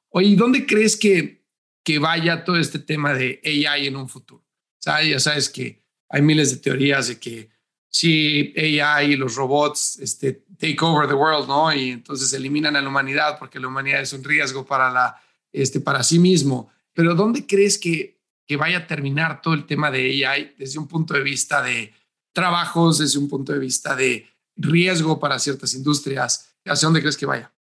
Oye, 0.10 0.36
¿dónde 0.36 0.66
crees 0.66 0.98
que, 0.98 1.46
que 1.84 2.00
vaya 2.00 2.44
todo 2.44 2.58
este 2.58 2.80
tema 2.80 3.14
de 3.14 3.42
AI 3.44 3.88
en 3.88 3.96
un 3.96 4.10
futuro? 4.10 4.44
O 4.44 4.82
sea, 4.82 5.02
ya 5.02 5.20
sabes 5.20 5.50
que 5.50 5.84
hay 6.10 6.22
miles 6.22 6.52
de 6.52 6.58
teorías 6.58 7.08
de 7.08 7.20
que 7.20 7.50
si 7.90 8.54
AI 8.58 9.14
y 9.14 9.16
los 9.16 9.36
robots 9.36 9.98
este, 10.02 10.44
take 10.58 10.78
over 10.82 11.08
the 11.08 11.14
world, 11.14 11.47
¿no? 11.47 11.74
Y 11.74 11.91
entonces 11.91 12.32
eliminan 12.34 12.76
a 12.76 12.82
la 12.82 12.89
humanidad 12.89 13.38
porque 13.39 13.60
la 13.60 13.68
humanidad 13.68 14.01
es 14.01 14.14
un 14.14 14.24
riesgo 14.24 14.66
para, 14.66 14.91
la, 14.91 15.22
este, 15.51 15.80
para 15.80 16.03
sí 16.03 16.20
mismo. 16.20 16.72
Pero 16.93 17.16
¿dónde 17.16 17.45
crees 17.45 17.78
que, 17.78 18.18
que 18.45 18.58
vaya 18.58 18.80
a 18.80 18.88
terminar 18.88 19.41
todo 19.41 19.53
el 19.53 19.66
tema 19.66 19.91
de 19.91 20.26
AI 20.26 20.55
desde 20.58 20.80
un 20.80 20.88
punto 20.88 21.14
de 21.14 21.22
vista 21.22 21.62
de 21.62 21.93
trabajos, 22.34 22.99
desde 22.99 23.20
un 23.20 23.30
punto 23.30 23.53
de 23.53 23.60
vista 23.60 23.95
de 23.95 24.28
riesgo 24.55 25.20
para 25.20 25.39
ciertas 25.39 25.74
industrias? 25.74 26.55
¿Hacia 26.66 26.88
dónde 26.88 27.01
crees 27.01 27.18
que 27.18 27.26
vaya? 27.26 27.51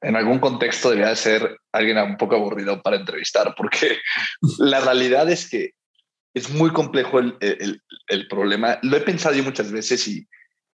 En 0.00 0.16
algún 0.16 0.38
contexto 0.38 0.90
debería 0.90 1.10
de 1.10 1.16
ser 1.16 1.58
alguien 1.72 1.98
un 1.98 2.16
poco 2.16 2.36
aburrido 2.36 2.80
para 2.82 2.96
entrevistar, 2.96 3.54
porque 3.56 3.98
la 4.58 4.80
realidad 4.80 5.30
es 5.30 5.48
que 5.48 5.72
es 6.34 6.50
muy 6.50 6.70
complejo 6.70 7.18
el, 7.18 7.36
el, 7.40 7.82
el, 8.08 8.28
problema. 8.28 8.78
Lo 8.82 8.96
he 8.98 9.00
pensado 9.00 9.34
yo 9.34 9.42
muchas 9.42 9.72
veces 9.72 10.06
y 10.06 10.28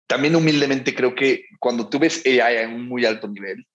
también 0.07 0.37
humildemente 0.37 0.95
creo 0.95 1.15
que 1.15 1.47
cuando 1.59 1.89
tú 1.89 1.99
ves 1.99 2.23
AI 2.25 2.65
a 2.65 2.69
un 2.69 2.89
muy 2.89 3.05
alto 3.05 3.29
nivel, 3.29 3.67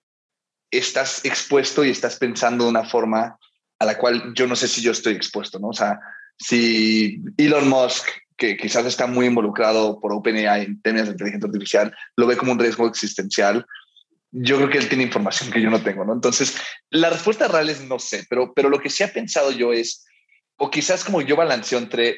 estás 0.71 1.25
expuesto 1.25 1.83
y 1.83 1.89
estás 1.89 2.17
pensando 2.17 2.63
de 2.63 2.69
una 2.69 2.85
forma 2.85 3.37
a 3.79 3.85
la 3.85 3.97
cual 3.97 4.33
yo 4.35 4.47
no 4.47 4.55
sé 4.55 4.67
si 4.67 4.81
yo 4.81 4.91
estoy 4.91 5.13
expuesto, 5.13 5.59
¿no? 5.59 5.69
O 5.69 5.73
sea, 5.73 5.99
si 6.37 7.21
Elon 7.37 7.67
Musk, 7.67 8.07
que 8.37 8.55
quizás 8.57 8.85
está 8.85 9.07
muy 9.07 9.25
involucrado 9.25 9.99
por 9.99 10.13
OpenAI 10.13 10.65
en 10.65 10.81
términos 10.81 11.07
de 11.07 11.13
inteligencia 11.13 11.47
artificial, 11.47 11.95
lo 12.15 12.27
ve 12.27 12.37
como 12.37 12.53
un 12.53 12.59
riesgo 12.59 12.87
existencial, 12.87 13.65
yo 14.31 14.57
creo 14.57 14.69
que 14.69 14.77
él 14.77 14.87
tiene 14.87 15.03
información 15.03 15.51
que 15.51 15.61
yo 15.61 15.69
no 15.69 15.83
tengo, 15.83 16.05
¿no? 16.05 16.13
Entonces, 16.13 16.55
la 16.89 17.09
respuesta 17.09 17.47
real 17.47 17.69
es 17.69 17.83
no 17.83 17.99
sé, 17.99 18.25
pero, 18.29 18.53
pero 18.53 18.69
lo 18.69 18.79
que 18.79 18.89
sí 18.89 19.03
ha 19.03 19.11
pensado 19.11 19.51
yo 19.51 19.73
es, 19.73 20.05
o 20.57 20.71
quizás 20.71 21.03
como 21.03 21.21
yo 21.21 21.35
balanceo 21.35 21.79
entre, 21.79 22.17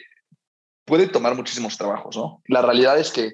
puede 0.85 1.07
tomar 1.07 1.35
muchísimos 1.35 1.77
trabajos, 1.77 2.15
¿no? 2.15 2.41
La 2.47 2.61
realidad 2.61 2.99
es 2.99 3.09
que 3.09 3.33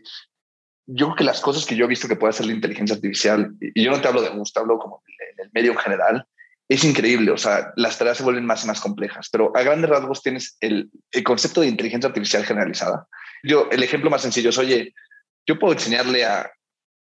yo 0.91 1.07
creo 1.07 1.15
que 1.17 1.23
las 1.23 1.39
cosas 1.39 1.65
que 1.65 1.75
yo 1.75 1.85
he 1.85 1.87
visto 1.87 2.07
que 2.07 2.15
puede 2.15 2.31
hacer 2.31 2.47
la 2.47 2.53
inteligencia 2.53 2.95
artificial, 2.95 3.53
y 3.59 3.83
yo 3.83 3.91
no 3.91 4.01
te 4.01 4.07
hablo 4.07 4.23
de 4.23 4.29
gusto, 4.29 4.59
hablo 4.59 4.79
como 4.79 5.03
en 5.05 5.45
el 5.45 5.51
medio 5.53 5.71
en 5.73 5.77
general, 5.77 6.25
es 6.67 6.83
increíble. 6.83 7.31
O 7.31 7.37
sea, 7.37 7.71
las 7.75 7.97
tareas 7.97 8.17
se 8.17 8.23
vuelven 8.23 8.45
más 8.45 8.63
y 8.63 8.67
más 8.67 8.81
complejas, 8.81 9.29
pero 9.31 9.55
a 9.55 9.61
grandes 9.61 9.89
rasgos 9.89 10.23
tienes 10.23 10.57
el, 10.61 10.89
el 11.11 11.23
concepto 11.23 11.61
de 11.61 11.67
inteligencia 11.67 12.07
artificial 12.07 12.43
generalizada. 12.43 13.07
Yo, 13.43 13.67
el 13.71 13.83
ejemplo 13.83 14.09
más 14.09 14.23
sencillo 14.23 14.49
es, 14.49 14.57
oye, 14.57 14.93
yo 15.45 15.59
puedo 15.59 15.73
enseñarle 15.73 16.25
a 16.25 16.51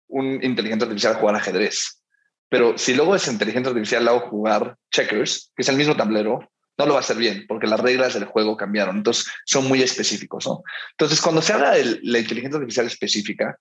un 0.10 0.44
inteligencia 0.44 0.86
artificial 0.86 1.14
a 1.14 1.20
jugar 1.20 1.36
ajedrez, 1.36 2.04
pero 2.50 2.78
si 2.78 2.94
luego 2.94 3.16
esa 3.16 3.32
inteligencia 3.32 3.70
artificial 3.70 4.04
la 4.04 4.12
hago 4.12 4.30
jugar 4.30 4.78
checkers, 4.92 5.52
que 5.56 5.62
es 5.64 5.70
el 5.70 5.78
mismo 5.78 5.96
tablero, 5.96 6.50
no 6.78 6.86
lo 6.86 6.94
va 6.94 7.00
a 7.00 7.02
hacer 7.02 7.18
bien 7.18 7.46
porque 7.48 7.68
las 7.68 7.80
reglas 7.80 8.14
del 8.14 8.26
juego 8.26 8.56
cambiaron. 8.56 8.98
Entonces 8.98 9.32
son 9.46 9.68
muy 9.68 9.82
específicos. 9.82 10.46
¿no? 10.48 10.64
Entonces, 10.92 11.22
cuando 11.22 11.42
se 11.42 11.54
habla 11.54 11.72
de 11.72 12.00
la 12.04 12.20
inteligencia 12.20 12.58
artificial 12.58 12.86
específica, 12.88 13.58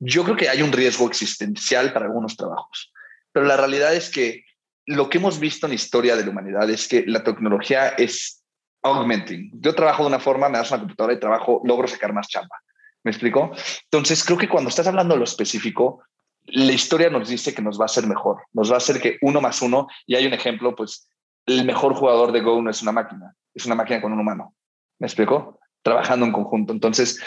yo 0.00 0.24
creo 0.24 0.36
que 0.36 0.48
hay 0.48 0.62
un 0.62 0.72
riesgo 0.72 1.06
existencial 1.08 1.92
para 1.92 2.06
algunos 2.06 2.36
trabajos. 2.36 2.92
Pero 3.32 3.46
la 3.46 3.56
realidad 3.56 3.94
es 3.94 4.10
que 4.10 4.44
lo 4.86 5.10
que 5.10 5.18
hemos 5.18 5.38
visto 5.38 5.66
en 5.66 5.70
la 5.70 5.76
historia 5.76 6.16
de 6.16 6.24
la 6.24 6.30
humanidad 6.30 6.68
es 6.70 6.88
que 6.88 7.04
la 7.06 7.22
tecnología 7.22 7.88
es 7.88 8.42
augmenting. 8.82 9.50
Yo 9.54 9.74
trabajo 9.74 10.02
de 10.02 10.08
una 10.08 10.20
forma, 10.20 10.48
me 10.48 10.58
das 10.58 10.70
una 10.70 10.80
computadora 10.80 11.14
y 11.14 11.20
trabajo, 11.20 11.60
logro 11.64 11.88
sacar 11.88 12.12
más 12.12 12.28
chamba. 12.28 12.56
¿Me 13.04 13.10
explico? 13.10 13.52
Entonces, 13.84 14.24
creo 14.24 14.38
que 14.38 14.48
cuando 14.48 14.70
estás 14.70 14.86
hablando 14.86 15.14
de 15.14 15.18
lo 15.18 15.24
específico, 15.24 16.02
la 16.46 16.72
historia 16.72 17.10
nos 17.10 17.28
dice 17.28 17.54
que 17.54 17.62
nos 17.62 17.78
va 17.78 17.84
a 17.84 17.88
ser 17.88 18.06
mejor, 18.06 18.38
nos 18.52 18.70
va 18.70 18.74
a 18.74 18.78
hacer 18.78 19.00
que 19.00 19.18
uno 19.20 19.40
más 19.40 19.60
uno, 19.60 19.86
y 20.06 20.14
hay 20.14 20.26
un 20.26 20.32
ejemplo, 20.32 20.74
pues 20.74 21.10
el 21.48 21.64
mejor 21.64 21.94
jugador 21.94 22.32
de 22.32 22.40
Go 22.40 22.60
no 22.62 22.70
es 22.70 22.82
una 22.82 22.92
máquina, 22.92 23.34
es 23.54 23.66
una 23.66 23.74
máquina 23.74 24.00
con 24.00 24.12
un 24.12 24.20
humano. 24.20 24.54
¿Me 24.98 25.06
explico? 25.06 25.58
Trabajando 25.82 26.26
en 26.26 26.32
conjunto. 26.32 26.72
Entonces, 26.72 27.20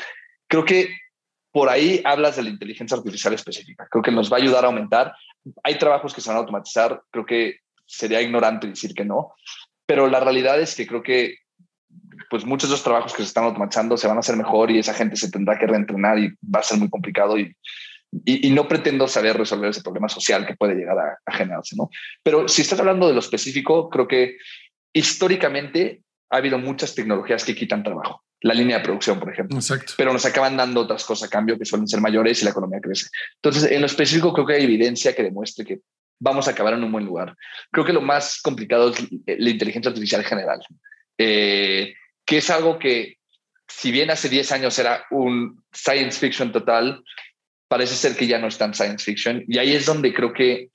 creo 0.47 0.63
que 0.63 0.89
por 1.51 1.69
ahí 1.69 2.01
hablas 2.05 2.35
de 2.35 2.43
la 2.43 2.49
inteligencia 2.49 2.95
artificial 2.95 3.33
específica. 3.33 3.87
Creo 3.89 4.03
que 4.03 4.11
nos 4.11 4.31
va 4.31 4.37
a 4.37 4.39
ayudar 4.39 4.63
a 4.63 4.67
aumentar. 4.67 5.13
Hay 5.63 5.77
trabajos 5.77 6.13
que 6.13 6.21
se 6.21 6.29
van 6.29 6.37
a 6.37 6.39
automatizar. 6.41 7.01
Creo 7.09 7.25
que 7.25 7.57
sería 7.85 8.21
ignorante 8.21 8.67
decir 8.67 8.93
que 8.93 9.03
no. 9.03 9.33
Pero 9.85 10.07
la 10.07 10.19
realidad 10.19 10.61
es 10.61 10.75
que 10.75 10.87
creo 10.87 11.03
que 11.03 11.35
pues 12.29 12.45
muchos 12.45 12.69
de 12.69 12.75
los 12.75 12.83
trabajos 12.83 13.11
que 13.11 13.23
se 13.23 13.27
están 13.27 13.43
automatizando 13.43 13.97
se 13.97 14.07
van 14.07 14.15
a 14.15 14.21
hacer 14.21 14.37
mejor 14.37 14.71
y 14.71 14.79
esa 14.79 14.93
gente 14.93 15.17
se 15.17 15.29
tendrá 15.29 15.59
que 15.59 15.67
reentrenar 15.67 16.17
y 16.17 16.29
va 16.43 16.59
a 16.59 16.63
ser 16.63 16.77
muy 16.77 16.89
complicado 16.89 17.37
y 17.37 17.53
y, 18.25 18.49
no 18.51 18.67
pretendo 18.67 19.07
saber 19.07 19.37
resolver 19.37 19.69
ese 19.69 19.81
problema 19.81 20.09
social 20.09 20.45
que 20.45 20.55
puede 20.55 20.75
llegar 20.75 20.97
a, 20.99 21.31
generarse, 21.31 21.75
¿no? 21.77 21.89
Pero 22.23 22.47
si 22.47 22.61
estás 22.61 22.79
hablando 22.79 23.07
de 23.07 23.13
lo 23.13 23.19
específico, 23.19 23.89
creo 23.89 24.07
que 24.07 24.37
históricamente 24.93 26.01
ha 26.29 26.37
habido 26.37 26.57
muchas 26.57 26.93
tecnologías 26.93 27.45
que 27.45 27.55
quitan 27.55 27.83
trabajo. 27.83 28.23
La 28.41 28.53
línea 28.53 28.79
de 28.79 28.83
producción, 28.83 29.19
por 29.19 29.31
ejemplo. 29.31 29.57
Exacto. 29.57 29.93
Pero 29.97 30.11
nos 30.11 30.25
acaban 30.25 30.57
dando 30.57 30.81
otras 30.81 31.05
cosas 31.05 31.27
a 31.27 31.31
cambio 31.31 31.57
que 31.57 31.65
suelen 31.65 31.87
ser 31.87 32.01
mayores 32.01 32.41
y 32.41 32.45
la 32.45 32.51
economía 32.51 32.81
crece. 32.81 33.07
Entonces, 33.35 33.71
en 33.71 33.79
lo 33.79 33.85
específico, 33.85 34.33
creo 34.33 34.45
que 34.45 34.55
hay 34.55 34.63
evidencia 34.63 35.15
que 35.15 35.23
demuestre 35.23 35.63
que 35.63 35.79
vamos 36.19 36.47
a 36.47 36.51
acabar 36.51 36.73
en 36.73 36.83
un 36.83 36.91
buen 36.91 37.05
lugar. 37.05 37.35
Creo 37.71 37.85
que 37.85 37.93
lo 37.93 38.01
más 38.01 38.41
complicado 38.41 38.89
es 38.89 39.07
la 39.25 39.49
inteligencia 39.49 39.89
artificial 39.89 40.23
general, 40.23 40.59
eh, 41.17 41.93
que 42.25 42.37
es 42.37 42.49
algo 42.49 42.79
que, 42.79 43.17
si 43.67 43.91
bien 43.91 44.09
hace 44.11 44.29
10 44.29 44.51
años 44.51 44.77
era 44.79 45.05
un 45.11 45.63
science 45.71 46.19
fiction 46.19 46.51
total, 46.51 47.03
parece 47.71 47.95
ser 47.95 48.17
que 48.17 48.27
ya 48.27 48.37
no 48.37 48.47
es 48.47 48.57
tan 48.57 48.73
science 48.73 49.05
fiction. 49.05 49.45
Y 49.47 49.57
ahí 49.57 49.73
es 49.73 49.85
donde 49.85 50.13
creo 50.13 50.33
que 50.33 50.71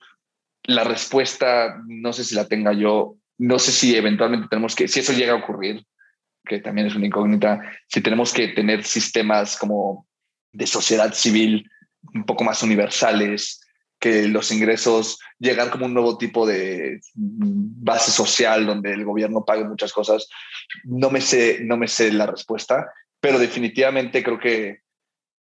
la 0.63 0.83
respuesta, 0.83 1.79
no 1.85 2.11
sé 2.11 2.23
si 2.23 2.33
la 2.33 2.47
tenga 2.47 2.73
yo, 2.73 3.17
no 3.37 3.59
sé 3.59 3.71
si 3.71 3.95
eventualmente 3.95 4.47
tenemos 4.49 4.75
que, 4.75 4.87
si 4.87 5.01
eso 5.01 5.13
llega 5.13 5.33
a 5.33 5.35
ocurrir, 5.35 5.85
que 6.43 6.57
también 6.57 6.87
es 6.87 6.95
una 6.95 7.05
incógnita, 7.05 7.61
si 7.87 8.01
tenemos 8.01 8.33
que 8.33 8.47
tener 8.47 8.83
sistemas 8.83 9.57
como 9.57 10.07
de 10.51 10.65
sociedad 10.65 11.13
civil 11.13 11.69
un 12.15 12.25
poco 12.25 12.43
más 12.43 12.63
universales, 12.63 13.61
que 13.99 14.27
los 14.27 14.51
ingresos 14.51 15.19
llegar 15.37 15.69
como 15.69 15.85
un 15.85 15.93
nuevo 15.93 16.17
tipo 16.17 16.47
de 16.47 16.99
base 17.13 18.09
social 18.09 18.65
donde 18.65 18.91
el 18.91 19.05
gobierno 19.05 19.45
pague 19.45 19.65
muchas 19.65 19.93
cosas, 19.93 20.27
no 20.83 21.11
me 21.11 21.21
sé, 21.21 21.59
no 21.61 21.77
me 21.77 21.87
sé 21.87 22.11
la 22.11 22.25
respuesta, 22.25 22.91
pero 23.19 23.37
definitivamente 23.37 24.23
creo 24.23 24.39
que 24.39 24.86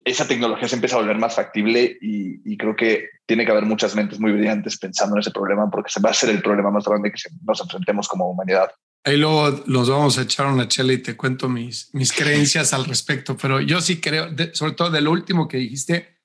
esa 0.05 0.27
tecnología 0.27 0.67
se 0.67 0.75
empieza 0.75 0.95
a 0.95 0.99
volver 0.99 1.17
más 1.17 1.35
factible 1.35 1.97
y, 2.01 2.57
creo 2.57 2.75
que 2.75 3.09
tiene 3.25 3.45
que 3.45 3.51
haber 3.51 3.65
muchas 3.65 3.95
mentes 3.95 4.19
muy 4.19 4.31
brillantes 4.31 4.77
pensando 4.77 5.15
en 5.15 5.21
ese 5.21 5.31
problema 5.31 5.69
porque 5.69 5.91
se 5.91 5.99
va 5.99 6.11
a 6.11 6.13
ser 6.13 6.29
el 6.29 6.41
problema 6.41 6.71
más 6.71 6.85
grande 6.85 7.11
que 7.11 7.21
nos 7.41 7.61
enfrentemos 7.61 8.07
como 8.07 8.29
humanidad. 8.29 8.71
Ahí 9.05 9.17
luego 9.17 9.63
los 9.65 9.89
vamos 9.89 10.17
a 10.17 10.21
echar 10.21 10.47
una 10.47 10.67
chela 10.67 10.93
y 10.93 10.99
te 10.99 11.17
cuento 11.17 11.49
mis, 11.49 11.89
mis 11.93 12.13
creencias 12.13 12.73
al 12.73 12.85
respecto, 12.85 13.35
pero 13.35 13.59
yo 13.59 13.81
sí 13.81 13.99
creo, 13.99 14.29
sobre 14.53 14.73
todo 14.73 14.91
de 14.91 15.01
lo 15.01 15.11
último 15.11 15.47
que 15.47 15.57
dijiste, 15.57 16.19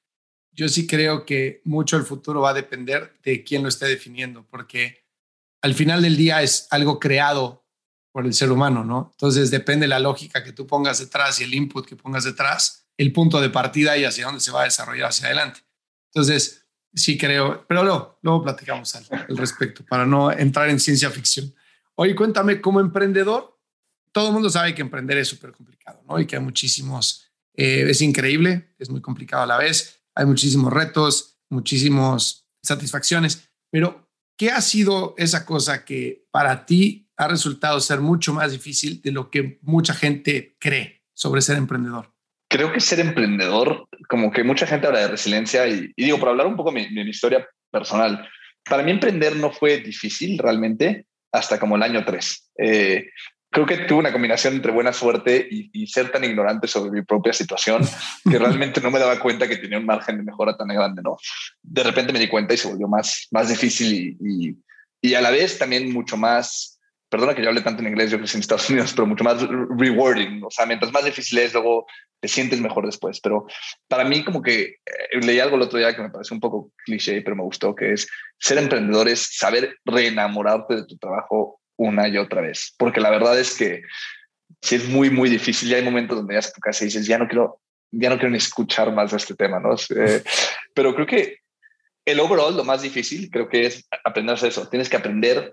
yo 0.52 0.68
sí 0.68 0.86
creo 0.86 1.24
que 1.24 1.60
mucho 1.64 1.96
el 1.96 2.04
futuro 2.04 2.40
va 2.40 2.50
a 2.50 2.54
depender 2.54 3.18
de 3.22 3.42
quién 3.42 3.62
lo 3.62 3.68
esté 3.68 3.86
definiendo, 3.86 4.46
porque 4.48 5.06
al 5.62 5.74
final 5.74 6.02
del 6.02 6.16
día 6.16 6.42
es 6.42 6.68
algo 6.70 6.98
creado 6.98 7.64
por 8.12 8.26
el 8.26 8.34
ser 8.34 8.50
humano, 8.50 8.84
¿no? 8.84 9.10
Entonces 9.12 9.50
depende 9.50 9.86
la 9.86 9.98
lógica 9.98 10.42
que 10.42 10.52
tú 10.52 10.66
pongas 10.66 10.98
detrás 10.98 11.40
y 11.40 11.44
el 11.44 11.54
input 11.54 11.86
que 11.86 11.96
pongas 11.96 12.24
detrás 12.24 12.88
el 12.99 13.12
punto 13.12 13.40
de 13.40 13.49
partida 13.49 13.96
y 13.96 14.05
hacia 14.05 14.26
dónde 14.26 14.40
se 14.40 14.51
va 14.51 14.62
a 14.62 14.64
desarrollar 14.64 15.09
hacia 15.09 15.28
adelante. 15.28 15.61
Entonces, 16.12 16.66
sí 16.92 17.16
creo, 17.16 17.64
pero 17.66 17.84
luego, 17.84 18.18
luego 18.22 18.42
platicamos 18.42 18.94
al, 18.96 19.07
respecto 19.36 19.84
para 19.86 20.05
no 20.05 20.32
entrar 20.32 20.68
en 20.68 20.80
ciencia 20.80 21.09
ficción. 21.11 21.55
Oye, 21.94 22.14
cuéntame, 22.14 22.61
como 22.61 22.80
emprendedor, 22.80 23.59
todo 24.12 24.28
el 24.28 24.32
mundo 24.32 24.51
sabe 24.51 24.74
que 24.74 24.82
emprender 24.82 25.16
es 25.16 25.28
súper 25.28 25.53
complicado, 25.53 26.03
¿no? 26.09 26.18
Y 26.18 26.26
que 26.26 26.36
hay 26.36 26.42
muchísimos, 26.42 27.30
eh, 27.55 27.86
es 27.88 28.03
increíble, 28.03 28.74
es 28.78 28.90
muy 28.90 29.01
complicado 29.01 29.44
a 29.44 29.46
la 29.46 29.59
vez, 29.59 30.01
hay 30.14 30.26
muchísimos 30.26 30.72
retos, 30.72 31.38
muchísimas 31.49 32.49
satisfacciones, 32.62 33.49
pero 33.70 34.11
¿qué 34.36 34.51
ha 34.51 34.61
sido 34.61 35.14
esa 35.18 35.46
cosa 35.46 35.84
que 35.84 36.26
para 36.32 36.66
ti 36.66 37.11
ha 37.16 37.28
resultado 37.28 37.80
ser 37.80 38.01
mucho 38.01 38.32
más 38.32 38.51
difícil 38.51 39.01
de 39.03 39.12
lo 39.12 39.30
que 39.30 39.59
mucha 39.62 39.94
gente 39.94 40.57
cree 40.59 41.05
sobre 41.14 41.42
ser 41.42 41.59
emprendedor? 41.59 42.17
Creo 42.49 42.72
que 42.72 42.80
ser 42.80 43.01
emprendedor, 43.01 43.86
como 44.09 44.30
que 44.30 44.42
mucha 44.42 44.66
gente 44.66 44.86
habla 44.86 45.01
de 45.01 45.09
resiliencia 45.09 45.66
y, 45.68 45.92
digo, 45.96 46.18
para 46.18 46.30
hablar 46.32 46.46
un 46.46 46.57
poco 46.57 46.72
de 46.72 46.88
mi, 46.90 47.01
historia 47.03 47.46
personal, 47.70 48.26
para 48.64 48.82
mí 48.82 48.90
emprender 48.90 49.36
no 49.36 49.51
fue 49.53 49.78
difícil 49.78 50.38
realmente 50.38 51.07
hasta 51.30 51.59
como 51.59 51.76
el 51.76 51.82
año 51.82 52.05
3. 52.05 52.51
Eh, 52.59 53.11
creo 53.51 53.66
que 53.66 53.78
tuve 53.78 53.99
una 53.99 54.12
combinación 54.12 54.55
entre 54.55 54.72
buena 54.72 54.92
suerte 54.94 55.46
y, 55.51 55.86
ser 55.86 56.11
tan 56.11 56.24
ignorante 56.24 56.66
sobre 56.66 56.90
mi 56.90 57.03
propia 57.03 57.32
situación 57.32 57.82
que 58.28 58.38
realmente 58.38 58.80
no 58.80 58.90
me 58.90 58.99
daba 58.99 59.20
cuenta 59.20 59.46
que 59.46 59.57
tenía 59.57 59.78
un 59.78 59.86
margen 59.86 60.16
de 60.16 60.22
mejora 60.22 60.57
tan 60.57 60.68
grande, 60.68 61.03
¿no? 61.03 61.18
De 61.62 61.82
repente 61.82 62.12
me 62.12 62.18
di 62.18 62.28
cuenta 62.28 62.55
y 62.55 62.57
se 62.57 62.68
volvió 62.68 62.88
más, 62.88 63.28
más 63.30 63.49
difícil 63.49 64.16
y, 64.20 64.57
y 65.03 65.14
a 65.14 65.20
la 65.20 65.30
vez 65.30 65.59
también 65.59 65.92
mucho 65.92 66.16
más 66.16 66.78
perdona 67.09 67.34
que 67.34 67.42
yo 67.42 67.49
hable 67.49 67.62
tanto 67.62 67.82
en 67.82 67.88
inglés, 67.88 68.11
yo 68.11 68.18
crecí 68.18 68.36
en 68.36 68.40
Estados 68.40 68.68
Unidos, 68.68 68.92
pero 68.94 69.07
mucho 69.07 69.24
más 69.24 69.40
rewarding. 69.78 70.42
O 70.44 70.51
sea, 70.51 70.66
mientras 70.66 70.92
más 70.92 71.05
difícil 71.05 71.38
es, 71.38 71.53
luego 71.53 71.86
te 72.20 72.28
sientes 72.28 72.60
mejor 72.60 72.86
después. 72.86 73.20
Pero 73.20 73.46
para 73.88 74.04
mí, 74.04 74.24
como 74.24 74.42
que 74.42 74.76
eh, 74.84 75.20
leí 75.20 75.40
algo 75.40 75.56
el 75.56 75.62
otro 75.62 75.78
día 75.78 75.94
que 75.94 76.02
me 76.02 76.10
pareció 76.10 76.34
un 76.34 76.40
poco 76.40 76.72
cliché, 76.84 77.20
pero 77.22 77.36
me 77.36 77.42
gustó, 77.42 77.74
que 77.74 77.92
es 77.92 78.08
ser 78.38 78.58
emprendedor 78.58 79.08
es 79.08 79.36
saber 79.36 79.76
reenamorarte 79.84 80.76
de 80.76 80.86
tu 80.86 80.96
trabajo 80.98 81.60
una 81.76 82.08
y 82.08 82.18
otra 82.18 82.40
vez. 82.40 82.74
Porque 82.78 83.00
la 83.00 83.10
verdad 83.10 83.38
es 83.38 83.56
que 83.56 83.82
sí 84.60 84.76
es 84.76 84.88
muy, 84.88 85.10
muy 85.10 85.28
difícil. 85.28 85.68
Ya 85.68 85.76
hay 85.76 85.84
momentos 85.84 86.16
donde 86.16 86.34
ya 86.34 86.40
a 86.40 86.52
tu 86.52 86.60
casa 86.60 86.84
y 86.84 86.88
dices, 86.88 87.06
ya 87.06 87.18
no 87.18 87.28
quiero, 87.28 87.60
ya 87.90 88.10
no 88.10 88.16
quiero 88.16 88.30
ni 88.30 88.38
escuchar 88.38 88.92
más 88.92 89.10
de 89.10 89.16
este 89.18 89.34
tema, 89.34 89.60
¿no? 89.60 89.74
Eh, 89.74 90.22
pero 90.74 90.94
creo 90.94 91.06
que 91.06 91.38
el 92.04 92.20
overall, 92.20 92.56
lo 92.56 92.64
más 92.64 92.82
difícil, 92.82 93.28
creo 93.30 93.48
que 93.48 93.66
es 93.66 93.86
aprender 94.04 94.32
a 94.32 94.34
hacer 94.34 94.48
eso. 94.48 94.68
Tienes 94.68 94.88
que 94.88 94.96
aprender 94.96 95.52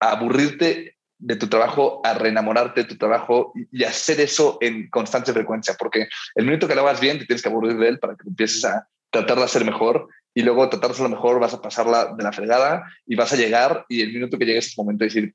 a 0.00 0.12
aburrirte 0.12 0.96
de 1.24 1.36
tu 1.36 1.48
trabajo, 1.48 2.00
a 2.04 2.14
reenamorarte 2.14 2.82
de 2.82 2.88
tu 2.88 2.96
trabajo 2.96 3.52
y 3.70 3.84
hacer 3.84 4.20
eso 4.20 4.58
en 4.60 4.90
constante 4.90 5.32
frecuencia, 5.32 5.76
porque 5.78 6.08
el 6.34 6.44
minuto 6.44 6.66
que 6.66 6.74
lo 6.74 6.80
hagas 6.80 7.00
bien, 7.00 7.18
te 7.18 7.26
tienes 7.26 7.42
que 7.42 7.48
aburrir 7.48 7.76
de 7.76 7.88
él 7.88 7.98
para 8.00 8.16
que 8.16 8.28
empieces 8.28 8.64
a 8.64 8.88
tratar 9.10 9.38
de 9.38 9.44
hacer 9.44 9.64
mejor 9.64 10.08
y 10.34 10.42
luego 10.42 10.68
tratar 10.68 10.88
de 10.88 10.94
hacerlo 10.94 11.10
mejor, 11.10 11.38
vas 11.38 11.54
a 11.54 11.62
pasarla 11.62 12.14
de 12.16 12.24
la 12.24 12.32
fregada 12.32 12.84
y 13.06 13.14
vas 13.14 13.32
a 13.32 13.36
llegar 13.36 13.86
y 13.88 14.02
el 14.02 14.12
minuto 14.12 14.36
que 14.36 14.44
llegues 14.44 14.64
a 14.64 14.68
ese 14.68 14.82
momento 14.82 15.04
decir, 15.04 15.32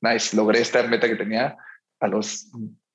nice, 0.00 0.36
logré 0.36 0.60
esta 0.60 0.84
meta 0.84 1.08
que 1.08 1.16
tenía, 1.16 1.56
a 1.98 2.06
los 2.06 2.48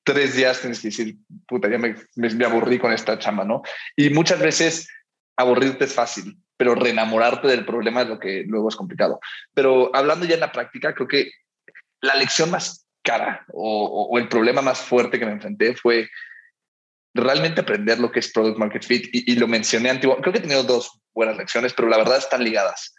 tres 0.05 0.35
días 0.35 0.61
tienes 0.61 0.79
que 0.79 0.87
decir, 0.87 1.17
puta, 1.45 1.69
ya 1.69 1.77
me, 1.77 1.95
me, 2.15 2.45
aburrí 2.45 2.79
con 2.79 2.93
esta 2.93 3.19
chamba, 3.19 3.43
¿no? 3.43 3.63
Y 3.97 4.11
muchas 4.11 4.39
veces 4.39 4.87
aburrirte 5.35 5.85
es 5.85 5.93
fácil, 5.93 6.37
pero 6.55 6.73
reenamorarte 6.75 7.49
del 7.49 7.65
problema 7.65 8.03
es 8.03 8.07
lo 8.07 8.19
que 8.19 8.45
luego 8.47 8.69
es 8.69 8.77
complicado. 8.77 9.19
Pero 9.53 9.93
hablando 9.93 10.25
ya 10.25 10.35
en 10.35 10.39
la 10.39 10.53
práctica, 10.53 10.93
creo 10.93 11.07
que 11.09 11.31
la 12.03 12.15
lección 12.15 12.51
más 12.51 12.85
cara 13.01 13.45
o, 13.51 14.17
el 14.17 14.27
problema 14.27 14.61
más 14.61 14.81
fuerte 14.81 15.17
que 15.17 15.25
me 15.25 15.31
enfrenté 15.31 15.75
fue 15.75 16.09
realmente 17.13 17.61
aprender 17.61 17.99
lo 17.99 18.11
que 18.11 18.19
es 18.19 18.31
Product 18.31 18.57
Market 18.57 18.83
Fit 18.83 19.09
y, 19.11 19.35
lo 19.35 19.47
mencioné 19.47 19.89
antiguo. 19.89 20.17
Creo 20.17 20.33
que 20.33 20.39
he 20.39 20.41
tenido 20.41 20.63
dos 20.63 20.99
buenas 21.13 21.37
lecciones, 21.37 21.73
pero 21.73 21.87
la 21.87 21.97
verdad 21.97 22.17
están 22.17 22.43
ligadas. 22.43 22.93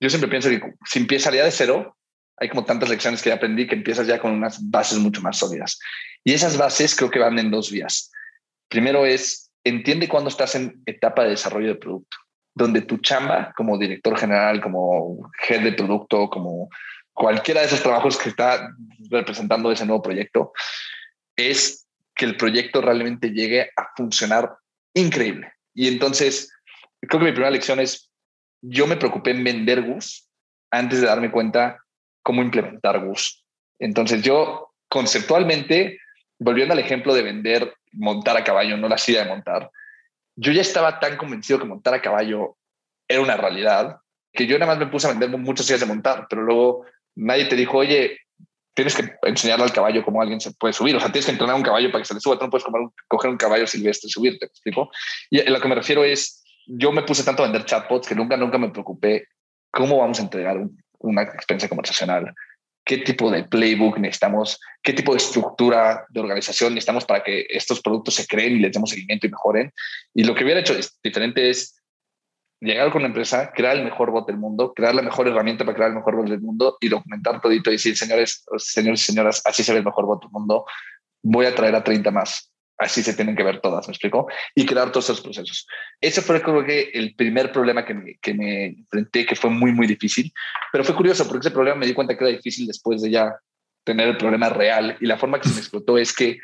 Yo 0.00 0.08
siempre 0.08 0.30
pienso 0.30 0.48
que 0.48 0.60
si 0.86 1.00
empezaría 1.00 1.44
de 1.44 1.50
cero, 1.50 1.96
hay 2.38 2.48
como 2.48 2.64
tantas 2.64 2.88
lecciones 2.88 3.22
que 3.22 3.28
ya 3.28 3.36
aprendí 3.36 3.66
que 3.66 3.74
empiezas 3.74 4.06
ya 4.06 4.18
con 4.18 4.32
unas 4.32 4.58
bases 4.70 4.98
mucho 4.98 5.20
más 5.20 5.38
sólidas. 5.38 5.78
Y 6.22 6.32
esas 6.32 6.56
bases 6.56 6.94
creo 6.96 7.10
que 7.10 7.18
van 7.18 7.38
en 7.38 7.50
dos 7.50 7.70
vías. 7.70 8.10
Primero 8.68 9.04
es, 9.04 9.50
entiende 9.64 10.08
cuando 10.08 10.30
estás 10.30 10.54
en 10.54 10.82
etapa 10.86 11.24
de 11.24 11.30
desarrollo 11.30 11.68
de 11.68 11.76
producto, 11.76 12.16
donde 12.54 12.82
tu 12.82 12.98
chamba 12.98 13.52
como 13.56 13.78
director 13.78 14.18
general, 14.18 14.60
como 14.62 15.30
head 15.48 15.62
de 15.62 15.72
producto, 15.72 16.28
como 16.30 16.70
cualquiera 17.14 17.60
de 17.60 17.68
esos 17.68 17.82
trabajos 17.82 18.18
que 18.18 18.28
está 18.28 18.68
representando 19.08 19.70
ese 19.70 19.86
nuevo 19.86 20.02
proyecto, 20.02 20.52
es 21.36 21.88
que 22.14 22.24
el 22.26 22.36
proyecto 22.36 22.80
realmente 22.80 23.30
llegue 23.30 23.70
a 23.76 23.88
funcionar 23.96 24.56
increíble. 24.94 25.52
Y 25.72 25.88
entonces, 25.88 26.52
creo 27.00 27.20
que 27.20 27.26
mi 27.26 27.32
primera 27.32 27.50
lección 27.50 27.80
es, 27.80 28.10
yo 28.60 28.86
me 28.86 28.96
preocupé 28.96 29.30
en 29.30 29.44
vender 29.44 29.82
Gus 29.82 30.28
antes 30.70 31.00
de 31.00 31.06
darme 31.06 31.30
cuenta 31.30 31.78
cómo 32.22 32.42
implementar 32.42 33.04
Gus. 33.04 33.44
Entonces, 33.78 34.22
yo 34.22 34.72
conceptualmente, 34.88 35.98
volviendo 36.38 36.72
al 36.72 36.80
ejemplo 36.80 37.14
de 37.14 37.22
vender, 37.22 37.74
montar 37.92 38.36
a 38.36 38.44
caballo, 38.44 38.76
no 38.76 38.88
la 38.88 38.98
silla 38.98 39.24
de 39.24 39.30
montar, 39.30 39.70
yo 40.36 40.52
ya 40.52 40.62
estaba 40.62 40.98
tan 40.98 41.16
convencido 41.16 41.58
que 41.58 41.64
montar 41.64 41.94
a 41.94 42.02
caballo 42.02 42.56
era 43.06 43.20
una 43.20 43.36
realidad 43.36 43.98
que 44.32 44.46
yo 44.46 44.58
nada 44.58 44.72
más 44.72 44.78
me 44.78 44.90
puse 44.90 45.06
a 45.06 45.10
vender 45.10 45.30
muchas 45.30 45.66
sillas 45.66 45.80
de 45.80 45.86
montar, 45.86 46.26
pero 46.28 46.42
luego 46.42 46.84
nadie 47.16 47.46
te 47.46 47.56
dijo, 47.56 47.78
oye, 47.78 48.18
tienes 48.74 48.96
que 48.96 49.12
enseñarle 49.22 49.64
al 49.64 49.72
caballo 49.72 50.04
cómo 50.04 50.20
alguien 50.20 50.40
se 50.40 50.52
puede 50.52 50.72
subir. 50.72 50.96
O 50.96 51.00
sea, 51.00 51.10
tienes 51.10 51.26
que 51.26 51.32
entrenar 51.32 51.56
un 51.56 51.62
caballo 51.62 51.90
para 51.90 52.02
que 52.02 52.08
se 52.08 52.14
le 52.14 52.20
suba. 52.20 52.38
Tú 52.38 52.44
no 52.44 52.50
puedes 52.50 52.66
coger 53.08 53.30
un 53.30 53.36
caballo 53.36 53.66
silvestre 53.66 54.08
y 54.08 54.10
subirte, 54.10 54.46
¿me 54.46 54.48
explico? 54.48 54.90
Y 55.30 55.40
a 55.40 55.50
lo 55.50 55.60
que 55.60 55.68
me 55.68 55.76
refiero 55.76 56.04
es, 56.04 56.44
yo 56.66 56.92
me 56.92 57.02
puse 57.02 57.24
tanto 57.24 57.42
a 57.42 57.46
vender 57.46 57.64
chatbots 57.64 58.08
que 58.08 58.14
nunca, 58.14 58.36
nunca 58.36 58.58
me 58.58 58.70
preocupé 58.70 59.28
cómo 59.70 59.98
vamos 59.98 60.18
a 60.18 60.22
entregar 60.22 60.56
una 60.98 61.22
experiencia 61.22 61.68
conversacional, 61.68 62.34
qué 62.84 62.98
tipo 62.98 63.30
de 63.30 63.44
playbook 63.44 63.98
necesitamos, 63.98 64.60
qué 64.82 64.92
tipo 64.92 65.12
de 65.12 65.18
estructura 65.18 66.04
de 66.08 66.20
organización 66.20 66.74
necesitamos 66.74 67.04
para 67.04 67.22
que 67.22 67.46
estos 67.48 67.80
productos 67.80 68.14
se 68.14 68.26
creen 68.26 68.56
y 68.56 68.60
les 68.60 68.72
demos 68.72 68.90
seguimiento 68.90 69.26
y 69.26 69.30
mejoren. 69.30 69.72
Y 70.14 70.24
lo 70.24 70.34
que 70.34 70.44
hubiera 70.44 70.60
hecho 70.60 70.74
es, 70.74 70.98
diferente 71.02 71.50
es 71.50 71.80
llegar 72.64 72.90
con 72.90 73.02
una 73.02 73.08
empresa, 73.08 73.52
crear 73.54 73.76
el 73.76 73.84
mejor 73.84 74.10
bot 74.10 74.26
del 74.26 74.38
mundo, 74.38 74.72
crear 74.74 74.94
la 74.94 75.02
mejor 75.02 75.28
herramienta 75.28 75.64
para 75.64 75.74
crear 75.74 75.90
el 75.90 75.96
mejor 75.96 76.16
bot 76.16 76.28
del 76.28 76.40
mundo 76.40 76.76
y 76.80 76.88
documentar 76.88 77.40
todito 77.40 77.70
y 77.70 77.74
decir, 77.74 77.96
señores, 77.96 78.44
señores 78.56 79.02
y 79.02 79.04
señoras, 79.04 79.42
así 79.44 79.62
se 79.62 79.72
ve 79.72 79.78
el 79.78 79.84
mejor 79.84 80.06
bot 80.06 80.22
del 80.22 80.30
mundo, 80.30 80.64
voy 81.22 81.46
a 81.46 81.54
traer 81.54 81.74
a 81.74 81.84
30 81.84 82.10
más. 82.10 82.50
Así 82.76 83.04
se 83.04 83.14
tienen 83.14 83.36
que 83.36 83.44
ver 83.44 83.60
todas, 83.60 83.86
¿me 83.86 83.92
explico? 83.92 84.26
Y 84.54 84.66
crear 84.66 84.90
todos 84.90 85.04
esos 85.04 85.20
procesos. 85.20 85.66
Ese 86.00 86.22
fue 86.22 86.42
creo 86.42 86.64
que 86.64 86.90
el 86.92 87.14
primer 87.14 87.52
problema 87.52 87.84
que 87.84 87.94
me, 87.94 88.18
que 88.20 88.34
me 88.34 88.66
enfrenté, 88.66 89.24
que 89.24 89.36
fue 89.36 89.48
muy, 89.48 89.72
muy 89.72 89.86
difícil. 89.86 90.32
Pero 90.72 90.82
fue 90.82 90.96
curioso 90.96 91.24
porque 91.28 91.46
ese 91.46 91.54
problema 91.54 91.78
me 91.78 91.86
di 91.86 91.94
cuenta 91.94 92.16
que 92.16 92.24
era 92.24 92.36
difícil 92.36 92.66
después 92.66 93.00
de 93.00 93.12
ya 93.12 93.36
tener 93.84 94.08
el 94.08 94.16
problema 94.16 94.48
real. 94.48 94.96
Y 95.00 95.06
la 95.06 95.16
forma 95.16 95.40
que 95.40 95.48
se 95.48 95.54
me 95.54 95.60
explotó 95.60 95.98
es 95.98 96.12
que 96.12 96.38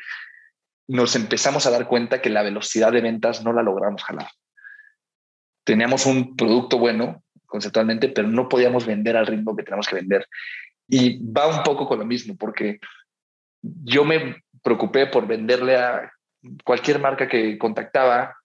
nos 0.87 1.17
empezamos 1.17 1.65
a 1.65 1.71
dar 1.71 1.85
cuenta 1.87 2.21
que 2.21 2.29
la 2.29 2.43
velocidad 2.43 2.93
de 2.93 3.01
ventas 3.01 3.43
no 3.43 3.51
la 3.51 3.61
logramos 3.61 4.01
jalar 4.01 4.29
teníamos 5.63 6.05
un 6.05 6.35
producto 6.35 6.77
bueno 6.77 7.23
conceptualmente, 7.45 8.09
pero 8.09 8.27
no 8.27 8.47
podíamos 8.47 8.85
vender 8.85 9.17
al 9.17 9.27
ritmo 9.27 9.55
que 9.55 9.63
tenemos 9.63 9.87
que 9.87 9.95
vender. 9.95 10.25
Y 10.87 11.23
va 11.31 11.47
un 11.47 11.63
poco 11.63 11.87
con 11.87 11.99
lo 11.99 12.05
mismo, 12.05 12.35
porque 12.37 12.79
yo 13.61 14.05
me 14.05 14.43
preocupé 14.63 15.07
por 15.07 15.27
venderle 15.27 15.75
a 15.75 16.11
cualquier 16.63 16.99
marca 16.99 17.27
que 17.27 17.57
contactaba 17.57 18.35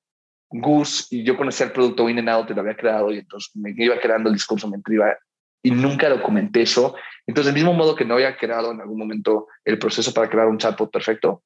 Gus 0.48 1.06
y 1.10 1.24
yo 1.24 1.36
conocía 1.36 1.66
el 1.66 1.72
producto 1.72 2.08
in 2.08 2.18
and 2.18 2.28
out, 2.28 2.50
lo 2.50 2.60
había 2.60 2.76
creado 2.76 3.12
y 3.12 3.18
entonces 3.18 3.54
me 3.56 3.74
iba 3.76 3.98
creando 3.98 4.28
el 4.28 4.34
discurso, 4.34 4.68
me 4.68 4.78
iba 4.88 5.16
y 5.62 5.70
nunca 5.72 6.08
documenté 6.08 6.62
eso. 6.62 6.94
Entonces, 7.26 7.52
del 7.52 7.60
mismo 7.60 7.76
modo 7.76 7.96
que 7.96 8.04
no 8.04 8.14
había 8.14 8.36
creado 8.36 8.70
en 8.70 8.80
algún 8.80 8.98
momento 8.98 9.48
el 9.64 9.78
proceso 9.78 10.14
para 10.14 10.30
crear 10.30 10.46
un 10.46 10.58
chatbot 10.58 10.92
perfecto, 10.92 11.42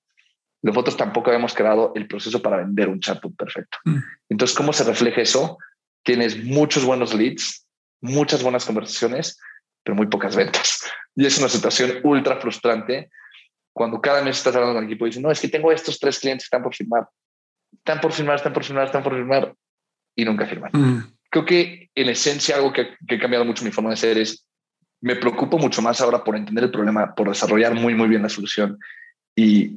nosotros 0.62 0.96
tampoco 0.96 1.30
habíamos 1.30 1.54
creado 1.54 1.92
el 1.94 2.06
proceso 2.06 2.42
para 2.42 2.58
vender 2.58 2.88
un 2.88 3.00
chatbot 3.00 3.34
perfecto. 3.36 3.78
Mm. 3.84 3.98
Entonces, 4.28 4.56
¿cómo 4.56 4.72
se 4.72 4.84
refleja 4.84 5.20
eso? 5.22 5.58
Tienes 6.02 6.42
muchos 6.44 6.84
buenos 6.84 7.14
leads, 7.14 7.66
muchas 8.00 8.42
buenas 8.42 8.64
conversaciones, 8.64 9.38
pero 9.82 9.94
muy 9.96 10.06
pocas 10.06 10.36
ventas. 10.36 10.82
Y 11.16 11.26
es 11.26 11.38
una 11.38 11.48
situación 11.48 12.00
ultra 12.04 12.36
frustrante 12.40 13.10
cuando 13.72 14.00
cada 14.00 14.22
mes 14.22 14.36
estás 14.36 14.54
hablando 14.54 14.74
con 14.74 14.84
el 14.84 14.90
equipo 14.90 15.06
y 15.06 15.10
dices, 15.10 15.22
no, 15.22 15.30
es 15.30 15.40
que 15.40 15.48
tengo 15.48 15.72
estos 15.72 15.98
tres 15.98 16.18
clientes 16.18 16.44
que 16.44 16.56
están 16.56 16.62
por 16.62 16.74
firmar. 16.74 17.08
Están 17.72 18.00
por 18.00 18.12
firmar, 18.12 18.36
están 18.36 18.52
por 18.52 18.64
firmar, 18.64 18.86
están 18.86 19.02
por 19.02 19.14
firmar 19.14 19.54
y 20.14 20.24
nunca 20.24 20.46
firman. 20.46 20.70
Mm. 20.72 21.14
Creo 21.30 21.44
que 21.44 21.90
en 21.94 22.08
esencia 22.08 22.56
algo 22.56 22.72
que, 22.72 22.96
que, 23.06 23.14
ha 23.14 23.18
cambiado 23.18 23.44
mucho 23.44 23.64
mi 23.64 23.70
forma 23.70 23.90
de 23.90 23.96
ser 23.96 24.18
es, 24.18 24.46
me 25.00 25.16
preocupo 25.16 25.56
mucho 25.58 25.80
más 25.80 26.00
ahora 26.00 26.22
por 26.22 26.36
entender 26.36 26.64
el 26.64 26.70
problema, 26.70 27.14
por 27.14 27.28
desarrollar 27.28 27.74
muy, 27.74 27.94
muy 27.94 28.08
bien 28.08 28.22
la 28.22 28.28
solución 28.28 28.78
y 29.34 29.76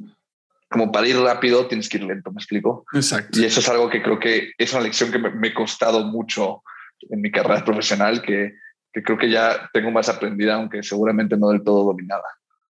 como 0.74 0.90
para 0.90 1.06
ir 1.06 1.16
rápido 1.16 1.68
tienes 1.68 1.88
que 1.88 1.98
ir 1.98 2.02
lento, 2.02 2.32
¿me 2.32 2.38
explico? 2.38 2.84
Exacto. 2.92 3.40
Y 3.40 3.44
eso 3.44 3.60
es 3.60 3.68
algo 3.68 3.88
que 3.88 4.02
creo 4.02 4.18
que 4.18 4.50
es 4.58 4.72
una 4.72 4.82
lección 4.82 5.12
que 5.12 5.20
me, 5.20 5.48
ha 5.48 5.54
costado 5.54 6.02
mucho 6.04 6.64
en 7.10 7.20
mi 7.20 7.30
carrera 7.30 7.64
profesional, 7.64 8.20
que, 8.20 8.56
que, 8.92 9.00
creo 9.04 9.16
que 9.16 9.30
ya 9.30 9.70
tengo 9.72 9.92
más 9.92 10.08
aprendida, 10.08 10.56
aunque 10.56 10.82
seguramente 10.82 11.36
no 11.36 11.50
del 11.50 11.62
todo 11.62 11.84
dominada. 11.84 12.24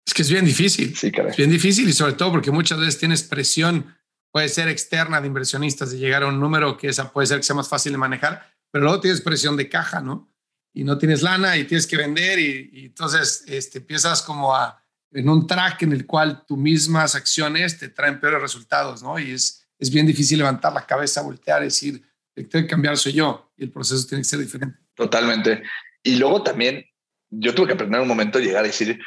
Es 0.07 0.12
que 0.12 0.20
es 0.20 0.30
bien 0.30 0.44
difícil. 0.44 0.94
Sí, 0.94 1.11
caray. 1.11 1.30
Es 1.30 1.38
bien 1.38 1.50
difícil 1.50 1.88
y 1.88 1.94
sobre 1.94 2.12
todo 2.12 2.30
porque 2.30 2.50
muchas 2.50 2.78
veces 2.78 2.98
tienes 2.98 3.22
presión, 3.22 3.96
puede 4.30 4.50
ser 4.50 4.68
externa 4.68 5.22
de 5.22 5.28
inversionistas, 5.28 5.90
de 5.90 5.96
llegar 5.96 6.24
a 6.24 6.26
un 6.26 6.38
número 6.38 6.76
que 6.76 6.88
esa 6.88 7.11
puede 7.11 7.26
ser 7.26 7.38
que 7.38 7.44
sea 7.44 7.57
más 7.57 7.70
fácil 7.70 7.92
de 7.92 7.98
manejar, 7.98 8.52
pero 8.70 8.84
luego 8.84 9.00
tienes 9.00 9.22
presión 9.22 9.57
de 9.57 9.70
caja, 9.70 10.02
¿no? 10.02 10.30
Y 10.74 10.84
no 10.84 10.98
tienes 10.98 11.22
lana 11.22 11.57
y 11.57 11.64
tienes 11.64 11.86
que 11.86 11.96
vender 11.96 12.38
y, 12.38 12.68
y 12.70 12.84
entonces 12.84 13.44
este, 13.46 13.78
empiezas 13.78 14.20
como 14.20 14.55
a 14.55 14.84
en 15.14 15.28
un 15.28 15.46
track 15.46 15.82
en 15.82 15.92
el 15.92 16.06
cual 16.06 16.44
tus 16.46 16.58
mismas 16.58 17.14
acciones 17.14 17.78
te 17.78 17.88
traen 17.88 18.20
peores 18.20 18.42
resultados, 18.42 19.02
¿no? 19.02 19.18
Y 19.18 19.30
es, 19.30 19.66
es 19.78 19.90
bien 19.90 20.06
difícil 20.06 20.38
levantar 20.38 20.72
la 20.72 20.84
cabeza, 20.84 21.22
voltear 21.22 21.62
decir, 21.62 22.02
el 22.34 22.44
que 22.44 22.50
tiene 22.50 22.66
que 22.66 22.70
cambiar 22.70 22.96
soy 22.96 23.12
yo 23.12 23.52
y 23.56 23.64
el 23.64 23.70
proceso 23.70 24.06
tiene 24.06 24.22
que 24.22 24.28
ser 24.28 24.40
diferente. 24.40 24.78
Totalmente. 24.94 25.62
Y 26.02 26.16
luego 26.16 26.42
también 26.42 26.84
yo 27.30 27.54
tuve 27.54 27.68
que 27.68 27.72
aprender 27.74 28.00
un 28.00 28.08
momento 28.08 28.38
a 28.38 28.42
llegar 28.42 28.64
a 28.64 28.66
decir, 28.66 29.00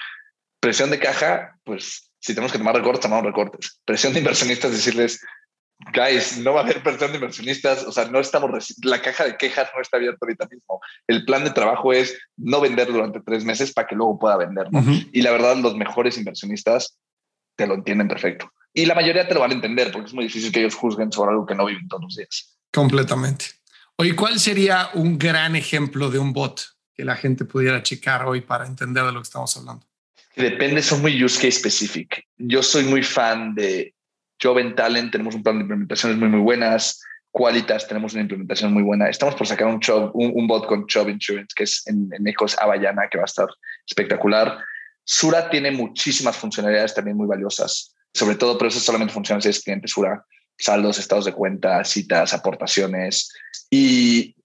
presión 0.60 0.90
de 0.90 1.00
caja, 1.00 1.60
pues 1.64 2.12
si 2.20 2.34
tenemos 2.34 2.52
que 2.52 2.58
tomar 2.58 2.76
recortes, 2.76 3.02
tomamos 3.02 3.26
recortes. 3.26 3.80
Presión 3.86 4.14
de 4.14 4.20
inversionistas, 4.20 4.72
decirles, 4.72 5.22
guys, 5.94 6.38
no 6.40 6.54
va 6.54 6.62
a 6.62 6.64
haber 6.64 6.82
presión 6.82 7.12
de 7.12 7.18
inversionistas, 7.18 7.84
o 7.84 7.92
sea, 7.92 8.06
no 8.06 8.20
estamos, 8.20 8.76
la 8.84 9.02
caja 9.02 9.26
de 9.26 9.38
quejas 9.38 9.70
no 9.76 9.82
está 9.82 9.98
abierta 9.98 10.18
ahorita 10.22 10.48
mismo. 10.48 10.80
El 11.08 11.26
plan 11.26 11.44
de 11.44 11.52
trabajo 11.52 11.94
es 11.94 12.18
no 12.36 12.60
vender 12.60 12.88
durante 12.88 13.22
tres 13.22 13.46
meses 13.46 13.74
para 13.74 13.88
que 13.88 13.96
luego 13.96 14.20
pueda 14.20 14.38
vender, 14.38 14.68
Y 15.12 15.22
la 15.22 15.32
verdad, 15.32 15.58
los 15.58 15.76
mejores 15.76 16.18
inversionistas 16.18 16.98
te 17.56 17.68
lo 17.68 17.76
entienden 17.76 18.08
perfecto. 18.08 18.52
Y 18.74 18.86
la 18.86 18.96
mayoría 18.96 19.28
te 19.28 19.34
lo 19.34 19.40
van 19.40 19.52
a 19.52 19.56
entender 19.56 19.92
porque 19.92 20.08
es 20.08 20.14
muy 20.14 20.26
difícil 20.26 20.52
que 20.52 20.60
ellos 20.60 20.76
juzguen 20.76 21.12
sobre 21.12 21.32
algo 21.32 21.46
que 21.46 21.56
no 21.56 21.66
viven 21.66 21.88
todos 21.88 22.04
los 22.04 22.16
días. 22.16 22.58
Completamente. 22.72 23.46
Oye, 23.96 24.16
¿cuál 24.16 24.40
sería 24.40 24.90
un 24.94 25.18
gran 25.18 25.56
ejemplo 25.56 26.12
de 26.12 26.20
un 26.20 26.34
bot 26.34 26.62
que 26.94 27.04
la 27.04 27.16
gente 27.16 27.46
pudiera 27.46 27.82
checar 27.82 28.26
hoy 28.26 28.42
para 28.42 28.68
entender 28.68 29.04
de 29.04 29.12
lo 29.12 29.20
que 29.20 29.24
estamos 29.24 29.56
hablando? 29.58 29.88
Depende, 30.36 30.84
son 30.84 31.02
muy 31.02 31.24
use 31.24 31.38
case 31.38 31.60
specific. 31.60 32.24
Yo 32.38 32.62
soy 32.62 32.84
muy 32.84 33.02
fan 33.02 33.56
de 33.56 33.96
Joven 34.42 34.76
Talent 34.76 35.12
tenemos 35.12 35.36
un 35.36 35.44
plan 35.44 35.58
de 35.58 35.62
implementaciones 35.64 36.18
muy, 36.18 36.30
muy 36.30 36.40
buenas. 36.40 37.02
Qualitas 37.32 37.88
tenemos 37.88 38.14
una 38.14 38.22
implementación 38.22 38.74
muy 38.74 38.84
buena. 38.84 39.10
Estamos 39.10 39.36
por 39.36 39.48
sacar 39.48 39.68
un, 39.68 39.80
un, 40.14 40.48
bot 40.48 40.66
con 40.66 40.88
Chubb 40.88 41.10
Insurance, 41.10 41.54
que 41.56 41.64
es 41.64 41.86
en, 41.88 42.10
en 42.12 42.28
Ecos 42.28 42.58
Avallana, 42.60 43.08
que 43.10 43.18
va 43.18 43.24
a 43.24 43.26
estar 43.26 43.48
espectacular. 43.86 44.58
Sura 45.04 45.50
tiene 45.50 45.72
muchísimas 45.72 46.36
funcionalidades 46.36 46.94
también 46.94 47.16
muy 47.16 47.28
valiosas, 47.28 47.96
sobre 48.14 48.36
todo, 48.36 48.58
pero 48.58 48.70
eso 48.70 48.80
solamente 48.80 49.14
funciona 49.14 49.40
si 49.42 49.50
es 49.50 49.64
cliente 49.64 49.88
Sura, 49.88 50.26
saldos, 50.58 51.00
estados 51.00 51.26
de 51.26 51.34
cuenta, 51.34 51.84
citas, 51.84 52.34
aportaciones. 52.34 53.32
Y 53.70 54.36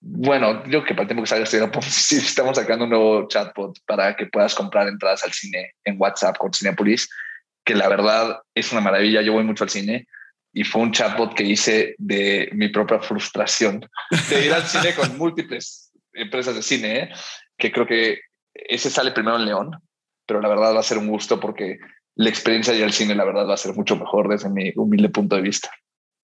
bueno, 0.00 0.64
yo 0.66 0.84
que 0.84 0.94
para 0.94 1.02
el 1.02 1.08
tiempo 1.08 1.24
que 1.24 1.28
salga 1.28 1.44
estoy 1.44 1.60
estamos 2.18 2.56
sacando 2.56 2.84
un 2.84 2.90
nuevo 2.90 3.28
chatbot 3.28 3.78
para 3.86 4.16
que 4.16 4.26
puedas 4.26 4.54
comprar 4.54 4.88
entradas 4.88 5.24
al 5.24 5.32
cine 5.32 5.74
en 5.84 5.96
WhatsApp 5.98 6.38
con 6.38 6.52
Cinepolis, 6.52 7.08
que 7.68 7.74
la 7.74 7.88
verdad 7.88 8.40
es 8.54 8.72
una 8.72 8.80
maravilla. 8.80 9.20
Yo 9.20 9.34
voy 9.34 9.44
mucho 9.44 9.64
al 9.64 9.70
cine 9.70 10.06
y 10.54 10.64
fue 10.64 10.80
un 10.80 10.92
chatbot 10.92 11.34
que 11.34 11.44
hice 11.44 11.94
de 11.98 12.48
mi 12.52 12.68
propia 12.68 12.98
frustración 12.98 13.86
de 14.30 14.46
ir 14.46 14.54
al 14.54 14.64
cine 14.64 14.94
con 14.94 15.18
múltiples 15.18 15.92
empresas 16.14 16.54
de 16.54 16.62
cine, 16.62 16.98
¿eh? 16.98 17.08
que 17.58 17.70
creo 17.70 17.86
que 17.86 18.20
ese 18.54 18.88
sale 18.88 19.12
primero 19.12 19.36
en 19.36 19.44
León 19.44 19.70
pero 20.28 20.42
la 20.42 20.48
verdad 20.48 20.74
va 20.74 20.80
a 20.80 20.84
ser 20.84 20.98
un 20.98 21.08
gusto 21.08 21.40
porque 21.40 21.78
la 22.14 22.28
experiencia 22.28 22.72
de 22.72 22.80
ir 22.80 22.84
al 22.84 22.92
cine, 22.92 23.14
la 23.14 23.24
verdad, 23.24 23.46
va 23.48 23.54
a 23.54 23.56
ser 23.56 23.74
mucho 23.74 23.96
mejor 23.96 24.28
desde 24.28 24.50
mi 24.50 24.72
humilde 24.76 25.08
punto 25.08 25.36
de 25.36 25.42
vista. 25.42 25.70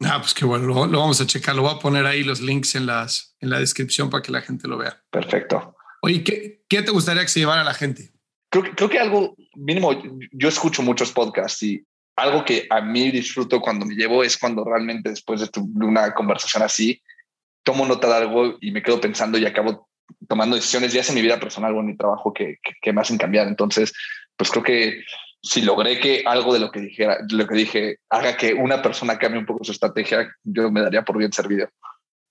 Ah, 0.04 0.18
pues 0.20 0.34
qué 0.34 0.44
bueno, 0.44 0.66
lo, 0.66 0.98
vamos 0.98 1.20
a 1.20 1.26
checar, 1.26 1.56
lo 1.56 1.62
voy 1.62 1.74
a 1.74 1.78
poner 1.78 2.04
ahí 2.04 2.22
los 2.22 2.40
links 2.40 2.74
en, 2.74 2.84
las, 2.84 3.34
en 3.40 3.48
la 3.48 3.58
descripción 3.58 4.10
para 4.10 4.22
que 4.22 4.30
la 4.30 4.42
gente 4.42 4.68
lo 4.68 4.76
vea. 4.76 5.02
Perfecto. 5.10 5.76
Oye, 6.02 6.22
¿qué, 6.22 6.64
qué 6.68 6.82
te 6.82 6.90
gustaría 6.90 7.22
que 7.22 7.28
se 7.28 7.40
llevara 7.40 7.64
la 7.64 7.72
gente? 7.72 8.12
Creo, 8.54 8.72
creo 8.76 8.88
que 8.88 9.00
algo 9.00 9.34
mínimo, 9.56 9.90
yo 10.30 10.48
escucho 10.48 10.80
muchos 10.80 11.10
podcasts 11.10 11.60
y 11.64 11.84
algo 12.14 12.44
que 12.44 12.68
a 12.70 12.80
mí 12.80 13.10
disfruto 13.10 13.60
cuando 13.60 13.84
me 13.84 13.96
llevo 13.96 14.22
es 14.22 14.38
cuando 14.38 14.64
realmente 14.64 15.10
después 15.10 15.40
de, 15.40 15.48
una 15.84 16.14
conversación 16.14 16.62
así, 16.62 17.02
tomo 17.64 17.84
nota 17.84 18.06
de 18.06 18.14
algo 18.14 18.56
y 18.60 18.70
me 18.70 18.80
quedo 18.80 19.00
pensando 19.00 19.38
y 19.38 19.44
acabo 19.44 19.88
tomando 20.28 20.54
decisiones 20.54 20.92
ya 20.92 21.02
en 21.02 21.14
mi 21.16 21.22
vida 21.22 21.40
personal 21.40 21.74
o 21.74 21.80
en 21.80 21.86
mi 21.86 21.96
trabajo 21.96 22.32
que, 22.32 22.58
que, 22.80 22.92
me 22.92 23.00
hacen 23.00 23.18
cambiar. 23.18 23.48
Entonces, 23.48 23.92
pues 24.36 24.52
creo 24.52 24.62
que 24.62 25.02
si 25.42 25.62
logré 25.62 25.98
que 25.98 26.22
algo 26.24 26.54
de 26.54 26.60
lo 26.60 26.70
que 26.70 26.78
dijera, 26.78 27.18
lo 27.28 27.48
que 27.48 27.56
dije, 27.56 27.98
haga 28.08 28.36
que 28.36 28.54
una 28.54 28.82
persona 28.82 29.18
cambie 29.18 29.40
un 29.40 29.46
poco 29.46 29.64
su 29.64 29.72
estrategia, 29.72 30.32
yo 30.44 30.70
me 30.70 30.80
daría 30.80 31.02
por 31.02 31.18
bien 31.18 31.32
servido. 31.32 31.68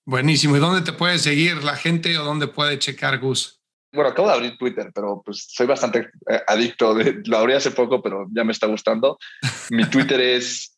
Buenísimo. 0.06 0.56
¿Y 0.56 0.60
dónde 0.60 0.90
te 0.90 0.96
puede 0.96 1.18
seguir 1.18 1.62
la 1.64 1.76
gente 1.76 2.16
o 2.16 2.24
dónde 2.24 2.46
puede 2.46 2.78
checar 2.78 3.18
Gus? 3.18 3.60
Bueno, 3.94 4.10
acabo 4.10 4.28
de 4.28 4.34
abrir 4.34 4.58
Twitter, 4.58 4.90
pero 4.92 5.22
pues 5.24 5.46
soy 5.48 5.66
bastante 5.66 6.10
eh, 6.28 6.42
adicto. 6.48 6.94
De, 6.94 7.22
lo 7.24 7.38
abrí 7.38 7.52
hace 7.52 7.70
poco, 7.70 8.02
pero 8.02 8.26
ya 8.32 8.42
me 8.42 8.52
está 8.52 8.66
gustando. 8.66 9.18
Mi 9.70 9.84
Twitter 9.90 10.20
es 10.20 10.76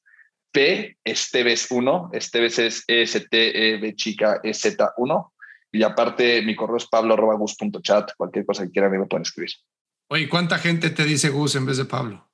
P 0.52 0.98
Esteves 1.02 1.66
1. 1.70 2.10
Esteves 2.12 2.58
es 2.58 2.84
E 2.86 3.02
S 3.02 3.20
T 3.28 3.74
E 3.74 3.78
B 3.78 3.94
chica 3.96 4.40
E 4.42 4.52
Z 4.52 4.92
1. 4.96 5.32
Y 5.72 5.82
aparte, 5.82 6.42
mi 6.42 6.54
correo 6.54 6.76
es 6.76 6.86
pablo.gus.chat. 6.86 8.12
Cualquier 8.16 8.46
cosa 8.46 8.64
que 8.64 8.70
quieran, 8.70 8.92
me 8.92 9.06
pueden 9.06 9.22
escribir. 9.22 9.50
Oye, 10.08 10.28
¿cuánta 10.28 10.58
gente 10.58 10.90
te 10.90 11.04
dice 11.04 11.30
Gus 11.30 11.56
en 11.56 11.66
vez 11.66 11.78
de 11.78 11.84
Pablo? 11.84 12.28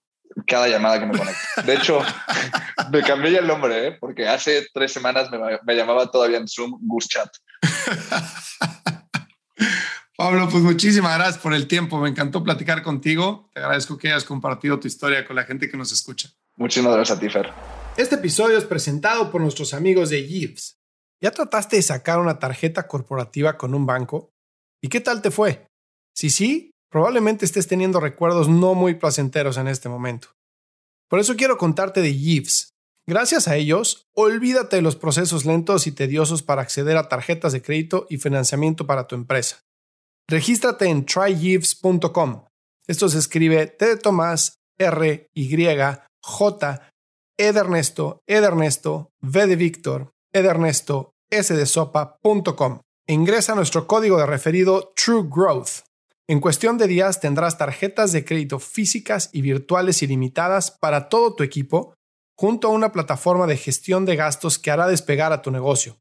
Cada 0.46 0.68
llamada 0.68 0.98
que 0.98 1.06
me 1.06 1.16
conecta. 1.16 1.62
De 1.64 1.74
hecho, 1.74 2.00
me 2.92 3.02
cambié 3.02 3.38
el 3.38 3.46
nombre, 3.46 3.88
¿eh? 3.88 3.96
porque 3.98 4.26
hace 4.26 4.66
tres 4.72 4.92
semanas 4.92 5.28
me, 5.30 5.74
llamaba 5.74 6.10
todavía 6.10 6.38
en 6.38 6.48
Zoom 6.48 6.78
Gus 6.82 7.08
Chat. 7.08 7.30
Pablo, 10.22 10.48
pues 10.48 10.62
muchísimas 10.62 11.16
gracias 11.16 11.42
por 11.42 11.52
el 11.52 11.66
tiempo. 11.66 11.98
Me 11.98 12.08
encantó 12.08 12.44
platicar 12.44 12.84
contigo. 12.84 13.50
Te 13.52 13.58
agradezco 13.58 13.98
que 13.98 14.06
hayas 14.06 14.22
compartido 14.22 14.78
tu 14.78 14.86
historia 14.86 15.26
con 15.26 15.34
la 15.34 15.42
gente 15.42 15.68
que 15.68 15.76
nos 15.76 15.90
escucha. 15.90 16.30
Muchísimas 16.54 16.94
gracias 16.94 17.18
a 17.18 17.20
ti, 17.20 17.28
Fer. 17.28 17.50
Este 17.96 18.14
episodio 18.14 18.56
es 18.56 18.62
presentado 18.62 19.32
por 19.32 19.40
nuestros 19.40 19.74
amigos 19.74 20.10
de 20.10 20.22
Gives. 20.22 20.78
¿Ya 21.20 21.32
trataste 21.32 21.74
de 21.74 21.82
sacar 21.82 22.20
una 22.20 22.38
tarjeta 22.38 22.86
corporativa 22.86 23.58
con 23.58 23.74
un 23.74 23.84
banco? 23.84 24.30
¿Y 24.80 24.90
qué 24.90 25.00
tal 25.00 25.22
te 25.22 25.32
fue? 25.32 25.66
Si 26.14 26.30
sí, 26.30 26.70
probablemente 26.88 27.44
estés 27.44 27.66
teniendo 27.66 27.98
recuerdos 27.98 28.48
no 28.48 28.74
muy 28.74 28.94
placenteros 28.94 29.56
en 29.56 29.66
este 29.66 29.88
momento. 29.88 30.28
Por 31.08 31.18
eso 31.18 31.34
quiero 31.34 31.58
contarte 31.58 32.00
de 32.00 32.16
Yves. 32.16 32.74
Gracias 33.08 33.48
a 33.48 33.56
ellos, 33.56 34.06
olvídate 34.14 34.76
de 34.76 34.82
los 34.82 34.94
procesos 34.94 35.44
lentos 35.46 35.88
y 35.88 35.90
tediosos 35.90 36.44
para 36.44 36.62
acceder 36.62 36.96
a 36.96 37.08
tarjetas 37.08 37.52
de 37.52 37.60
crédito 37.60 38.06
y 38.08 38.18
financiamiento 38.18 38.86
para 38.86 39.08
tu 39.08 39.16
empresa. 39.16 39.64
Regístrate 40.28 40.86
en 40.86 41.04
trygifs.com. 41.04 42.44
Esto 42.86 43.08
se 43.08 43.18
escribe 43.18 43.66
T 43.66 43.86
de 43.86 43.96
Tomás, 43.96 44.54
R, 44.78 45.26
Y, 45.34 45.66
J, 46.22 46.88
E 47.38 47.52
de 47.52 47.60
Ernesto, 47.60 48.20
E 48.26 48.40
de 48.40 48.46
Ernesto, 48.46 49.10
V 49.20 49.46
de 49.46 49.56
Víctor, 49.56 50.10
E 50.32 50.42
de 50.42 50.48
Ernesto, 50.48 51.12
sdesopa.com. 51.30 52.80
Ingresa 53.08 53.54
nuestro 53.54 53.86
código 53.86 54.18
de 54.18 54.26
referido 54.26 54.92
True 54.94 55.28
Growth. 55.28 55.84
En 56.28 56.40
cuestión 56.40 56.78
de 56.78 56.86
días 56.86 57.20
tendrás 57.20 57.58
tarjetas 57.58 58.12
de 58.12 58.24
crédito 58.24 58.58
físicas 58.58 59.28
y 59.32 59.42
virtuales 59.42 60.02
ilimitadas 60.02 60.70
para 60.70 61.08
todo 61.08 61.34
tu 61.34 61.42
equipo, 61.42 61.94
junto 62.38 62.68
a 62.68 62.70
una 62.70 62.92
plataforma 62.92 63.46
de 63.46 63.56
gestión 63.56 64.04
de 64.04 64.16
gastos 64.16 64.58
que 64.58 64.70
hará 64.70 64.86
despegar 64.86 65.32
a 65.32 65.42
tu 65.42 65.50
negocio, 65.50 65.98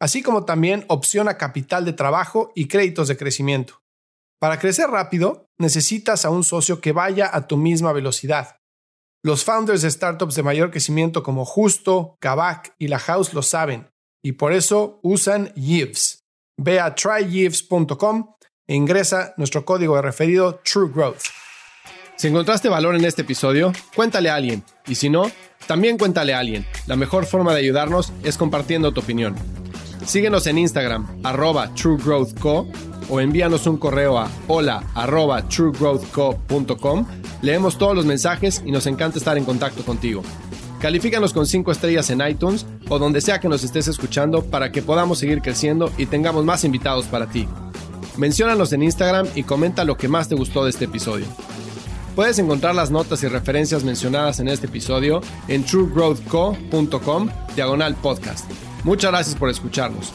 así 0.00 0.22
como 0.22 0.44
también 0.44 0.84
opción 0.88 1.28
a 1.28 1.38
capital 1.38 1.84
de 1.84 1.92
trabajo 1.92 2.52
y 2.54 2.68
créditos 2.68 3.08
de 3.08 3.16
crecimiento. 3.16 3.82
Para 4.38 4.58
crecer 4.58 4.88
rápido, 4.90 5.48
necesitas 5.58 6.24
a 6.24 6.30
un 6.30 6.44
socio 6.44 6.80
que 6.80 6.92
vaya 6.92 7.30
a 7.32 7.46
tu 7.46 7.56
misma 7.56 7.92
velocidad. 7.92 8.58
Los 9.22 9.44
founders 9.44 9.82
de 9.82 9.90
startups 9.90 10.34
de 10.34 10.42
mayor 10.42 10.70
crecimiento 10.70 11.22
como 11.22 11.44
Justo, 11.44 12.16
Kavak 12.20 12.74
y 12.78 12.88
La 12.88 12.98
House 12.98 13.34
lo 13.34 13.42
saben 13.42 13.90
y 14.22 14.32
por 14.32 14.52
eso 14.52 15.00
usan 15.02 15.52
Yves. 15.54 16.24
Ve 16.58 16.80
a 16.80 16.94
tryyves.com 16.94 18.34
e 18.66 18.74
ingresa 18.74 19.34
nuestro 19.36 19.64
código 19.64 19.96
de 19.96 20.02
referido 20.02 20.60
True 20.64 20.90
Growth. 20.92 21.22
Si 22.16 22.28
encontraste 22.28 22.68
valor 22.68 22.94
en 22.94 23.04
este 23.04 23.22
episodio, 23.22 23.72
cuéntale 23.94 24.30
a 24.30 24.36
alguien. 24.36 24.64
Y 24.86 24.94
si 24.94 25.10
no, 25.10 25.30
también 25.66 25.98
cuéntale 25.98 26.34
a 26.34 26.38
alguien. 26.38 26.66
La 26.86 26.96
mejor 26.96 27.26
forma 27.26 27.52
de 27.52 27.60
ayudarnos 27.60 28.12
es 28.24 28.38
compartiendo 28.38 28.92
tu 28.92 29.00
opinión. 29.00 29.36
Síguenos 30.06 30.46
en 30.46 30.58
Instagram, 30.58 31.20
arroba 31.24 31.74
truegrowthco, 31.74 32.68
o 33.08 33.20
envíanos 33.20 33.66
un 33.66 33.76
correo 33.76 34.18
a 34.18 34.28
hola 34.46 34.84
arroba 34.94 35.46
truegrowthco.com. 35.48 37.06
Leemos 37.42 37.76
todos 37.76 37.94
los 37.94 38.06
mensajes 38.06 38.62
y 38.64 38.70
nos 38.70 38.86
encanta 38.86 39.18
estar 39.18 39.36
en 39.36 39.44
contacto 39.44 39.82
contigo. 39.82 40.22
Califícanos 40.80 41.32
con 41.32 41.46
5 41.46 41.72
estrellas 41.72 42.10
en 42.10 42.20
iTunes 42.26 42.66
o 42.88 42.98
donde 42.98 43.20
sea 43.20 43.40
que 43.40 43.48
nos 43.48 43.64
estés 43.64 43.88
escuchando 43.88 44.44
para 44.44 44.70
que 44.70 44.82
podamos 44.82 45.18
seguir 45.18 45.42
creciendo 45.42 45.90
y 45.98 46.06
tengamos 46.06 46.44
más 46.44 46.64
invitados 46.64 47.06
para 47.06 47.26
ti. 47.26 47.48
Menciónanos 48.16 48.72
en 48.72 48.84
Instagram 48.84 49.26
y 49.34 49.42
comenta 49.42 49.84
lo 49.84 49.96
que 49.96 50.08
más 50.08 50.28
te 50.28 50.36
gustó 50.36 50.64
de 50.64 50.70
este 50.70 50.84
episodio. 50.84 51.26
Puedes 52.14 52.38
encontrar 52.38 52.74
las 52.74 52.90
notas 52.90 53.22
y 53.24 53.28
referencias 53.28 53.84
mencionadas 53.84 54.38
en 54.38 54.48
este 54.48 54.66
episodio 54.66 55.20
en 55.48 55.64
truegrowthco.com 55.64 57.28
diagonal 57.56 57.96
podcast. 57.96 58.50
Muchas 58.86 59.10
gracias 59.10 59.34
por 59.34 59.50
escucharnos. 59.50 60.12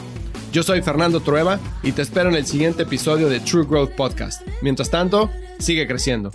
Yo 0.50 0.62
soy 0.62 0.80
Fernando 0.80 1.20
Trueba 1.20 1.60
y 1.82 1.92
te 1.92 2.00
espero 2.00 2.30
en 2.30 2.36
el 2.36 2.46
siguiente 2.46 2.84
episodio 2.84 3.28
de 3.28 3.38
True 3.38 3.66
Growth 3.66 3.90
Podcast. 3.90 4.40
Mientras 4.62 4.88
tanto, 4.88 5.28
sigue 5.58 5.86
creciendo. 5.86 6.30